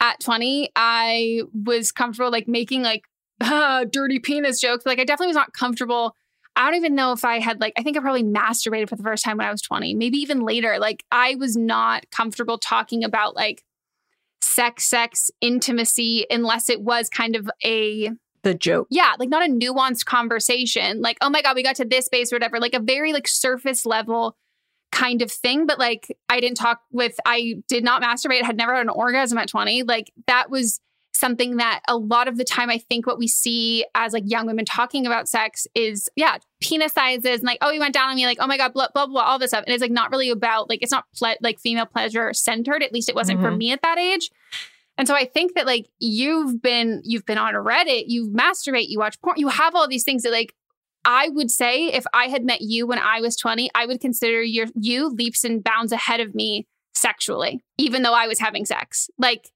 at 0.00 0.20
20, 0.20 0.70
I 0.76 1.42
was 1.54 1.92
comfortable 1.92 2.30
like 2.30 2.46
making 2.46 2.82
like 2.82 3.04
uh, 3.40 3.84
dirty 3.90 4.18
penis 4.18 4.60
jokes. 4.60 4.84
Like, 4.84 4.98
I 4.98 5.04
definitely 5.04 5.28
was 5.28 5.36
not 5.36 5.54
comfortable. 5.54 6.14
I 6.56 6.66
don't 6.66 6.76
even 6.76 6.94
know 6.94 7.12
if 7.12 7.24
I 7.24 7.40
had 7.40 7.60
like, 7.60 7.72
I 7.76 7.82
think 7.82 7.96
I 7.96 8.00
probably 8.00 8.22
masturbated 8.22 8.88
for 8.88 8.96
the 8.96 9.02
first 9.02 9.24
time 9.24 9.38
when 9.38 9.46
I 9.46 9.50
was 9.50 9.62
20, 9.62 9.94
maybe 9.94 10.18
even 10.18 10.40
later. 10.40 10.78
Like, 10.78 11.04
I 11.10 11.34
was 11.34 11.56
not 11.56 12.08
comfortable 12.10 12.58
talking 12.58 13.02
about 13.02 13.34
like 13.34 13.64
sex, 14.40 14.84
sex, 14.84 15.30
intimacy, 15.40 16.26
unless 16.30 16.68
it 16.70 16.80
was 16.80 17.08
kind 17.08 17.34
of 17.34 17.50
a 17.64 18.10
the 18.44 18.54
joke. 18.54 18.86
Yeah, 18.90 19.14
like 19.18 19.30
not 19.30 19.48
a 19.48 19.50
nuanced 19.50 20.04
conversation. 20.04 21.00
Like, 21.00 21.16
oh 21.22 21.30
my 21.30 21.42
God, 21.42 21.56
we 21.56 21.62
got 21.62 21.76
to 21.76 21.84
this 21.84 22.08
base 22.08 22.32
or 22.32 22.36
whatever. 22.36 22.60
Like 22.60 22.74
a 22.74 22.80
very 22.80 23.12
like 23.12 23.26
surface 23.26 23.84
level 23.86 24.36
kind 24.92 25.22
of 25.22 25.32
thing. 25.32 25.66
But 25.66 25.78
like 25.78 26.14
I 26.28 26.40
didn't 26.40 26.58
talk 26.58 26.80
with 26.92 27.18
I 27.26 27.56
did 27.68 27.82
not 27.82 28.02
masturbate, 28.02 28.42
had 28.42 28.56
never 28.56 28.74
had 28.74 28.82
an 28.82 28.90
orgasm 28.90 29.38
at 29.38 29.48
20. 29.48 29.82
Like 29.82 30.12
that 30.26 30.50
was 30.50 30.80
something 31.14 31.56
that 31.56 31.80
a 31.88 31.96
lot 31.96 32.28
of 32.28 32.36
the 32.36 32.44
time 32.44 32.70
I 32.70 32.78
think 32.78 33.06
what 33.06 33.18
we 33.18 33.28
see 33.28 33.84
as 33.94 34.12
like 34.12 34.24
young 34.26 34.46
women 34.46 34.64
talking 34.64 35.06
about 35.06 35.28
sex 35.28 35.66
is 35.74 36.08
yeah, 36.16 36.38
penis 36.60 36.92
sizes 36.92 37.40
and 37.40 37.44
like, 37.44 37.58
oh, 37.60 37.70
you 37.70 37.80
went 37.80 37.94
down 37.94 38.10
on 38.10 38.16
me, 38.16 38.26
like, 38.26 38.38
oh 38.40 38.46
my 38.46 38.56
God, 38.56 38.74
blah, 38.74 38.88
blah, 38.92 39.06
blah, 39.06 39.22
all 39.22 39.38
this 39.38 39.50
stuff. 39.50 39.64
And 39.66 39.72
it's 39.72 39.82
like 39.82 39.90
not 39.90 40.10
really 40.10 40.30
about 40.30 40.68
like 40.68 40.82
it's 40.82 40.92
not 40.92 41.04
ple- 41.16 41.36
like 41.40 41.60
female 41.60 41.86
pleasure 41.86 42.32
centered. 42.32 42.82
At 42.82 42.92
least 42.92 43.08
it 43.08 43.14
wasn't 43.14 43.38
mm-hmm. 43.38 43.48
for 43.48 43.56
me 43.56 43.72
at 43.72 43.82
that 43.82 43.98
age. 43.98 44.30
And 44.96 45.08
so 45.08 45.14
I 45.14 45.24
think 45.24 45.54
that 45.54 45.66
like 45.66 45.88
you've 45.98 46.60
been 46.60 47.00
you've 47.04 47.26
been 47.26 47.38
on 47.38 47.54
Reddit, 47.54 48.04
you 48.08 48.28
masturbate, 48.28 48.88
you 48.88 48.98
watch 48.98 49.20
porn, 49.20 49.38
you 49.38 49.48
have 49.48 49.74
all 49.74 49.88
these 49.88 50.04
things 50.04 50.22
that 50.22 50.32
like 50.32 50.54
I 51.04 51.28
would 51.28 51.50
say 51.50 51.86
if 51.86 52.04
I 52.12 52.26
had 52.26 52.44
met 52.44 52.60
you 52.62 52.86
when 52.86 52.98
I 52.98 53.20
was 53.20 53.36
20, 53.36 53.70
I 53.74 53.86
would 53.86 54.00
consider 54.00 54.42
your 54.42 54.66
you 54.74 55.08
leaps 55.08 55.44
and 55.44 55.62
bounds 55.62 55.92
ahead 55.92 56.20
of 56.20 56.34
me 56.34 56.66
sexually, 56.94 57.62
even 57.76 58.02
though 58.02 58.14
I 58.14 58.26
was 58.26 58.38
having 58.38 58.64
sex. 58.64 59.10
Like 59.18 59.50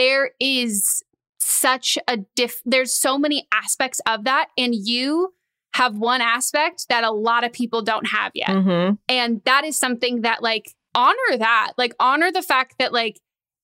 there 0.00 0.30
is 0.40 1.02
such 1.38 1.98
a 2.08 2.18
diff 2.36 2.62
there's 2.64 2.92
so 2.92 3.18
many 3.18 3.46
aspects 3.52 4.00
of 4.06 4.24
that 4.24 4.48
and 4.56 4.74
you 4.74 5.34
have 5.74 5.96
one 5.96 6.20
aspect 6.20 6.86
that 6.88 7.04
a 7.04 7.10
lot 7.10 7.44
of 7.44 7.52
people 7.52 7.82
don't 7.82 8.06
have 8.08 8.32
yet. 8.34 8.48
Mm-hmm. 8.48 8.94
And 9.08 9.40
that 9.44 9.64
is 9.64 9.78
something 9.78 10.22
that 10.22 10.42
like 10.42 10.74
honor 10.94 11.38
that. 11.38 11.72
Like 11.78 11.94
honor 12.00 12.32
the 12.32 12.42
fact 12.42 12.74
that 12.78 12.92
like 12.92 13.20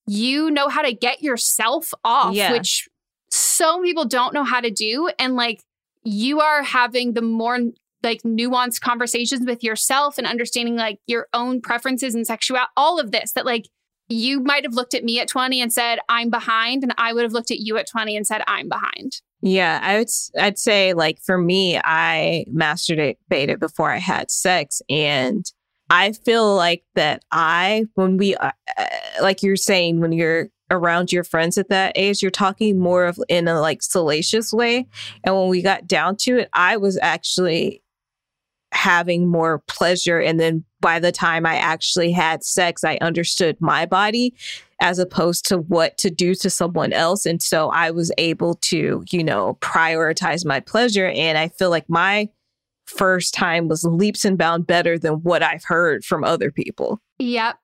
you 0.07 0.51
know 0.51 0.69
how 0.69 0.83
to 0.83 0.93
get 0.93 1.23
yourself 1.23 1.93
off, 2.05 2.35
Yeah. 2.35 2.53
which 2.53 2.89
so 3.31 3.79
many 3.79 3.91
people 3.91 4.05
don't 4.05 4.35
know 4.35 4.45
how 4.45 4.61
to 4.61 4.71
do. 4.71 5.11
And 5.19 5.35
like 5.35 5.63
you 6.05 6.41
are 6.41 6.63
having 6.63 7.15
the 7.15 7.23
more 7.23 7.59
like 8.03 8.23
nuanced 8.23 8.81
conversations 8.81 9.45
with 9.45 9.65
yourself 9.65 10.17
and 10.17 10.27
understanding 10.27 10.77
like 10.77 11.01
your 11.07 11.27
own 11.33 11.61
preferences 11.61 12.15
and 12.15 12.27
sexuality, 12.27 12.71
all 12.77 13.01
of 13.01 13.11
this 13.11 13.33
that 13.33 13.45
like 13.45 13.67
you 14.09 14.41
might 14.41 14.65
have 14.65 14.75
looked 14.75 14.95
at 14.95 15.05
me 15.05 15.21
at 15.21 15.29
20 15.29 15.61
and 15.61 15.73
said, 15.73 15.99
I'm 16.09 16.31
behind. 16.31 16.83
And 16.83 16.95
I 16.97 17.13
would 17.13 17.25
have 17.25 17.33
looked 17.33 17.51
at 17.51 17.61
you 17.61 17.77
at 17.77 17.89
20 17.89 18.17
and 18.17 18.27
said, 18.27 18.43
I'm 18.47 18.69
behind. 18.69 19.21
Yeah, 19.43 19.81
I 19.83 19.99
would. 19.99 20.09
I'd 20.39 20.59
say 20.59 20.95
like 20.95 21.21
for 21.23 21.39
me, 21.39 21.79
I 21.79 22.47
masturbated 22.53 23.61
before 23.61 23.91
I 23.93 23.99
had 23.99 24.31
sex, 24.31 24.81
and 24.89 25.45
I 25.91 26.13
feel 26.13 26.57
like 26.57 26.83
that 26.95 27.23
I 27.31 27.85
when 27.95 28.17
we 28.17 28.35
uh, 28.35 28.51
uh, 28.77 28.87
like 29.21 29.43
you're 29.43 29.57
saying 29.57 30.01
when 30.01 30.13
you're 30.13 30.49
around 30.71 31.13
your 31.13 31.23
friends 31.23 31.59
at 31.59 31.69
that 31.69 31.93
age, 31.97 32.23
you're 32.23 32.31
talking 32.31 32.79
more 32.79 33.05
of 33.05 33.21
in 33.29 33.47
a 33.47 33.61
like 33.61 33.83
salacious 33.83 34.53
way, 34.53 34.89
and 35.23 35.37
when 35.37 35.49
we 35.49 35.61
got 35.63 35.87
down 35.87 36.17
to 36.23 36.39
it, 36.39 36.49
I 36.53 36.79
was 36.79 36.99
actually 37.01 37.83
having 38.73 39.29
more 39.29 39.63
pleasure 39.69 40.19
and 40.19 40.41
then 40.41 40.65
by 40.81 40.99
the 40.99 41.13
time 41.13 41.47
I 41.47 41.57
actually 41.57 42.13
had 42.13 42.45
sex, 42.45 42.85
I 42.85 42.99
understood 43.01 43.57
my 43.61 43.87
body 43.87 44.35
as 44.81 44.99
opposed 44.99 45.47
to 45.47 45.59
what 45.59 45.97
to 45.99 46.11
do 46.11 46.35
to 46.35 46.51
someone 46.51 46.93
else. 46.93 47.25
And 47.25 47.43
so 47.43 47.71
I 47.71 47.91
was 47.91 48.13
able 48.19 48.55
to, 48.57 49.05
you 49.11 49.25
know, 49.25 49.57
prioritize 49.61 50.45
my 50.45 50.61
pleasure. 50.61 51.09
And 51.09 51.39
I 51.39 51.49
feel 51.49 51.71
like 51.71 51.89
my 51.89 52.29
first 52.85 53.35
time 53.35 53.69
was 53.69 53.85
leaps 53.85 54.25
and 54.25 54.39
bounds 54.39 54.67
better 54.67 54.99
than 54.99 55.15
what 55.15 55.43
I've 55.43 55.65
heard 55.65 56.05
from 56.05 56.25
other 56.25 56.51
people. 56.51 57.01
Yep. 57.19 57.59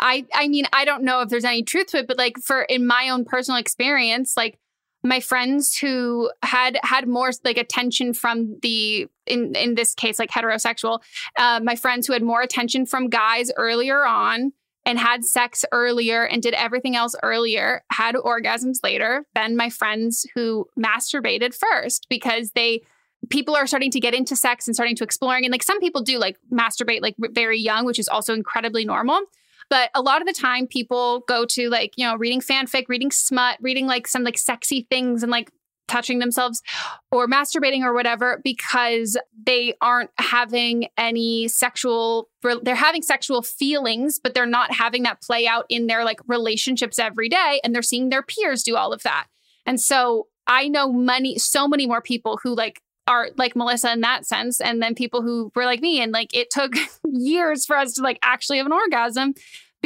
I 0.00 0.26
I 0.34 0.48
mean, 0.48 0.66
I 0.72 0.84
don't 0.84 1.04
know 1.04 1.20
if 1.20 1.28
there's 1.28 1.44
any 1.44 1.62
truth 1.62 1.88
to 1.88 1.98
it, 1.98 2.08
but 2.08 2.18
like 2.18 2.38
for 2.38 2.62
in 2.62 2.86
my 2.86 3.08
own 3.08 3.24
personal 3.24 3.58
experience, 3.58 4.36
like 4.36 4.58
my 5.06 5.20
friends 5.20 5.76
who 5.76 6.30
had 6.42 6.78
had 6.82 7.08
more 7.08 7.30
like 7.44 7.58
attention 7.58 8.12
from 8.12 8.58
the 8.62 9.06
in 9.26 9.54
in 9.54 9.74
this 9.74 9.94
case 9.94 10.18
like 10.18 10.30
heterosexual 10.30 11.00
uh, 11.38 11.60
my 11.62 11.76
friends 11.76 12.06
who 12.06 12.12
had 12.12 12.22
more 12.22 12.42
attention 12.42 12.86
from 12.86 13.08
guys 13.08 13.50
earlier 13.56 14.04
on 14.04 14.52
and 14.84 14.98
had 14.98 15.24
sex 15.24 15.64
earlier 15.72 16.24
and 16.24 16.42
did 16.42 16.54
everything 16.54 16.96
else 16.96 17.14
earlier 17.22 17.82
had 17.90 18.14
orgasms 18.14 18.78
later 18.82 19.26
than 19.34 19.56
my 19.56 19.68
friends 19.68 20.26
who 20.34 20.66
masturbated 20.78 21.54
first 21.54 22.06
because 22.08 22.52
they 22.52 22.80
people 23.28 23.56
are 23.56 23.66
starting 23.66 23.90
to 23.90 24.00
get 24.00 24.14
into 24.14 24.36
sex 24.36 24.68
and 24.68 24.76
starting 24.76 24.94
to 24.96 25.04
exploring 25.04 25.44
and 25.44 25.52
like 25.52 25.62
some 25.62 25.80
people 25.80 26.02
do 26.02 26.18
like 26.18 26.36
masturbate 26.52 27.02
like 27.02 27.16
very 27.32 27.58
young 27.58 27.84
which 27.84 27.98
is 27.98 28.08
also 28.08 28.34
incredibly 28.34 28.84
normal 28.84 29.20
but 29.68 29.90
a 29.94 30.00
lot 30.00 30.20
of 30.20 30.26
the 30.26 30.32
time, 30.32 30.66
people 30.66 31.20
go 31.28 31.44
to 31.46 31.68
like, 31.68 31.92
you 31.96 32.06
know, 32.06 32.16
reading 32.16 32.40
fanfic, 32.40 32.84
reading 32.88 33.10
smut, 33.10 33.58
reading 33.60 33.86
like 33.86 34.06
some 34.06 34.24
like 34.24 34.38
sexy 34.38 34.86
things 34.90 35.22
and 35.22 35.32
like 35.32 35.50
touching 35.88 36.18
themselves 36.18 36.62
or 37.10 37.28
masturbating 37.28 37.82
or 37.82 37.94
whatever 37.94 38.40
because 38.42 39.16
they 39.46 39.74
aren't 39.80 40.10
having 40.18 40.88
any 40.98 41.48
sexual 41.48 42.28
they're 42.62 42.74
having 42.74 43.02
sexual 43.02 43.42
feelings 43.42 44.18
but 44.22 44.34
they're 44.34 44.46
not 44.46 44.72
having 44.72 45.04
that 45.04 45.22
play 45.22 45.46
out 45.46 45.64
in 45.68 45.86
their 45.86 46.04
like 46.04 46.18
relationships 46.26 46.98
every 46.98 47.28
day 47.28 47.60
and 47.62 47.74
they're 47.74 47.82
seeing 47.82 48.08
their 48.08 48.22
peers 48.22 48.62
do 48.62 48.76
all 48.76 48.92
of 48.92 49.02
that. 49.02 49.26
And 49.64 49.80
so 49.80 50.26
i 50.48 50.68
know 50.68 50.92
many 50.92 51.38
so 51.38 51.66
many 51.66 51.86
more 51.86 52.00
people 52.00 52.38
who 52.42 52.54
like 52.54 52.80
are 53.06 53.28
like 53.36 53.54
melissa 53.56 53.92
in 53.92 54.00
that 54.00 54.26
sense 54.26 54.60
and 54.60 54.82
then 54.82 54.94
people 54.94 55.22
who 55.22 55.50
were 55.54 55.64
like 55.64 55.80
me 55.80 56.00
and 56.00 56.12
like 56.12 56.34
it 56.34 56.50
took 56.50 56.72
years 57.04 57.64
for 57.64 57.76
us 57.76 57.94
to 57.94 58.02
like 58.02 58.18
actually 58.22 58.58
have 58.58 58.66
an 58.66 58.72
orgasm 58.72 59.34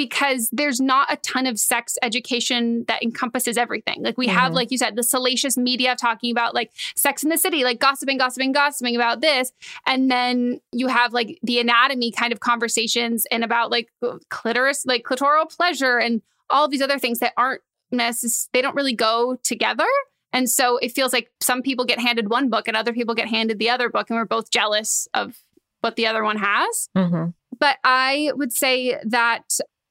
because 0.00 0.48
there's 0.50 0.80
not 0.80 1.12
a 1.12 1.16
ton 1.16 1.46
of 1.46 1.58
sex 1.58 1.98
education 2.02 2.86
that 2.88 3.02
encompasses 3.02 3.58
everything. 3.58 4.02
Like 4.02 4.16
we 4.16 4.28
mm-hmm. 4.28 4.38
have, 4.38 4.54
like 4.54 4.70
you 4.70 4.78
said, 4.78 4.96
the 4.96 5.02
salacious 5.02 5.58
media 5.58 5.94
talking 5.94 6.30
about 6.30 6.54
like 6.54 6.70
sex 6.96 7.22
in 7.22 7.28
the 7.28 7.36
city, 7.36 7.64
like 7.64 7.80
gossiping, 7.80 8.16
gossiping, 8.16 8.52
gossiping 8.52 8.96
about 8.96 9.20
this. 9.20 9.52
And 9.86 10.10
then 10.10 10.60
you 10.72 10.86
have 10.86 11.12
like 11.12 11.38
the 11.42 11.58
anatomy 11.58 12.12
kind 12.12 12.32
of 12.32 12.40
conversations 12.40 13.26
and 13.30 13.44
about 13.44 13.70
like 13.70 13.90
clitoris, 14.30 14.86
like 14.86 15.02
clitoral 15.02 15.54
pleasure 15.54 15.98
and 15.98 16.22
all 16.48 16.66
these 16.66 16.82
other 16.82 16.98
things 16.98 17.18
that 17.18 17.34
aren't 17.36 17.60
necessary, 17.92 18.48
they 18.54 18.62
don't 18.62 18.76
really 18.76 18.94
go 18.94 19.36
together. 19.42 19.86
And 20.32 20.48
so 20.48 20.76
it 20.78 20.92
feels 20.92 21.12
like 21.12 21.30
some 21.40 21.62
people 21.62 21.84
get 21.84 21.98
handed 21.98 22.30
one 22.30 22.48
book 22.50 22.68
and 22.68 22.76
other 22.76 22.92
people 22.92 23.14
get 23.14 23.28
handed 23.28 23.58
the 23.58 23.70
other 23.70 23.88
book, 23.88 24.10
and 24.10 24.18
we're 24.18 24.24
both 24.24 24.50
jealous 24.50 25.08
of 25.14 25.36
what 25.80 25.96
the 25.96 26.06
other 26.06 26.22
one 26.22 26.36
has. 26.36 26.88
Mm-hmm. 26.96 27.30
But 27.58 27.78
I 27.84 28.32
would 28.34 28.52
say 28.52 28.98
that 29.04 29.44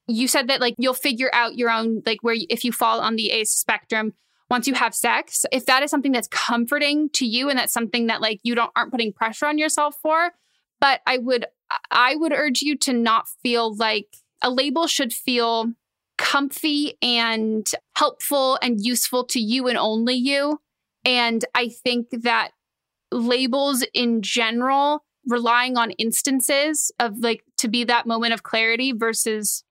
you 0.07 0.27
said 0.27 0.47
that 0.47 0.59
like 0.59 0.75
you'll 0.77 0.93
figure 0.93 1.29
out 1.33 1.55
your 1.55 1.69
own 1.69 2.01
like 2.05 2.19
where 2.21 2.35
if 2.49 2.63
you 2.63 2.71
fall 2.71 2.99
on 2.99 3.15
the 3.15 3.31
ACE 3.31 3.51
spectrum 3.51 4.13
once 4.49 4.67
you 4.67 4.73
have 4.73 4.95
sex 4.95 5.45
if 5.51 5.65
that 5.67 5.83
is 5.83 5.91
something 5.91 6.11
that's 6.11 6.27
comforting 6.27 7.09
to 7.11 7.25
you 7.25 7.49
and 7.49 7.59
that's 7.59 7.73
something 7.73 8.07
that 8.07 8.19
like 8.19 8.39
you 8.43 8.55
don't 8.55 8.71
aren't 8.75 8.91
putting 8.91 9.13
pressure 9.13 9.45
on 9.45 9.59
yourself 9.59 9.95
for 10.01 10.31
but 10.79 11.01
i 11.05 11.19
would 11.19 11.45
i 11.91 12.15
would 12.15 12.33
urge 12.33 12.61
you 12.61 12.75
to 12.75 12.91
not 12.91 13.27
feel 13.43 13.75
like 13.75 14.07
a 14.41 14.49
label 14.49 14.87
should 14.87 15.13
feel 15.13 15.67
comfy 16.19 16.93
and 17.01 17.71
helpful 17.95 18.59
and 18.61 18.85
useful 18.85 19.23
to 19.23 19.39
you 19.39 19.67
and 19.67 19.77
only 19.77 20.15
you. 20.15 20.59
And 21.05 21.43
i 21.55 21.69
think 21.69 22.09
that 22.11 22.51
labels 23.11 23.83
in 23.93 24.21
general 24.21 25.03
relying 25.25 25.77
on 25.77 25.91
instances 25.91 26.91
of 26.99 27.17
like 27.19 27.43
to 27.57 27.67
be 27.67 27.83
that 27.85 28.05
moment 28.05 28.33
of 28.33 28.43
clarity 28.43 28.91
versus 28.91 29.63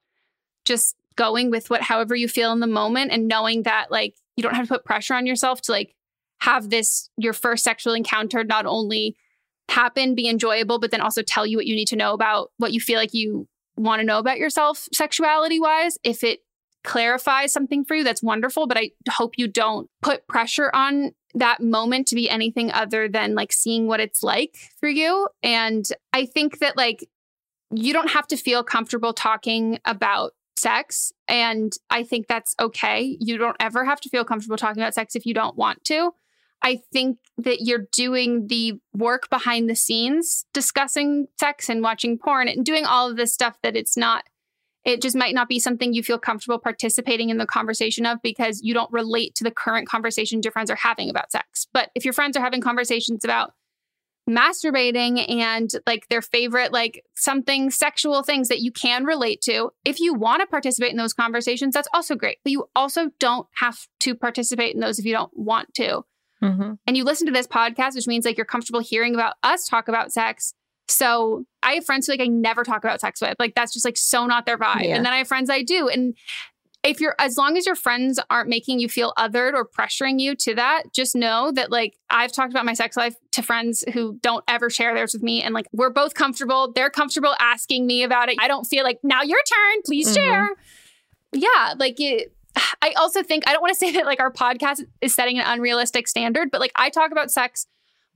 just 0.65 0.97
going 1.17 1.51
with 1.51 1.69
what 1.71 1.83
however 1.83 2.17
you 2.17 2.29
feel 2.29 2.51
in 2.53 2.61
the 2.61 2.67
moment 2.67 3.13
and 3.13 3.29
knowing 3.29 3.63
that 3.65 3.91
like 3.91 4.15
you 4.37 4.43
don't 4.43 4.55
have 4.55 4.67
to 4.67 4.75
put 4.75 4.85
pressure 4.85 5.15
on 5.15 5.27
yourself 5.27 5.61
to 5.61 5.73
like 5.73 5.95
have 6.41 6.71
this 6.71 7.11
your 7.17 7.33
first 7.33 7.63
sexual 7.63 7.93
encounter 7.93 8.43
not 8.43 8.67
only 8.67 9.17
happen 9.69 10.15
be 10.15 10.29
enjoyable 10.29 10.79
but 10.79 10.91
then 10.91 11.01
also 11.01 11.23
tell 11.23 11.47
you 11.47 11.57
what 11.57 11.67
you 11.67 11.77
need 11.77 11.89
to 11.89 11.97
know 11.97 12.15
about 12.15 12.51
what 12.57 12.73
you 12.73 12.81
feel 12.81 12.99
like 12.99 13.13
you 13.13 13.47
want 13.79 14.01
to 14.01 14.07
know 14.07 14.19
about 14.19 14.39
yourself 14.39 14.89
sexuality 14.93 15.61
wise 15.61 15.99
if 16.05 16.23
it 16.23 16.41
clarifies 16.85 17.53
something 17.53 17.85
for 17.85 17.97
you 17.97 18.05
that's 18.05 18.23
wonderful 18.23 18.67
but 18.67 18.79
i 18.79 18.91
hope 19.11 19.35
you 19.37 19.49
don't 19.49 19.91
put 20.03 20.27
pressure 20.29 20.71
on 20.73 21.13
that 21.35 21.61
moment 21.61 22.07
to 22.07 22.15
be 22.15 22.31
anything 22.31 22.71
other 22.73 23.09
than 23.09 23.35
like 23.35 23.53
seeing 23.53 23.87
what 23.87 24.01
it's 24.01 24.23
like 24.23 24.57
for 24.79 24.89
you 24.89 25.29
and 25.43 25.87
i 26.13 26.25
think 26.25 26.59
that 26.61 26.77
like 26.77 27.09
you 27.71 27.93
don't 27.93 28.11
have 28.11 28.27
to 28.27 28.37
feel 28.37 28.63
comfortable 28.63 29.13
talking 29.13 29.79
about 29.85 30.33
sex. 30.59 31.13
And 31.27 31.73
I 31.91 32.03
think 32.03 32.27
that's 32.27 32.55
okay. 32.61 33.17
You 33.21 33.39
don't 33.39 33.57
ever 33.61 33.85
have 33.85 34.01
to 34.03 34.09
feel 34.09 34.25
comfortable 34.25 34.57
talking 34.57 34.83
about 34.83 34.95
sex 34.95 35.15
if 35.15 35.25
you 35.25 35.35
don't 35.35 35.57
want 35.57 35.85
to. 35.85 36.13
I 36.63 36.81
think 36.93 37.19
that 37.39 37.61
you're 37.61 37.87
doing 37.93 38.49
the 38.49 38.75
work 38.93 39.31
behind 39.31 39.71
the 39.71 39.77
scenes, 39.77 40.45
discussing 40.53 41.29
sex 41.39 41.69
and 41.69 41.83
watching 41.83 42.19
porn 42.19 42.49
and 42.49 42.65
doing 42.65 42.85
all 42.85 43.11
of 43.11 43.17
this 43.17 43.33
stuff 43.33 43.57
that 43.63 43.77
it's 43.77 43.97
not, 43.97 44.25
it 44.85 45.01
just 45.01 45.17
might 45.17 45.35
not 45.35 45.49
be 45.49 45.61
something 45.61 45.93
you 45.93 46.03
feel 46.03 46.19
comfortable 46.19 46.59
participating 46.59 47.31
in 47.31 47.39
the 47.39 47.47
conversation 47.47 48.07
of 48.07 48.19
because 48.23 48.61
you 48.63 48.75
don't 48.75 48.93
relate 48.93 49.35
to 49.37 49.45
the 49.45 49.51
current 49.51 49.89
conversations 49.89 50.45
your 50.45 50.53
friends 50.53 50.71
are 50.71 50.77
having 50.77 51.09
about 51.09 51.31
sex. 51.31 51.69
But 51.73 51.91
if 51.95 52.05
your 52.05 52.15
friends 52.15 52.37
are 52.37 52.43
having 52.43 52.61
conversations 52.61 53.25
about 53.25 53.53
masturbating 54.29 55.25
and 55.31 55.71
like 55.87 56.07
their 56.09 56.21
favorite 56.21 56.71
like 56.71 57.03
something 57.17 57.71
sexual 57.71 58.23
things 58.23 58.49
that 58.49 58.61
you 58.61 58.71
can 58.71 59.05
relate 59.05 59.41
to 59.41 59.71
if 59.87 60.01
you 60.01 60.13
want 60.13 60.41
to 60.41 60.47
participate 60.47 60.91
in 60.91 60.99
those 60.99 61.15
conversations 61.15 61.73
that's 61.73 61.89
also 61.95 62.15
great 62.15 62.37
but 62.45 62.53
you 62.53 62.69
also 62.77 63.09
don't 63.19 63.47
have 63.55 63.87
to 63.99 64.15
participate 64.15 64.75
in 64.75 64.81
those 64.81 64.99
if 64.99 65.07
you 65.07 65.15
don't 65.15 65.33
want 65.35 65.73
to 65.73 66.03
mm-hmm. 66.43 66.73
and 66.87 66.97
you 66.97 67.05
listen 67.05 67.27
to 67.27 67.33
this 67.33 67.47
podcast 67.47 67.95
which 67.95 68.07
means 68.07 68.25
like 68.25 68.37
you're 68.37 68.47
comfortable 68.47 68.81
hearing 68.81 69.15
about 69.15 69.35
us 69.43 69.67
talk 69.67 69.89
about 69.89 70.13
sex 70.13 70.55
so 70.91 71.45
I 71.63 71.75
have 71.75 71.85
friends 71.85 72.07
who 72.07 72.13
like 72.13 72.21
I 72.21 72.27
never 72.27 72.65
talk 72.65 72.83
about 72.83 73.01
sex 73.01 73.21
with. 73.21 73.37
Like 73.39 73.55
that's 73.55 73.75
just 73.75 73.85
like 73.85 73.99
so 73.99 74.27
not 74.27 74.47
their 74.47 74.57
vibe. 74.57 74.85
Yeah. 74.85 74.97
And 74.97 75.05
then 75.05 75.13
I 75.13 75.19
have 75.19 75.29
friends 75.29 75.51
I 75.51 75.63
do. 75.63 75.89
And 75.89 76.17
if 76.85 77.01
you're 77.01 77.15
as 77.19 77.37
long 77.37 77.57
as 77.57 77.67
your 77.67 77.75
friends 77.75 78.21
aren't 78.31 78.49
making 78.49 78.79
you 78.79 78.89
feel 78.89 79.13
othered 79.19 79.53
or 79.55 79.67
pressuring 79.67 80.21
you 80.21 80.35
to 80.37 80.55
that 80.55 80.85
just 80.95 81.17
know 81.17 81.51
that 81.53 81.71
like 81.73 81.99
i've 82.09 82.31
talked 82.31 82.53
about 82.53 82.65
my 82.65 82.73
sex 82.73 82.97
life 82.97 83.17
to 83.33 83.43
friends 83.43 83.85
who 83.95 84.17
don't 84.23 84.45
ever 84.47 84.71
share 84.71 84.95
theirs 84.95 85.13
with 85.13 85.23
me 85.23 85.43
and 85.43 85.55
like 85.55 85.67
we're 85.73 85.91
both 85.91 86.15
comfortable 86.15 86.73
they're 86.73 86.89
comfortable 86.89 87.35
asking 87.41 87.85
me 87.87 88.05
about 88.05 88.29
it 88.29 88.37
i 88.41 88.47
don't 88.47 88.65
feel 88.65 88.85
like 88.85 88.99
now 89.03 89.23
your 89.23 89.41
turn 89.41 89.83
please 89.85 90.07
mm-hmm. 90.07 90.25
share 90.25 90.49
yeah 91.33 91.75
like 91.77 91.99
it 91.99 92.33
i 92.83 92.93
also 92.97 93.23
think 93.23 93.45
i 93.47 93.53
don't 93.53 93.63
want 93.63 93.73
to 93.73 93.79
say 93.79 93.93
that 93.93 94.07
like 94.07 94.21
our 94.21 94.33
podcast 94.33 94.85
is 95.01 95.15
setting 95.15 95.39
an 95.39 95.45
unrealistic 95.47 96.09
standard 96.09 96.51
but 96.51 96.61
like 96.61 96.73
i 96.77 96.91
talk 96.91 97.11
about 97.11 97.31
sex 97.31 97.67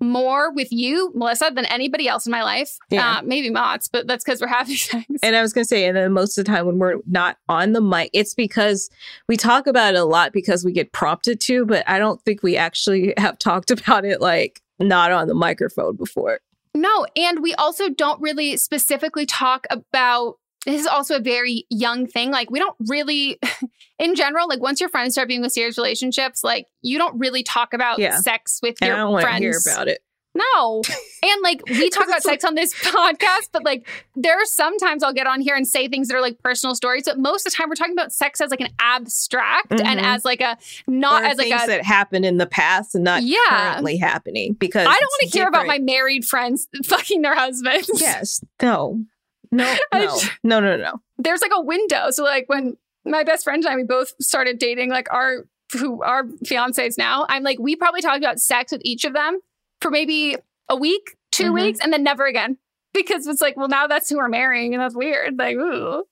more 0.02 0.52
with 0.52 0.72
you, 0.72 1.12
Melissa, 1.14 1.50
than 1.54 1.64
anybody 1.66 2.08
else 2.08 2.26
in 2.26 2.32
my 2.32 2.42
life. 2.42 2.76
Yeah. 2.90 3.18
Uh, 3.18 3.22
maybe 3.22 3.50
Mott's, 3.50 3.88
but 3.88 4.06
that's 4.06 4.24
because 4.24 4.40
we're 4.40 4.48
having 4.48 4.76
sex. 4.76 5.06
And 5.22 5.36
I 5.36 5.40
was 5.40 5.52
going 5.52 5.64
to 5.64 5.68
say, 5.68 5.86
and 5.86 5.96
then 5.96 6.12
most 6.12 6.36
of 6.36 6.44
the 6.44 6.50
time 6.50 6.66
when 6.66 6.78
we're 6.78 6.96
not 7.06 7.38
on 7.48 7.72
the 7.72 7.80
mic, 7.80 8.10
it's 8.12 8.34
because 8.34 8.90
we 9.28 9.36
talk 9.36 9.66
about 9.66 9.94
it 9.94 10.00
a 10.00 10.04
lot 10.04 10.32
because 10.32 10.64
we 10.64 10.72
get 10.72 10.92
prompted 10.92 11.40
to, 11.42 11.64
but 11.64 11.88
I 11.88 11.98
don't 11.98 12.20
think 12.22 12.42
we 12.42 12.56
actually 12.56 13.14
have 13.16 13.38
talked 13.38 13.70
about 13.70 14.04
it 14.04 14.20
like 14.20 14.60
not 14.78 15.12
on 15.12 15.28
the 15.28 15.34
microphone 15.34 15.96
before. 15.96 16.40
No. 16.74 17.06
And 17.16 17.42
we 17.42 17.54
also 17.54 17.88
don't 17.88 18.20
really 18.20 18.56
specifically 18.56 19.26
talk 19.26 19.66
about 19.70 20.38
this 20.66 20.80
is 20.80 20.86
also 20.86 21.16
a 21.16 21.20
very 21.20 21.66
young 21.70 22.06
thing. 22.06 22.30
Like, 22.30 22.50
we 22.50 22.58
don't 22.58 22.76
really, 22.88 23.38
in 23.98 24.14
general, 24.14 24.48
like 24.48 24.60
once 24.60 24.80
your 24.80 24.88
friends 24.88 25.14
start 25.14 25.28
being 25.28 25.42
with 25.42 25.52
serious 25.52 25.76
relationships, 25.76 26.44
like 26.44 26.66
you 26.82 26.98
don't 26.98 27.18
really 27.18 27.42
talk 27.42 27.74
about 27.74 27.98
yeah. 27.98 28.18
sex 28.18 28.60
with 28.62 28.76
and 28.80 28.88
your 28.88 28.96
I 28.96 29.00
don't 29.00 29.20
friends. 29.20 29.40
Hear 29.40 29.74
about 29.74 29.88
it. 29.88 30.02
No. 30.34 30.82
And 31.22 31.42
like 31.42 31.62
we 31.70 31.90
talk 31.90 32.04
about 32.04 32.22
sex 32.22 32.44
on 32.44 32.54
this 32.54 32.74
podcast, 32.82 33.48
but 33.52 33.64
like 33.64 33.88
there 34.16 34.34
are 34.34 34.44
sometimes 34.44 35.02
I'll 35.02 35.12
get 35.12 35.26
on 35.26 35.40
here 35.40 35.54
and 35.54 35.66
say 35.66 35.88
things 35.88 36.08
that 36.08 36.16
are 36.16 36.20
like 36.20 36.42
personal 36.42 36.74
stories, 36.74 37.04
but 37.04 37.18
most 37.18 37.46
of 37.46 37.52
the 37.52 37.56
time 37.56 37.68
we're 37.68 37.74
talking 37.74 37.92
about 37.92 38.12
sex 38.12 38.40
as 38.40 38.50
like 38.50 38.60
an 38.60 38.72
abstract 38.78 39.70
mm-hmm. 39.70 39.86
and 39.86 40.00
as 40.00 40.24
like 40.24 40.40
a 40.40 40.56
not 40.86 41.22
or 41.22 41.26
as 41.26 41.38
like 41.38 41.48
a 41.48 41.66
that 41.66 41.84
happened 41.84 42.24
in 42.24 42.38
the 42.38 42.46
past 42.46 42.94
and 42.94 43.04
not 43.04 43.22
yeah. 43.22 43.38
currently 43.48 43.98
happening 43.98 44.54
because 44.54 44.86
I 44.86 44.96
don't 44.98 45.00
want 45.00 45.32
to 45.32 45.38
hear 45.38 45.48
about 45.48 45.66
my 45.66 45.78
married 45.78 46.24
friends 46.24 46.66
fucking 46.84 47.22
their 47.22 47.36
husbands. 47.36 47.90
Yes. 47.94 48.42
No. 48.60 49.04
No, 49.52 49.76
no, 49.94 50.18
no, 50.42 50.60
no, 50.60 50.76
no. 50.76 51.00
There's 51.18 51.42
like 51.42 51.52
a 51.54 51.60
window. 51.60 52.10
So 52.10 52.24
like 52.24 52.48
when 52.48 52.76
my 53.04 53.22
best 53.22 53.44
friend 53.44 53.62
and 53.64 53.72
I, 53.72 53.76
we 53.76 53.84
both 53.84 54.12
started 54.20 54.58
dating 54.58 54.90
like 54.90 55.12
our 55.12 55.44
who 55.72 56.02
our 56.02 56.24
fiancés 56.44 56.98
now. 56.98 57.26
I'm 57.28 57.42
like, 57.42 57.58
we 57.58 57.76
probably 57.76 58.00
talked 58.00 58.18
about 58.18 58.40
sex 58.40 58.72
with 58.72 58.82
each 58.84 59.04
of 59.04 59.12
them 59.12 59.40
for 59.80 59.90
maybe 59.90 60.36
a 60.68 60.76
week, 60.76 61.16
2 61.32 61.44
mm-hmm. 61.44 61.54
weeks, 61.54 61.80
and 61.80 61.92
then 61.92 62.02
never 62.02 62.26
again. 62.26 62.58
Because 62.94 63.26
it's 63.26 63.40
like, 63.40 63.56
well, 63.56 63.68
now 63.68 63.86
that's 63.86 64.10
who 64.10 64.18
we're 64.18 64.28
marrying, 64.28 64.74
and 64.74 64.82
that's 64.82 64.94
weird. 64.94 65.38
Like, 65.38 65.56
ooh. 65.56 66.04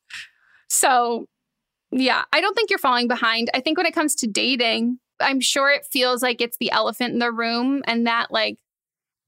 So 0.70 1.26
yeah, 1.92 2.22
I 2.32 2.40
don't 2.40 2.54
think 2.54 2.70
you're 2.70 2.78
falling 2.78 3.06
behind. 3.06 3.50
I 3.52 3.60
think 3.60 3.76
when 3.76 3.84
it 3.84 3.94
comes 3.94 4.14
to 4.16 4.26
dating, 4.26 4.98
I'm 5.20 5.40
sure 5.40 5.70
it 5.70 5.84
feels 5.84 6.22
like 6.22 6.40
it's 6.40 6.56
the 6.58 6.70
elephant 6.70 7.12
in 7.12 7.18
the 7.18 7.32
room 7.32 7.82
and 7.86 8.06
that 8.06 8.30
like 8.30 8.56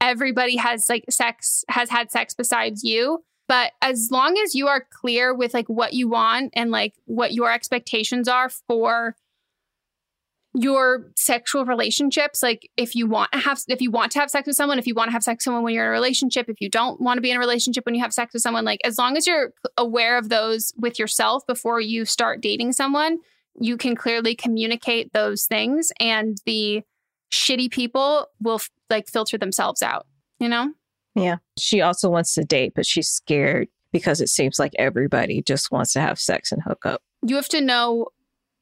everybody 0.00 0.56
has 0.56 0.86
like 0.88 1.04
sex 1.10 1.62
has 1.68 1.90
had 1.90 2.10
sex 2.10 2.32
besides 2.34 2.82
you 2.82 3.22
but 3.52 3.72
as 3.82 4.08
long 4.10 4.38
as 4.38 4.54
you 4.54 4.66
are 4.66 4.86
clear 4.90 5.34
with 5.34 5.52
like 5.52 5.68
what 5.68 5.92
you 5.92 6.08
want 6.08 6.50
and 6.56 6.70
like 6.70 6.94
what 7.04 7.34
your 7.34 7.52
expectations 7.52 8.26
are 8.26 8.48
for 8.48 9.14
your 10.54 11.10
sexual 11.18 11.66
relationships 11.66 12.42
like 12.42 12.70
if 12.78 12.94
you 12.94 13.06
want 13.06 13.30
to 13.30 13.38
have 13.38 13.60
if 13.68 13.82
you 13.82 13.90
want 13.90 14.10
to 14.10 14.18
have 14.18 14.30
sex 14.30 14.46
with 14.46 14.56
someone 14.56 14.78
if 14.78 14.86
you 14.86 14.94
want 14.94 15.08
to 15.08 15.12
have 15.12 15.22
sex 15.22 15.40
with 15.40 15.42
someone 15.42 15.62
when 15.62 15.74
you're 15.74 15.84
in 15.84 15.90
a 15.90 15.92
relationship 15.92 16.48
if 16.48 16.62
you 16.62 16.70
don't 16.70 16.98
want 16.98 17.18
to 17.18 17.20
be 17.20 17.30
in 17.30 17.36
a 17.36 17.40
relationship 17.40 17.84
when 17.84 17.94
you 17.94 18.00
have 18.00 18.14
sex 18.14 18.32
with 18.32 18.40
someone 18.40 18.64
like 18.64 18.80
as 18.84 18.96
long 18.96 19.18
as 19.18 19.26
you're 19.26 19.52
aware 19.76 20.16
of 20.16 20.30
those 20.30 20.72
with 20.78 20.98
yourself 20.98 21.46
before 21.46 21.78
you 21.78 22.06
start 22.06 22.40
dating 22.40 22.72
someone 22.72 23.18
you 23.60 23.76
can 23.76 23.94
clearly 23.94 24.34
communicate 24.34 25.12
those 25.12 25.44
things 25.44 25.92
and 26.00 26.38
the 26.46 26.80
shitty 27.30 27.70
people 27.70 28.28
will 28.40 28.62
like 28.88 29.06
filter 29.08 29.36
themselves 29.36 29.82
out 29.82 30.06
you 30.40 30.48
know 30.48 30.72
Yeah. 31.14 31.36
She 31.58 31.80
also 31.80 32.08
wants 32.08 32.34
to 32.34 32.44
date, 32.44 32.72
but 32.74 32.86
she's 32.86 33.08
scared 33.08 33.68
because 33.92 34.20
it 34.20 34.28
seems 34.28 34.58
like 34.58 34.72
everybody 34.78 35.42
just 35.42 35.70
wants 35.70 35.92
to 35.92 36.00
have 36.00 36.18
sex 36.18 36.52
and 36.52 36.62
hook 36.62 36.86
up. 36.86 37.02
you 37.26 37.36
have 37.36 37.48
to 37.50 37.60
know 37.60 38.08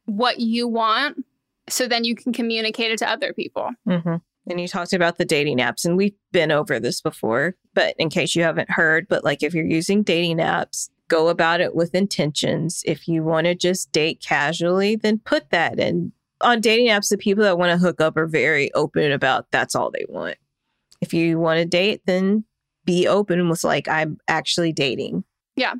what 0.06 0.40
you 0.40 0.66
want 0.66 1.24
so 1.68 1.86
then 1.86 2.02
you 2.04 2.16
can 2.16 2.32
communicate 2.32 2.90
it 2.90 2.98
to 2.98 3.08
other 3.08 3.32
people 3.32 3.70
Mm-hmm. 3.88 4.16
And 4.48 4.60
you 4.60 4.66
talked 4.66 4.92
about 4.94 5.18
the 5.18 5.24
dating 5.24 5.58
apps, 5.58 5.84
and 5.84 5.96
we've 5.96 6.14
been 6.32 6.50
over 6.50 6.80
this 6.80 7.00
before, 7.00 7.54
but 7.74 7.94
in 7.98 8.08
case 8.08 8.34
you 8.34 8.42
haven't 8.42 8.70
heard, 8.70 9.06
but 9.06 9.22
like 9.22 9.42
if 9.42 9.54
you're 9.54 9.64
using 9.64 10.02
dating 10.02 10.38
apps, 10.38 10.88
go 11.08 11.28
about 11.28 11.60
it 11.60 11.74
with 11.74 11.94
intentions. 11.94 12.82
If 12.86 13.06
you 13.06 13.22
want 13.22 13.44
to 13.44 13.54
just 13.54 13.92
date 13.92 14.20
casually, 14.26 14.96
then 14.96 15.18
put 15.18 15.50
that 15.50 15.78
in. 15.78 16.12
On 16.40 16.60
dating 16.60 16.86
apps, 16.88 17.10
the 17.10 17.18
people 17.18 17.44
that 17.44 17.58
want 17.58 17.70
to 17.70 17.78
hook 17.78 18.00
up 18.00 18.16
are 18.16 18.26
very 18.26 18.72
open 18.72 19.12
about 19.12 19.46
that's 19.52 19.74
all 19.74 19.90
they 19.90 20.06
want. 20.08 20.36
If 21.00 21.14
you 21.14 21.38
want 21.38 21.58
to 21.58 21.64
date, 21.64 22.02
then 22.06 22.44
be 22.84 23.06
open 23.08 23.48
with 23.48 23.64
like, 23.64 23.88
I'm 23.88 24.18
actually 24.28 24.72
dating. 24.72 25.24
Yeah. 25.56 25.74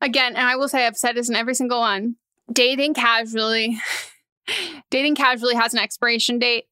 Again, 0.00 0.36
and 0.36 0.46
I 0.46 0.56
will 0.56 0.68
say 0.68 0.86
I've 0.86 0.96
said 0.96 1.14
this 1.16 1.28
in 1.28 1.36
every 1.36 1.54
single 1.54 1.80
one. 1.80 2.16
Dating 2.52 2.94
casually, 2.94 3.78
dating 4.90 5.14
casually 5.16 5.54
has 5.54 5.72
an 5.74 5.80
expiration 5.80 6.38
date. 6.38 6.64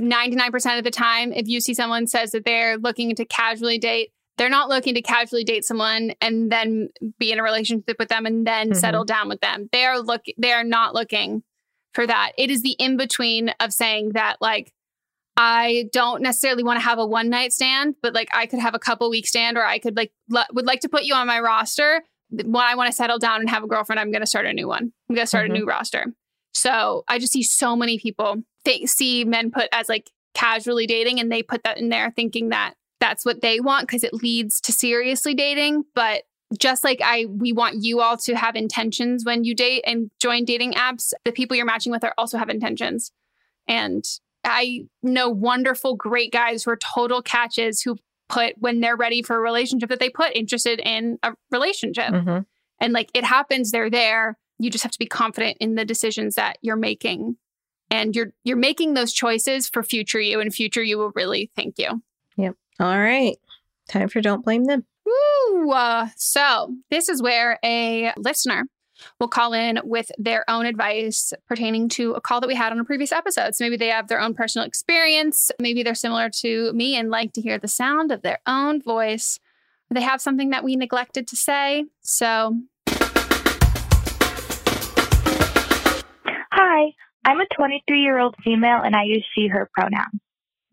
99% 0.00 0.78
of 0.78 0.84
the 0.84 0.90
time, 0.90 1.32
if 1.32 1.48
you 1.48 1.60
see 1.60 1.74
someone 1.74 2.06
says 2.06 2.32
that 2.32 2.44
they're 2.44 2.76
looking 2.76 3.14
to 3.14 3.24
casually 3.24 3.78
date, 3.78 4.10
they're 4.36 4.50
not 4.50 4.68
looking 4.68 4.94
to 4.94 5.00
casually 5.02 5.44
date 5.44 5.64
someone 5.64 6.12
and 6.20 6.52
then 6.52 6.90
be 7.18 7.32
in 7.32 7.38
a 7.38 7.42
relationship 7.42 7.96
with 7.98 8.08
them 8.08 8.26
and 8.26 8.46
then 8.46 8.70
Mhm. 8.70 8.76
settle 8.76 9.04
down 9.04 9.28
with 9.30 9.40
them. 9.40 9.70
They 9.72 9.84
are 9.86 9.98
look 9.98 10.22
they 10.36 10.52
are 10.52 10.64
not 10.64 10.94
looking 10.94 11.42
for 11.94 12.06
that. 12.06 12.32
It 12.36 12.50
is 12.50 12.60
the 12.60 12.72
in 12.72 12.98
between 12.98 13.48
of 13.60 13.72
saying 13.72 14.10
that 14.12 14.36
like 14.42 14.72
I 15.36 15.86
don't 15.92 16.22
necessarily 16.22 16.62
want 16.62 16.78
to 16.80 16.84
have 16.84 16.98
a 16.98 17.06
one 17.06 17.28
night 17.28 17.52
stand, 17.52 17.94
but 18.02 18.14
like 18.14 18.28
I 18.32 18.46
could 18.46 18.58
have 18.60 18.74
a 18.74 18.78
couple 18.78 19.10
week 19.10 19.26
stand 19.26 19.56
or 19.58 19.64
I 19.64 19.78
could 19.78 19.96
like 19.96 20.12
le- 20.30 20.46
would 20.52 20.66
like 20.66 20.80
to 20.80 20.88
put 20.88 21.04
you 21.04 21.14
on 21.14 21.26
my 21.26 21.40
roster. 21.40 22.02
When 22.30 22.56
I 22.56 22.74
want 22.74 22.88
to 22.88 22.96
settle 22.96 23.18
down 23.18 23.40
and 23.40 23.50
have 23.50 23.62
a 23.62 23.66
girlfriend, 23.66 24.00
I'm 24.00 24.10
going 24.10 24.22
to 24.22 24.26
start 24.26 24.46
a 24.46 24.52
new 24.52 24.66
one. 24.66 24.92
I'm 25.08 25.14
going 25.14 25.24
to 25.24 25.28
start 25.28 25.48
Mhm. 25.48 25.50
a 25.50 25.58
new 25.58 25.66
roster. 25.66 26.06
So 26.54 27.04
I 27.06 27.18
just 27.18 27.32
see 27.32 27.42
so 27.42 27.76
many 27.76 27.98
people 27.98 28.36
they 28.64 28.86
see 28.86 29.24
men 29.24 29.50
put 29.50 29.68
as 29.72 29.88
like 29.88 30.10
casually 30.34 30.86
dating 30.86 31.20
and 31.20 31.30
they 31.30 31.42
put 31.42 31.62
that 31.64 31.78
in 31.78 31.88
there 31.90 32.10
thinking 32.16 32.48
that 32.48 32.74
that's 32.98 33.24
what 33.24 33.42
they 33.42 33.60
want 33.60 33.86
because 33.86 34.02
it 34.04 34.12
leads 34.14 34.60
to 34.62 34.72
seriously 34.72 35.34
dating. 35.34 35.84
But 35.94 36.22
just 36.58 36.82
like 36.82 37.00
I 37.04 37.26
we 37.26 37.52
want 37.52 37.82
you 37.84 38.00
all 38.00 38.16
to 38.18 38.34
have 38.36 38.56
intentions 38.56 39.24
when 39.24 39.44
you 39.44 39.54
date 39.54 39.84
and 39.86 40.10
join 40.20 40.44
dating 40.46 40.72
apps, 40.72 41.12
the 41.24 41.32
people 41.32 41.56
you're 41.56 41.66
matching 41.66 41.92
with 41.92 42.04
are 42.04 42.14
also 42.16 42.38
have 42.38 42.48
intentions. 42.48 43.12
And 43.68 44.04
I 44.46 44.86
know 45.02 45.28
wonderful, 45.28 45.96
great 45.96 46.32
guys 46.32 46.64
who 46.64 46.70
are 46.70 46.78
total 46.78 47.20
catches 47.20 47.82
who 47.82 47.96
put 48.28 48.54
when 48.58 48.80
they're 48.80 48.96
ready 48.96 49.22
for 49.22 49.36
a 49.36 49.40
relationship 49.40 49.88
that 49.88 50.00
they 50.00 50.10
put 50.10 50.34
interested 50.34 50.80
in 50.84 51.18
a 51.22 51.34
relationship. 51.50 52.08
Mm-hmm. 52.08 52.38
And 52.80 52.92
like 52.92 53.10
it 53.14 53.24
happens, 53.24 53.70
they're 53.70 53.90
there. 53.90 54.38
You 54.58 54.70
just 54.70 54.84
have 54.84 54.92
to 54.92 54.98
be 54.98 55.06
confident 55.06 55.58
in 55.60 55.74
the 55.74 55.84
decisions 55.84 56.36
that 56.36 56.58
you're 56.62 56.76
making. 56.76 57.36
And 57.90 58.16
you're 58.16 58.32
you're 58.42 58.56
making 58.56 58.94
those 58.94 59.12
choices 59.12 59.68
for 59.68 59.82
future 59.84 60.20
you, 60.20 60.40
and 60.40 60.52
future 60.52 60.82
you 60.82 60.98
will 60.98 61.12
really 61.14 61.52
thank 61.54 61.78
you. 61.78 62.02
Yep. 62.36 62.56
All 62.80 62.98
right. 62.98 63.36
Time 63.88 64.08
for 64.08 64.20
Don't 64.20 64.44
Blame 64.44 64.64
Them. 64.64 64.84
Woo! 65.04 65.70
Uh, 65.70 66.08
so 66.16 66.74
this 66.90 67.08
is 67.08 67.22
where 67.22 67.60
a 67.64 68.12
listener 68.16 68.64
will 69.18 69.28
call 69.28 69.52
in 69.52 69.80
with 69.84 70.10
their 70.18 70.48
own 70.48 70.66
advice 70.66 71.32
pertaining 71.48 71.88
to 71.90 72.12
a 72.12 72.20
call 72.20 72.40
that 72.40 72.48
we 72.48 72.54
had 72.54 72.72
on 72.72 72.78
a 72.78 72.84
previous 72.84 73.12
episode. 73.12 73.54
So 73.54 73.64
maybe 73.64 73.76
they 73.76 73.88
have 73.88 74.08
their 74.08 74.20
own 74.20 74.34
personal 74.34 74.66
experience. 74.66 75.50
Maybe 75.58 75.82
they're 75.82 75.94
similar 75.94 76.30
to 76.40 76.72
me 76.72 76.96
and 76.96 77.10
like 77.10 77.32
to 77.34 77.40
hear 77.40 77.58
the 77.58 77.68
sound 77.68 78.12
of 78.12 78.22
their 78.22 78.38
own 78.46 78.82
voice. 78.82 79.38
They 79.90 80.02
have 80.02 80.20
something 80.20 80.50
that 80.50 80.64
we 80.64 80.76
neglected 80.76 81.28
to 81.28 81.36
say. 81.36 81.84
So 82.02 82.56
Hi, 86.58 86.92
I'm 87.24 87.40
a 87.40 87.46
23 87.54 88.00
year 88.00 88.18
old 88.18 88.34
female 88.42 88.80
and 88.82 88.96
I 88.96 89.04
use 89.04 89.26
she, 89.34 89.48
her 89.48 89.68
pronouns. 89.74 90.20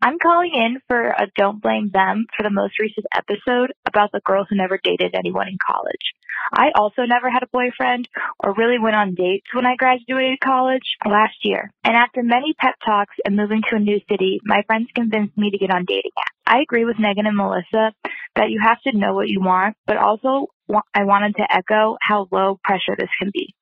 I'm 0.00 0.18
calling 0.18 0.50
in 0.54 0.80
for 0.86 1.08
a 1.08 1.28
Don't 1.36 1.62
Blame 1.62 1.90
Them 1.90 2.26
for 2.36 2.42
the 2.42 2.50
most 2.50 2.78
recent 2.78 3.06
episode 3.14 3.72
about 3.86 4.12
the 4.12 4.20
girl 4.24 4.44
who 4.48 4.54
never 4.56 4.78
dated 4.82 5.14
anyone 5.14 5.48
in 5.48 5.56
college. 5.66 6.12
I 6.52 6.70
also 6.74 7.02
never 7.02 7.30
had 7.30 7.42
a 7.42 7.52
boyfriend 7.52 8.08
or 8.42 8.54
really 8.54 8.78
went 8.78 8.96
on 8.96 9.14
dates 9.14 9.46
when 9.54 9.66
I 9.66 9.76
graduated 9.76 10.40
college 10.40 10.96
last 11.04 11.36
year. 11.42 11.70
And 11.84 11.96
after 11.96 12.22
many 12.22 12.54
pep 12.58 12.74
talks 12.84 13.14
and 13.24 13.36
moving 13.36 13.62
to 13.68 13.76
a 13.76 13.80
new 13.80 14.00
city, 14.08 14.40
my 14.44 14.62
friends 14.66 14.88
convinced 14.94 15.36
me 15.36 15.50
to 15.50 15.58
get 15.58 15.74
on 15.74 15.84
dating 15.86 16.12
apps. 16.18 16.34
I 16.46 16.60
agree 16.60 16.84
with 16.84 16.98
Megan 16.98 17.26
and 17.26 17.36
Melissa 17.36 17.92
that 18.36 18.50
you 18.50 18.60
have 18.62 18.80
to 18.82 18.96
know 18.96 19.14
what 19.14 19.28
you 19.28 19.40
want, 19.40 19.76
but 19.86 19.96
also 19.96 20.48
I 20.94 21.04
wanted 21.04 21.36
to 21.36 21.46
echo 21.50 21.96
how 22.00 22.28
low 22.30 22.58
pressure 22.62 22.96
this 22.98 23.10
can 23.20 23.30
be. 23.32 23.54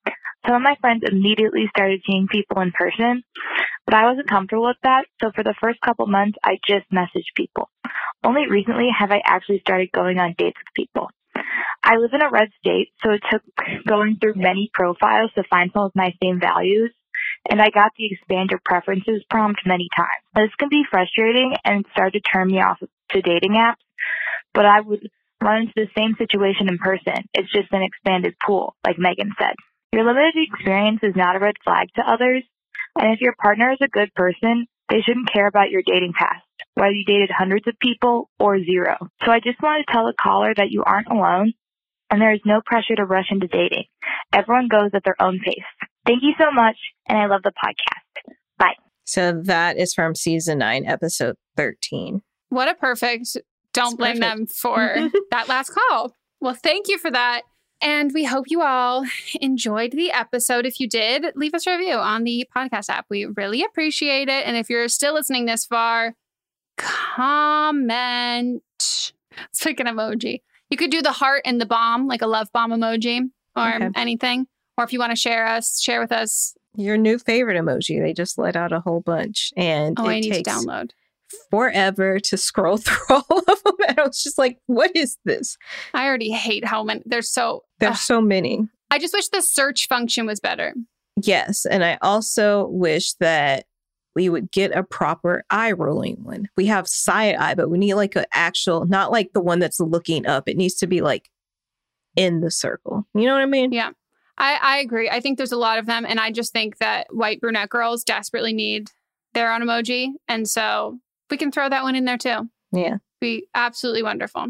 Some 0.46 0.56
of 0.56 0.62
my 0.62 0.76
friends 0.80 1.04
immediately 1.08 1.66
started 1.70 2.00
seeing 2.04 2.26
people 2.26 2.60
in 2.60 2.72
person, 2.72 3.22
but 3.86 3.94
I 3.94 4.06
wasn't 4.08 4.28
comfortable 4.28 4.66
with 4.66 4.76
that, 4.82 5.04
so 5.20 5.30
for 5.34 5.44
the 5.44 5.54
first 5.60 5.80
couple 5.80 6.06
months, 6.06 6.36
I 6.42 6.58
just 6.66 6.90
messaged 6.90 7.36
people. 7.36 7.70
Only 8.24 8.48
recently 8.48 8.88
have 8.96 9.12
I 9.12 9.20
actually 9.24 9.60
started 9.60 9.90
going 9.92 10.18
on 10.18 10.34
dates 10.36 10.58
with 10.58 10.74
people. 10.74 11.10
I 11.82 11.96
live 11.96 12.10
in 12.12 12.22
a 12.22 12.30
red 12.30 12.48
state, 12.58 12.92
so 13.02 13.12
it 13.12 13.22
took 13.30 13.42
going 13.86 14.18
through 14.20 14.34
many 14.36 14.70
profiles 14.72 15.32
to 15.34 15.42
find 15.50 15.70
someone 15.72 15.90
with 15.94 15.96
my 15.96 16.14
same 16.22 16.40
values, 16.40 16.92
and 17.50 17.60
I 17.60 17.70
got 17.70 17.92
the 17.96 18.06
expand 18.06 18.50
your 18.50 18.60
preferences 18.64 19.24
prompt 19.28 19.60
many 19.66 19.88
times. 19.96 20.22
This 20.34 20.54
can 20.58 20.68
be 20.68 20.84
frustrating 20.90 21.54
and 21.64 21.84
start 21.92 22.12
to 22.12 22.20
turn 22.20 22.48
me 22.48 22.60
off 22.60 22.78
to 22.78 23.22
dating 23.22 23.52
apps, 23.52 23.82
but 24.54 24.66
I 24.66 24.80
would 24.80 25.08
run 25.42 25.62
into 25.62 25.72
the 25.76 25.88
same 25.96 26.14
situation 26.16 26.68
in 26.68 26.78
person. 26.78 27.26
It's 27.34 27.52
just 27.52 27.72
an 27.72 27.82
expanded 27.82 28.34
pool, 28.44 28.76
like 28.86 28.98
Megan 28.98 29.32
said. 29.38 29.54
Your 29.92 30.04
limited 30.04 30.34
experience 30.36 31.00
is 31.02 31.16
not 31.16 31.36
a 31.36 31.40
red 31.40 31.56
flag 31.64 31.88
to 31.96 32.02
others, 32.02 32.44
and 32.96 33.12
if 33.12 33.20
your 33.20 33.34
partner 33.40 33.72
is 33.72 33.78
a 33.82 33.88
good 33.88 34.14
person, 34.14 34.66
they 34.88 35.00
shouldn't 35.00 35.32
care 35.32 35.46
about 35.46 35.70
your 35.70 35.82
dating 35.84 36.12
past, 36.18 36.44
whether 36.74 36.92
you 36.92 37.04
dated 37.04 37.30
hundreds 37.30 37.66
of 37.68 37.74
people 37.80 38.30
or 38.38 38.62
zero. 38.64 38.96
So 39.24 39.30
I 39.30 39.40
just 39.40 39.62
want 39.62 39.84
to 39.86 39.92
tell 39.92 40.06
the 40.06 40.14
caller 40.20 40.52
that 40.56 40.70
you 40.70 40.82
aren't 40.84 41.08
alone, 41.08 41.52
and 42.10 42.20
there 42.20 42.32
is 42.32 42.40
no 42.44 42.60
pressure 42.64 42.96
to 42.96 43.04
rush 43.04 43.26
into 43.30 43.46
dating. 43.46 43.84
Everyone 44.32 44.68
goes 44.68 44.90
at 44.94 45.02
their 45.04 45.20
own 45.20 45.40
pace. 45.44 45.64
Thank 46.06 46.22
you 46.22 46.32
so 46.38 46.50
much, 46.52 46.76
and 47.08 47.18
I 47.18 47.26
love 47.26 47.42
the 47.42 47.52
podcast. 47.52 48.34
Bye. 48.58 48.74
So 49.04 49.32
that 49.44 49.76
is 49.78 49.94
from 49.94 50.14
season 50.14 50.58
nine, 50.58 50.84
episode 50.86 51.36
13. 51.56 52.22
what 52.48 52.68
a 52.68 52.74
perfect 52.74 53.36
don't 53.72 53.96
blame 53.98 54.18
perfect. 54.18 54.36
them 54.38 54.46
for 54.46 55.10
that 55.30 55.48
last 55.48 55.70
call. 55.70 56.14
Well, 56.40 56.54
thank 56.54 56.88
you 56.88 56.98
for 56.98 57.10
that. 57.10 57.42
And 57.80 58.12
we 58.12 58.24
hope 58.24 58.44
you 58.48 58.62
all 58.62 59.04
enjoyed 59.40 59.92
the 59.92 60.12
episode. 60.12 60.66
If 60.66 60.78
you 60.78 60.88
did, 60.88 61.24
leave 61.34 61.54
us 61.54 61.66
a 61.66 61.76
review 61.76 61.94
on 61.96 62.22
the 62.24 62.46
podcast 62.54 62.88
app. 62.90 63.06
We 63.10 63.24
really 63.24 63.64
appreciate 63.64 64.28
it. 64.28 64.46
And 64.46 64.56
if 64.56 64.70
you're 64.70 64.88
still 64.88 65.14
listening 65.14 65.46
this 65.46 65.64
far, 65.66 66.14
comment. 66.76 68.62
It's 69.50 69.64
like 69.64 69.80
an 69.80 69.86
emoji. 69.86 70.42
You 70.70 70.76
could 70.76 70.90
do 70.90 71.02
the 71.02 71.12
heart 71.12 71.42
and 71.44 71.60
the 71.60 71.66
bomb, 71.66 72.06
like 72.06 72.22
a 72.22 72.26
love 72.26 72.48
bomb 72.52 72.70
emoji 72.70 73.30
or 73.56 73.74
Okay. 73.74 73.90
anything. 73.96 74.46
Or 74.78 74.84
if 74.84 74.92
you 74.92 74.98
want 74.98 75.10
to 75.12 75.16
share 75.16 75.46
us, 75.46 75.80
share 75.80 76.00
with 76.00 76.12
us. 76.12 76.54
Your 76.76 76.96
new 76.96 77.18
favorite 77.18 77.58
emoji. 77.62 78.00
They 78.02 78.14
just 78.14 78.38
let 78.38 78.56
out 78.56 78.72
a 78.72 78.80
whole 78.80 79.00
bunch. 79.00 79.52
And 79.56 79.98
Oh, 80.00 80.06
it 80.08 80.12
I 80.14 80.20
need 80.20 80.32
to 80.32 80.42
download. 80.42 80.90
forever 81.50 82.18
to 82.20 82.36
scroll 82.38 82.76
through 82.78 82.96
all 83.10 83.38
of 83.38 83.62
them. 83.62 83.74
And 83.88 84.00
I 84.00 84.02
was 84.06 84.22
just 84.22 84.38
like, 84.38 84.58
what 84.66 84.94
is 84.96 85.18
this? 85.24 85.58
I 85.92 86.06
already 86.06 86.30
hate 86.30 86.64
how 86.64 86.82
many. 86.84 87.02
There's 87.04 87.30
so. 87.30 87.64
There's 87.80 87.92
ugh. 87.92 87.98
so 87.98 88.20
many. 88.22 88.68
I 88.90 88.98
just 88.98 89.12
wish 89.14 89.28
the 89.28 89.42
search 89.42 89.88
function 89.88 90.26
was 90.26 90.40
better. 90.40 90.74
Yes. 91.22 91.66
And 91.66 91.84
I 91.84 91.98
also 92.00 92.66
wish 92.68 93.12
that 93.14 93.66
we 94.14 94.28
would 94.28 94.50
get 94.50 94.72
a 94.76 94.82
proper 94.82 95.44
eye 95.50 95.72
rolling 95.72 96.16
one. 96.22 96.48
We 96.56 96.66
have 96.66 96.86
side 96.88 97.34
eye, 97.36 97.54
but 97.54 97.70
we 97.70 97.78
need 97.78 97.94
like 97.94 98.14
an 98.16 98.26
actual, 98.32 98.86
not 98.86 99.10
like 99.10 99.32
the 99.32 99.40
one 99.40 99.58
that's 99.58 99.80
looking 99.80 100.26
up. 100.26 100.48
It 100.48 100.56
needs 100.56 100.74
to 100.76 100.86
be 100.86 101.00
like 101.00 101.30
in 102.16 102.40
the 102.40 102.50
circle. 102.50 103.06
You 103.14 103.24
know 103.26 103.32
what 103.32 103.42
I 103.42 103.46
mean? 103.46 103.72
Yeah. 103.72 103.90
I, 104.38 104.58
I 104.62 104.78
agree. 104.78 105.08
I 105.10 105.20
think 105.20 105.36
there's 105.38 105.52
a 105.52 105.56
lot 105.58 105.78
of 105.78 105.86
them. 105.86 106.04
And 106.06 106.18
I 106.18 106.30
just 106.30 106.52
think 106.52 106.78
that 106.78 107.06
white 107.10 107.40
brunette 107.40 107.68
girls 107.70 108.02
desperately 108.04 108.52
need 108.52 108.90
their 109.34 109.52
own 109.52 109.62
emoji. 109.62 110.08
And 110.28 110.48
so 110.48 110.98
we 111.30 111.36
can 111.36 111.50
throw 111.52 111.68
that 111.68 111.82
one 111.82 111.94
in 111.96 112.04
there 112.04 112.18
too. 112.18 112.48
Yeah. 112.72 112.96
Be 113.20 113.46
absolutely 113.54 114.02
wonderful. 114.02 114.48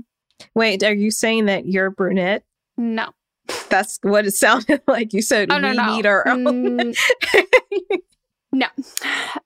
Wait, 0.54 0.82
are 0.82 0.94
you 0.94 1.10
saying 1.10 1.46
that 1.46 1.66
you're 1.66 1.90
brunette? 1.90 2.42
No. 2.76 3.10
That's 3.68 3.98
what 4.02 4.26
it 4.26 4.30
sounded 4.34 4.82
like. 4.88 5.12
You 5.12 5.22
said 5.22 5.50
Oh, 5.52 5.58
no, 5.58 5.70
we 5.70 5.76
no. 5.76 5.96
need 5.96 6.06
our 6.06 6.26
own. 6.26 6.44
Mm. 6.44 6.96
No, 8.52 8.66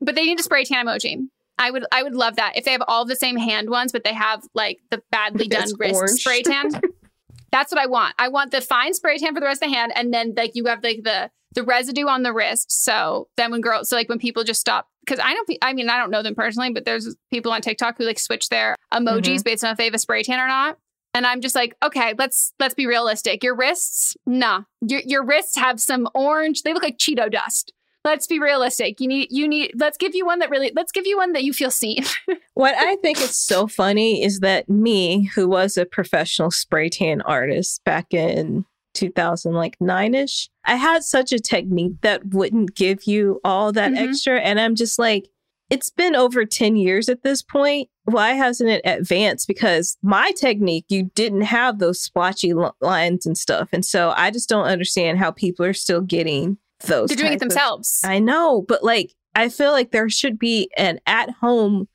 but 0.00 0.14
they 0.14 0.24
need 0.24 0.40
a 0.40 0.42
spray 0.42 0.64
tan 0.64 0.86
emoji. 0.86 1.16
I 1.58 1.70
would 1.70 1.84
I 1.92 2.02
would 2.02 2.14
love 2.14 2.36
that 2.36 2.56
if 2.56 2.64
they 2.64 2.72
have 2.72 2.82
all 2.86 3.04
the 3.04 3.16
same 3.16 3.36
hand 3.36 3.70
ones, 3.70 3.92
but 3.92 4.04
they 4.04 4.12
have 4.12 4.42
like 4.54 4.78
the 4.90 5.02
badly 5.10 5.48
done 5.48 5.62
It's 5.64 5.78
wrist 5.78 5.94
orange. 5.94 6.20
spray 6.20 6.42
tan. 6.42 6.70
That's 7.52 7.72
what 7.72 7.80
I 7.80 7.86
want. 7.86 8.14
I 8.18 8.28
want 8.28 8.50
the 8.50 8.60
fine 8.60 8.92
spray 8.92 9.18
tan 9.18 9.32
for 9.34 9.40
the 9.40 9.46
rest 9.46 9.62
of 9.62 9.70
the 9.70 9.74
hand, 9.76 9.92
and 9.94 10.12
then 10.12 10.34
like 10.36 10.52
you 10.54 10.64
have 10.66 10.82
like 10.82 11.02
the 11.04 11.30
the 11.54 11.62
residue 11.62 12.06
on 12.06 12.22
the 12.22 12.32
wrist. 12.34 12.84
So 12.84 13.28
then 13.36 13.50
when 13.52 13.60
girls, 13.62 13.88
so 13.88 13.96
like 13.96 14.08
when 14.10 14.18
people 14.18 14.44
just 14.44 14.60
stop, 14.60 14.88
because 15.06 15.20
I 15.20 15.32
don't, 15.32 15.48
I 15.62 15.72
mean 15.72 15.88
I 15.88 15.96
don't 15.98 16.10
know 16.10 16.22
them 16.22 16.34
personally, 16.34 16.72
but 16.72 16.84
there's 16.84 17.14
people 17.32 17.52
on 17.52 17.62
TikTok 17.62 17.96
who 17.96 18.04
like 18.04 18.18
switch 18.18 18.48
their 18.50 18.74
emojis 18.92 19.38
Mhm. 19.40 19.44
based 19.44 19.64
on 19.64 19.70
if 19.70 19.78
they 19.78 19.84
have 19.86 19.94
a 19.94 19.98
spray 19.98 20.22
tan 20.24 20.40
or 20.40 20.48
not. 20.48 20.76
And 21.14 21.26
I'm 21.26 21.40
just 21.40 21.54
like, 21.54 21.74
okay, 21.82 22.12
let's 22.18 22.52
let's 22.58 22.74
be 22.74 22.86
realistic. 22.86 23.42
Your 23.42 23.54
wrists, 23.56 24.16
nah, 24.26 24.62
your 24.86 25.00
your 25.06 25.24
wrists 25.24 25.56
have 25.56 25.80
some 25.80 26.06
orange. 26.14 26.62
They 26.62 26.74
look 26.74 26.82
like 26.82 26.98
Cheeto 26.98 27.30
dust. 27.30 27.72
Let's 28.06 28.28
be 28.28 28.38
realistic. 28.38 29.00
You 29.00 29.08
need 29.08 29.28
you 29.32 29.48
need. 29.48 29.72
Let's 29.74 29.98
give 29.98 30.14
you 30.14 30.24
one 30.24 30.38
that 30.38 30.48
really. 30.48 30.70
Let's 30.76 30.92
give 30.92 31.06
you 31.06 31.16
one 31.18 31.32
that 31.32 31.42
you 31.44 31.52
feel 31.52 31.70
seen. 31.72 32.04
What 32.54 32.74
I 32.74 32.96
think 32.96 33.20
is 33.20 33.36
so 33.36 33.66
funny 33.66 34.24
is 34.24 34.40
that 34.40 34.66
me, 34.66 35.24
who 35.34 35.46
was 35.46 35.76
a 35.76 35.84
professional 35.84 36.50
spray 36.50 36.88
tan 36.88 37.20
artist 37.20 37.84
back 37.84 38.14
in 38.14 38.64
2000, 38.94 39.52
like 39.52 39.76
nine 39.78 40.14
ish, 40.14 40.48
I 40.64 40.76
had 40.76 41.04
such 41.04 41.32
a 41.32 41.38
technique 41.38 42.00
that 42.00 42.32
wouldn't 42.32 42.74
give 42.74 43.04
you 43.04 43.40
all 43.44 43.72
that 43.72 43.92
Mhm. 43.92 44.08
extra. 44.08 44.40
And 44.40 44.58
I'm 44.58 44.74
just 44.74 44.98
like, 44.98 45.28
it's 45.68 45.90
been 45.90 46.16
over 46.16 46.46
10 46.46 46.76
years 46.76 47.10
at 47.10 47.22
this 47.24 47.42
point. 47.42 47.90
Why 48.04 48.30
hasn't 48.32 48.70
it 48.70 48.80
advanced? 48.86 49.46
Because 49.48 49.98
my 50.02 50.30
technique, 50.30 50.86
you 50.88 51.10
didn't 51.14 51.42
have 51.42 51.78
those 51.78 52.00
splotchy 52.00 52.54
li- 52.54 52.70
lines 52.80 53.26
and 53.26 53.36
stuff. 53.36 53.68
And 53.72 53.84
so 53.84 54.14
I 54.16 54.30
just 54.30 54.48
don't 54.48 54.64
understand 54.64 55.18
how 55.18 55.30
people 55.30 55.66
are 55.66 55.74
still 55.74 56.00
getting 56.00 56.56
those. 56.81 57.09
They're 57.09 57.16
doing 57.16 57.28
it 57.32 57.36
type 57.36 57.43
of- 57.43 57.48
themselves. 57.51 58.01
I 58.05 58.19
know, 58.19 58.62
but 58.69 58.82
like 58.85 59.15
I 59.35 59.48
feel 59.48 59.73
like 59.73 59.90
there 59.93 60.09
should 60.09 60.39
be 60.39 60.70
an 60.77 60.98
at-home 61.07 61.89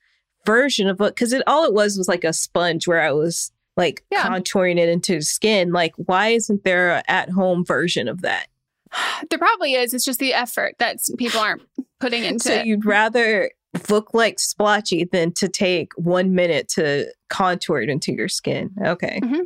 version 0.45 0.87
of 0.87 0.99
what 0.99 1.15
because 1.15 1.33
it 1.33 1.43
all 1.47 1.65
it 1.65 1.73
was 1.73 1.97
was 1.97 2.07
like 2.07 2.23
a 2.23 2.33
sponge 2.33 2.87
where 2.87 3.01
I 3.01 3.11
was 3.11 3.51
like 3.77 4.03
Yeah. 4.11 4.27
contouring 4.27 4.77
it 4.77 4.89
into 4.89 5.21
skin. 5.21 5.71
Like, 5.71 5.93
why 5.95 6.29
isn't 6.29 6.63
there 6.63 6.89
a 6.91 7.03
at-home 7.07 7.63
version 7.65 8.07
of 8.07 8.21
that? 8.21 8.47
there 9.29 9.39
probably 9.39 9.73
is. 9.75 9.93
It's 9.93 10.05
just 10.05 10.19
the 10.19 10.33
effort 10.33 10.75
that 10.79 10.97
people 11.17 11.39
aren't 11.39 11.61
putting 11.99 12.23
into 12.23 12.43
So 12.49 12.53
it. 12.55 12.65
you'd 12.65 12.85
rather 12.85 13.49
look 13.89 14.13
like 14.13 14.37
splotchy 14.39 15.05
than 15.05 15.31
to 15.33 15.47
take 15.47 15.93
one 15.95 16.35
minute 16.35 16.67
to 16.69 17.05
contour 17.29 17.79
it 17.81 17.89
into 17.89 18.11
your 18.11 18.27
skin. 18.27 18.71
Okay. 18.85 19.19
Mhm. 19.23 19.43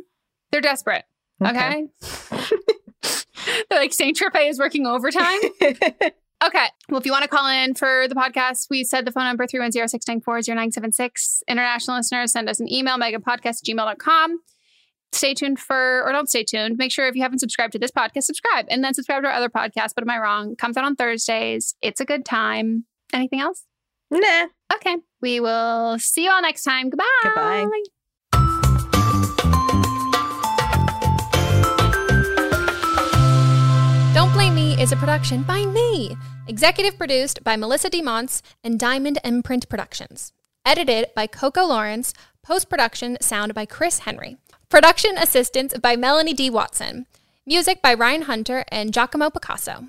They're 0.50 0.60
desperate. 0.60 1.04
Okay. 1.44 1.86
They're 3.70 3.80
like 3.80 3.92
Saint 3.92 4.18
Tropez 4.18 4.50
is 4.50 4.58
working 4.58 4.86
overtime. 4.86 5.38
okay. 5.62 6.66
Well, 6.88 6.98
if 6.98 7.06
you 7.06 7.12
want 7.12 7.22
to 7.22 7.28
call 7.28 7.46
in 7.48 7.74
for 7.74 8.06
the 8.08 8.14
podcast, 8.14 8.66
we 8.70 8.84
said 8.84 9.04
the 9.04 9.12
phone 9.12 9.24
number 9.24 9.46
310-694-0976. 9.46 11.42
International 11.48 11.96
listeners, 11.98 12.32
send 12.32 12.48
us 12.48 12.60
an 12.60 12.72
email, 12.72 12.98
megapodcast 12.98 13.62
gmail.com. 13.64 14.40
Stay 15.12 15.34
tuned 15.34 15.58
for, 15.58 16.02
or 16.04 16.12
don't 16.12 16.28
stay 16.28 16.42
tuned. 16.44 16.76
Make 16.78 16.90
sure 16.92 17.06
if 17.06 17.14
you 17.14 17.22
haven't 17.22 17.38
subscribed 17.38 17.72
to 17.72 17.78
this 17.78 17.92
podcast, 17.92 18.24
subscribe. 18.24 18.66
And 18.68 18.82
then 18.82 18.92
subscribe 18.92 19.22
to 19.22 19.28
our 19.28 19.34
other 19.34 19.48
podcast, 19.48 19.94
But 19.94 20.02
Am 20.02 20.10
I 20.10 20.18
Wrong? 20.18 20.56
Comes 20.56 20.76
out 20.76 20.84
on 20.84 20.96
Thursdays. 20.96 21.74
It's 21.80 22.00
a 22.00 22.04
good 22.04 22.24
time. 22.24 22.84
Anything 23.12 23.40
else? 23.40 23.64
Nah. 24.10 24.46
Okay. 24.74 24.96
We 25.22 25.40
will 25.40 25.98
see 25.98 26.24
you 26.24 26.30
all 26.30 26.42
next 26.42 26.64
time. 26.64 26.90
Goodbye. 26.90 27.04
Goodbye. 27.22 27.66
Is 34.86 34.92
a 34.92 34.96
production 34.96 35.42
by 35.42 35.66
me. 35.66 36.16
Executive 36.46 36.96
produced 36.96 37.42
by 37.42 37.56
Melissa 37.56 37.90
DeMonts 37.90 38.40
and 38.62 38.78
Diamond 38.78 39.18
Imprint 39.24 39.68
Productions. 39.68 40.32
Edited 40.64 41.06
by 41.16 41.26
Coco 41.26 41.64
Lawrence. 41.66 42.14
Post 42.44 42.70
production 42.70 43.18
sound 43.20 43.52
by 43.52 43.66
Chris 43.66 44.00
Henry. 44.00 44.36
Production 44.68 45.18
assistance 45.18 45.74
by 45.82 45.96
Melanie 45.96 46.34
D. 46.34 46.50
Watson. 46.50 47.06
Music 47.44 47.82
by 47.82 47.94
Ryan 47.94 48.22
Hunter 48.22 48.64
and 48.68 48.94
Giacomo 48.94 49.28
Picasso. 49.28 49.88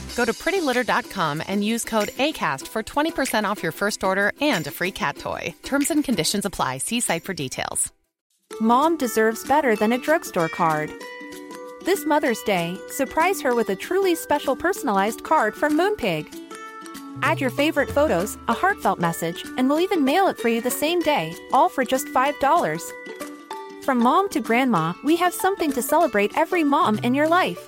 Go 0.15 0.25
to 0.25 0.33
prettylitter.com 0.33 1.41
and 1.47 1.63
use 1.63 1.83
code 1.83 2.09
ACAST 2.09 2.67
for 2.67 2.83
20% 2.83 3.45
off 3.45 3.63
your 3.63 3.71
first 3.71 4.03
order 4.03 4.33
and 4.41 4.67
a 4.67 4.71
free 4.71 4.91
cat 4.91 5.17
toy. 5.17 5.53
Terms 5.63 5.91
and 5.91 6.03
conditions 6.03 6.45
apply. 6.45 6.79
See 6.79 6.99
site 6.99 7.23
for 7.23 7.33
details. 7.33 7.91
Mom 8.59 8.97
deserves 8.97 9.47
better 9.47 9.75
than 9.75 9.93
a 9.93 9.97
drugstore 9.97 10.49
card. 10.49 10.91
This 11.85 12.05
Mother's 12.05 12.41
Day, 12.43 12.77
surprise 12.89 13.41
her 13.41 13.55
with 13.55 13.69
a 13.69 13.75
truly 13.75 14.13
special 14.13 14.55
personalized 14.55 15.23
card 15.23 15.55
from 15.55 15.77
Moonpig. 15.77 16.27
Add 17.23 17.41
your 17.41 17.49
favorite 17.49 17.89
photos, 17.89 18.37
a 18.47 18.53
heartfelt 18.53 18.99
message, 18.99 19.43
and 19.57 19.69
we'll 19.69 19.79
even 19.79 20.03
mail 20.03 20.27
it 20.27 20.37
for 20.37 20.49
you 20.49 20.61
the 20.61 20.69
same 20.69 20.99
day, 20.99 21.33
all 21.53 21.69
for 21.69 21.83
just 21.83 22.07
$5. 22.07 22.91
From 23.83 23.97
mom 23.97 24.29
to 24.29 24.39
grandma, 24.39 24.93
we 25.03 25.15
have 25.15 25.33
something 25.33 25.71
to 25.71 25.81
celebrate 25.81 26.37
every 26.37 26.63
mom 26.63 26.99
in 26.99 27.15
your 27.15 27.27
life. 27.27 27.67